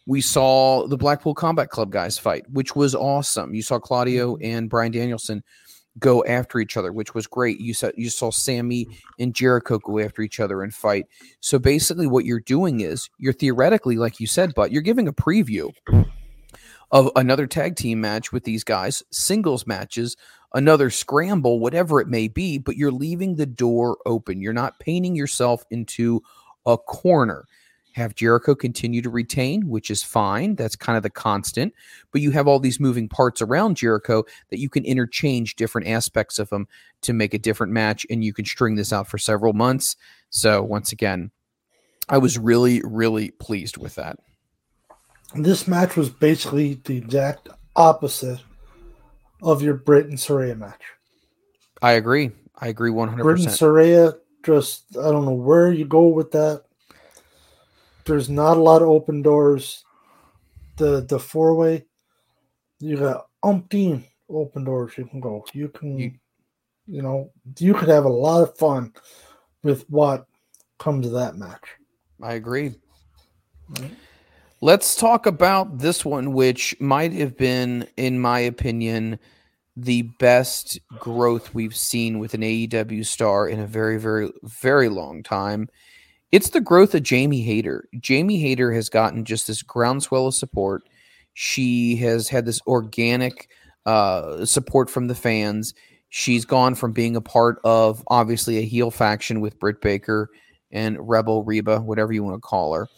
we 0.07 0.21
saw 0.21 0.87
the 0.87 0.97
Blackpool 0.97 1.35
Combat 1.35 1.69
Club 1.69 1.93
guys 1.93 2.19
fight, 2.19 2.45
which 2.51 2.75
was 2.75 2.95
awesome. 2.95 3.55
You 3.55 3.63
saw 3.63 3.79
Claudio 3.79 4.37
and 4.39 4.71
Bryan 4.71 4.93
Danielson 4.93 5.43
go 5.99 6.25
after 6.25 6.59
each 6.59 6.77
other, 6.77 6.93
which 6.93 7.15
was 7.15 7.27
great. 7.27 7.61
You 7.61 7.75
saw 7.75 7.91
you 7.97 8.09
saw 8.09 8.31
Sammy 8.31 8.87
and 9.19 9.35
Jericho 9.35 9.79
go 9.79 9.99
after 9.99 10.23
each 10.23 10.41
other 10.41 10.63
and 10.63 10.73
fight. 10.73 11.07
So 11.41 11.59
basically, 11.59 12.07
what 12.07 12.25
you're 12.25 12.41
doing 12.41 12.81
is 12.81 13.11
you're 13.19 13.33
theoretically, 13.33 13.97
like 13.97 14.21
you 14.21 14.27
said, 14.27 14.55
but 14.55 14.73
you're 14.73 14.83
giving 14.83 15.07
a 15.07 15.13
preview 15.13 15.71
of 16.93 17.11
another 17.17 17.47
tag 17.47 17.77
team 17.77 18.01
match 18.01 18.33
with 18.33 18.45
these 18.45 18.65
guys, 18.65 19.03
singles 19.11 19.67
matches, 19.67 20.17
another 20.55 20.91
scramble, 20.91 21.61
whatever 21.61 22.01
it 22.01 22.09
may 22.09 22.29
be. 22.29 22.59
But 22.59 22.77
you're 22.77 22.91
leaving 22.91 23.37
the 23.37 23.47
door 23.47 23.99
open. 24.07 24.41
You're 24.41 24.53
not 24.53 24.81
painting 24.81 25.15
yourself 25.15 25.65
into 25.71 26.23
a 26.67 26.77
corner. 26.77 27.47
Have 27.95 28.15
Jericho 28.15 28.55
continue 28.55 29.03
to 29.03 29.11
retain, 29.11 29.69
which 29.69 29.91
is 29.91 30.03
fine. 30.03 30.55
That's 30.55 30.77
kind 30.77 30.97
of 30.97 31.03
the 31.03 31.11
constant. 31.11 31.75
But 32.13 32.21
you 32.21 32.31
have 32.31 32.47
all 32.47 32.61
these 32.61 32.79
moving 32.79 33.09
parts 33.09 33.43
around 33.43 33.77
Jericho 33.77 34.25
that 34.51 34.61
you 34.61 34.69
can 34.69 34.85
interchange 34.85 35.57
different 35.57 35.89
aspects 35.89 36.39
of 36.39 36.51
them 36.51 36.69
to 37.03 37.13
make 37.13 37.35
a 37.35 37.39
different 37.39 37.73
match, 37.73 38.07
and 38.09 38.23
you 38.23 38.33
can 38.33 38.45
string 38.45 38.77
this 38.77 38.93
out 38.93 39.09
for 39.09 39.19
several 39.19 39.55
months. 39.55 39.97
So, 40.31 40.63
once 40.63 40.93
again, 40.93 41.33
I 42.09 42.19
was 42.19 42.39
really, 42.39 42.81
really 42.85 43.33
pleased 43.33 43.77
with 43.77 43.97
that. 43.97 44.19
This 45.35 45.69
match 45.69 45.97
was 45.97 46.11
basically 46.11 46.75
the 46.85 46.97
exact 46.97 47.49
opposite 47.77 48.41
of 49.43 49.63
your 49.63 49.75
Britt 49.75 50.07
and 50.07 50.19
Saraya 50.19 50.57
match. 50.59 50.83
I 51.83 51.93
agree. 51.93 52.31
I 52.59 52.69
agree 52.69 52.91
100%. 52.91 53.23
Britt 53.23 53.41
and 53.41 53.49
Saraya, 53.49 54.15
just, 54.45 54.85
I 54.97 55.11
don't 55.11 55.25
know 55.25 55.33
where 55.33 55.73
you 55.73 55.85
go 55.85 56.09
with 56.09 56.33
that. 56.33 56.65
There's 58.05 58.29
not 58.29 58.57
a 58.57 58.63
lot 58.63 58.83
of 58.83 58.89
open 58.89 59.23
doors. 59.23 59.85
The 60.77 61.03
the 61.03 61.19
four 61.19 61.55
way, 61.55 61.85
you 62.79 62.97
got 62.97 63.27
umpteen 63.45 64.05
open 64.29 64.65
doors 64.65 64.93
you 64.97 65.05
can 65.05 65.21
go. 65.21 65.45
You 65.53 65.69
can, 65.69 66.19
you, 66.87 67.03
know, 67.03 67.31
you 67.59 67.75
could 67.75 67.89
have 67.89 68.07
a 68.07 68.09
lot 68.09 68.43
of 68.43 68.57
fun 68.57 68.93
with 69.63 69.89
what 69.91 70.27
comes 70.79 71.07
of 71.07 71.13
that 71.13 71.37
match. 71.37 71.77
I 72.23 72.35
agree. 72.35 72.75
Let's 74.63 74.95
talk 74.95 75.25
about 75.25 75.79
this 75.79 76.05
one, 76.05 76.35
which 76.35 76.79
might 76.81 77.15
have 77.15 77.35
been, 77.35 77.89
in 77.97 78.21
my 78.21 78.41
opinion, 78.41 79.19
the 79.75 80.03
best 80.03 80.79
growth 80.99 81.55
we've 81.55 81.75
seen 81.75 82.19
with 82.19 82.35
an 82.35 82.43
AEW 82.43 83.07
star 83.07 83.49
in 83.49 83.59
a 83.59 83.67
very, 83.67 83.99
very, 83.99 84.31
very 84.43 84.91
long 84.91 85.23
time. 85.23 85.71
It's 86.31 86.51
the 86.51 86.61
growth 86.61 86.95
of 86.95 87.03
Jamie 87.03 87.41
Hayter. 87.41 87.89
Jamie 88.01 88.39
Hayter 88.39 88.71
has 88.71 88.91
gotten 88.91 89.25
just 89.25 89.47
this 89.47 89.63
groundswell 89.63 90.27
of 90.27 90.35
support. 90.35 90.83
She 91.33 91.97
has 91.97 92.29
had 92.29 92.45
this 92.45 92.61
organic 92.67 93.49
uh, 93.87 94.45
support 94.45 94.91
from 94.91 95.07
the 95.07 95.15
fans. 95.15 95.73
She's 96.11 96.45
gone 96.45 96.75
from 96.75 96.93
being 96.93 97.17
a 97.17 97.23
part 97.23 97.61
of 97.65 98.05
obviously 98.09 98.59
a 98.59 98.63
heel 98.67 98.91
faction 98.91 99.41
with 99.41 99.59
Britt 99.59 99.81
Baker 99.81 100.29
and 100.71 100.99
Rebel 101.01 101.45
Reba, 101.45 101.81
whatever 101.81 102.13
you 102.13 102.23
want 102.23 102.37
to 102.37 102.47
call 102.47 102.75
her. 102.75 102.89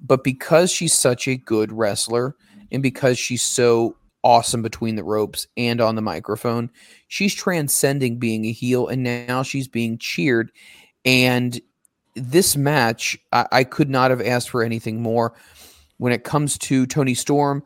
But 0.00 0.24
because 0.24 0.70
she's 0.70 0.94
such 0.94 1.26
a 1.28 1.36
good 1.36 1.72
wrestler 1.72 2.36
and 2.70 2.82
because 2.82 3.18
she's 3.18 3.42
so 3.42 3.96
awesome 4.22 4.62
between 4.62 4.96
the 4.96 5.04
ropes 5.04 5.46
and 5.56 5.80
on 5.80 5.94
the 5.94 6.02
microphone, 6.02 6.70
she's 7.08 7.34
transcending 7.34 8.18
being 8.18 8.44
a 8.44 8.52
heel 8.52 8.88
and 8.88 9.02
now 9.02 9.42
she's 9.42 9.68
being 9.68 9.98
cheered. 9.98 10.52
And 11.04 11.60
this 12.14 12.56
match, 12.56 13.18
I, 13.32 13.46
I 13.52 13.64
could 13.64 13.90
not 13.90 14.10
have 14.10 14.20
asked 14.20 14.50
for 14.50 14.62
anything 14.62 15.02
more. 15.02 15.34
When 15.98 16.12
it 16.12 16.22
comes 16.22 16.58
to 16.58 16.86
Toni 16.86 17.14
Storm, 17.14 17.64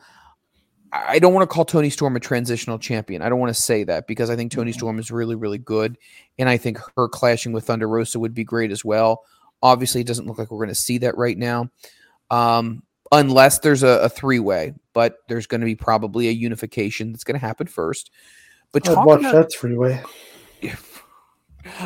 I 0.93 1.19
don't 1.19 1.35
want 1.35 1.49
to 1.49 1.53
call 1.53 1.65
Toni 1.65 1.91
Storm 1.91 2.17
a 2.17 2.21
transitional 2.21 2.79
champion. 2.79 3.23
I 3.23 3.29
don't 3.29 3.41
want 3.41 3.55
to 3.55 3.61
say 3.61 3.85
that 3.85 4.07
because 4.07 4.31
I 4.31 4.37
think 4.37 4.53
Tony 4.53 4.71
Mm-hmm. 4.71 4.79
Storm 4.79 4.99
is 4.99 5.11
really, 5.11 5.35
really 5.35 5.59
good. 5.59 5.99
And 6.39 6.49
I 6.49 6.57
think 6.57 6.79
her 6.97 7.09
clashing 7.09 7.53
with 7.53 7.65
Thunder 7.65 7.89
Rosa 7.89 8.19
would 8.19 8.35
be 8.35 8.45
great 8.45 8.71
as 8.71 8.85
well. 8.85 9.25
Obviously, 9.63 10.01
it 10.01 10.07
doesn't 10.07 10.27
look 10.27 10.39
like 10.39 10.51
we're 10.51 10.59
going 10.59 10.69
to 10.69 10.75
see 10.75 10.99
that 10.99 11.17
right 11.17 11.37
now. 11.39 11.71
Um, 12.33 12.83
unless 13.13 13.59
there's 13.59 13.83
a, 13.83 14.01
a 14.01 14.09
three 14.09 14.39
way, 14.41 14.73
but 14.95 15.19
there's 15.29 15.47
going 15.47 15.61
to 15.61 15.67
be 15.67 15.75
probably 15.75 16.29
a 16.29 16.33
unification 16.33 17.13
that's 17.13 17.25
going 17.25 17.39
to 17.39 17.47
happen 17.47 17.67
first. 17.67 18.11
But 18.73 18.89
I'd 18.89 19.05
watch 19.05 19.21
about- 19.21 19.33
that 19.35 19.53
three 19.53 19.77
way. 19.77 20.03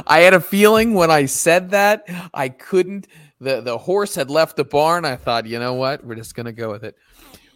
I 0.06 0.20
had 0.20 0.32
a 0.32 0.40
feeling 0.40 0.94
when 0.94 1.10
I 1.10 1.27
said 1.27 1.70
that 1.70 2.06
I 2.32 2.48
couldn't. 2.48 3.09
the 3.40 3.60
The 3.60 3.77
horse 3.77 4.14
had 4.14 4.31
left 4.31 4.56
the 4.56 4.64
barn. 4.64 5.05
I 5.05 5.16
thought, 5.16 5.47
you 5.47 5.59
know 5.59 5.74
what, 5.74 6.02
we're 6.05 6.14
just 6.14 6.35
gonna 6.35 6.52
go 6.52 6.70
with 6.70 6.85
it. 6.85 6.97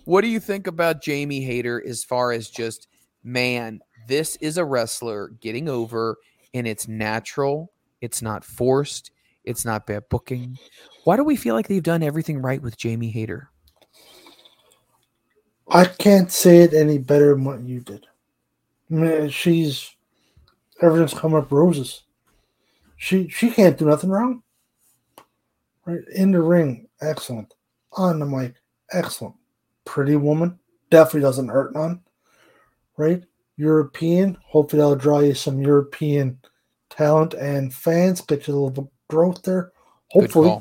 What 0.04 0.22
do 0.22 0.26
you 0.28 0.40
think 0.40 0.66
about 0.66 1.00
Jamie 1.02 1.42
Hayter 1.42 1.82
as 1.86 2.04
far 2.04 2.32
as 2.32 2.50
just 2.50 2.88
man? 3.22 3.80
This 4.06 4.36
is 4.36 4.58
a 4.58 4.64
wrestler 4.64 5.28
getting 5.40 5.68
over, 5.68 6.18
and 6.52 6.66
it's 6.66 6.88
natural. 6.88 7.72
It's 8.00 8.20
not 8.20 8.44
forced. 8.44 9.12
It's 9.44 9.64
not 9.64 9.86
bad 9.86 10.08
booking. 10.08 10.58
Why 11.04 11.16
do 11.16 11.24
we 11.24 11.36
feel 11.36 11.54
like 11.54 11.68
they've 11.68 11.82
done 11.82 12.02
everything 12.02 12.42
right 12.42 12.60
with 12.60 12.76
Jamie 12.76 13.10
Hayter? 13.10 13.50
I 15.68 15.84
can't 15.84 16.32
say 16.32 16.58
it 16.58 16.74
any 16.74 16.98
better 16.98 17.34
than 17.34 17.44
what 17.44 17.62
you 17.62 17.80
did. 17.80 18.06
I 18.90 18.94
mean, 18.94 19.28
she's 19.30 19.94
everything's 20.82 21.14
come 21.14 21.34
up 21.34 21.52
roses. 21.52 22.02
She 22.96 23.28
she 23.28 23.50
can't 23.50 23.78
do 23.78 23.86
nothing 23.86 24.10
wrong. 24.10 24.42
Right 25.84 26.00
in 26.14 26.32
the 26.32 26.42
ring, 26.42 26.88
excellent. 27.00 27.54
On 27.92 28.18
the 28.18 28.26
mic, 28.26 28.54
excellent. 28.92 29.36
Pretty 29.84 30.16
woman, 30.16 30.58
definitely 30.90 31.22
doesn't 31.22 31.48
hurt 31.48 31.72
none. 31.72 32.00
Right, 32.96 33.22
European. 33.56 34.36
Hopefully, 34.44 34.80
that'll 34.80 34.96
draw 34.96 35.20
you 35.20 35.34
some 35.34 35.62
European 35.62 36.38
talent 36.90 37.34
and 37.34 37.72
fans. 37.72 38.20
Get 38.20 38.46
you 38.46 38.54
a 38.54 38.56
little 38.56 38.90
growth 39.10 39.42
there. 39.42 39.72
Hopefully, 40.10 40.60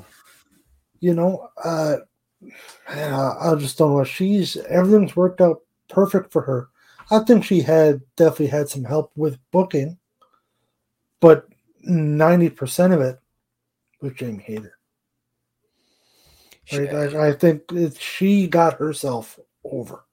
you 0.99 1.13
know, 1.13 1.49
uh, 1.63 1.97
man, 2.89 3.13
I, 3.13 3.51
I 3.51 3.55
just 3.55 3.77
don't 3.77 3.95
know. 3.95 4.03
She's 4.03 4.57
everything's 4.57 5.15
worked 5.15 5.41
out 5.41 5.61
perfect 5.87 6.31
for 6.31 6.41
her. 6.41 6.69
I 7.11 7.19
think 7.19 7.43
she 7.43 7.61
had 7.61 8.01
definitely 8.15 8.47
had 8.47 8.69
some 8.69 8.83
help 8.83 9.11
with 9.15 9.39
booking, 9.51 9.97
but 11.19 11.47
ninety 11.83 12.49
percent 12.49 12.93
of 12.93 13.01
it 13.01 13.19
was 14.01 14.13
Jamie 14.13 14.43
Hayter. 14.45 14.77
Right? 16.71 16.93
I, 16.93 17.29
I 17.29 17.33
think 17.33 17.63
it, 17.71 17.99
she 17.99 18.47
got 18.47 18.73
herself 18.75 19.39
over. 19.63 20.05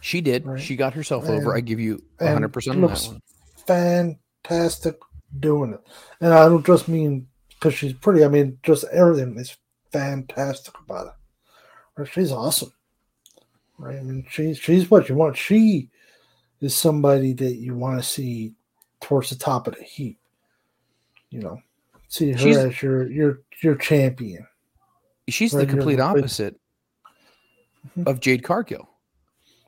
She 0.00 0.22
did. 0.22 0.46
Right. 0.46 0.60
She 0.60 0.76
got 0.76 0.94
herself 0.94 1.28
over. 1.28 1.54
I 1.54 1.60
give 1.60 1.78
you 1.78 2.02
100 2.18 2.48
percent 2.48 2.82
on 2.82 2.90
that 2.90 3.02
one. 3.02 3.20
Fantastic 3.66 4.98
doing 5.38 5.74
it, 5.74 5.80
and 6.22 6.32
I 6.32 6.48
don't 6.48 6.64
just 6.64 6.88
mean 6.88 7.26
because 7.60 7.74
she's 7.74 7.92
pretty. 7.92 8.24
I 8.24 8.28
mean 8.28 8.58
just 8.62 8.84
everything 8.92 9.36
is 9.38 9.56
fantastic 9.92 10.74
about 10.80 11.06
her. 11.08 11.14
Right? 11.96 12.08
She's 12.12 12.32
awesome. 12.32 12.72
Right? 13.78 13.98
I 13.98 14.02
mean 14.02 14.26
she's 14.30 14.58
she's 14.58 14.90
what 14.90 15.08
you 15.08 15.14
want. 15.14 15.36
She 15.36 15.90
is 16.60 16.74
somebody 16.74 17.32
that 17.34 17.56
you 17.56 17.74
want 17.76 18.02
to 18.02 18.08
see 18.08 18.54
towards 19.00 19.30
the 19.30 19.36
top 19.36 19.66
of 19.66 19.76
the 19.76 19.82
heap. 19.84 20.18
You 21.30 21.40
know, 21.40 21.62
see 22.08 22.32
her 22.32 22.38
She's- 22.38 22.56
as 22.56 22.82
your 22.82 23.10
your 23.10 23.40
your 23.62 23.74
champion. 23.76 24.46
She's 25.28 25.52
the 25.52 25.58
Right, 25.58 25.68
you're 25.68 25.76
complete 25.76 25.96
the- 25.96 26.02
opposite 26.02 26.56
of 28.06 28.18
Jade 28.20 28.42
Cargill. 28.42 28.88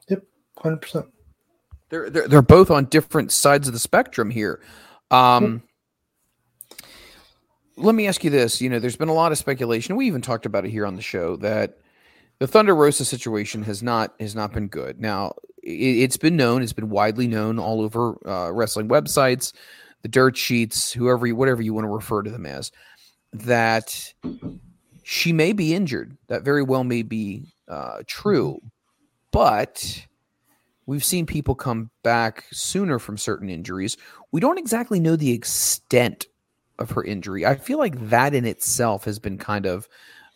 Yep, 0.08 0.24
hundred 0.58 0.80
percent. 0.82 1.06
They're, 1.88 2.10
they're 2.10 2.26
they're 2.26 2.42
both 2.42 2.70
on 2.70 2.86
different 2.86 3.30
sides 3.32 3.68
of 3.68 3.74
the 3.74 3.78
spectrum 3.78 4.30
here. 4.30 4.60
Um, 5.10 5.62
let 7.76 7.94
me 7.94 8.06
ask 8.06 8.24
you 8.24 8.30
this: 8.30 8.60
you 8.60 8.68
know, 8.68 8.78
there's 8.78 8.96
been 8.96 9.08
a 9.08 9.14
lot 9.14 9.32
of 9.32 9.38
speculation. 9.38 9.96
We 9.96 10.06
even 10.06 10.22
talked 10.22 10.46
about 10.46 10.64
it 10.64 10.70
here 10.70 10.86
on 10.86 10.96
the 10.96 11.02
show 11.02 11.36
that 11.36 11.78
the 12.38 12.46
Thunder 12.46 12.74
Rosa 12.74 13.04
situation 13.04 13.62
has 13.62 13.82
not 13.82 14.14
has 14.20 14.34
not 14.34 14.52
been 14.52 14.68
good. 14.68 15.00
Now, 15.00 15.34
it, 15.62 15.70
it's 15.70 16.16
been 16.16 16.36
known, 16.36 16.62
it's 16.62 16.72
been 16.72 16.90
widely 16.90 17.26
known 17.26 17.58
all 17.58 17.80
over 17.80 18.16
uh, 18.28 18.50
wrestling 18.50 18.88
websites, 18.88 19.52
the 20.02 20.08
dirt 20.08 20.36
sheets, 20.36 20.92
whoever, 20.92 21.26
you, 21.26 21.36
whatever 21.36 21.62
you 21.62 21.72
want 21.72 21.84
to 21.84 21.88
refer 21.88 22.22
to 22.22 22.30
them 22.30 22.46
as, 22.46 22.72
that 23.32 24.12
she 25.02 25.32
may 25.32 25.52
be 25.52 25.74
injured. 25.74 26.16
That 26.28 26.42
very 26.42 26.62
well 26.62 26.84
may 26.84 27.02
be 27.02 27.54
uh, 27.68 28.02
true, 28.06 28.60
but 29.30 30.06
we've 30.86 31.04
seen 31.04 31.26
people 31.26 31.54
come 31.54 31.90
back 32.02 32.44
sooner 32.50 32.98
from 32.98 33.16
certain 33.16 33.48
injuries. 33.48 33.96
We 34.32 34.40
don't 34.40 34.58
exactly 34.58 35.00
know 35.00 35.16
the 35.16 35.32
extent 35.32 36.26
of 36.78 36.90
her 36.90 37.04
injury. 37.04 37.46
I 37.46 37.56
feel 37.56 37.78
like 37.78 38.08
that 38.08 38.34
in 38.34 38.44
itself 38.44 39.04
has 39.04 39.18
been 39.18 39.38
kind 39.38 39.66
of 39.66 39.88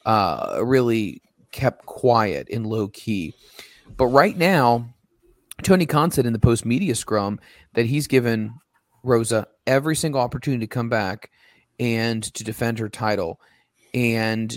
uh, 0.04 0.60
really 0.62 1.22
kept 1.52 1.86
quiet 1.86 2.48
and 2.50 2.66
low 2.66 2.88
key. 2.88 3.34
But 3.96 4.06
right 4.06 4.36
now, 4.36 4.94
Tony 5.62 5.86
Khan 5.86 6.10
said 6.10 6.26
in 6.26 6.32
the 6.32 6.38
post 6.38 6.64
media 6.64 6.94
scrum 6.94 7.40
that 7.74 7.86
he's 7.86 8.06
given 8.06 8.54
Rosa 9.02 9.46
every 9.66 9.96
single 9.96 10.20
opportunity 10.20 10.66
to 10.66 10.70
come 10.70 10.88
back 10.88 11.30
and 11.78 12.22
to 12.22 12.44
defend 12.44 12.78
her 12.78 12.88
title. 12.88 13.40
And 13.94 14.56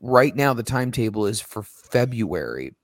right 0.00 0.34
now, 0.34 0.54
the 0.54 0.62
timetable 0.62 1.26
is 1.26 1.40
for 1.40 1.62
February 1.62 2.74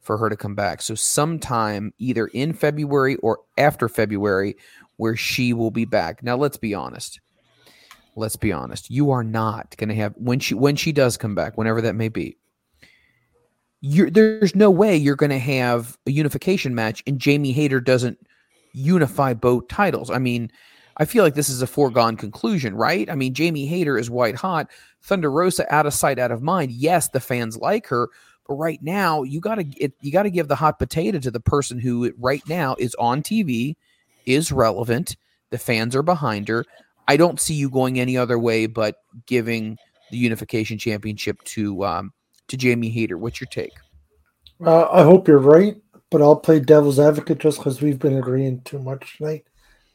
for 0.00 0.16
her 0.18 0.30
to 0.30 0.36
come 0.36 0.54
back. 0.54 0.82
So, 0.82 0.94
sometime 0.94 1.92
either 1.98 2.26
in 2.28 2.52
February 2.52 3.16
or 3.16 3.40
after 3.58 3.88
February, 3.88 4.56
where 4.96 5.16
she 5.16 5.52
will 5.52 5.70
be 5.70 5.84
back. 5.84 6.22
Now, 6.22 6.36
let's 6.36 6.58
be 6.58 6.74
honest. 6.74 7.20
Let's 8.16 8.36
be 8.36 8.52
honest. 8.52 8.90
You 8.90 9.10
are 9.10 9.24
not 9.24 9.76
going 9.76 9.88
to 9.88 9.94
have 9.94 10.14
when 10.16 10.40
she 10.40 10.54
when 10.54 10.76
she 10.76 10.92
does 10.92 11.16
come 11.16 11.34
back, 11.34 11.56
whenever 11.56 11.80
that 11.82 11.94
may 11.94 12.08
be. 12.08 12.36
You're, 13.82 14.10
there's 14.10 14.54
no 14.54 14.70
way 14.70 14.94
you're 14.96 15.16
going 15.16 15.30
to 15.30 15.38
have 15.38 15.96
a 16.06 16.10
unification 16.10 16.74
match 16.74 17.02
and 17.06 17.18
Jamie 17.18 17.52
Hayter 17.52 17.80
doesn't 17.80 18.18
unify 18.74 19.32
both 19.32 19.68
titles. 19.68 20.10
I 20.10 20.18
mean, 20.18 20.50
I 20.98 21.06
feel 21.06 21.24
like 21.24 21.34
this 21.34 21.48
is 21.48 21.62
a 21.62 21.66
foregone 21.66 22.16
conclusion, 22.16 22.74
right? 22.74 23.08
I 23.08 23.14
mean, 23.14 23.32
Jamie 23.32 23.64
Hayter 23.66 23.96
is 23.96 24.10
white 24.10 24.34
hot, 24.34 24.70
Thunder 25.02 25.30
Rosa 25.30 25.72
out 25.74 25.86
of 25.86 25.94
sight, 25.94 26.18
out 26.18 26.30
of 26.30 26.42
mind. 26.42 26.72
Yes, 26.72 27.08
the 27.08 27.20
fans 27.20 27.56
like 27.56 27.86
her, 27.86 28.10
but 28.46 28.56
right 28.56 28.82
now 28.82 29.22
you 29.22 29.40
got 29.40 29.54
to 29.54 29.92
you 30.00 30.12
got 30.12 30.24
to 30.24 30.30
give 30.30 30.48
the 30.48 30.56
hot 30.56 30.78
potato 30.78 31.18
to 31.18 31.30
the 31.30 31.40
person 31.40 31.78
who 31.78 32.12
right 32.18 32.46
now 32.48 32.76
is 32.78 32.94
on 32.96 33.22
TV, 33.22 33.76
is 34.26 34.52
relevant. 34.52 35.16
The 35.50 35.58
fans 35.58 35.96
are 35.96 36.02
behind 36.02 36.48
her. 36.48 36.66
I 37.08 37.16
don't 37.16 37.40
see 37.40 37.54
you 37.54 37.70
going 37.70 37.98
any 37.98 38.16
other 38.16 38.38
way 38.38 38.66
but 38.66 38.96
giving 39.26 39.78
the 40.10 40.18
unification 40.18 40.78
championship 40.78 41.42
to 41.44 41.84
um, 41.84 42.12
to 42.48 42.56
Jamie 42.56 42.90
Hayter. 42.90 43.16
What's 43.16 43.40
your 43.40 43.48
take? 43.48 43.72
Uh, 44.64 44.88
I 44.90 45.02
hope 45.02 45.26
you're 45.26 45.38
right, 45.38 45.76
but 46.10 46.20
I'll 46.20 46.36
play 46.36 46.60
devil's 46.60 47.00
advocate 47.00 47.38
just 47.38 47.58
because 47.58 47.80
we've 47.80 47.98
been 47.98 48.18
agreeing 48.18 48.60
too 48.62 48.78
much 48.78 49.16
tonight, 49.16 49.44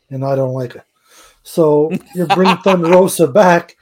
and 0.09 0.25
I 0.25 0.35
don't 0.35 0.53
like 0.53 0.75
it. 0.75 0.83
So 1.43 1.91
you 2.15 2.25
bring 2.27 2.55
Thunder 2.57 2.89
Rosa 2.89 3.27
back 3.27 3.75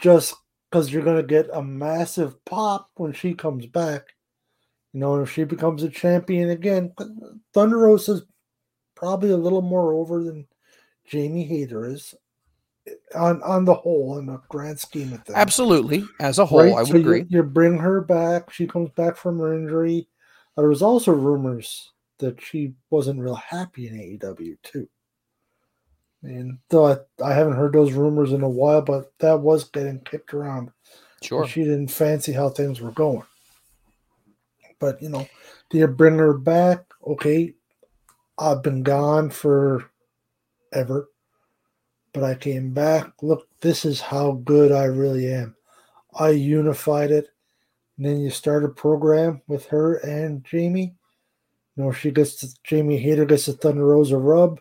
just 0.00 0.34
because 0.70 0.92
you're 0.92 1.04
going 1.04 1.16
to 1.16 1.22
get 1.22 1.48
a 1.52 1.62
massive 1.62 2.44
pop 2.44 2.90
when 2.96 3.12
she 3.12 3.34
comes 3.34 3.66
back. 3.66 4.14
You 4.92 5.00
know, 5.00 5.22
if 5.22 5.30
she 5.30 5.44
becomes 5.44 5.82
a 5.82 5.88
champion 5.88 6.50
again, 6.50 6.92
Thunder 7.54 7.78
Rosa's 7.78 8.22
probably 8.94 9.30
a 9.30 9.36
little 9.36 9.62
more 9.62 9.92
over 9.94 10.22
than 10.22 10.46
Jamie 11.06 11.44
Hayter 11.44 11.86
is 11.86 12.14
on 13.14 13.42
on 13.42 13.64
the 13.64 13.74
whole 13.74 14.18
in 14.18 14.26
the 14.26 14.40
grand 14.48 14.78
scheme 14.78 15.12
of 15.12 15.24
things. 15.24 15.36
Absolutely, 15.36 16.04
as 16.20 16.38
a 16.38 16.46
whole, 16.46 16.76
I 16.76 16.82
would 16.82 16.88
so 16.88 16.96
agree. 16.96 17.20
You, 17.28 17.38
you 17.38 17.42
bring 17.42 17.78
her 17.78 18.00
back. 18.00 18.52
She 18.52 18.66
comes 18.66 18.90
back 18.90 19.16
from 19.16 19.38
her 19.38 19.54
injury. 19.54 20.08
There 20.56 20.68
was 20.68 20.82
also 20.82 21.12
rumors 21.12 21.92
that 22.18 22.40
she 22.40 22.74
wasn't 22.90 23.20
real 23.20 23.34
happy 23.34 23.88
in 23.88 23.94
AEW 23.94 24.56
too. 24.62 24.88
And 26.22 26.58
though 26.70 26.86
I, 26.86 26.96
I 27.22 27.34
haven't 27.34 27.56
heard 27.56 27.72
those 27.72 27.92
rumors 27.92 28.32
in 28.32 28.42
a 28.42 28.48
while, 28.48 28.82
but 28.82 29.12
that 29.18 29.40
was 29.40 29.64
getting 29.64 30.00
kicked 30.00 30.32
around. 30.34 30.70
Sure. 31.22 31.46
She 31.46 31.62
didn't 31.62 31.88
fancy 31.88 32.32
how 32.32 32.48
things 32.48 32.80
were 32.80 32.92
going. 32.92 33.22
But 34.78 35.00
you 35.00 35.08
know, 35.08 35.26
do 35.70 35.78
you 35.78 35.86
bring 35.86 36.18
her 36.18 36.34
back? 36.34 36.84
Okay, 37.06 37.54
I've 38.38 38.62
been 38.62 38.82
gone 38.82 39.30
for 39.30 39.90
ever, 40.72 41.08
but 42.16 42.24
I 42.24 42.34
came 42.34 42.72
back. 42.72 43.12
Look, 43.20 43.46
this 43.60 43.84
is 43.84 44.00
how 44.00 44.40
good 44.46 44.72
I 44.72 44.84
really 44.84 45.30
am. 45.30 45.54
I 46.18 46.30
unified 46.30 47.10
it. 47.10 47.28
And 47.98 48.06
then 48.06 48.20
you 48.20 48.30
start 48.30 48.64
a 48.64 48.68
program 48.68 49.42
with 49.48 49.66
her 49.66 49.96
and 49.96 50.42
Jamie. 50.42 50.94
You 51.76 51.84
know, 51.84 51.92
she 51.92 52.10
gets 52.10 52.36
to, 52.36 52.48
Jamie 52.64 52.96
Hayter 52.96 53.26
gets 53.26 53.48
a 53.48 53.52
Thunder 53.52 53.84
Rosa 53.84 54.16
rub. 54.16 54.60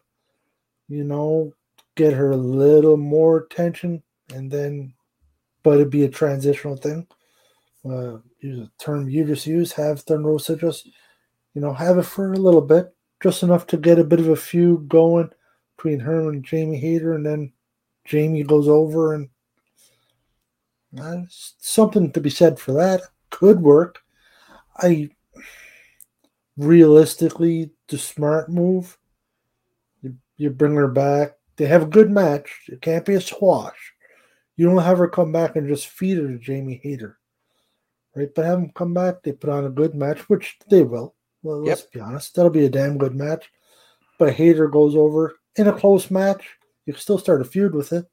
You 0.90 1.06
know, 1.06 1.53
get 1.95 2.11
her 2.11 2.32
a 2.32 2.38
little 2.38 2.98
more 2.98 3.38
attention, 3.38 4.03
and 4.34 4.52
then, 4.52 4.94
but 5.64 5.76
it'd 5.76 5.90
be 5.90 6.03
a 6.03 6.10
transitional 6.10 6.76
thing. 6.76 7.07
Uh, 7.90 8.18
use 8.41 8.68
a 8.68 8.84
term 8.84 9.07
you 9.07 9.23
just 9.23 9.48
use. 9.48 9.72
Have 9.72 10.02
Thunder 10.02 10.27
Rosa 10.27 10.57
just 10.57 10.90
You 11.53 11.61
know, 11.61 11.72
have 11.72 11.98
it 11.99 12.03
for 12.03 12.34
a 12.34 12.38
little 12.38 12.60
bit, 12.60 12.94
just 13.23 13.44
enough 13.44 13.65
to 13.68 13.77
get 13.77 13.98
a 13.98 14.03
bit 14.03 14.19
of 14.19 14.27
a 14.27 14.36
feud 14.36 14.90
going 14.90 15.30
between 15.76 16.00
her 16.00 16.30
and 16.30 16.44
Jamie 16.44 16.80
Hayter, 16.80 17.14
and 17.14 17.26
then 17.26 17.52
Jamie 18.06 18.44
goes 18.44 18.68
over, 18.68 19.14
and 19.14 19.30
uh, 21.00 21.18
something 21.28 22.12
to 22.12 22.22
be 22.22 22.30
said 22.30 22.60
for 22.60 22.74
that. 22.74 23.02
Could 23.30 23.60
work. 23.62 24.02
I 24.78 25.10
realistically, 26.58 27.72
the 27.88 27.98
smart 27.98 28.50
move. 28.50 28.98
You, 30.02 30.16
you 30.38 30.50
bring 30.50 30.76
her 30.76 30.88
back. 30.88 31.34
They 31.58 31.66
have 31.66 31.84
a 31.84 31.88
good 31.88 32.12
match. 32.12 32.64
It 32.68 32.82
can't 32.82 33.06
be 33.06 33.16
a 33.16 33.22
squash. 33.22 33.94
You 34.58 34.68
don't 34.68 34.84
have 34.84 34.98
her 35.00 35.08
come 35.08 35.32
back 35.32 35.56
and 35.56 35.68
just 35.68 35.88
feed 35.88 36.18
her 36.18 36.28
to 36.28 36.38
Jamie 36.38 36.80
Hayter. 36.84 37.18
Right? 38.16 38.30
But 38.34 38.46
have 38.46 38.60
them 38.60 38.72
come 38.74 38.94
back. 38.94 39.22
They 39.22 39.34
put 39.34 39.50
on 39.50 39.66
a 39.66 39.70
good 39.70 39.96
match, 39.96 40.30
which 40.30 40.58
they 40.70 40.84
will. 40.84 41.16
Well, 41.44 41.64
let's 41.64 41.82
yep. 41.82 41.92
be 41.92 42.00
honest. 42.00 42.36
That'll 42.36 42.52
be 42.52 42.66
a 42.66 42.70
damn 42.70 42.98
good 42.98 43.16
match. 43.16 43.52
But 44.18 44.34
Hayter 44.34 44.68
goes 44.68 44.96
over 44.96 45.36
in 45.56 45.68
a 45.68 45.73
close 45.73 46.11
match. 46.11 46.57
You 46.86 46.94
can 46.94 47.02
still 47.02 47.18
start 47.18 47.41
a 47.41 47.45
feud 47.45 47.73
with 47.73 47.94
it. 47.94 48.06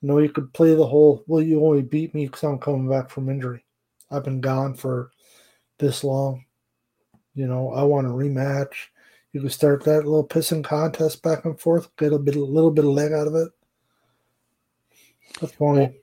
You 0.00 0.08
know, 0.08 0.18
you 0.18 0.30
could 0.30 0.52
play 0.52 0.74
the 0.74 0.86
whole, 0.86 1.22
well, 1.26 1.42
you 1.42 1.64
only 1.64 1.82
beat 1.82 2.14
me 2.14 2.26
because 2.26 2.42
I'm 2.42 2.58
coming 2.58 2.88
back 2.88 3.08
from 3.10 3.28
injury. 3.28 3.64
I've 4.10 4.24
been 4.24 4.40
gone 4.40 4.74
for 4.74 5.10
this 5.78 6.02
long. 6.02 6.44
You 7.34 7.46
know, 7.46 7.72
I 7.72 7.82
want 7.84 8.06
a 8.06 8.10
rematch. 8.10 8.72
You 9.32 9.40
could 9.40 9.52
start 9.52 9.84
that 9.84 10.04
little 10.04 10.26
pissing 10.26 10.64
contest 10.64 11.22
back 11.22 11.44
and 11.44 11.58
forth, 11.58 11.88
get 11.96 12.12
a 12.12 12.18
bit, 12.18 12.36
a 12.36 12.44
little 12.44 12.70
bit 12.70 12.84
of 12.84 12.90
leg 12.90 13.12
out 13.12 13.26
of 13.26 13.34
it. 13.34 13.48
That's 15.40 15.54
funny. 15.54 15.94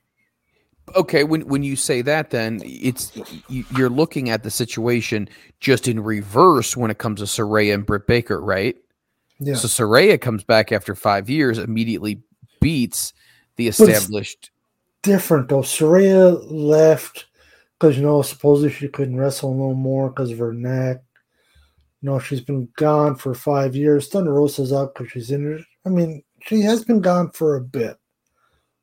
Okay, 0.96 1.22
when 1.22 1.42
when 1.46 1.62
you 1.62 1.76
say 1.76 2.02
that, 2.02 2.30
then 2.30 2.60
it's 2.64 3.12
you're 3.48 3.88
looking 3.88 4.28
at 4.28 4.42
the 4.42 4.50
situation 4.50 5.28
just 5.60 5.86
in 5.86 6.00
reverse 6.00 6.76
when 6.76 6.90
it 6.90 6.98
comes 6.98 7.20
to 7.20 7.26
Saraya 7.26 7.74
and 7.74 7.86
Britt 7.86 8.08
Baker, 8.08 8.40
right? 8.40 8.76
Yeah. 9.40 9.54
So 9.54 9.68
Saraya 9.68 10.20
comes 10.20 10.44
back 10.44 10.70
after 10.70 10.94
five 10.94 11.30
years, 11.30 11.58
immediately 11.58 12.20
beats 12.60 13.14
the 13.56 13.68
established. 13.68 14.50
different 15.02 15.48
though. 15.48 15.62
Saraya 15.62 16.38
left 16.50 17.26
because 17.78 17.96
you 17.96 18.02
know 18.02 18.22
supposedly 18.22 18.70
she 18.70 18.88
couldn't 18.88 19.16
wrestle 19.16 19.54
no 19.54 19.74
more 19.74 20.10
because 20.10 20.30
of 20.30 20.38
her 20.38 20.52
neck. 20.52 20.98
You 22.02 22.10
know 22.10 22.18
she's 22.18 22.42
been 22.42 22.68
gone 22.76 23.16
for 23.16 23.34
five 23.34 23.74
years. 23.74 24.08
Thunder 24.08 24.34
Rosa's 24.34 24.72
out 24.72 24.94
because 24.94 25.10
she's 25.10 25.30
injured. 25.30 25.64
I 25.86 25.88
mean 25.88 26.22
she 26.42 26.60
has 26.60 26.84
been 26.84 27.00
gone 27.00 27.30
for 27.30 27.56
a 27.56 27.60
bit, 27.60 27.96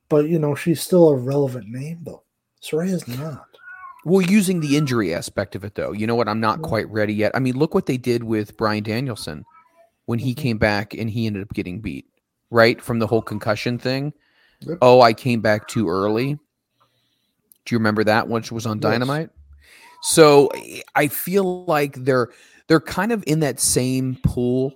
but 0.09 0.27
you 0.27 0.39
know 0.39 0.55
she's 0.55 0.81
still 0.81 1.09
a 1.09 1.15
relevant 1.15 1.69
name 1.69 1.99
though. 2.03 2.23
Saraya's 2.63 3.07
not. 3.07 3.45
Well, 4.05 4.21
using 4.21 4.61
the 4.61 4.77
injury 4.77 5.13
aspect 5.13 5.55
of 5.55 5.63
it 5.63 5.75
though, 5.75 5.91
you 5.91 6.07
know 6.07 6.15
what? 6.15 6.29
I'm 6.29 6.39
not 6.39 6.59
mm. 6.59 6.63
quite 6.63 6.89
ready 6.89 7.13
yet. 7.13 7.33
I 7.35 7.39
mean, 7.39 7.57
look 7.57 7.75
what 7.75 7.85
they 7.85 7.97
did 7.97 8.23
with 8.23 8.57
Bryan 8.57 8.83
Danielson 8.83 9.45
when 10.07 10.19
he 10.19 10.31
mm-hmm. 10.31 10.41
came 10.41 10.57
back 10.57 10.93
and 10.95 11.09
he 11.09 11.27
ended 11.27 11.43
up 11.43 11.53
getting 11.53 11.79
beat, 11.79 12.07
right? 12.49 12.81
From 12.81 12.97
the 12.97 13.05
whole 13.05 13.21
concussion 13.21 13.77
thing. 13.77 14.13
Yep. 14.61 14.79
Oh, 14.81 15.01
I 15.01 15.13
came 15.13 15.41
back 15.41 15.67
too 15.67 15.87
early. 15.87 16.33
Do 17.65 17.75
you 17.75 17.77
remember 17.77 18.03
that 18.05 18.27
which 18.27 18.51
was 18.51 18.65
on 18.65 18.79
Dynamite? 18.79 19.29
Yes. 19.29 20.09
So 20.09 20.49
I 20.95 21.07
feel 21.07 21.65
like 21.65 21.95
they're 22.03 22.29
they're 22.67 22.79
kind 22.79 23.11
of 23.11 23.23
in 23.27 23.41
that 23.41 23.59
same 23.59 24.17
pool, 24.23 24.73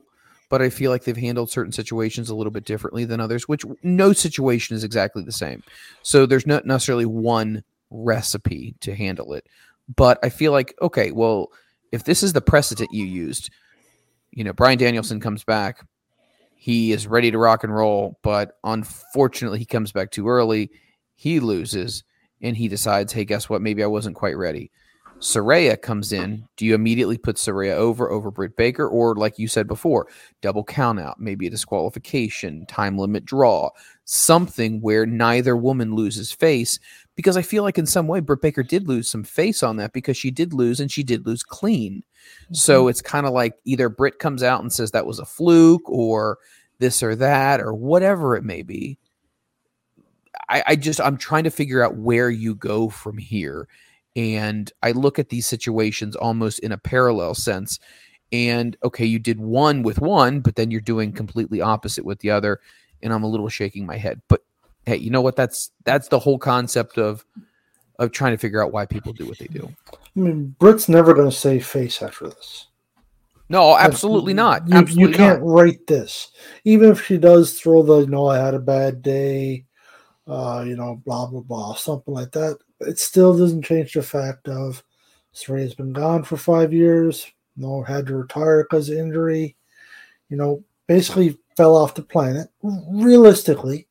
but 0.50 0.62
I 0.62 0.70
feel 0.70 0.92
like 0.92 1.04
they've 1.06 1.16
handled 1.16 1.50
certain 1.50 1.72
situations 1.72 2.30
a 2.30 2.36
little 2.36 2.52
bit 2.52 2.66
differently 2.66 3.06
than 3.06 3.20
others, 3.20 3.48
which 3.48 3.66
no 3.84 4.14
situation 4.14 4.76
is 4.76 4.84
exactly 4.84 5.24
the 5.24 5.32
same. 5.32 5.64
So 6.04 6.26
there's 6.26 6.48
not 6.48 6.66
necessarily 6.66 7.06
one 7.06 7.64
recipe 7.90 8.76
to 8.82 8.96
handle 8.96 9.34
it. 9.34 9.48
But 9.96 10.20
I 10.24 10.30
feel 10.30 10.52
like, 10.52 10.74
okay, 10.82 11.12
well, 11.12 11.52
if 11.92 12.04
this 12.04 12.24
is 12.24 12.34
the 12.34 12.42
precedent 12.42 12.94
you 12.94 13.06
used, 13.06 13.50
you 14.32 14.44
know, 14.44 14.54
Bryan 14.54 14.78
Danielson 14.78 15.20
comes 15.20 15.44
back, 15.44 15.86
he 16.56 16.92
is 16.92 17.08
ready 17.08 17.32
to 17.32 17.38
rock 17.38 17.64
and 17.64 17.74
roll, 17.74 18.20
but 18.22 18.58
unfortunately, 18.64 19.60
he 19.60 19.66
comes 19.66 19.92
back 19.92 20.12
too 20.12 20.30
early. 20.30 20.70
He 21.16 21.40
loses, 21.40 22.04
and 22.42 22.56
he 22.56 22.68
decides, 22.68 23.12
hey, 23.12 23.26
guess 23.26 23.50
what? 23.50 23.62
Maybe 23.62 23.84
I 23.84 23.88
wasn't 23.88 24.16
quite 24.16 24.38
ready. 24.38 24.72
Saraya 25.22 25.80
comes 25.80 26.12
in. 26.12 26.48
Do 26.58 26.66
you 26.66 26.74
immediately 26.74 27.18
put 27.18 27.36
Saraya 27.36 27.74
over 27.74 28.12
over 28.12 28.32
Britt 28.32 28.56
Baker, 28.56 28.88
or 28.88 29.16
like 29.16 29.38
you 29.38 29.48
said 29.48 29.68
before, 29.68 30.08
double 30.42 30.64
count 30.64 31.00
out, 31.00 31.20
maybe 31.20 31.48
a 31.48 31.52
disqualification, 31.52 32.66
time 32.66 32.98
limit 32.98 33.24
draw, 33.26 33.70
something 34.06 34.82
where 34.82 35.06
neither 35.06 35.56
woman 35.56 35.94
loses 35.96 36.32
face? 36.32 36.80
Because 37.16 37.36
I 37.36 37.42
feel 37.42 37.64
like 37.64 37.78
in 37.78 37.86
some 37.86 38.08
way 38.08 38.20
Britt 38.22 38.42
Baker 38.42 38.64
did 38.64 38.88
lose 38.88 39.10
some 39.10 39.24
face 39.24 39.64
on 39.64 39.78
that 39.78 39.94
because 39.94 40.16
she 40.16 40.32
did 40.32 40.54
lose 40.54 40.80
and 40.80 40.90
she 40.90 41.04
did 41.04 41.26
lose 41.26 41.44
clean. 41.44 42.04
So 42.54 42.82
mm-hmm. 42.82 42.90
it's 42.90 43.02
kind 43.02 43.26
of 43.26 43.34
like 43.34 43.56
either 43.66 43.90
Britt 43.90 44.20
comes 44.20 44.44
out 44.44 44.62
and 44.62 44.72
says 44.72 44.92
that 44.92 45.06
was 45.06 45.20
a 45.20 45.26
fluke 45.26 45.88
or 45.90 46.38
this 46.80 47.04
or 47.04 47.16
that 47.16 47.60
or 47.60 47.74
whatever 47.74 48.36
it 48.36 48.44
may 48.44 48.62
be. 48.62 48.98
I, 50.50 50.64
I 50.68 50.76
just 50.76 51.00
I'm 51.02 51.18
trying 51.18 51.44
to 51.46 51.52
figure 51.52 51.84
out 51.84 51.98
where 51.98 52.30
you 52.30 52.56
go 52.56 52.90
from 52.90 53.18
here. 53.18 53.68
And 54.16 54.72
I 54.84 54.92
look 54.92 55.20
at 55.20 55.30
these 55.30 55.48
situations 55.48 56.16
almost 56.16 56.60
in 56.60 56.72
a 56.72 56.78
parallel 56.78 57.34
sense. 57.34 57.80
And 58.34 58.76
okay, 58.84 59.06
you 59.06 59.20
did 59.20 59.40
one 59.40 59.84
with 59.84 60.00
one, 60.00 60.42
but 60.42 60.56
then 60.56 60.72
you're 60.72 60.82
doing 60.82 61.14
completely 61.14 61.62
opposite 61.62 62.06
with 62.06 62.20
the 62.20 62.32
other. 62.32 62.60
And 63.02 63.14
I'm 63.14 63.24
a 63.24 63.30
little 63.30 63.50
shaking 63.50 63.86
my 63.86 63.98
head. 63.98 64.22
But 64.28 64.42
hey, 64.86 64.98
you 64.98 65.10
know 65.10 65.22
what? 65.22 65.36
That's 65.36 65.72
that's 65.84 66.08
the 66.08 66.20
whole 66.20 66.38
concept 66.38 66.98
of 66.98 67.26
of 68.00 68.12
trying 68.12 68.34
to 68.34 68.38
figure 68.38 68.64
out 68.64 68.72
why 68.72 68.86
people 68.86 69.14
do 69.14 69.28
what 69.28 69.38
they 69.38 69.48
do. 69.48 69.70
I 69.94 70.20
mean, 70.20 70.56
Britt's 70.60 70.90
never 70.90 71.14
going 71.14 71.30
to 71.30 71.36
save 71.36 71.66
face 71.66 72.02
after 72.02 72.28
this. 72.30 72.68
No, 73.48 73.78
absolutely 73.78 74.34
not. 74.34 74.68
You, 74.68 74.76
absolutely 74.76 75.12
you 75.12 75.18
can't 75.18 75.42
not. 75.42 75.48
write 75.48 75.86
this. 75.86 76.32
Even 76.64 76.90
if 76.90 77.06
she 77.06 77.18
does 77.18 77.60
throw 77.60 77.84
the, 77.84 78.00
you 78.00 78.08
know, 78.08 78.28
I 78.28 78.38
had 78.38 78.54
a 78.54 78.60
bad 78.60 79.02
day, 79.02 79.66
uh, 80.26 80.64
you 80.66 80.78
know, 80.78 81.02
blah, 81.06 81.28
blah, 81.28 81.42
blah, 81.42 81.76
something 81.76 82.14
like 82.14 82.32
that, 82.32 82.58
it 82.80 82.98
still 82.98 83.38
doesn't 83.38 83.64
change 83.64 83.92
the 83.92 84.04
fact 84.04 84.48
of 84.48 84.82
Saraya's 85.34 85.76
been 85.76 85.92
gone 85.92 86.24
for 86.24 86.38
five 86.38 86.72
years, 86.72 87.28
you 87.58 87.64
know, 87.64 87.84
had 87.84 88.08
to 88.08 88.16
retire 88.16 88.64
because 88.64 88.90
of 88.90 88.98
injury, 88.98 89.58
you 90.30 90.38
know, 90.38 90.64
basically 90.88 91.38
fell 91.58 91.76
off 91.76 91.94
the 91.94 92.02
planet. 92.02 92.48
Realistically, 92.64 93.88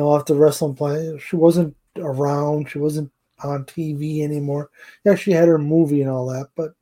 off 0.00 0.26
the 0.26 0.34
wrestling 0.34 0.74
planet. 0.74 1.20
She 1.20 1.36
wasn't 1.36 1.76
around. 1.96 2.70
She 2.70 2.78
wasn't 2.78 3.10
on 3.44 3.64
TV 3.64 4.22
anymore. 4.22 4.70
Yeah, 5.04 5.14
she 5.14 5.32
had 5.32 5.48
her 5.48 5.58
movie 5.58 6.02
and 6.02 6.10
all 6.10 6.26
that, 6.28 6.48
but 6.56 6.74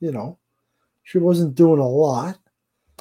you 0.00 0.12
know, 0.12 0.38
she 1.02 1.18
wasn't 1.18 1.54
doing 1.54 1.80
a 1.80 1.88
lot. 1.88 2.38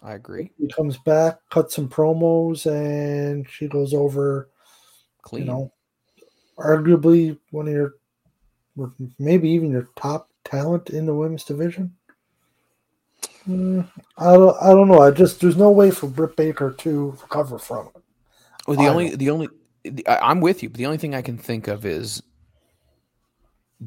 I 0.03 0.13
agree. 0.13 0.51
She 0.59 0.67
comes 0.67 0.97
back, 0.97 1.37
cuts 1.49 1.75
some 1.75 1.87
promos, 1.87 2.65
and 2.65 3.47
she 3.49 3.67
goes 3.67 3.93
over. 3.93 4.49
Clean. 5.21 5.43
You 5.43 5.51
know, 5.51 5.73
arguably 6.57 7.37
one 7.51 7.67
of 7.67 7.73
your, 7.73 7.95
maybe 9.19 9.49
even 9.49 9.71
your 9.71 9.89
top 9.95 10.29
talent 10.43 10.89
in 10.89 11.05
the 11.05 11.13
women's 11.13 11.43
division. 11.43 11.95
Mm, 13.47 13.87
I 14.17 14.33
don't. 14.33 14.57
I 14.61 14.69
don't 14.69 14.87
know. 14.87 15.01
I 15.01 15.11
just 15.11 15.41
there's 15.41 15.57
no 15.57 15.71
way 15.71 15.91
for 15.91 16.07
Britt 16.07 16.35
Baker 16.35 16.71
to 16.79 17.17
recover 17.21 17.57
from 17.57 17.87
it. 17.95 18.00
Well, 18.67 18.77
the 18.77 18.85
I 18.85 18.89
only 18.89 19.15
the 19.15 19.29
only 19.29 19.49
I'm 20.07 20.41
with 20.41 20.63
you. 20.63 20.69
But 20.69 20.77
the 20.77 20.85
only 20.85 20.97
thing 20.97 21.15
I 21.15 21.21
can 21.21 21.37
think 21.37 21.67
of 21.67 21.85
is 21.85 22.21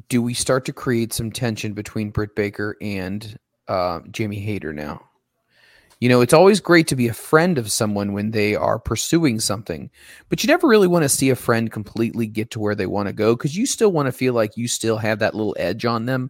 do 0.09 0.21
we 0.21 0.33
start 0.33 0.65
to 0.65 0.73
create 0.73 1.13
some 1.13 1.31
tension 1.31 1.73
between 1.73 2.09
Britt 2.09 2.35
Baker 2.35 2.75
and 2.81 3.37
uh, 3.67 4.01
Jamie 4.11 4.39
Hayter 4.39 4.73
now? 4.73 5.01
You 6.01 6.09
know, 6.09 6.19
it's 6.19 6.33
always 6.33 6.59
great 6.59 6.87
to 6.89 6.95
be 6.95 7.07
a 7.07 7.13
friend 7.13 7.57
of 7.57 7.71
someone 7.71 8.11
when 8.11 8.31
they 8.31 8.53
are 8.53 8.77
pursuing 8.77 9.39
something, 9.39 9.89
but 10.27 10.43
you 10.43 10.47
never 10.47 10.67
really 10.67 10.89
want 10.89 11.03
to 11.03 11.09
see 11.09 11.29
a 11.29 11.35
friend 11.37 11.71
completely 11.71 12.27
get 12.27 12.51
to 12.51 12.59
where 12.59 12.75
they 12.75 12.85
want 12.85 13.07
to 13.07 13.13
go 13.13 13.33
because 13.33 13.55
you 13.55 13.65
still 13.65 13.93
want 13.93 14.07
to 14.07 14.11
feel 14.11 14.33
like 14.33 14.57
you 14.57 14.67
still 14.67 14.97
have 14.97 15.19
that 15.19 15.33
little 15.33 15.55
edge 15.57 15.85
on 15.85 16.05
them. 16.05 16.29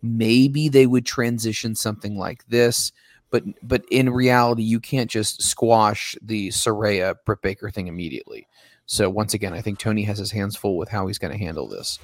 Maybe 0.00 0.70
they 0.70 0.86
would 0.86 1.04
transition 1.04 1.74
something 1.74 2.16
like 2.16 2.46
this, 2.48 2.90
but 3.32 3.42
but 3.62 3.82
in 3.90 4.10
reality, 4.10 4.62
you 4.62 4.78
can't 4.78 5.10
just 5.10 5.42
squash 5.42 6.14
the 6.22 6.50
Saraya 6.50 7.16
Britt 7.24 7.42
Baker 7.42 7.70
thing 7.70 7.88
immediately. 7.88 8.46
So 8.86 9.08
once 9.10 9.34
again, 9.34 9.54
I 9.54 9.62
think 9.62 9.78
Tony 9.78 10.02
has 10.04 10.18
his 10.18 10.30
hands 10.30 10.54
full 10.54 10.76
with 10.76 10.90
how 10.90 11.06
he's 11.06 11.18
going 11.18 11.32
to 11.32 11.38
handle 11.38 11.66
this. 11.66 11.98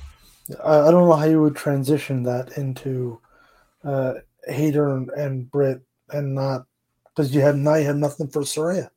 I, 0.64 0.90
don't 0.90 1.06
know 1.06 1.12
how 1.12 1.26
you 1.26 1.42
would 1.42 1.55
transition 1.55 2.22
that 2.22 2.56
into 2.56 3.20
uh, 3.84 4.14
Hayter 4.46 4.96
and, 4.96 5.10
and 5.10 5.50
Britt 5.50 5.82
and 6.10 6.34
not 6.34 6.64
because 7.05 7.34
you 7.34 7.42
have 7.42 7.56
now 7.56 7.74
you 7.74 7.84
have 7.84 7.96
nothing 7.96 8.28
for 8.28 8.40
Saraya. 8.40 8.88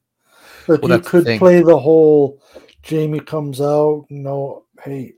But 0.67 0.81
well, 0.81 0.97
you 0.97 1.03
could 1.03 1.25
the 1.25 1.37
play 1.37 1.61
the 1.61 1.77
whole 1.77 2.41
Jamie 2.81 3.19
comes 3.19 3.59
out, 3.59 4.05
you 4.09 4.19
know, 4.19 4.63
hey, 4.83 5.13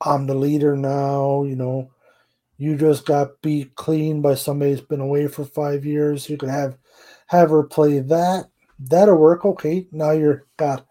I'm 0.00 0.26
the 0.26 0.34
leader 0.34 0.76
now, 0.76 1.42
you 1.42 1.56
know, 1.56 1.90
you 2.62 2.76
just 2.76 3.06
got 3.06 3.42
beat 3.42 3.74
clean 3.74 4.22
by 4.22 4.36
somebody 4.36 4.70
who's 4.70 4.80
been 4.80 5.00
away 5.00 5.26
for 5.26 5.44
five 5.44 5.84
years. 5.84 6.30
You 6.30 6.36
could 6.36 6.48
have 6.48 6.78
have 7.26 7.50
her 7.50 7.64
play 7.64 7.98
that. 7.98 8.50
That'll 8.78 9.16
work. 9.16 9.44
Okay, 9.44 9.88
now 9.90 10.12
you're 10.12 10.46
got 10.56 10.86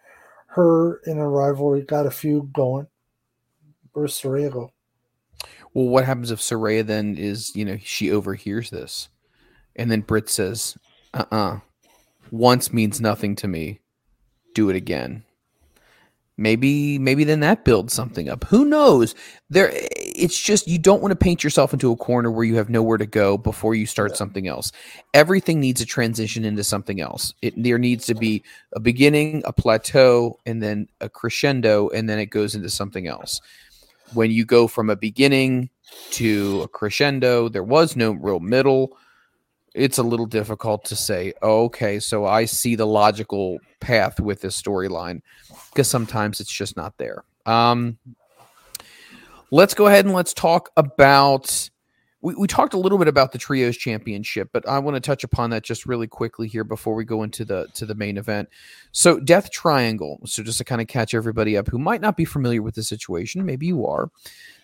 her 0.47 0.97
in 1.05 1.17
a 1.17 1.25
rivalry, 1.25 1.83
got 1.83 2.05
a 2.05 2.11
feud 2.11 2.51
going. 2.51 2.87
Where's 3.93 4.19
Saraya 4.19 4.51
Well, 5.73 5.87
what 5.87 6.03
happens 6.03 6.29
if 6.29 6.39
Saraya 6.39 6.85
then 6.85 7.15
is, 7.15 7.55
you 7.55 7.63
know, 7.63 7.77
she 7.81 8.11
overhears 8.11 8.69
this 8.69 9.07
and 9.77 9.89
then 9.89 10.01
Britt 10.01 10.29
says, 10.29 10.77
uh 11.13 11.23
uh-uh. 11.31 11.55
uh 11.55 11.59
once 12.31 12.73
means 12.73 12.99
nothing 12.99 13.33
to 13.37 13.47
me. 13.47 13.79
Do 14.53 14.69
it 14.69 14.75
again. 14.75 15.23
Maybe, 16.37 16.97
maybe 16.97 17.23
then 17.23 17.41
that 17.41 17.63
builds 17.63 17.93
something 17.93 18.27
up. 18.27 18.45
Who 18.45 18.65
knows? 18.65 19.15
There, 19.49 19.71
it's 20.21 20.39
just 20.39 20.67
you 20.67 20.77
don't 20.77 21.01
want 21.01 21.11
to 21.11 21.15
paint 21.15 21.43
yourself 21.43 21.73
into 21.73 21.91
a 21.91 21.95
corner 21.95 22.31
where 22.31 22.45
you 22.45 22.55
have 22.55 22.69
nowhere 22.69 22.97
to 22.97 23.05
go 23.05 23.37
before 23.37 23.75
you 23.75 23.85
start 23.85 24.11
yeah. 24.11 24.17
something 24.17 24.47
else. 24.47 24.71
Everything 25.13 25.59
needs 25.59 25.81
a 25.81 25.85
transition 25.85 26.45
into 26.45 26.63
something 26.63 27.01
else. 27.01 27.33
It 27.41 27.53
there 27.61 27.77
needs 27.77 28.05
to 28.05 28.15
be 28.15 28.43
a 28.73 28.79
beginning, 28.79 29.43
a 29.45 29.53
plateau, 29.53 30.39
and 30.45 30.61
then 30.61 30.87
a 31.01 31.09
crescendo, 31.09 31.89
and 31.89 32.09
then 32.09 32.19
it 32.19 32.27
goes 32.27 32.55
into 32.55 32.69
something 32.69 33.07
else 33.07 33.41
when 34.13 34.31
you 34.31 34.45
go 34.45 34.67
from 34.67 34.89
a 34.89 34.95
beginning 34.95 35.69
to 36.11 36.61
a 36.63 36.67
crescendo, 36.67 37.49
there 37.49 37.63
was 37.63 37.95
no 37.95 38.11
real 38.11 38.39
middle. 38.39 38.97
It's 39.73 39.97
a 39.97 40.03
little 40.03 40.25
difficult 40.25 40.85
to 40.85 40.95
say, 40.95 41.33
oh, 41.41 41.65
okay, 41.65 41.99
so 41.99 42.25
I 42.25 42.45
see 42.45 42.75
the 42.75 42.87
logical 42.87 43.59
path 43.79 44.19
with 44.19 44.41
this 44.41 44.61
storyline 44.61 45.21
because 45.69 45.87
sometimes 45.87 46.39
it's 46.39 46.51
just 46.51 46.75
not 46.75 46.97
there. 46.97 47.23
Um, 47.45 47.97
let's 49.51 49.73
go 49.73 49.87
ahead 49.87 50.05
and 50.05 50.13
let's 50.13 50.33
talk 50.33 50.69
about 50.77 51.69
we, 52.21 52.35
we 52.35 52.47
talked 52.47 52.73
a 52.73 52.77
little 52.79 52.97
bit 52.97 53.07
about 53.07 53.31
the 53.31 53.37
trios 53.37 53.75
championship, 53.75 54.49
but 54.53 54.67
I 54.67 54.79
want 54.79 54.95
to 54.95 55.01
touch 55.01 55.23
upon 55.23 55.49
that 55.49 55.63
just 55.63 55.85
really 55.85 56.07
quickly 56.07 56.47
here 56.47 56.63
before 56.63 56.93
we 56.93 57.03
go 57.03 57.23
into 57.23 57.43
the 57.43 57.67
to 57.73 57.85
the 57.85 57.95
main 57.95 58.17
event. 58.17 58.49
So 58.91 59.19
Death 59.19 59.51
Triangle. 59.51 60.19
So 60.25 60.43
just 60.43 60.59
to 60.59 60.63
kind 60.63 60.81
of 60.81 60.87
catch 60.87 61.13
everybody 61.13 61.57
up 61.57 61.67
who 61.67 61.79
might 61.79 62.01
not 62.01 62.17
be 62.17 62.25
familiar 62.25 62.61
with 62.61 62.75
the 62.75 62.83
situation, 62.83 63.45
maybe 63.45 63.65
you 63.67 63.85
are. 63.85 64.09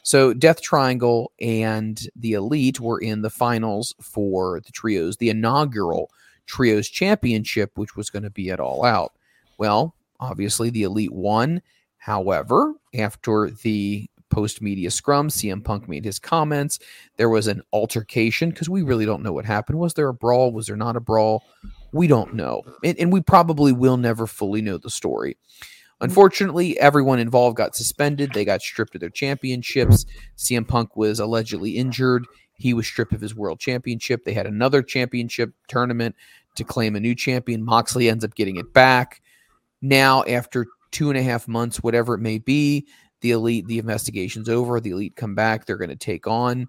So 0.04 0.34
Death 0.34 0.62
Triangle 0.62 1.32
and 1.42 2.08
the 2.16 2.34
Elite 2.34 2.80
were 2.80 3.00
in 3.00 3.24
the 3.24 3.30
finals 3.30 3.94
for 4.02 4.62
the 4.62 4.72
trios, 4.72 5.18
the 5.18 5.30
inaugural 5.30 6.12
trios 6.46 6.88
championship, 6.88 7.72
which 7.76 7.96
was 7.98 8.10
going 8.10 8.24
to 8.24 8.30
be 8.30 8.50
at 8.52 8.60
All 8.60 8.86
Out. 8.86 9.14
Well, 9.58 9.96
obviously 10.20 10.70
the 10.70 10.84
Elite 10.84 11.12
won. 11.12 11.62
However, 11.98 12.76
after 12.94 13.50
the 13.50 14.10
post 14.30 14.62
media 14.62 14.92
scrum. 14.92 15.30
CM 15.30 15.64
Punk 15.64 15.88
made 15.88 16.06
his 16.06 16.20
comments. 16.20 16.80
There 17.18 17.30
was 17.30 17.48
an 17.48 17.62
altercation 17.74 18.50
because 18.50 18.70
we 18.70 18.82
really 18.82 19.06
don't 19.06 19.24
know 19.24 19.34
what 19.34 19.46
happened. 19.46 19.80
Was 19.80 19.94
there 19.94 20.08
a 20.08 20.14
brawl? 20.14 20.52
Was 20.52 20.68
there 20.68 20.76
not 20.76 20.96
a 20.96 21.02
brawl? 21.02 21.44
We 21.92 22.08
don't 22.08 22.34
know. 22.34 22.64
And, 22.84 22.98
and 23.00 23.12
we 23.12 23.22
probably 23.22 23.72
will 23.72 23.98
never 23.98 24.28
fully 24.28 24.62
know 24.62 24.78
the 24.78 24.90
story. 24.90 25.38
Unfortunately, 26.00 26.80
everyone 26.80 27.20
involved 27.20 27.58
got 27.58 27.76
suspended. 27.76 28.32
They 28.34 28.46
got 28.46 28.62
stripped 28.62 28.94
of 28.94 29.02
their 29.02 29.10
championships. 29.10 30.06
CM 30.38 30.68
Punk 30.68 30.96
was 30.96 31.20
allegedly 31.20 31.72
injured. 31.72 32.26
He 32.54 32.74
was 32.74 32.86
stripped 32.86 33.14
of 33.14 33.22
his 33.22 33.36
world 33.36 33.60
championship. 33.60 34.24
They 34.24 34.34
had 34.34 34.46
another 34.46 34.84
championship 34.84 35.54
tournament 35.68 36.16
to 36.56 36.64
claim 36.64 36.96
a 36.96 37.00
new 37.00 37.16
champion. 37.16 37.64
Moxley 37.64 38.10
ends 38.10 38.24
up 38.24 38.36
getting 38.36 38.58
it 38.58 38.74
back. 38.74 39.22
Now, 39.82 40.24
after 40.24 40.68
two 40.92 41.10
and 41.10 41.18
a 41.18 41.24
half 41.24 41.48
months, 41.48 41.82
whatever 41.82 42.16
it 42.16 42.20
may 42.20 42.38
be, 42.38 42.88
the 43.22 43.32
elite, 43.32 43.68
the 43.68 43.80
investigation's 43.80 44.50
over, 44.50 44.80
the 44.80 44.92
elite 44.92 45.16
come 45.16 45.36
back, 45.36 45.66
they're 45.66 45.78
going 45.78 45.90
to 45.90 45.96
take 45.96 46.28
on 46.28 46.68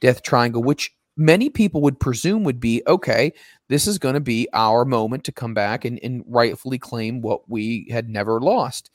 Death 0.00 0.22
Triangle, 0.22 0.62
which 0.62 0.92
many 1.16 1.48
people 1.48 1.80
would 1.82 2.00
presume 2.00 2.44
would 2.44 2.60
be 2.60 2.82
okay, 2.86 3.32
this 3.68 3.86
is 3.86 3.98
going 3.98 4.14
to 4.14 4.20
be 4.20 4.48
our 4.52 4.84
moment 4.84 5.24
to 5.24 5.32
come 5.32 5.54
back 5.54 5.84
and, 5.84 5.98
and 6.02 6.24
rightfully 6.26 6.78
claim 6.78 7.20
what 7.20 7.48
we 7.48 7.88
had 7.90 8.08
never 8.08 8.40
lost. 8.40 8.90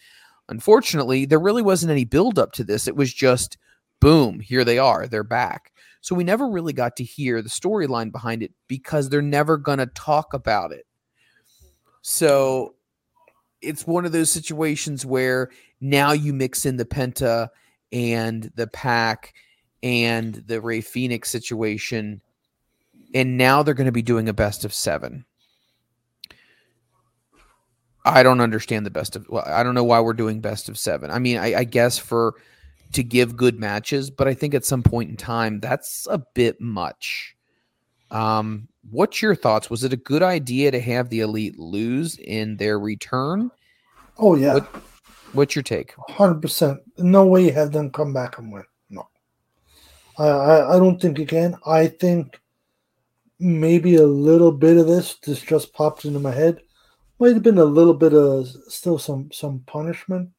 Unfortunately, 0.49 1.25
there 1.25 1.39
really 1.39 1.61
wasn't 1.61 1.91
any 1.91 2.05
build 2.05 2.39
up 2.39 2.51
to 2.53 2.63
this. 2.63 2.87
It 2.87 2.95
was 2.95 3.13
just 3.13 3.57
boom, 3.99 4.39
here 4.39 4.63
they 4.63 4.77
are, 4.77 5.07
they're 5.07 5.23
back. 5.23 5.71
So 6.01 6.15
we 6.15 6.23
never 6.23 6.47
really 6.47 6.73
got 6.73 6.95
to 6.97 7.03
hear 7.03 7.41
the 7.41 7.49
storyline 7.49 8.11
behind 8.11 8.41
it 8.41 8.53
because 8.67 9.09
they're 9.09 9.21
never 9.21 9.57
going 9.57 9.79
to 9.79 9.85
talk 9.87 10.33
about 10.33 10.71
it. 10.71 10.85
So 12.01 12.75
it's 13.61 13.85
one 13.85 14.05
of 14.05 14.13
those 14.13 14.31
situations 14.31 15.05
where 15.05 15.49
now 15.81 16.11
you 16.11 16.33
mix 16.33 16.65
in 16.65 16.77
the 16.77 16.85
Penta 16.85 17.49
and 17.91 18.51
the 18.55 18.67
Pac 18.67 19.33
and 19.81 20.35
the 20.35 20.61
Rey 20.61 20.81
Fénix 20.81 21.27
situation, 21.27 22.21
and 23.13 23.37
now 23.37 23.63
they're 23.63 23.73
going 23.73 23.85
to 23.85 23.91
be 23.91 24.01
doing 24.01 24.29
a 24.29 24.33
best 24.33 24.65
of 24.65 24.73
seven. 24.73 25.25
I 28.05 28.23
don't 28.23 28.41
understand 28.41 28.85
the 28.85 28.91
best 28.91 29.15
of. 29.15 29.27
Well, 29.29 29.43
I 29.45 29.63
don't 29.63 29.75
know 29.75 29.83
why 29.83 29.99
we're 29.99 30.13
doing 30.13 30.41
best 30.41 30.69
of 30.69 30.77
seven. 30.77 31.11
I 31.11 31.19
mean, 31.19 31.37
I, 31.37 31.59
I 31.59 31.63
guess 31.63 31.97
for 31.97 32.35
to 32.93 33.03
give 33.03 33.37
good 33.37 33.59
matches, 33.59 34.09
but 34.09 34.27
I 34.27 34.33
think 34.33 34.53
at 34.53 34.65
some 34.65 34.83
point 34.83 35.09
in 35.09 35.17
time 35.17 35.59
that's 35.59 36.07
a 36.09 36.17
bit 36.33 36.59
much. 36.59 37.35
Um, 38.09 38.67
what's 38.89 39.21
your 39.21 39.35
thoughts? 39.35 39.69
Was 39.69 39.83
it 39.83 39.93
a 39.93 39.97
good 39.97 40.23
idea 40.23 40.71
to 40.71 40.79
have 40.79 41.09
the 41.09 41.19
elite 41.19 41.59
lose 41.59 42.17
in 42.17 42.57
their 42.57 42.79
return? 42.79 43.51
Oh 44.17 44.35
yeah. 44.35 44.55
What, 44.55 44.83
what's 45.33 45.55
your 45.55 45.63
take? 45.63 45.93
Hundred 46.09 46.41
percent. 46.41 46.79
No 46.97 47.25
way 47.25 47.45
you 47.45 47.51
have 47.51 47.71
them 47.71 47.91
come 47.91 48.13
back 48.13 48.37
and 48.37 48.51
win. 48.51 48.63
No. 48.89 49.07
I, 50.17 50.27
I 50.27 50.75
I 50.75 50.79
don't 50.79 51.01
think 51.01 51.19
you 51.19 51.25
can. 51.25 51.55
I 51.65 51.87
think 51.87 52.39
maybe 53.39 53.95
a 53.95 54.05
little 54.05 54.51
bit 54.51 54.77
of 54.77 54.87
this 54.87 55.15
this 55.15 55.41
just 55.41 55.73
popped 55.73 56.05
into 56.05 56.19
my 56.19 56.31
head. 56.31 56.61
Might 57.19 57.33
have 57.33 57.43
been 57.43 57.57
a 57.57 57.65
little 57.65 57.93
bit 57.93 58.13
of 58.13 58.47
still 58.67 58.97
some 58.97 59.31
some 59.31 59.59
punishment. 59.65 60.29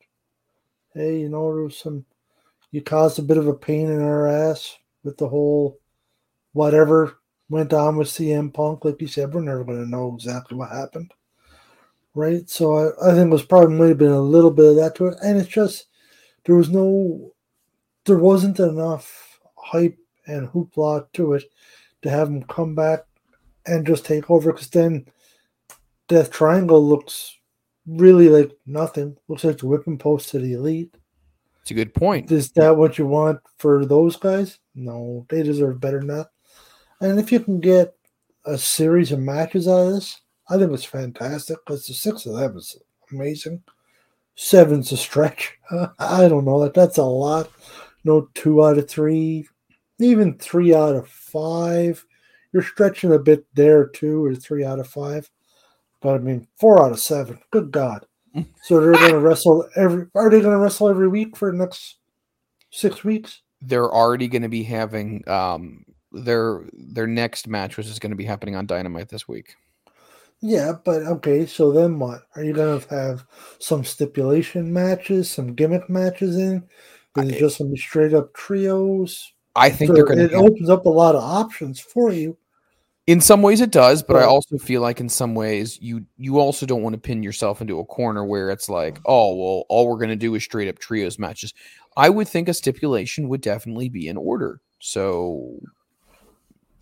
Hey, 0.94 1.20
you 1.20 1.28
know, 1.28 1.54
there 1.54 1.64
was 1.64 1.78
some 1.78 2.04
you 2.70 2.82
caused 2.82 3.18
a 3.18 3.22
bit 3.22 3.38
of 3.38 3.48
a 3.48 3.54
pain 3.54 3.90
in 3.90 4.00
our 4.00 4.28
ass 4.28 4.76
with 5.02 5.16
the 5.16 5.28
whole 5.28 5.78
whatever 6.52 7.18
went 7.48 7.72
on 7.72 7.96
with 7.96 8.08
CM 8.08 8.52
Punk. 8.52 8.84
Like 8.84 9.00
you 9.00 9.08
said, 9.08 9.34
we're 9.34 9.40
never 9.40 9.64
going 9.64 9.82
to 9.82 9.90
know 9.90 10.14
exactly 10.14 10.56
what 10.56 10.70
happened. 10.70 11.12
Right. 12.14 12.48
So 12.50 12.74
I, 12.76 13.10
I 13.10 13.14
think 13.14 13.28
it 13.28 13.32
was 13.32 13.44
probably 13.44 13.76
might 13.76 13.88
have 13.88 13.98
been 13.98 14.10
a 14.10 14.20
little 14.20 14.50
bit 14.50 14.70
of 14.70 14.76
that 14.76 14.94
to 14.96 15.06
it. 15.06 15.18
And 15.22 15.38
it's 15.38 15.48
just, 15.48 15.86
there 16.44 16.56
was 16.56 16.68
no, 16.68 17.32
there 18.04 18.18
wasn't 18.18 18.58
enough 18.58 19.40
hype 19.56 19.96
and 20.26 20.48
hoopla 20.48 21.06
to 21.12 21.34
it 21.34 21.44
to 22.02 22.10
have 22.10 22.28
him 22.28 22.42
come 22.42 22.74
back 22.74 23.00
and 23.66 23.86
just 23.86 24.04
take 24.04 24.28
over. 24.30 24.52
Because 24.52 24.70
then 24.70 25.06
Death 26.08 26.30
Triangle 26.30 26.84
looks 26.84 27.38
really 27.86 28.28
like 28.28 28.50
nothing. 28.66 29.16
Looks 29.28 29.44
like 29.44 29.58
the 29.58 29.66
whipping 29.66 29.98
post 29.98 30.30
to 30.30 30.38
the 30.38 30.54
elite. 30.54 30.94
It's 31.62 31.70
a 31.70 31.74
good 31.74 31.94
point. 31.94 32.32
Is 32.32 32.50
that 32.52 32.76
what 32.76 32.98
you 32.98 33.06
want 33.06 33.38
for 33.58 33.84
those 33.84 34.16
guys? 34.16 34.58
No, 34.74 35.26
they 35.28 35.42
deserve 35.42 35.80
better 35.80 35.98
than 35.98 36.08
that. 36.08 36.30
And 37.00 37.20
if 37.20 37.30
you 37.30 37.38
can 37.40 37.60
get 37.60 37.94
a 38.44 38.58
series 38.58 39.12
of 39.12 39.20
matches 39.20 39.68
out 39.68 39.86
of 39.86 39.92
this, 39.92 40.20
I 40.50 40.58
think 40.58 40.72
it's 40.72 40.84
fantastic 40.84 41.58
because 41.64 41.86
the 41.86 41.94
six 41.94 42.26
of 42.26 42.34
them 42.34 42.56
is 42.56 42.76
amazing. 43.12 43.62
Seven's 44.34 44.90
a 44.90 44.96
stretch. 44.96 45.56
I 45.98 46.28
don't 46.28 46.44
know 46.44 46.60
that 46.62 46.74
that's 46.74 46.98
a 46.98 47.04
lot. 47.04 47.50
No 48.04 48.28
two 48.34 48.64
out 48.64 48.78
of 48.78 48.88
three, 48.88 49.46
even 50.00 50.38
three 50.38 50.74
out 50.74 50.96
of 50.96 51.08
five. 51.08 52.04
You're 52.52 52.62
stretching 52.62 53.12
a 53.12 53.18
bit 53.18 53.46
there 53.54 53.86
too, 53.86 54.24
or 54.24 54.34
three 54.34 54.64
out 54.64 54.80
of 54.80 54.88
five. 54.88 55.30
But 56.00 56.14
I 56.14 56.18
mean, 56.18 56.48
four 56.58 56.82
out 56.82 56.92
of 56.92 56.98
seven. 57.00 57.40
Good 57.50 57.70
God! 57.70 58.06
So 58.62 58.80
they're 58.80 58.92
going 58.92 59.12
to 59.12 59.18
wrestle 59.18 59.68
every. 59.76 60.06
Are 60.14 60.30
they 60.30 60.40
going 60.40 60.52
to 60.52 60.58
wrestle 60.58 60.88
every 60.88 61.08
week 61.08 61.36
for 61.36 61.50
the 61.50 61.58
next 61.58 61.96
six 62.70 63.02
weeks? 63.02 63.42
They're 63.60 63.92
already 63.92 64.28
going 64.28 64.42
to 64.42 64.48
be 64.48 64.62
having 64.62 65.28
um, 65.28 65.84
their 66.12 66.64
their 66.72 67.06
next 67.06 67.48
match, 67.48 67.76
which 67.76 67.86
is 67.86 67.98
going 67.98 68.10
to 68.10 68.16
be 68.16 68.24
happening 68.24 68.56
on 68.56 68.66
Dynamite 68.66 69.08
this 69.08 69.26
week. 69.26 69.56
Yeah, 70.42 70.72
but 70.84 71.02
okay, 71.02 71.44
so 71.44 71.70
then 71.70 71.98
what? 71.98 72.22
Are 72.34 72.42
you 72.42 72.54
going 72.54 72.80
to 72.80 72.88
have 72.94 73.26
some 73.58 73.84
stipulation 73.84 74.72
matches, 74.72 75.30
some 75.30 75.54
gimmick 75.54 75.90
matches 75.90 76.36
in? 76.36 76.66
Is 77.18 77.28
it 77.28 77.38
just 77.38 77.58
some 77.58 77.76
straight 77.76 78.14
up 78.14 78.32
trios? 78.32 79.32
I 79.54 79.68
think 79.68 79.88
so 79.88 79.94
they're 79.94 80.04
going 80.04 80.18
to. 80.18 80.24
It 80.24 80.32
have... 80.32 80.42
opens 80.42 80.70
up 80.70 80.86
a 80.86 80.90
lot 80.90 81.14
of 81.14 81.22
options 81.22 81.78
for 81.78 82.12
you. 82.12 82.38
In 83.06 83.20
some 83.20 83.42
ways, 83.42 83.60
it 83.60 83.72
does, 83.72 84.02
but 84.02 84.16
I 84.16 84.24
also 84.24 84.56
feel 84.56 84.80
like 84.82 85.00
in 85.00 85.08
some 85.08 85.34
ways 85.34 85.78
you 85.82 86.06
you 86.16 86.38
also 86.38 86.64
don't 86.64 86.82
want 86.82 86.94
to 86.94 87.00
pin 87.00 87.24
yourself 87.24 87.60
into 87.60 87.80
a 87.80 87.84
corner 87.84 88.24
where 88.24 88.50
it's 88.50 88.68
like, 88.68 89.00
oh 89.04 89.34
well, 89.34 89.64
all 89.68 89.88
we're 89.88 89.96
going 89.96 90.10
to 90.10 90.16
do 90.16 90.34
is 90.36 90.44
straight 90.44 90.68
up 90.68 90.78
trios 90.78 91.18
matches. 91.18 91.52
I 91.96 92.08
would 92.08 92.28
think 92.28 92.48
a 92.48 92.54
stipulation 92.54 93.28
would 93.28 93.40
definitely 93.40 93.88
be 93.88 94.06
in 94.06 94.16
order. 94.16 94.60
So 94.78 95.58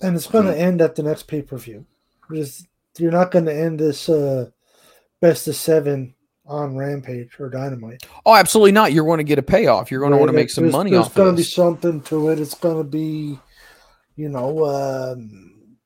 and 0.03 0.17
it's 0.17 0.27
going 0.27 0.47
to 0.47 0.53
hmm. 0.53 0.61
end 0.61 0.81
at 0.83 0.97
the 0.97 1.03
next 1.03 1.25
pay 1.25 1.41
per 1.41 1.57
view. 1.57 1.87
You're 2.99 3.13
not 3.13 3.31
going 3.31 3.47
to 3.47 3.55
end 3.55 3.79
this 3.79 4.09
uh, 4.09 4.51
best 5.21 5.49
of 5.49 5.57
seven 5.57 6.15
on 6.47 6.77
Rampage 6.77 7.39
or 7.39 7.51
Dynamite. 7.51 8.03
Oh, 8.25 8.35
absolutely 8.35 8.73
not. 8.73 8.93
You're 8.93 9.05
going 9.05 9.19
to 9.19 9.25
get 9.25 9.39
a 9.39 9.43
payoff. 9.43 9.91
You're 9.91 10.01
going 10.01 10.13
right? 10.13 10.19
to 10.19 10.21
want 10.21 10.31
to 10.31 10.37
make 10.37 10.51
some 10.51 10.65
there's, 10.65 10.73
money 10.73 10.91
there's 10.91 11.07
off. 11.07 11.15
There's 11.15 11.25
going 11.25 11.37
to 11.37 11.41
be 11.41 11.45
something 11.45 12.01
to 12.03 12.29
it. 12.31 12.41
It's 12.41 12.55
going 12.55 12.79
to 12.79 12.89
be, 12.89 13.39
you 14.17 14.29
know, 14.29 14.65
um, 14.67 15.77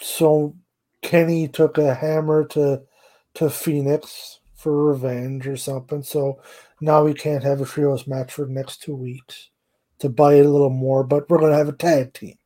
so 0.00 0.54
Kenny 1.02 1.48
took 1.48 1.78
a 1.78 1.94
hammer 1.94 2.44
to 2.48 2.82
to 3.34 3.44
Fénix 3.44 4.38
for 4.54 4.86
revenge 4.86 5.46
or 5.46 5.56
something. 5.56 6.02
So 6.02 6.40
now 6.80 7.04
we 7.04 7.14
can't 7.14 7.44
have 7.44 7.60
a 7.60 7.64
trios 7.64 8.06
match 8.06 8.32
for 8.32 8.44
the 8.44 8.52
next 8.52 8.82
two 8.82 8.96
weeks 8.96 9.50
to 9.98 10.08
buy 10.08 10.34
it 10.34 10.46
a 10.46 10.48
little 10.48 10.70
more, 10.70 11.04
but 11.04 11.28
we're 11.28 11.40
gonna 11.40 11.56
have 11.56 11.68
a 11.68 11.72
tag 11.72 12.14
team. 12.14 12.36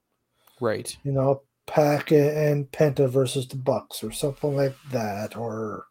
Right. 0.61 0.97
You 1.03 1.13
know, 1.13 1.43
Pac 1.67 2.13
and 2.13 2.71
Penta 2.71 3.09
versus 3.09 3.47
the 3.49 3.57
Bucks 3.57 4.03
or 4.03 4.13
something 4.13 4.57
like 4.57 4.77
that, 4.91 5.37
or 5.37 5.87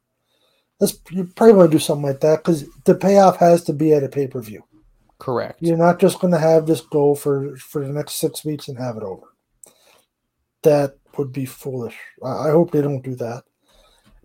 let's 0.80 1.00
you 1.10 1.26
probably 1.36 1.56
want 1.56 1.72
to 1.72 1.76
do 1.76 1.80
something 1.80 2.06
like 2.06 2.20
that 2.22 2.44
because 2.44 2.66
the 2.86 2.96
payoff 2.96 3.38
has 3.38 3.64
to 3.66 3.74
be 3.74 3.94
at 3.94 4.04
a 4.04 4.10
pay 4.10 4.28
per 4.28 4.42
view. 4.42 4.64
Correct. 5.20 5.62
You're 5.62 5.78
not 5.78 6.00
just 6.00 6.20
going 6.20 6.34
to 6.34 6.40
have 6.40 6.66
this 6.66 6.82
go 6.82 7.16
for 7.16 7.56
for 7.58 7.86
the 7.86 7.94
next 7.94 8.14
six 8.16 8.44
weeks 8.44 8.68
and 8.68 8.78
have 8.78 8.98
it 8.98 9.04
over. 9.04 9.28
That 10.64 10.98
would 11.18 11.32
be 11.32 11.46
foolish. 11.46 11.98
I, 12.24 12.48
I 12.48 12.52
hope 12.52 12.72
they 12.72 12.82
don't 12.82 13.04
do 13.04 13.16
that. 13.16 13.44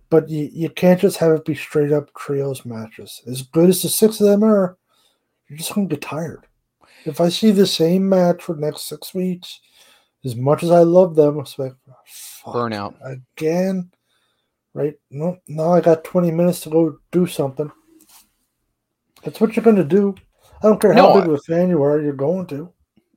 But 0.08 0.28
you, 0.28 0.48
you 0.52 0.70
can't 0.70 1.00
just 1.00 1.16
have 1.18 1.32
it 1.32 1.44
be 1.44 1.54
straight 1.54 1.92
up 1.92 2.14
trios 2.14 2.64
matches. 2.64 3.22
As 3.26 3.42
good 3.42 3.68
as 3.68 3.82
the 3.82 3.88
six 3.88 4.20
of 4.20 4.28
them 4.28 4.44
are, 4.44 4.78
you're 5.48 5.58
just 5.58 5.74
going 5.74 5.88
to 5.88 5.94
get 5.96 6.02
tired. 6.02 6.46
If 7.04 7.20
I 7.20 7.28
see 7.28 7.50
the 7.50 7.66
same 7.66 8.08
match 8.08 8.42
for 8.42 8.54
the 8.54 8.60
next 8.60 8.88
six 8.88 9.14
weeks, 9.14 9.60
as 10.26 10.36
much 10.36 10.62
as 10.62 10.70
I 10.70 10.80
love 10.80 11.14
them, 11.14 11.40
it's 11.40 11.58
like 11.58 11.72
fuck, 12.04 12.54
Burnout. 12.54 12.94
again. 13.04 13.90
Right? 14.74 14.94
No, 15.10 15.38
now 15.48 15.72
I 15.72 15.80
got 15.80 16.04
20 16.04 16.30
minutes 16.32 16.60
to 16.62 16.70
go 16.70 16.98
do 17.10 17.26
something. 17.26 17.70
That's 19.24 19.40
what 19.40 19.56
you're 19.56 19.64
going 19.64 19.76
to 19.76 19.84
do. 19.84 20.14
I 20.62 20.68
don't 20.68 20.78
care 20.80 20.92
how 20.92 21.06
No, 21.08 21.14
big 21.14 21.22
I- 21.22 21.26
of 21.32 21.32
a 21.32 21.38
fan 21.38 21.70
you 21.70 21.82
are, 21.82 22.00
you're 22.02 22.12
going 22.12 22.46
to. 22.48 22.70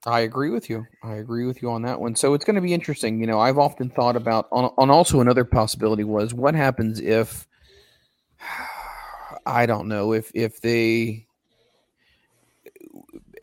I 0.05 0.21
agree 0.21 0.49
with 0.49 0.69
you. 0.69 0.85
I 1.03 1.15
agree 1.15 1.45
with 1.45 1.61
you 1.61 1.69
on 1.69 1.81
that 1.81 1.99
one. 1.99 2.15
So 2.15 2.33
it's 2.33 2.45
going 2.45 2.55
to 2.55 2.61
be 2.61 2.73
interesting. 2.73 3.19
You 3.19 3.27
know, 3.27 3.37
I've 3.41 3.57
often 3.57 3.89
thought 3.89 4.15
about 4.15 4.47
on, 4.53 4.71
on 4.77 4.89
also 4.89 5.19
another 5.19 5.43
possibility 5.43 6.05
was 6.05 6.33
what 6.33 6.55
happens 6.55 7.01
if 7.01 7.45
I 9.45 9.65
don't 9.65 9.87
know 9.89 10.13
if 10.13 10.31
if 10.33 10.61
they 10.61 11.27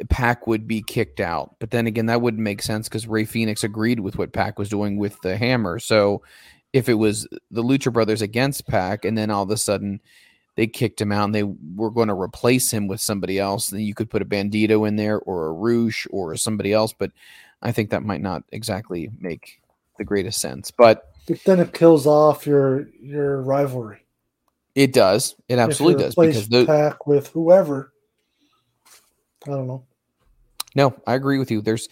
Pac 0.08 0.46
would 0.46 0.66
be 0.66 0.82
kicked 0.82 1.20
out, 1.20 1.56
but 1.58 1.70
then 1.70 1.86
again 1.86 2.06
that 2.06 2.20
wouldn't 2.20 2.42
make 2.42 2.62
sense 2.62 2.88
because 2.88 3.06
Rey 3.06 3.24
Fénix 3.24 3.64
agreed 3.64 4.00
with 4.00 4.18
what 4.18 4.32
Pac 4.32 4.58
was 4.58 4.68
doing 4.68 4.96
with 4.98 5.20
the 5.22 5.36
hammer. 5.36 5.78
So 5.78 6.22
if 6.72 6.88
it 6.88 6.94
was 6.94 7.26
the 7.50 7.62
Lucha 7.62 7.92
Brothers 7.92 8.22
against 8.22 8.66
Pac, 8.66 9.04
and 9.04 9.16
then 9.16 9.30
all 9.30 9.42
of 9.42 9.50
a 9.50 9.56
sudden 9.56 10.00
they 10.56 10.66
kicked 10.66 11.00
him 11.00 11.12
out 11.12 11.24
and 11.24 11.34
they 11.34 11.42
were 11.42 11.90
going 11.90 12.08
to 12.08 12.14
replace 12.14 12.70
him 12.70 12.88
with 12.88 13.00
somebody 13.00 13.38
else, 13.38 13.68
then 13.68 13.80
you 13.80 13.94
could 13.94 14.10
put 14.10 14.22
a 14.22 14.26
Bandido 14.26 14.86
in 14.88 14.96
there 14.96 15.18
or 15.20 15.46
a 15.46 15.52
Rouge 15.52 16.06
or 16.10 16.34
somebody 16.36 16.72
else. 16.72 16.92
But 16.92 17.12
I 17.62 17.72
think 17.72 17.90
that 17.90 18.02
might 18.02 18.22
not 18.22 18.42
exactly 18.52 19.10
make 19.18 19.60
the 19.98 20.04
greatest 20.04 20.40
sense. 20.40 20.70
But 20.70 21.10
But 21.26 21.42
then 21.44 21.60
it 21.60 21.72
kills 21.72 22.06
off 22.06 22.46
your 22.46 22.88
your 23.00 23.40
rivalry. 23.42 24.04
it 24.74 24.92
does. 24.92 25.34
It 25.48 25.58
absolutely 25.58 26.02
does 26.04 26.12
If 26.12 26.16
you 26.18 26.22
replace 26.24 26.46
because 26.46 26.48
the, 26.48 26.66
Pac 26.66 27.06
with 27.06 27.28
whoever. 27.28 27.92
I 29.46 29.50
don't 29.50 29.66
know. 29.66 29.85
No, 30.76 30.94
I 31.06 31.14
agree 31.14 31.38
with 31.38 31.50
you. 31.50 31.62
There's, 31.62 31.88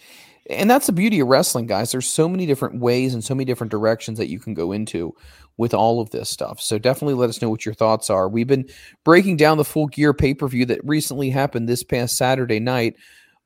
and 0.49 0.69
that's 0.69 0.85
the 0.85 0.93
beauty 0.93 1.19
of 1.19 1.27
wrestling, 1.27 1.65
guys. 1.65 1.91
There's 1.91 2.05
so 2.05 2.29
many 2.29 2.45
different 2.45 2.79
ways 2.79 3.13
and 3.13 3.23
so 3.23 3.33
many 3.33 3.43
different 3.43 3.71
directions 3.71 4.19
that 4.19 4.29
you 4.29 4.39
can 4.39 4.53
go 4.53 4.71
into 4.71 5.13
with 5.57 5.73
all 5.73 5.99
of 5.99 6.11
this 6.11 6.29
stuff. 6.29 6.61
So 6.61 6.77
definitely 6.77 7.15
let 7.15 7.29
us 7.29 7.41
know 7.41 7.49
what 7.49 7.65
your 7.65 7.73
thoughts 7.73 8.09
are. 8.09 8.29
We've 8.29 8.47
been 8.47 8.69
breaking 9.03 9.37
down 9.37 9.57
the 9.57 9.65
full 9.65 9.87
gear 9.87 10.13
pay 10.13 10.35
per 10.35 10.47
view 10.47 10.65
that 10.67 10.85
recently 10.85 11.31
happened 11.31 11.67
this 11.67 11.83
past 11.83 12.15
Saturday 12.15 12.59
night. 12.59 12.95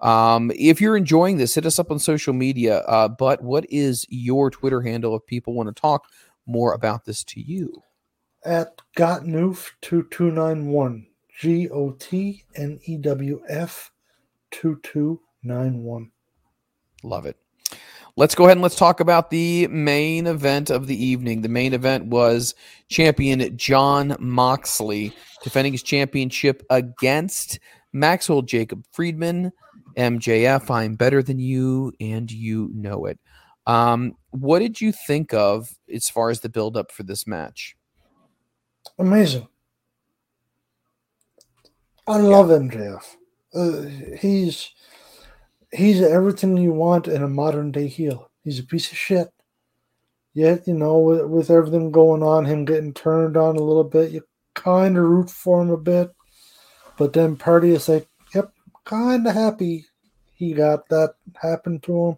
Um, 0.01 0.51
if 0.55 0.81
you're 0.81 0.97
enjoying 0.97 1.37
this, 1.37 1.55
hit 1.55 1.65
us 1.65 1.79
up 1.79 1.91
on 1.91 1.99
social 1.99 2.33
media. 2.33 2.79
Uh, 2.79 3.07
but 3.07 3.41
what 3.41 3.65
is 3.69 4.05
your 4.09 4.49
Twitter 4.49 4.81
handle 4.81 5.15
if 5.15 5.25
people 5.25 5.53
want 5.53 5.73
to 5.73 5.81
talk 5.81 6.05
more 6.45 6.73
about 6.73 7.05
this 7.05 7.23
to 7.25 7.41
you? 7.41 7.81
At 8.43 8.81
Gotnewf 8.97 9.71
two 9.81 10.07
two 10.11 10.31
nine 10.31 10.67
one. 10.67 11.07
G 11.39 11.69
O 11.69 11.91
T 11.91 12.43
N 12.55 12.79
E 12.83 12.97
W 12.97 13.41
F 13.47 13.91
two 14.51 14.81
two 15.43 15.47
nine 15.47 15.83
one. 15.83 16.11
Love 17.03 17.25
it. 17.25 17.37
Let's 18.15 18.35
go 18.35 18.45
ahead 18.45 18.57
and 18.57 18.61
let's 18.61 18.75
talk 18.75 18.99
about 18.99 19.29
the 19.29 19.67
main 19.67 20.27
event 20.27 20.69
of 20.69 20.87
the 20.87 21.05
evening. 21.05 21.41
The 21.41 21.49
main 21.49 21.73
event 21.73 22.07
was 22.07 22.53
champion 22.89 23.55
Jon 23.55 24.15
Moxley 24.19 25.13
defending 25.43 25.73
his 25.73 25.83
championship 25.83 26.63
against 26.69 27.59
Maxwell 27.93 28.41
Jacob 28.41 28.83
Friedman, 28.91 29.51
MJF. 29.95 30.69
I'm 30.69 30.95
better 30.95 31.23
than 31.23 31.39
you, 31.39 31.93
and 32.01 32.29
you 32.29 32.69
know 32.73 33.05
it. 33.05 33.19
Um, 33.65 34.17
what 34.31 34.59
did 34.59 34.81
you 34.81 34.91
think 34.91 35.33
of 35.33 35.77
as 35.93 36.09
far 36.09 36.29
as 36.29 36.41
the 36.41 36.49
build 36.49 36.75
up 36.75 36.91
for 36.91 37.03
this 37.03 37.25
match? 37.25 37.77
Amazing. 38.97 39.47
I 42.07 42.17
love 42.17 42.47
MJF. 42.47 43.15
Uh, 43.53 44.17
he's 44.17 44.71
he's 45.71 46.01
everything 46.01 46.57
you 46.57 46.73
want 46.73 47.07
in 47.07 47.23
a 47.23 47.27
modern 47.27 47.71
day 47.71 47.87
heel. 47.87 48.29
He's 48.43 48.59
a 48.59 48.63
piece 48.63 48.91
of 48.91 48.97
shit. 48.97 49.29
Yet, 50.33 50.67
you 50.67 50.73
know, 50.73 50.99
with, 50.99 51.25
with 51.25 51.49
everything 51.49 51.91
going 51.91 52.23
on, 52.23 52.45
him 52.45 52.65
getting 52.65 52.93
turned 52.93 53.35
on 53.35 53.55
a 53.57 53.63
little 53.63 53.83
bit, 53.83 54.11
you 54.11 54.23
kind 54.53 54.97
of 54.97 55.03
root 55.03 55.29
for 55.29 55.61
him 55.61 55.69
a 55.69 55.77
bit. 55.77 56.11
But 56.97 57.13
then 57.13 57.35
Party 57.35 57.71
is 57.71 57.89
like, 57.89 58.07
yep, 58.33 58.51
kind 58.85 59.25
of 59.27 59.33
happy 59.33 59.85
he 60.39 60.53
got 60.53 60.87
that 60.87 61.15
happen 61.35 61.79
to 61.81 62.07
him. 62.07 62.17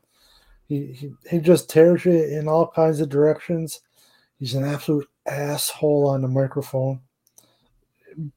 He, 0.67 0.85
he, 0.93 1.13
he 1.29 1.39
just 1.39 1.69
tears 1.69 2.05
you 2.05 2.13
in 2.13 2.47
all 2.47 2.67
kinds 2.67 3.01
of 3.01 3.09
directions. 3.09 3.81
He's 4.39 4.53
an 4.53 4.63
absolute 4.63 5.09
asshole 5.25 6.07
on 6.07 6.21
the 6.21 6.27
microphone. 6.27 7.01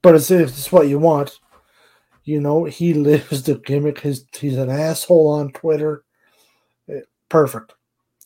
But 0.01 0.15
it's, 0.15 0.31
it's 0.31 0.73
what 0.73 0.89
you 0.89 0.99
want. 0.99 1.39
You 2.25 2.41
know, 2.41 2.65
he 2.65 2.95
lives 2.95 3.43
the 3.43 3.57
gimmick. 3.57 4.01
His, 4.01 4.25
he's 4.39 4.57
an 4.57 4.71
asshole 4.71 5.29
on 5.29 5.53
Twitter. 5.53 6.05
Eh, 6.89 7.01
Perfect. 7.29 7.75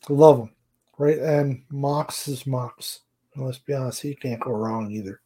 Love 0.08 0.38
him. 0.40 0.50
Right? 0.96 1.18
And 1.18 1.62
Mox 1.70 2.28
is 2.28 2.46
Mox. 2.46 3.00
And 3.34 3.44
let's 3.44 3.58
be 3.58 3.74
honest, 3.74 4.02
he 4.02 4.14
can't 4.14 4.40
go 4.40 4.50
wrong 4.52 4.90
either. 4.90 5.20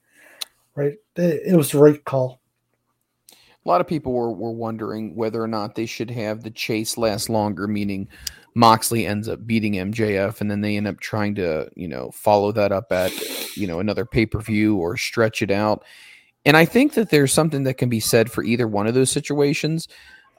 Right? 0.74 0.94
It, 1.16 1.42
it 1.46 1.56
was 1.56 1.70
the 1.70 1.78
right 1.78 2.02
call. 2.04 2.40
A 3.64 3.68
lot 3.68 3.80
of 3.80 3.86
people 3.86 4.12
were, 4.12 4.32
were 4.32 4.50
wondering 4.50 5.14
whether 5.14 5.40
or 5.40 5.46
not 5.46 5.74
they 5.74 5.86
should 5.86 6.10
have 6.10 6.42
the 6.42 6.50
chase 6.50 6.98
last 6.98 7.28
longer, 7.28 7.68
meaning 7.68 8.08
Moxley 8.54 9.06
ends 9.06 9.28
up 9.28 9.46
beating 9.46 9.74
MJF 9.74 10.40
and 10.40 10.50
then 10.50 10.60
they 10.60 10.76
end 10.76 10.88
up 10.88 10.98
trying 11.00 11.34
to, 11.36 11.70
you 11.76 11.86
know, 11.88 12.10
follow 12.10 12.52
that 12.52 12.72
up 12.72 12.90
at, 12.90 13.12
you 13.56 13.66
know, 13.66 13.78
another 13.78 14.04
pay 14.04 14.26
per 14.26 14.40
view 14.40 14.76
or 14.76 14.96
stretch 14.96 15.42
it 15.42 15.50
out. 15.50 15.84
And 16.44 16.56
I 16.56 16.64
think 16.64 16.94
that 16.94 17.10
there's 17.10 17.32
something 17.32 17.64
that 17.64 17.74
can 17.74 17.88
be 17.88 18.00
said 18.00 18.30
for 18.30 18.42
either 18.42 18.66
one 18.66 18.86
of 18.86 18.94
those 18.94 19.10
situations. 19.10 19.88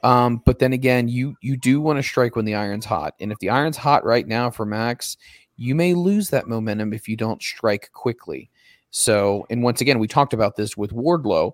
Um, 0.02 0.42
but 0.44 0.58
then 0.58 0.74
again, 0.74 1.08
you 1.08 1.34
you 1.40 1.56
do 1.56 1.80
want 1.80 1.98
to 1.98 2.02
strike 2.02 2.36
when 2.36 2.44
the 2.44 2.56
iron's 2.56 2.84
hot. 2.84 3.14
And 3.20 3.32
if 3.32 3.38
the 3.38 3.48
iron's 3.48 3.78
hot 3.78 4.04
right 4.04 4.26
now 4.26 4.50
for 4.50 4.66
Max, 4.66 5.16
you 5.56 5.74
may 5.74 5.94
lose 5.94 6.30
that 6.30 6.46
momentum 6.46 6.92
if 6.92 7.08
you 7.08 7.16
don't 7.16 7.42
strike 7.42 7.90
quickly. 7.92 8.50
So, 8.90 9.46
and 9.50 9.62
once 9.62 9.80
again, 9.80 9.98
we 9.98 10.06
talked 10.06 10.34
about 10.34 10.56
this 10.56 10.76
with 10.76 10.92
Wardlow, 10.92 11.52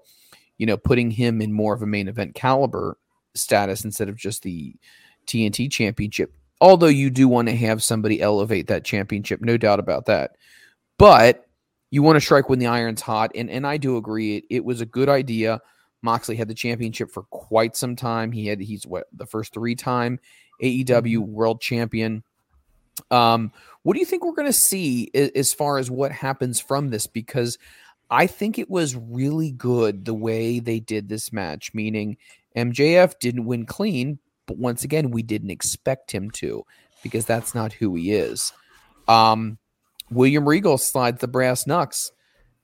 you 0.59 0.67
know, 0.67 0.77
putting 0.77 1.11
him 1.11 1.41
in 1.41 1.53
more 1.53 1.75
of 1.75 1.83
a 1.83 1.87
main 1.87 2.09
event 2.09 2.35
caliber 2.35 2.99
status 3.35 3.85
instead 3.85 4.09
of 4.09 4.17
just 4.17 4.43
the 4.43 4.75
TNT 5.27 5.71
championship. 5.71 6.33
Although 6.61 6.89
you 6.89 7.09
do 7.09 7.29
want 7.29 7.49
to 7.49 7.57
have 7.57 7.83
somebody 7.83 8.21
elevate 8.21 8.67
that 8.67 8.85
championship, 8.85 9.41
no 9.41 9.57
doubt 9.57 9.79
about 9.79 10.07
that. 10.07 10.33
But 10.99 11.47
you 11.91 12.03
want 12.03 12.17
to 12.17 12.21
strike 12.21 12.49
when 12.49 12.59
the 12.59 12.67
iron's 12.67 13.01
hot. 13.01 13.33
And 13.35 13.51
and 13.51 13.67
I 13.67 13.77
do 13.77 13.97
agree. 13.97 14.37
It, 14.37 14.45
it 14.51 14.65
was 14.65 14.81
a 14.81 14.87
good 14.87 15.09
idea. 15.09 15.61
Moxley 16.03 16.37
had 16.37 16.49
the 16.49 16.55
championship 16.55 17.11
for 17.11 17.25
quite 17.25 17.77
some 17.77 17.97
time. 17.97 18.33
He 18.33 18.47
had 18.47 18.61
he's 18.61 18.87
what 18.87 19.07
the 19.13 19.27
first 19.27 19.53
three 19.53 19.75
time 19.75 20.19
AEW 20.63 21.19
world 21.19 21.61
champion. 21.61 22.23
Um, 23.11 23.53
what 23.83 23.95
do 23.95 24.01
you 24.01 24.07
think 24.07 24.25
we're 24.25 24.33
going 24.33 24.49
to 24.49 24.53
see 24.53 25.11
as 25.15 25.55
far 25.55 25.79
as 25.79 25.91
what 25.91 26.13
happens 26.13 26.61
from 26.61 26.91
this? 26.91 27.07
Because 27.07 27.59
I 28.11 28.27
think 28.27 28.59
it 28.59 28.69
was 28.69 28.97
really 28.97 29.53
good 29.53 30.05
the 30.05 30.15
way 30.15 30.59
they 30.59 30.81
did 30.81 31.09
this 31.09 31.33
match, 31.33 31.73
meaning 31.73 32.17
MJF 32.57 33.19
didn't 33.21 33.47
win 33.47 33.65
clean, 33.65 34.19
but 34.47 34.59
once 34.59 34.85
again, 34.85 35.11
we 35.11 35.23
didn't 35.23 35.51
expect 35.51 36.11
him 36.11 36.31
to 36.33 36.65
because 37.03 37.25
that's 37.25 37.55
not 37.55 37.73
who 37.73 37.95
he 37.95 38.13
is. 38.13 38.53
Um, 39.09 39.59
William 40.11 40.49
Regal 40.49 40.79
slides 40.79 41.21
the 41.21 41.29
brass 41.29 41.67
knucks, 41.67 42.13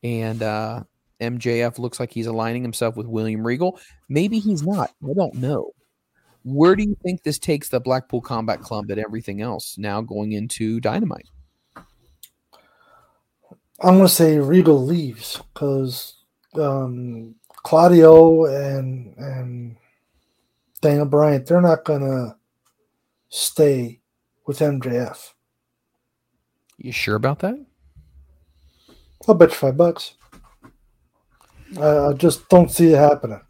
and 0.03 0.43
uh, 0.43 0.83
MJF 1.21 1.79
looks 1.79 2.01
like 2.01 2.13
he's 2.13 2.27
aligning 2.27 2.63
himself 2.63 2.97
with 2.97 3.07
William 3.07 3.47
Regal. 3.47 3.79
Maybe 4.09 4.39
he's 4.39 4.63
not. 4.63 4.91
I 5.03 5.13
don't 5.15 5.35
know. 5.35 5.73
Where 6.45 6.77
do 6.77 6.85
you 6.85 6.97
think 7.03 7.23
this 7.23 7.39
takes 7.39 7.69
the 7.69 7.81
Blackpool 7.81 8.21
Combat 8.21 8.61
Club 8.61 8.91
and 8.91 9.01
everything 9.01 9.41
else 9.41 9.77
now 9.79 10.01
going 10.01 10.33
into 10.33 10.81
Dynamite? 10.81 11.29
I'm 13.81 13.97
going 13.97 14.03
to 14.03 14.09
say 14.09 14.39
Regal 14.39 14.83
leaves 14.83 15.43
because 15.53 16.15
um, 16.55 17.35
Claudio 17.49 18.47
and 18.47 19.15
and 19.19 19.77
Daniel 20.81 21.07
Bryan, 21.07 21.45
they're 21.45 21.61
not 21.61 21.85
going 21.85 22.03
to 22.03 22.37
stay 23.29 24.01
with 24.47 24.61
MJF. 24.61 25.33
You 26.79 26.93
sure 26.93 27.17
about 27.17 27.41
that? 27.41 27.59
I'll 29.27 29.35
bet 29.35 29.51
you 29.51 29.57
five 29.57 29.77
bucks. 29.77 30.15
I, 31.81 32.07
I 32.07 32.13
just 32.13 32.49
don't 32.49 32.71
see 32.71 32.93
it 32.93 32.99
happening. 32.99 33.41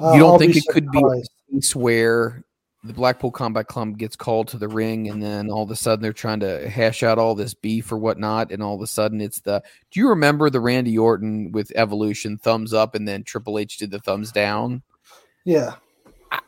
Uh, 0.00 0.12
you 0.12 0.20
don't 0.20 0.32
I'll 0.32 0.38
think 0.38 0.56
it 0.56 0.64
could 0.68 0.90
be 0.90 0.98
a 0.98 1.52
case 1.52 1.76
where 1.76 2.42
the 2.82 2.92
Blackpool 2.92 3.30
Combat 3.30 3.66
Club 3.66 3.96
gets 3.96 4.16
called 4.16 4.48
to 4.48 4.58
the 4.58 4.68
ring, 4.68 5.08
and 5.08 5.22
then 5.22 5.48
all 5.48 5.62
of 5.62 5.70
a 5.70 5.76
sudden 5.76 6.02
they're 6.02 6.12
trying 6.12 6.40
to 6.40 6.68
hash 6.68 7.02
out 7.02 7.18
all 7.18 7.34
this 7.34 7.54
beef 7.54 7.90
or 7.92 7.96
whatnot, 7.96 8.50
and 8.50 8.62
all 8.62 8.74
of 8.74 8.82
a 8.82 8.86
sudden 8.86 9.20
it's 9.20 9.40
the. 9.40 9.62
Do 9.90 10.00
you 10.00 10.08
remember 10.08 10.50
the 10.50 10.60
Randy 10.60 10.98
Orton 10.98 11.52
with 11.52 11.72
Evolution 11.76 12.36
thumbs 12.36 12.74
up, 12.74 12.94
and 12.94 13.06
then 13.06 13.22
Triple 13.22 13.58
H 13.58 13.78
did 13.78 13.90
the 13.90 14.00
thumbs 14.00 14.32
down? 14.32 14.82
Yeah. 15.44 15.74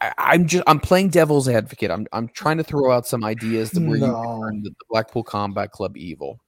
I, 0.00 0.12
I'm 0.18 0.46
just 0.46 0.64
I'm 0.66 0.80
playing 0.80 1.10
devil's 1.10 1.48
advocate. 1.48 1.90
I'm 1.90 2.06
I'm 2.12 2.28
trying 2.28 2.58
to 2.58 2.64
throw 2.64 2.92
out 2.92 3.06
some 3.06 3.24
ideas 3.24 3.72
that 3.72 3.82
where 3.82 3.96
you 3.96 4.02
No. 4.12 4.40
turn 4.40 4.62
the, 4.62 4.70
the 4.70 4.84
Blackpool 4.90 5.24
Combat 5.24 5.70
Club 5.70 5.96
evil. 5.96 6.40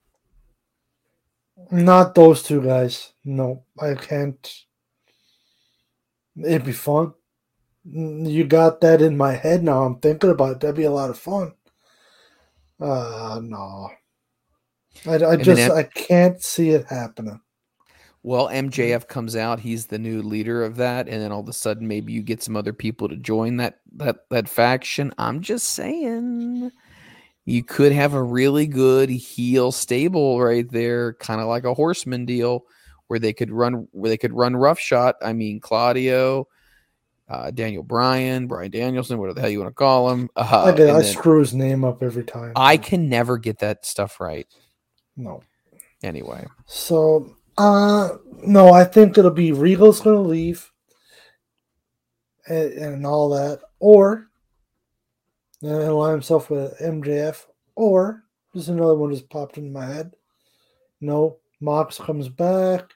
Not 1.71 2.15
those 2.15 2.43
two 2.43 2.61
guys. 2.61 3.13
No, 3.25 3.63
I 3.79 3.95
can't. 3.95 4.53
It'd 6.43 6.65
be 6.65 6.71
fun. 6.71 7.13
You 7.83 8.45
got 8.45 8.81
that 8.81 9.01
in 9.01 9.17
my 9.17 9.33
head 9.33 9.63
now. 9.63 9.83
I'm 9.83 9.99
thinking 9.99 10.29
about 10.29 10.53
it. 10.53 10.59
That'd 10.61 10.75
be 10.75 10.83
a 10.83 10.91
lot 10.91 11.09
of 11.09 11.17
fun. 11.19 11.53
Uh 12.79 13.39
no. 13.43 13.89
I, 15.05 15.15
I 15.15 15.35
just 15.37 15.69
I 15.69 15.83
can't 15.83 16.41
see 16.41 16.69
it 16.71 16.85
happening. 16.87 17.41
Well, 18.21 18.49
MJF 18.49 19.07
comes 19.07 19.35
out, 19.35 19.61
he's 19.61 19.85
the 19.85 19.99
new 19.99 20.21
leader 20.21 20.63
of 20.63 20.75
that, 20.75 21.07
and 21.07 21.21
then 21.21 21.31
all 21.31 21.39
of 21.39 21.47
a 21.47 21.53
sudden 21.53 21.87
maybe 21.87 22.11
you 22.11 22.21
get 22.21 22.43
some 22.43 22.57
other 22.57 22.73
people 22.73 23.07
to 23.07 23.15
join 23.15 23.57
that 23.57 23.79
that 23.95 24.29
that 24.29 24.49
faction. 24.49 25.13
I'm 25.17 25.41
just 25.41 25.69
saying 25.69 26.71
you 27.45 27.63
could 27.63 27.93
have 27.93 28.13
a 28.13 28.21
really 28.21 28.67
good 28.67 29.09
heel 29.09 29.71
stable 29.71 30.41
right 30.41 30.69
there, 30.69 31.13
kind 31.13 31.39
of 31.39 31.47
like 31.47 31.63
a 31.63 31.73
horseman 31.73 32.25
deal 32.25 32.65
where 33.07 33.19
they 33.19 33.31
could 33.31 33.51
run 33.51 33.87
where 33.91 34.09
they 34.09 34.17
could 34.17 34.33
run 34.33 34.55
roughshod. 34.55 35.15
I 35.21 35.31
mean 35.31 35.61
Claudio, 35.61 36.47
uh, 37.29 37.51
Daniel 37.51 37.83
Bryan, 37.83 38.47
Brian 38.47 38.71
Danielson, 38.71 39.17
whatever 39.17 39.35
the 39.35 39.41
hell 39.41 39.49
you 39.49 39.59
want 39.59 39.69
to 39.69 39.75
call 39.75 40.09
him. 40.09 40.29
Uh, 40.35 40.73
I, 40.77 40.81
and 40.81 40.91
I 40.91 41.01
screw 41.03 41.39
his 41.39 41.53
name 41.53 41.85
up 41.85 42.03
every 42.03 42.23
time. 42.25 42.51
I 42.55 42.75
can 42.75 43.07
never 43.07 43.37
get 43.37 43.59
that 43.59 43.85
stuff 43.85 44.19
right. 44.19 44.47
no. 45.15 45.41
Anyway, 46.01 46.47
So, 46.65 47.35
uh, 47.59 48.17
no, 48.41 48.71
I 48.71 48.85
think 48.85 49.17
it'll 49.17 49.31
be 49.31 49.51
Regal's 49.51 49.99
going 49.99 50.15
to 50.15 50.21
leave 50.21 50.71
and, 52.47 52.71
and 52.71 53.05
all 53.05 53.29
that, 53.31 53.59
or 53.79 54.29
uh, 55.61 55.67
align 55.67 56.13
himself 56.13 56.49
with 56.49 56.79
MJF, 56.79 57.47
or 57.75 58.23
just 58.55 58.69
another 58.69 58.95
one 58.95 59.11
just 59.11 59.29
popped 59.29 59.57
in 59.57 59.73
my 59.73 59.85
head. 59.85 60.15
No, 61.01 61.39
Mox 61.59 61.97
comes 61.97 62.29
back. 62.29 62.93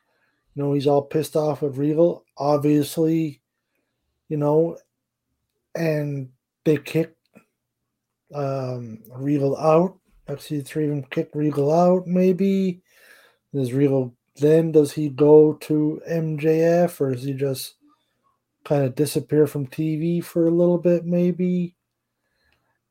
You 0.56 0.64
know, 0.64 0.74
he's 0.74 0.88
all 0.88 1.02
pissed 1.02 1.36
off 1.36 1.62
with 1.62 1.78
Regal, 1.78 2.24
obviously, 2.38 3.42
you 4.30 4.38
know, 4.38 4.78
and 5.76 6.30
they 6.64 6.78
kick 6.78 7.16
um, 8.34 9.00
Regal 9.12 9.58
out. 9.58 9.98
Actually, 10.30 10.62
three 10.62 10.86
of 10.86 10.92
them 10.92 11.04
kick 11.04 11.32
Regal 11.34 11.70
out, 11.70 12.08
maybe. 12.08 12.82
Does 13.54 13.74
Regal 13.74 14.16
then 14.36 14.72
does 14.72 14.94
he 14.94 15.10
go 15.10 15.54
to 15.54 16.02
MJF 16.10 17.00
or 17.00 17.12
does 17.12 17.24
he 17.24 17.34
just 17.34 17.76
kind 18.66 18.84
of 18.84 18.96
disappear 18.96 19.46
from 19.46 19.68
TV 19.68 20.24
for 20.24 20.48
a 20.48 20.52
little 20.52 20.78
bit? 20.78 21.06
Maybe 21.06 21.76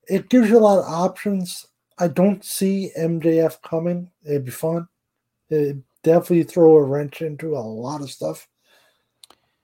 it 0.08 0.28
gives 0.28 0.48
you 0.48 0.58
a 0.58 0.60
lot 0.60 0.78
of 0.78 0.84
options. 0.84 1.66
I 1.98 2.08
don't 2.08 2.44
see 2.44 2.92
MJF 2.98 3.62
coming. 3.62 4.10
It'd 4.24 4.44
be 4.44 4.50
fun. 4.50 4.88
It'd 5.50 5.82
definitely 6.02 6.44
throw 6.44 6.76
a 6.76 6.82
wrench 6.82 7.22
into 7.22 7.56
a 7.56 7.58
lot 7.58 8.00
of 8.00 8.10
stuff. 8.10 8.48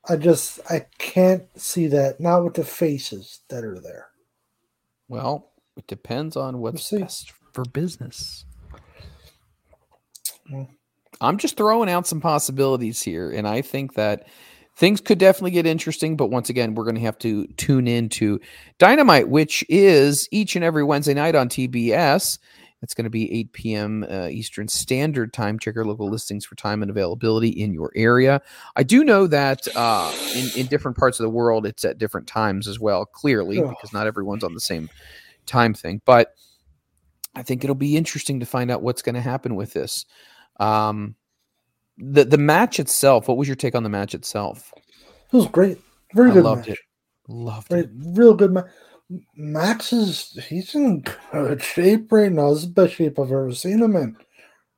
I 0.09 0.17
just 0.17 0.61
I 0.71 0.87
can't 0.99 1.45
see 1.61 1.87
that. 1.89 2.21
Not 2.21 2.45
with 2.45 2.55
the 2.55 2.65
faces 2.65 3.41
that 3.49 3.65
are 3.65 3.81
there. 3.81 4.09
well, 5.09 5.53
it 5.77 5.87
depends 5.87 6.37
on 6.37 6.59
what's 6.59 6.91
best 6.91 7.33
for 7.53 7.65
business. 7.65 8.45
Well. 10.51 10.69
I'm 11.21 11.39
just 11.39 11.57
throwing 11.57 11.89
out 11.89 12.07
some 12.07 12.21
possibilities 12.21 13.03
here, 13.03 13.31
and 13.31 13.47
I 13.47 13.63
think 13.63 13.95
that 13.95 14.29
things 14.77 15.01
could 15.01 15.19
definitely 15.19 15.51
get 15.51 15.67
interesting. 15.67 16.17
But 16.17 16.29
once 16.29 16.49
again, 16.49 16.75
we're 16.75 16.85
going 16.85 16.95
to 16.95 17.03
have 17.03 17.19
to 17.19 17.47
tune 17.57 17.89
into 17.89 18.41
Dynamite, 18.79 19.29
which 19.29 19.65
is 19.69 20.29
each 20.31 20.57
and 20.57 20.65
every 20.65 20.85
Wednesday 20.85 21.15
night 21.15 21.35
on 21.35 21.49
TBS. 21.49 22.39
It's 22.81 22.95
going 22.95 23.05
to 23.05 23.11
be 23.11 23.33
8 23.41 23.53
p.m. 23.53 24.07
Uh, 24.09 24.29
Eastern 24.29 24.69
Standard 24.69 25.33
Time. 25.33 25.59
Check 25.59 25.75
your 25.75 25.85
local 25.85 26.09
listings 26.09 26.45
for 26.45 26.55
time 26.55 26.81
and 26.81 26.91
availability 26.91 27.49
in 27.49 27.75
your 27.75 27.91
area. 27.97 28.41
I 28.77 28.85
do 28.85 29.03
know 29.03 29.27
that 29.27 29.67
uh, 29.75 30.13
in, 30.37 30.49
in 30.57 30.67
different 30.67 30.97
parts 30.97 31.19
of 31.19 31.25
the 31.25 31.31
world, 31.31 31.67
it's 31.67 31.85
at 31.85 31.99
different 31.99 32.29
times 32.29 32.69
as 32.69 32.79
well, 32.79 33.05
clearly, 33.05 33.61
Ugh. 33.61 33.69
because 33.69 33.93
not 33.93 34.07
everyone's 34.07 34.45
on 34.45 34.55
the 34.55 34.61
same 34.61 34.89
time 35.47 35.75
thing. 35.75 36.01
But 36.05 36.35
I 37.35 37.43
think 37.43 37.65
it'll 37.65 37.75
be 37.75 37.97
interesting 37.97 38.39
to 38.41 38.47
find 38.47 38.71
out 38.71 38.83
what's 38.83 39.03
going 39.03 39.17
to 39.17 39.21
happen 39.21 39.57
with 39.57 39.73
this. 39.73 40.07
Um, 40.59 41.15
the 41.99 42.25
the 42.25 42.39
match 42.39 42.81
itself. 42.81 43.29
What 43.29 43.37
was 43.37 43.49
your 43.49 43.57
take 43.57 43.75
on 43.75 43.83
the 43.83 43.89
match 43.89 44.15
itself? 44.15 44.73
It 44.77 45.37
was 45.37 45.47
great. 45.47 45.79
Very 46.15 46.31
I 46.31 46.35
good 46.35 46.45
loved 46.45 46.69
match. 46.69 46.79
it. 46.79 46.79
Loved 47.29 47.73
Right, 47.73 47.85
it. 47.85 47.91
real 47.95 48.35
good. 48.35 48.53
Ma- 48.53 48.63
Max 49.37 49.93
is 49.93 50.39
he's 50.49 50.75
in 50.75 51.05
good 51.33 51.63
shape 51.63 52.13
right 52.13 52.31
now. 52.33 52.51
This 52.51 52.63
is 52.63 52.69
the 52.69 52.83
best 52.83 52.95
shape 52.95 53.19
I've 53.19 53.33
ever 53.33 53.53
seen 53.53 53.83
him 53.83 53.97
in. 53.97 54.17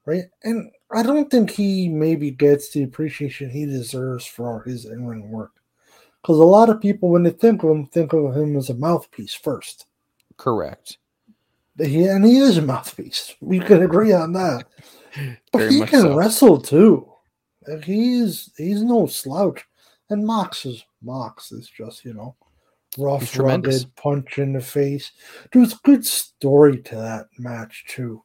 Right, 0.07 0.25
and 0.45 0.71
I 0.93 1.03
don't 1.03 1.31
think 1.31 1.51
he 1.51 1.89
maybe 1.89 2.31
gets 2.31 2.71
the 2.73 2.83
appreciation 2.83 3.51
he 3.51 3.67
deserves 3.67 4.25
for 4.27 4.63
his 4.65 4.87
in 4.87 5.07
ring 5.07 5.31
work. 5.31 5.53
Because 6.21 6.39
a 6.39 6.45
lot 6.45 6.69
of 6.69 6.81
people, 6.81 7.11
when 7.11 7.23
they 7.23 7.31
think 7.31 7.63
of 7.63 7.71
him, 7.71 7.87
think 7.87 8.13
of 8.13 8.37
him 8.37 8.57
as 8.57 8.71
a 8.71 8.75
mouthpiece 8.75 9.35
first. 9.35 9.87
Correct. 10.37 10.99
He, 11.79 12.05
and 12.07 12.25
he 12.25 12.39
is 12.39 12.59
a 12.59 12.63
mouthpiece. 12.63 13.35
We 13.41 13.59
can 13.61 13.83
agree 13.83 14.13
on 14.13 14.33
that. 14.35 14.65
But 15.53 15.71
he 15.71 15.81
can 15.81 16.03
so. 16.03 16.17
wrestle 16.17 16.61
too. 16.61 17.07
He's 17.83 18.51
he's 18.57 18.83
no 18.83 19.07
slouch. 19.07 19.65
And 20.09 20.27
Mox 20.27 20.67
is 20.67 20.85
Mox 21.03 21.53
is 21.53 21.69
just 21.69 22.05
you 22.05 22.15
know 22.15 22.37
rough, 22.99 23.39
rugged, 23.39 23.95
punch 23.97 24.39
in 24.39 24.53
the 24.53 24.61
face. 24.61 25.13
There 25.53 25.63
There's 25.63 25.75
good 25.75 26.05
story 26.05 26.83
to 26.83 26.97
that 26.97 27.27
match 27.39 27.85
too. 27.89 28.23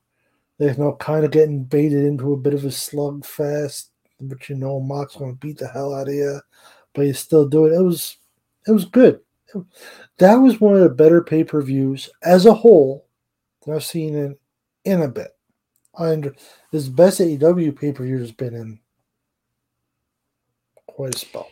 There's 0.57 0.77
no 0.77 0.93
kind 0.93 1.25
of 1.25 1.31
getting 1.31 1.63
baited 1.63 2.05
into 2.05 2.33
a 2.33 2.37
bit 2.37 2.53
of 2.53 2.63
a 2.63 2.69
slugfest, 2.69 3.89
but 4.21 4.49
you 4.49 4.55
know 4.55 4.79
Mox 4.79 5.15
gonna 5.15 5.33
beat 5.33 5.57
the 5.57 5.67
hell 5.67 5.93
out 5.93 6.07
of 6.07 6.13
you, 6.13 6.39
but 6.93 7.03
you 7.03 7.13
still 7.13 7.47
do 7.47 7.65
it. 7.65 7.73
It 7.73 7.83
was 7.83 8.17
it 8.67 8.71
was 8.71 8.85
good. 8.85 9.19
That 10.17 10.35
was 10.35 10.59
one 10.59 10.73
of 10.73 10.81
the 10.81 10.89
better 10.89 11.23
pay 11.23 11.43
per 11.43 11.61
views 11.61 12.09
as 12.23 12.45
a 12.45 12.53
whole 12.53 13.07
that 13.65 13.75
I've 13.75 13.83
seen 13.83 14.15
in 14.15 14.35
in 14.85 15.01
a 15.01 15.07
bit. 15.07 15.34
I 15.97 16.11
under 16.11 16.35
the 16.71 16.89
best 16.89 17.19
AEW 17.19 17.75
pay 17.75 17.91
per 17.91 18.03
view 18.03 18.19
has 18.19 18.31
been 18.31 18.53
in 18.53 18.79
quite 20.87 21.15
a 21.15 21.17
spell. 21.17 21.49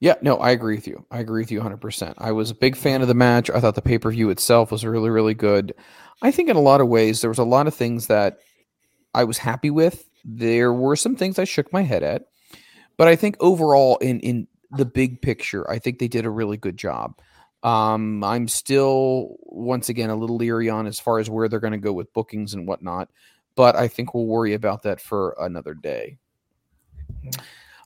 Yeah, 0.00 0.14
no, 0.20 0.36
I 0.38 0.50
agree 0.50 0.74
with 0.74 0.88
you. 0.88 1.06
I 1.12 1.20
agree 1.20 1.42
with 1.42 1.52
you 1.52 1.60
100%. 1.60 2.14
I 2.18 2.32
was 2.32 2.50
a 2.50 2.56
big 2.56 2.74
fan 2.74 3.02
of 3.02 3.08
the 3.08 3.14
match. 3.14 3.50
I 3.50 3.60
thought 3.60 3.76
the 3.76 3.82
pay 3.82 3.98
per 3.98 4.10
view 4.10 4.30
itself 4.30 4.72
was 4.72 4.84
really, 4.84 5.10
really 5.10 5.34
good. 5.34 5.74
I 6.22 6.32
think 6.32 6.48
in 6.48 6.56
a 6.56 6.60
lot 6.60 6.80
of 6.80 6.88
ways, 6.88 7.20
there 7.20 7.30
was 7.30 7.38
a 7.38 7.44
lot 7.44 7.68
of 7.68 7.74
things 7.74 8.08
that 8.08 8.38
I 9.14 9.22
was 9.24 9.38
happy 9.38 9.70
with. 9.70 10.08
There 10.24 10.72
were 10.72 10.96
some 10.96 11.14
things 11.14 11.38
I 11.38 11.44
shook 11.44 11.72
my 11.72 11.82
head 11.82 12.02
at. 12.02 12.24
But 12.96 13.08
I 13.08 13.16
think 13.16 13.36
overall, 13.38 13.96
in, 13.98 14.18
in 14.20 14.48
the 14.72 14.84
big 14.84 15.22
picture, 15.22 15.70
I 15.70 15.78
think 15.78 15.98
they 15.98 16.08
did 16.08 16.24
a 16.26 16.30
really 16.30 16.56
good 16.56 16.76
job. 16.76 17.20
Um, 17.62 18.24
I'm 18.24 18.48
still, 18.48 19.36
once 19.42 19.88
again, 19.88 20.10
a 20.10 20.16
little 20.16 20.36
leery 20.36 20.68
on 20.68 20.86
as 20.86 20.98
far 20.98 21.20
as 21.20 21.30
where 21.30 21.48
they're 21.48 21.60
going 21.60 21.72
to 21.72 21.78
go 21.78 21.92
with 21.92 22.12
bookings 22.12 22.54
and 22.54 22.66
whatnot. 22.66 23.08
But 23.54 23.76
I 23.76 23.88
think 23.88 24.14
we'll 24.14 24.26
worry 24.26 24.54
about 24.54 24.82
that 24.82 25.00
for 25.00 25.36
another 25.38 25.74
day. 25.74 26.18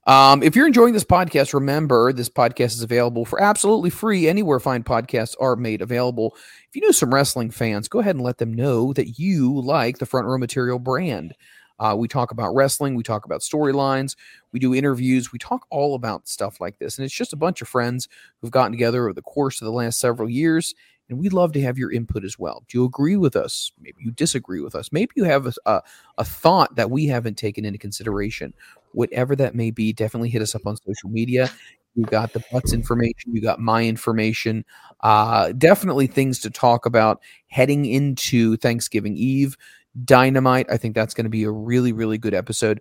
Um, 0.06 0.44
if 0.44 0.55
you're 0.55 0.68
enjoying 0.68 0.93
this 0.93 1.05
podcast, 1.05 1.52
remember 1.52 2.12
this 2.12 2.28
podcast 2.28 2.66
is 2.66 2.82
available 2.82 3.24
for 3.24 3.43
absolutely 3.43 3.90
free 3.90 4.28
anywhere 4.28 4.60
fine 4.60 4.84
podcasts 4.84 5.34
are 5.40 5.56
made 5.56 5.82
available. 5.82 6.36
If 6.68 6.76
you 6.76 6.82
know 6.82 6.93
some 6.93 7.12
wrestling 7.12 7.51
fans, 7.51 7.88
go 7.88 7.98
ahead 7.98 8.14
and 8.14 8.24
let 8.24 8.38
them 8.38 8.55
know 8.55 8.93
that 8.93 9.18
you 9.18 9.60
like 9.60 9.98
the 9.98 10.06
Front 10.06 10.28
Row 10.28 10.38
Material 10.38 10.78
brand. 10.78 11.34
Uh, 11.78 11.94
we 11.98 12.09
talk 12.09 12.30
about 12.30 12.55
wrestling, 12.55 12.94
we 12.94 13.02
talk 13.02 13.26
about 13.26 13.40
storylines, 13.40 14.16
we 14.52 14.60
do 14.60 14.74
interviews, 14.74 15.32
we 15.32 15.38
talk 15.38 15.66
all 15.70 15.94
about 15.94 16.26
stuff 16.26 16.60
like 16.60 16.78
this. 16.78 16.97
And 16.97 17.05
it's 17.05 17.14
just 17.14 17.32
a 17.32 17.36
bunch 17.36 17.60
of 17.60 17.68
friends 17.68 18.09
who've 18.40 18.51
gotten 18.51 18.72
together 18.72 19.02
over 19.02 19.12
the 19.12 19.22
course 19.22 19.60
of 19.60 19.66
the 19.66 19.72
last 19.72 19.98
several 19.98 20.30
years. 20.30 20.74
And 21.08 21.18
we'd 21.18 21.32
love 21.32 21.52
to 21.52 21.62
have 21.62 21.78
your 21.78 21.92
input 21.92 22.24
as 22.24 22.38
well. 22.38 22.64
Do 22.68 22.78
you 22.78 22.84
agree 22.84 23.16
with 23.16 23.36
us? 23.36 23.70
Maybe 23.80 23.98
you 24.00 24.10
disagree 24.10 24.60
with 24.60 24.74
us. 24.74 24.90
Maybe 24.90 25.12
you 25.14 25.24
have 25.24 25.46
a, 25.46 25.52
a, 25.64 25.82
a 26.18 26.24
thought 26.24 26.74
that 26.74 26.90
we 26.90 27.06
haven't 27.06 27.38
taken 27.38 27.64
into 27.64 27.78
consideration 27.78 28.52
whatever 28.96 29.36
that 29.36 29.54
may 29.54 29.70
be, 29.70 29.92
definitely 29.92 30.30
hit 30.30 30.40
us 30.40 30.54
up 30.54 30.66
on 30.66 30.76
social 30.76 31.10
media. 31.10 31.50
You 31.94 32.04
got 32.04 32.32
the 32.32 32.42
butts 32.50 32.72
information, 32.72 33.34
you 33.34 33.42
got 33.42 33.60
my 33.60 33.84
information. 33.84 34.64
Uh, 35.00 35.52
definitely 35.52 36.06
things 36.06 36.40
to 36.40 36.50
talk 36.50 36.86
about 36.86 37.22
heading 37.48 37.84
into 37.84 38.56
Thanksgiving 38.56 39.16
Eve. 39.16 39.56
Dynamite. 40.04 40.66
I 40.70 40.76
think 40.76 40.94
that's 40.94 41.14
going 41.14 41.24
to 41.24 41.30
be 41.30 41.44
a 41.44 41.50
really, 41.50 41.92
really 41.92 42.18
good 42.18 42.34
episode. 42.34 42.80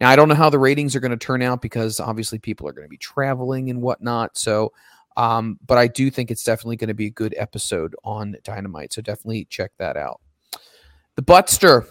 Now, 0.00 0.10
I 0.10 0.16
don't 0.16 0.28
know 0.28 0.34
how 0.34 0.50
the 0.50 0.58
ratings 0.58 0.96
are 0.96 1.00
going 1.00 1.10
to 1.12 1.16
turn 1.16 1.42
out 1.42 1.62
because 1.62 2.00
obviously 2.00 2.38
people 2.38 2.66
are 2.66 2.72
going 2.72 2.86
to 2.86 2.90
be 2.90 2.96
traveling 2.96 3.70
and 3.70 3.82
whatnot. 3.82 4.36
So, 4.36 4.72
um, 5.20 5.58
but 5.66 5.76
I 5.76 5.86
do 5.86 6.10
think 6.10 6.30
it's 6.30 6.44
definitely 6.44 6.76
going 6.76 6.88
to 6.88 6.94
be 6.94 7.06
a 7.06 7.10
good 7.10 7.34
episode 7.36 7.94
on 8.04 8.36
Dynamite. 8.42 8.94
So 8.94 9.02
definitely 9.02 9.44
check 9.50 9.72
that 9.78 9.96
out. 9.96 10.20
The 11.16 11.22
Buttster. 11.22 11.86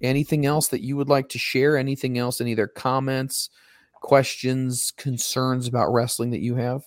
Anything 0.00 0.46
else 0.46 0.68
that 0.68 0.80
you 0.80 0.96
would 0.96 1.08
like 1.08 1.28
to 1.30 1.38
share? 1.40 1.76
Anything 1.76 2.18
else? 2.18 2.40
Any 2.40 2.52
other 2.52 2.68
comments, 2.68 3.50
questions, 3.94 4.92
concerns 4.96 5.66
about 5.66 5.92
wrestling 5.92 6.30
that 6.30 6.38
you 6.38 6.54
have? 6.54 6.84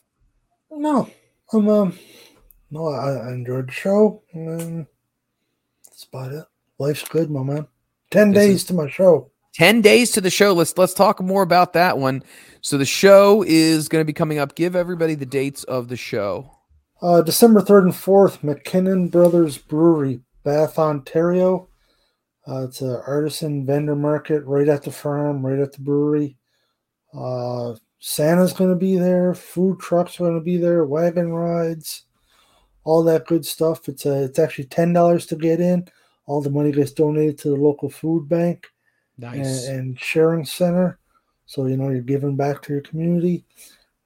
No, 0.72 1.09
um, 1.51 1.68
um 1.68 1.99
no, 2.69 2.88
I, 2.88 3.11
I 3.27 3.34
enjoyed 3.34 3.68
the 3.68 3.73
show. 3.73 4.23
And 4.31 4.88
that's 5.85 6.05
about 6.05 6.31
it. 6.31 6.45
Life's 6.80 7.03
good, 7.03 7.30
my 7.30 7.43
man. 7.43 7.68
Ten 8.11 8.31
This 8.31 8.45
days 8.45 8.55
is- 8.55 8.63
to 8.65 8.73
my 8.76 8.89
show. 8.89 9.30
10 9.53 9.82
days 9.82 10.11
to 10.11 10.22
the 10.22 10.30
show. 10.30 10.53
Let's 10.53 10.78
let's 10.78 10.94
talk 10.94 11.22
more 11.22 11.44
about 11.44 11.73
that 11.73 11.98
one. 11.98 12.23
So 12.61 12.78
the 12.78 12.86
show 12.86 13.44
is 13.45 13.90
going 13.90 14.02
to 14.02 14.06
be 14.06 14.14
coming 14.14 14.38
up. 14.38 14.56
Give 14.56 14.76
everybody 14.76 15.15
the 15.15 15.26
dates 15.26 15.64
of 15.65 15.88
the 15.88 15.98
show. 15.98 16.52
Uh, 17.02 17.22
December 17.22 17.61
3rd 17.61 17.84
and 17.84 17.94
4th, 17.94 18.44
MacKinnon 18.44 19.07
Brothers 19.07 19.57
Brewery, 19.57 20.22
Bath, 20.44 20.78
Ontario. 20.78 21.68
Uh, 22.48 22.65
it's 22.65 22.82
an 22.82 23.02
artisan 23.07 23.65
vendor 23.65 23.95
market 23.95 24.44
right 24.45 24.68
at 24.68 24.84
the 24.84 24.91
farm, 24.91 25.45
right 25.45 25.60
at 25.60 25.73
the 25.73 25.82
brewery. 25.82 26.38
Uh, 27.14 27.76
Santa's 27.99 28.53
going 28.53 28.69
to 28.69 28.76
be 28.76 28.98
there. 28.98 29.34
Food 29.34 29.80
trucks 29.80 30.19
are 30.19 30.26
going 30.26 30.36
to 30.36 30.44
be 30.44 30.57
there. 30.57 30.86
Wagon 30.86 31.34
rides, 31.34 32.03
all 32.84 33.03
that 33.03 33.28
good 33.28 33.45
stuff. 33.45 33.88
It's 33.90 34.06
uh, 34.06 34.26
it's 34.30 34.40
actually 34.40 34.65
ten 34.65 34.94
dollars 34.94 35.26
to 35.28 35.36
get 35.36 35.60
in. 35.60 35.88
All 36.26 36.41
the 36.41 36.49
money 36.49 36.72
gets 36.72 36.91
donated 36.91 37.38
to 37.40 37.49
the 37.49 37.56
local 37.56 37.90
food 37.90 38.30
bank 38.30 38.68
Nice. 39.22 39.68
and, 39.68 39.80
and 39.80 39.99
sharing 39.99 40.45
center. 40.45 40.98
So 41.45 41.65
you 41.65 41.77
know 41.77 41.89
you're 41.89 42.02
giving 42.02 42.35
back 42.35 42.61
to 42.64 42.73
your 42.73 42.81
community. 42.81 43.43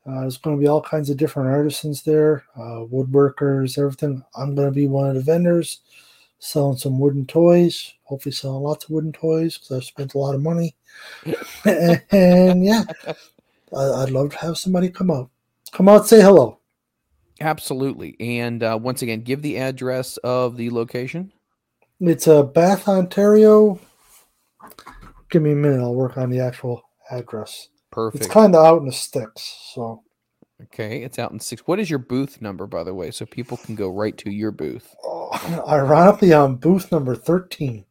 Uh, 0.06 0.22
there's 0.22 0.38
going 0.38 0.56
to 0.56 0.62
be 0.62 0.68
all 0.68 0.82
kinds 0.82 1.10
of 1.10 1.18
different 1.18 1.50
artisans 1.50 2.04
there, 2.04 2.44
uh, 2.56 2.86
woodworkers, 2.86 3.78
everything. 3.78 4.24
I'm 4.36 4.54
going 4.54 4.68
to 4.68 4.76
be 4.76 4.88
one 4.88 5.10
of 5.10 5.16
the 5.16 5.22
vendors, 5.22 5.80
selling 6.38 6.78
some 6.78 7.00
wooden 7.00 7.26
toys. 7.26 7.94
Hopefully, 8.04 8.34
selling 8.34 8.62
lots 8.62 8.86
of 8.86 8.92
wooden 8.92 9.14
toys 9.14 9.58
because 9.58 9.78
I've 9.78 9.84
spent 9.84 10.14
a 10.14 10.20
lot 10.20 10.36
of 10.36 10.42
money. 10.42 10.76
and 12.12 12.64
yeah, 12.64 12.84
I, 13.76 14.04
I'd 14.04 14.12
love 14.12 14.32
to 14.32 14.38
have 14.38 14.58
somebody 14.58 14.90
come 14.90 15.10
out. 15.10 15.30
Come 15.72 15.90
out, 15.90 16.08
say 16.08 16.22
hello. 16.22 16.60
Absolutely. 17.42 18.16
And 18.20 18.64
uh, 18.64 18.78
once 18.82 19.02
again, 19.02 19.22
give 19.22 19.42
the 19.42 19.58
address 19.58 20.18
of 20.18 20.56
the 20.56 20.70
location. 20.70 21.34
It's 22.00 22.28
uh, 22.28 22.44
Bath, 22.44 22.88
Ontario. 22.88 23.80
Give 25.30 25.42
me 25.42 25.52
a 25.52 25.56
minute. 25.56 25.82
I'll 25.82 25.96
work 25.96 26.18
on 26.18 26.30
the 26.30 26.40
actual 26.40 26.84
address. 27.10 27.70
Perfect. 27.92 28.26
It's 28.26 28.34
kind 28.34 28.56
of 28.56 28.66
out 28.66 28.80
in 28.80 28.88
the 28.88 28.92
sticks, 28.92 29.72
so 29.74 30.04
okay, 30.64 31.04
it's 31.04 31.18
out 31.18 31.32
in 31.32 31.40
six. 31.40 31.62
What 31.66 31.80
is 31.80 31.90
your 31.90 32.00
booth 32.00 32.42
number, 32.42 32.68
by 32.68 32.84
the 32.84 32.94
way, 32.94 33.12
so 33.12 33.26
people 33.26 33.58
can 33.58 33.76
go 33.76 33.90
right 33.90 34.18
to 34.18 34.30
your 34.30 34.52
booth? 34.52 34.96
ironically, 35.68 36.34
I'm 36.34 36.56
booth 36.56 36.92
number 36.92 37.16
13. 37.16 37.86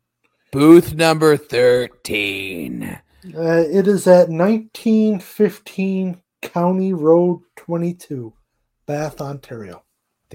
Booth 0.53 0.95
number 0.95 1.37
13. 1.37 3.01
Uh, 3.35 3.65
it 3.71 3.89
is 3.89 4.07
at 4.07 4.29
1915 4.29 6.21
County 6.43 6.93
Road 6.93 7.41
22, 7.57 8.35
Bath, 8.87 9.21
Ontario. 9.21 9.83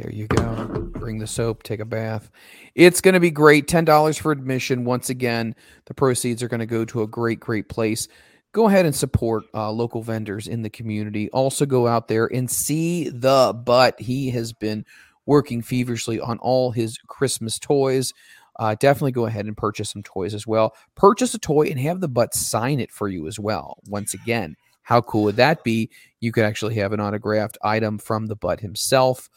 There 0.02 0.14
you 0.14 0.28
go. 0.28 0.90
Bring 0.94 1.20
the 1.20 1.28
soap, 1.28 1.64
take 1.64 1.82
a 1.82 1.86
bath. 1.86 2.32
It's 2.74 3.02
going 3.02 3.16
to 3.16 3.20
be 3.20 3.32
great. 3.32 3.68
$10 3.68 4.18
for 4.18 4.32
admission. 4.32 4.86
Once 4.86 5.10
again, 5.10 5.54
the 5.88 5.94
proceeds 5.94 6.42
are 6.42 6.48
going 6.48 6.62
to 6.62 6.66
go 6.66 6.86
to 6.86 7.02
a 7.02 7.08
great, 7.08 7.42
great 7.42 7.68
place. 7.68 8.08
Go 8.54 8.70
ahead 8.70 8.86
and 8.86 8.96
support 8.96 9.44
uh, 9.54 9.70
local 9.72 10.02
vendors 10.02 10.48
in 10.48 10.62
the 10.62 10.70
community. 10.70 11.30
Also, 11.32 11.66
go 11.66 11.86
out 11.86 12.08
there 12.08 12.28
and 12.28 12.50
see 12.50 13.10
the 13.10 13.54
butt. 13.66 14.00
He 14.00 14.30
has 14.30 14.54
been 14.54 14.86
working 15.26 15.62
feverishly 15.62 16.22
on 16.22 16.40
all 16.40 16.72
his 16.72 16.98
Christmas 17.08 17.60
toys. 17.60 18.14
Uh, 18.58 18.76
definitely 18.80 19.12
go 19.12 19.26
ahead 19.26 19.48
and 19.48 19.58
purchase 19.58 19.90
some 19.90 20.04
toys 20.04 20.34
as 20.34 20.48
well. 20.48 20.76
Purchase 20.96 21.34
a 21.34 21.40
toy 21.40 21.64
and 21.64 21.80
have 21.80 22.00
the 22.00 22.08
butt 22.08 22.34
sign 22.34 22.80
it 22.80 22.92
for 22.92 23.10
you 23.10 23.28
as 23.28 23.38
well. 23.38 23.80
Once 23.86 24.14
again, 24.14 24.56
how 24.84 25.02
cool 25.02 25.26
would 25.26 25.36
that 25.36 25.64
be? 25.66 25.90
You 26.22 26.32
could 26.32 26.46
actually 26.46 26.76
have 26.76 26.94
an 26.94 27.02
autographed 27.02 27.58
item 27.62 27.98
from 27.98 28.28
the 28.28 28.36
butt 28.38 28.62
himself. 28.62 29.30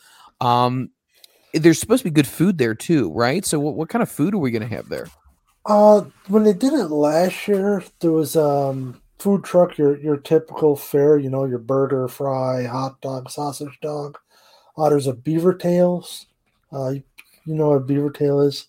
Um, 0.42 0.90
there's 1.54 1.78
supposed 1.78 2.02
to 2.02 2.10
be 2.10 2.14
good 2.14 2.26
food 2.26 2.58
there 2.58 2.74
too, 2.74 3.10
right? 3.12 3.44
So, 3.44 3.60
what, 3.60 3.74
what 3.74 3.88
kind 3.88 4.02
of 4.02 4.10
food 4.10 4.34
are 4.34 4.38
we 4.38 4.50
going 4.50 4.68
to 4.68 4.74
have 4.74 4.88
there? 4.88 5.06
Uh, 5.64 6.04
when 6.26 6.42
they 6.42 6.52
did 6.52 6.72
it 6.72 6.88
last 6.88 7.46
year, 7.46 7.84
there 8.00 8.10
was 8.12 8.34
um 8.36 9.00
food 9.18 9.44
truck, 9.44 9.78
your 9.78 9.96
your 9.98 10.16
typical 10.16 10.74
fare, 10.74 11.16
you 11.16 11.30
know, 11.30 11.44
your 11.44 11.58
burger, 11.58 12.08
fry, 12.08 12.64
hot 12.64 13.00
dog, 13.00 13.30
sausage 13.30 13.78
dog. 13.80 14.18
Uh, 14.76 14.88
there's 14.88 15.06
a 15.06 15.14
beaver 15.14 15.54
tails. 15.54 16.26
Uh, 16.72 16.90
you, 16.90 17.02
you 17.44 17.54
know 17.54 17.68
what 17.68 17.76
a 17.76 17.80
beaver 17.80 18.10
tail 18.10 18.40
is? 18.40 18.66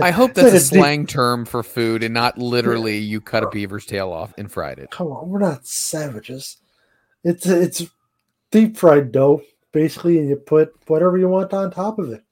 I 0.00 0.10
hope 0.10 0.34
that's 0.34 0.46
like 0.46 0.54
a 0.54 0.60
slang 0.60 1.06
term 1.06 1.44
for 1.44 1.62
food 1.62 2.02
and 2.02 2.14
not 2.14 2.38
literally 2.38 2.98
you 2.98 3.20
cut 3.20 3.42
a 3.42 3.50
beaver's 3.50 3.84
tail 3.84 4.12
off 4.12 4.32
and 4.38 4.50
fried 4.50 4.78
it. 4.78 4.90
Come 4.90 5.08
on, 5.08 5.28
we're 5.28 5.40
not 5.40 5.66
savages. 5.66 6.56
It's 7.24 7.46
it's 7.46 7.84
deep 8.50 8.76
fried 8.76 9.12
dough, 9.12 9.42
basically, 9.72 10.18
and 10.18 10.28
you 10.28 10.36
put 10.36 10.74
whatever 10.86 11.18
you 11.18 11.28
want 11.28 11.52
on 11.52 11.70
top 11.70 11.98
of 11.98 12.10
it. 12.10 12.22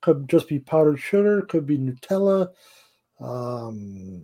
Could 0.00 0.28
just 0.28 0.48
be 0.48 0.58
powdered 0.58 0.98
sugar, 0.98 1.42
could 1.42 1.66
be 1.66 1.78
Nutella, 1.78 2.50
um, 3.20 4.22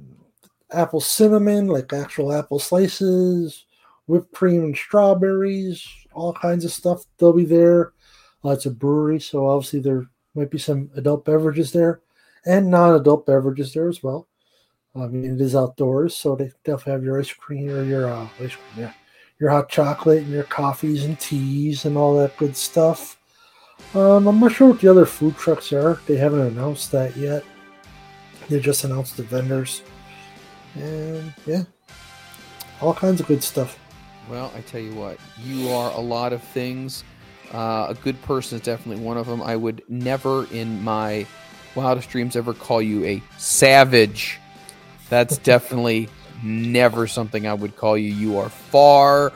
apple 0.72 1.00
cinnamon, 1.00 1.66
like 1.66 1.92
actual 1.92 2.32
apple 2.32 2.58
slices, 2.58 3.64
whipped 4.06 4.32
cream 4.32 4.64
and 4.64 4.76
strawberries, 4.76 5.86
all 6.12 6.32
kinds 6.32 6.64
of 6.64 6.72
stuff. 6.72 7.04
They'll 7.18 7.32
be 7.32 7.44
there. 7.44 7.92
Uh, 8.44 8.50
it's 8.50 8.66
a 8.66 8.70
brewery, 8.70 9.20
so 9.20 9.46
obviously 9.46 9.80
there 9.80 10.06
might 10.34 10.50
be 10.50 10.58
some 10.58 10.90
adult 10.96 11.24
beverages 11.24 11.72
there 11.72 12.00
and 12.44 12.70
non-adult 12.70 13.26
beverages 13.26 13.72
there 13.72 13.88
as 13.88 14.02
well. 14.02 14.28
I 14.94 15.06
mean, 15.06 15.24
it 15.24 15.40
is 15.40 15.54
outdoors, 15.54 16.16
so 16.16 16.36
they 16.36 16.50
definitely 16.64 16.92
have 16.92 17.04
your 17.04 17.18
ice 17.18 17.32
cream 17.32 17.70
or 17.70 17.84
your 17.84 18.10
uh, 18.10 18.28
ice 18.40 18.54
cream, 18.54 18.76
yeah, 18.76 18.92
your 19.42 19.50
hot 19.50 19.68
chocolate 19.68 20.22
and 20.22 20.30
your 20.30 20.44
coffees 20.44 21.04
and 21.04 21.18
teas 21.18 21.84
and 21.84 21.96
all 21.96 22.16
that 22.16 22.36
good 22.36 22.56
stuff. 22.56 23.18
Um, 23.92 24.28
I'm 24.28 24.38
not 24.38 24.52
sure 24.52 24.68
what 24.68 24.80
the 24.80 24.86
other 24.88 25.04
food 25.04 25.36
trucks 25.36 25.72
are. 25.72 26.00
They 26.06 26.16
haven't 26.16 26.42
announced 26.42 26.92
that 26.92 27.16
yet. 27.16 27.42
They 28.48 28.60
just 28.60 28.84
announced 28.84 29.16
the 29.16 29.24
vendors, 29.24 29.82
and 30.76 31.34
yeah, 31.44 31.64
all 32.80 32.94
kinds 32.94 33.20
of 33.20 33.26
good 33.26 33.42
stuff. 33.42 33.78
Well, 34.30 34.52
I 34.56 34.60
tell 34.60 34.80
you 34.80 34.94
what, 34.94 35.18
you 35.42 35.68
are 35.70 35.90
a 35.90 36.00
lot 36.00 36.32
of 36.32 36.40
things. 36.40 37.02
Uh, 37.52 37.86
a 37.88 37.94
good 37.94 38.20
person 38.22 38.56
is 38.56 38.62
definitely 38.62 39.04
one 39.04 39.16
of 39.16 39.26
them. 39.26 39.42
I 39.42 39.56
would 39.56 39.82
never 39.88 40.46
in 40.52 40.80
my 40.82 41.26
wildest 41.74 42.10
dreams 42.10 42.36
ever 42.36 42.54
call 42.54 42.80
you 42.80 43.04
a 43.04 43.22
savage. 43.38 44.38
That's 45.08 45.38
definitely 45.52 46.08
never 46.42 47.06
something 47.06 47.46
I 47.46 47.54
would 47.54 47.76
call 47.76 47.96
you. 47.96 48.12
You 48.12 48.38
are 48.38 48.48
far 48.48 49.30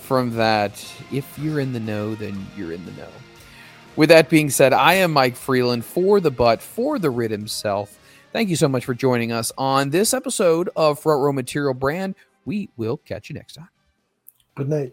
from 0.00 0.36
that. 0.36 0.72
If 1.10 1.38
you're 1.38 1.60
in 1.60 1.72
the 1.72 1.80
know, 1.80 2.14
then 2.14 2.46
you're 2.56 2.72
in 2.72 2.84
the 2.84 2.92
know. 2.92 3.08
With 3.96 4.08
that 4.08 4.28
being 4.28 4.50
said, 4.50 4.72
I 4.72 4.94
am 4.94 5.12
Mike 5.12 5.36
Freeland 5.36 5.84
for 5.84 6.20
the 6.20 6.30
butt, 6.30 6.62
for 6.62 6.98
the 6.98 7.10
Rid 7.10 7.30
himself. 7.30 7.98
Thank 8.32 8.48
you 8.48 8.56
so 8.56 8.68
much 8.68 8.86
for 8.86 8.94
joining 8.94 9.32
us 9.32 9.52
on 9.58 9.90
this 9.90 10.14
episode 10.14 10.70
of 10.74 10.98
Front 10.98 11.20
Row 11.20 11.32
Material 11.32 11.74
Brand. 11.74 12.14
We 12.46 12.70
will 12.76 12.96
catch 12.96 13.28
you 13.28 13.34
next 13.34 13.54
time. 13.54 13.68
Good 14.54 14.68
night. 14.68 14.92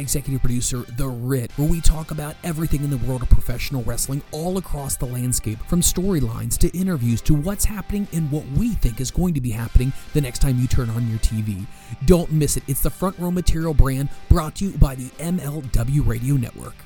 executive 0.00 0.40
producer, 0.40 0.84
The 0.96 1.08
Rit, 1.08 1.50
where 1.56 1.68
we 1.68 1.80
talk 1.80 2.10
about 2.10 2.36
everything 2.44 2.84
in 2.84 2.90
the 2.90 2.98
world 2.98 3.22
of 3.22 3.30
professional 3.30 3.82
wrestling 3.84 4.22
all 4.32 4.58
across 4.58 4.96
the 4.96 5.06
landscape, 5.06 5.58
from 5.66 5.80
storylines 5.80 6.58
to 6.58 6.68
interviews 6.76 7.20
to 7.22 7.34
what's 7.34 7.64
happening 7.64 8.06
and 8.12 8.30
what 8.30 8.46
we 8.56 8.70
think 8.74 9.00
is 9.00 9.10
going 9.10 9.34
to 9.34 9.40
be 9.40 9.50
happening 9.50 9.92
the 10.14 10.20
next 10.20 10.40
time 10.40 10.58
you 10.58 10.66
turn 10.66 10.90
on 10.90 11.08
your 11.08 11.18
TV. 11.20 11.66
Don't 12.06 12.30
miss 12.32 12.56
it. 12.56 12.62
It's 12.66 12.82
the 12.82 12.90
Front 12.90 13.18
Row 13.18 13.30
Material 13.30 13.74
brand 13.74 14.08
brought 14.28 14.56
to 14.56 14.66
you 14.66 14.70
by 14.78 14.94
the 14.94 15.08
MLW 15.18 16.06
Radio 16.06 16.36
Network. 16.36 16.76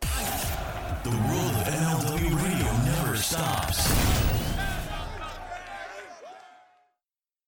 The 0.00 1.10
world 1.10 1.54
of 1.54 1.66
MLW 1.68 2.34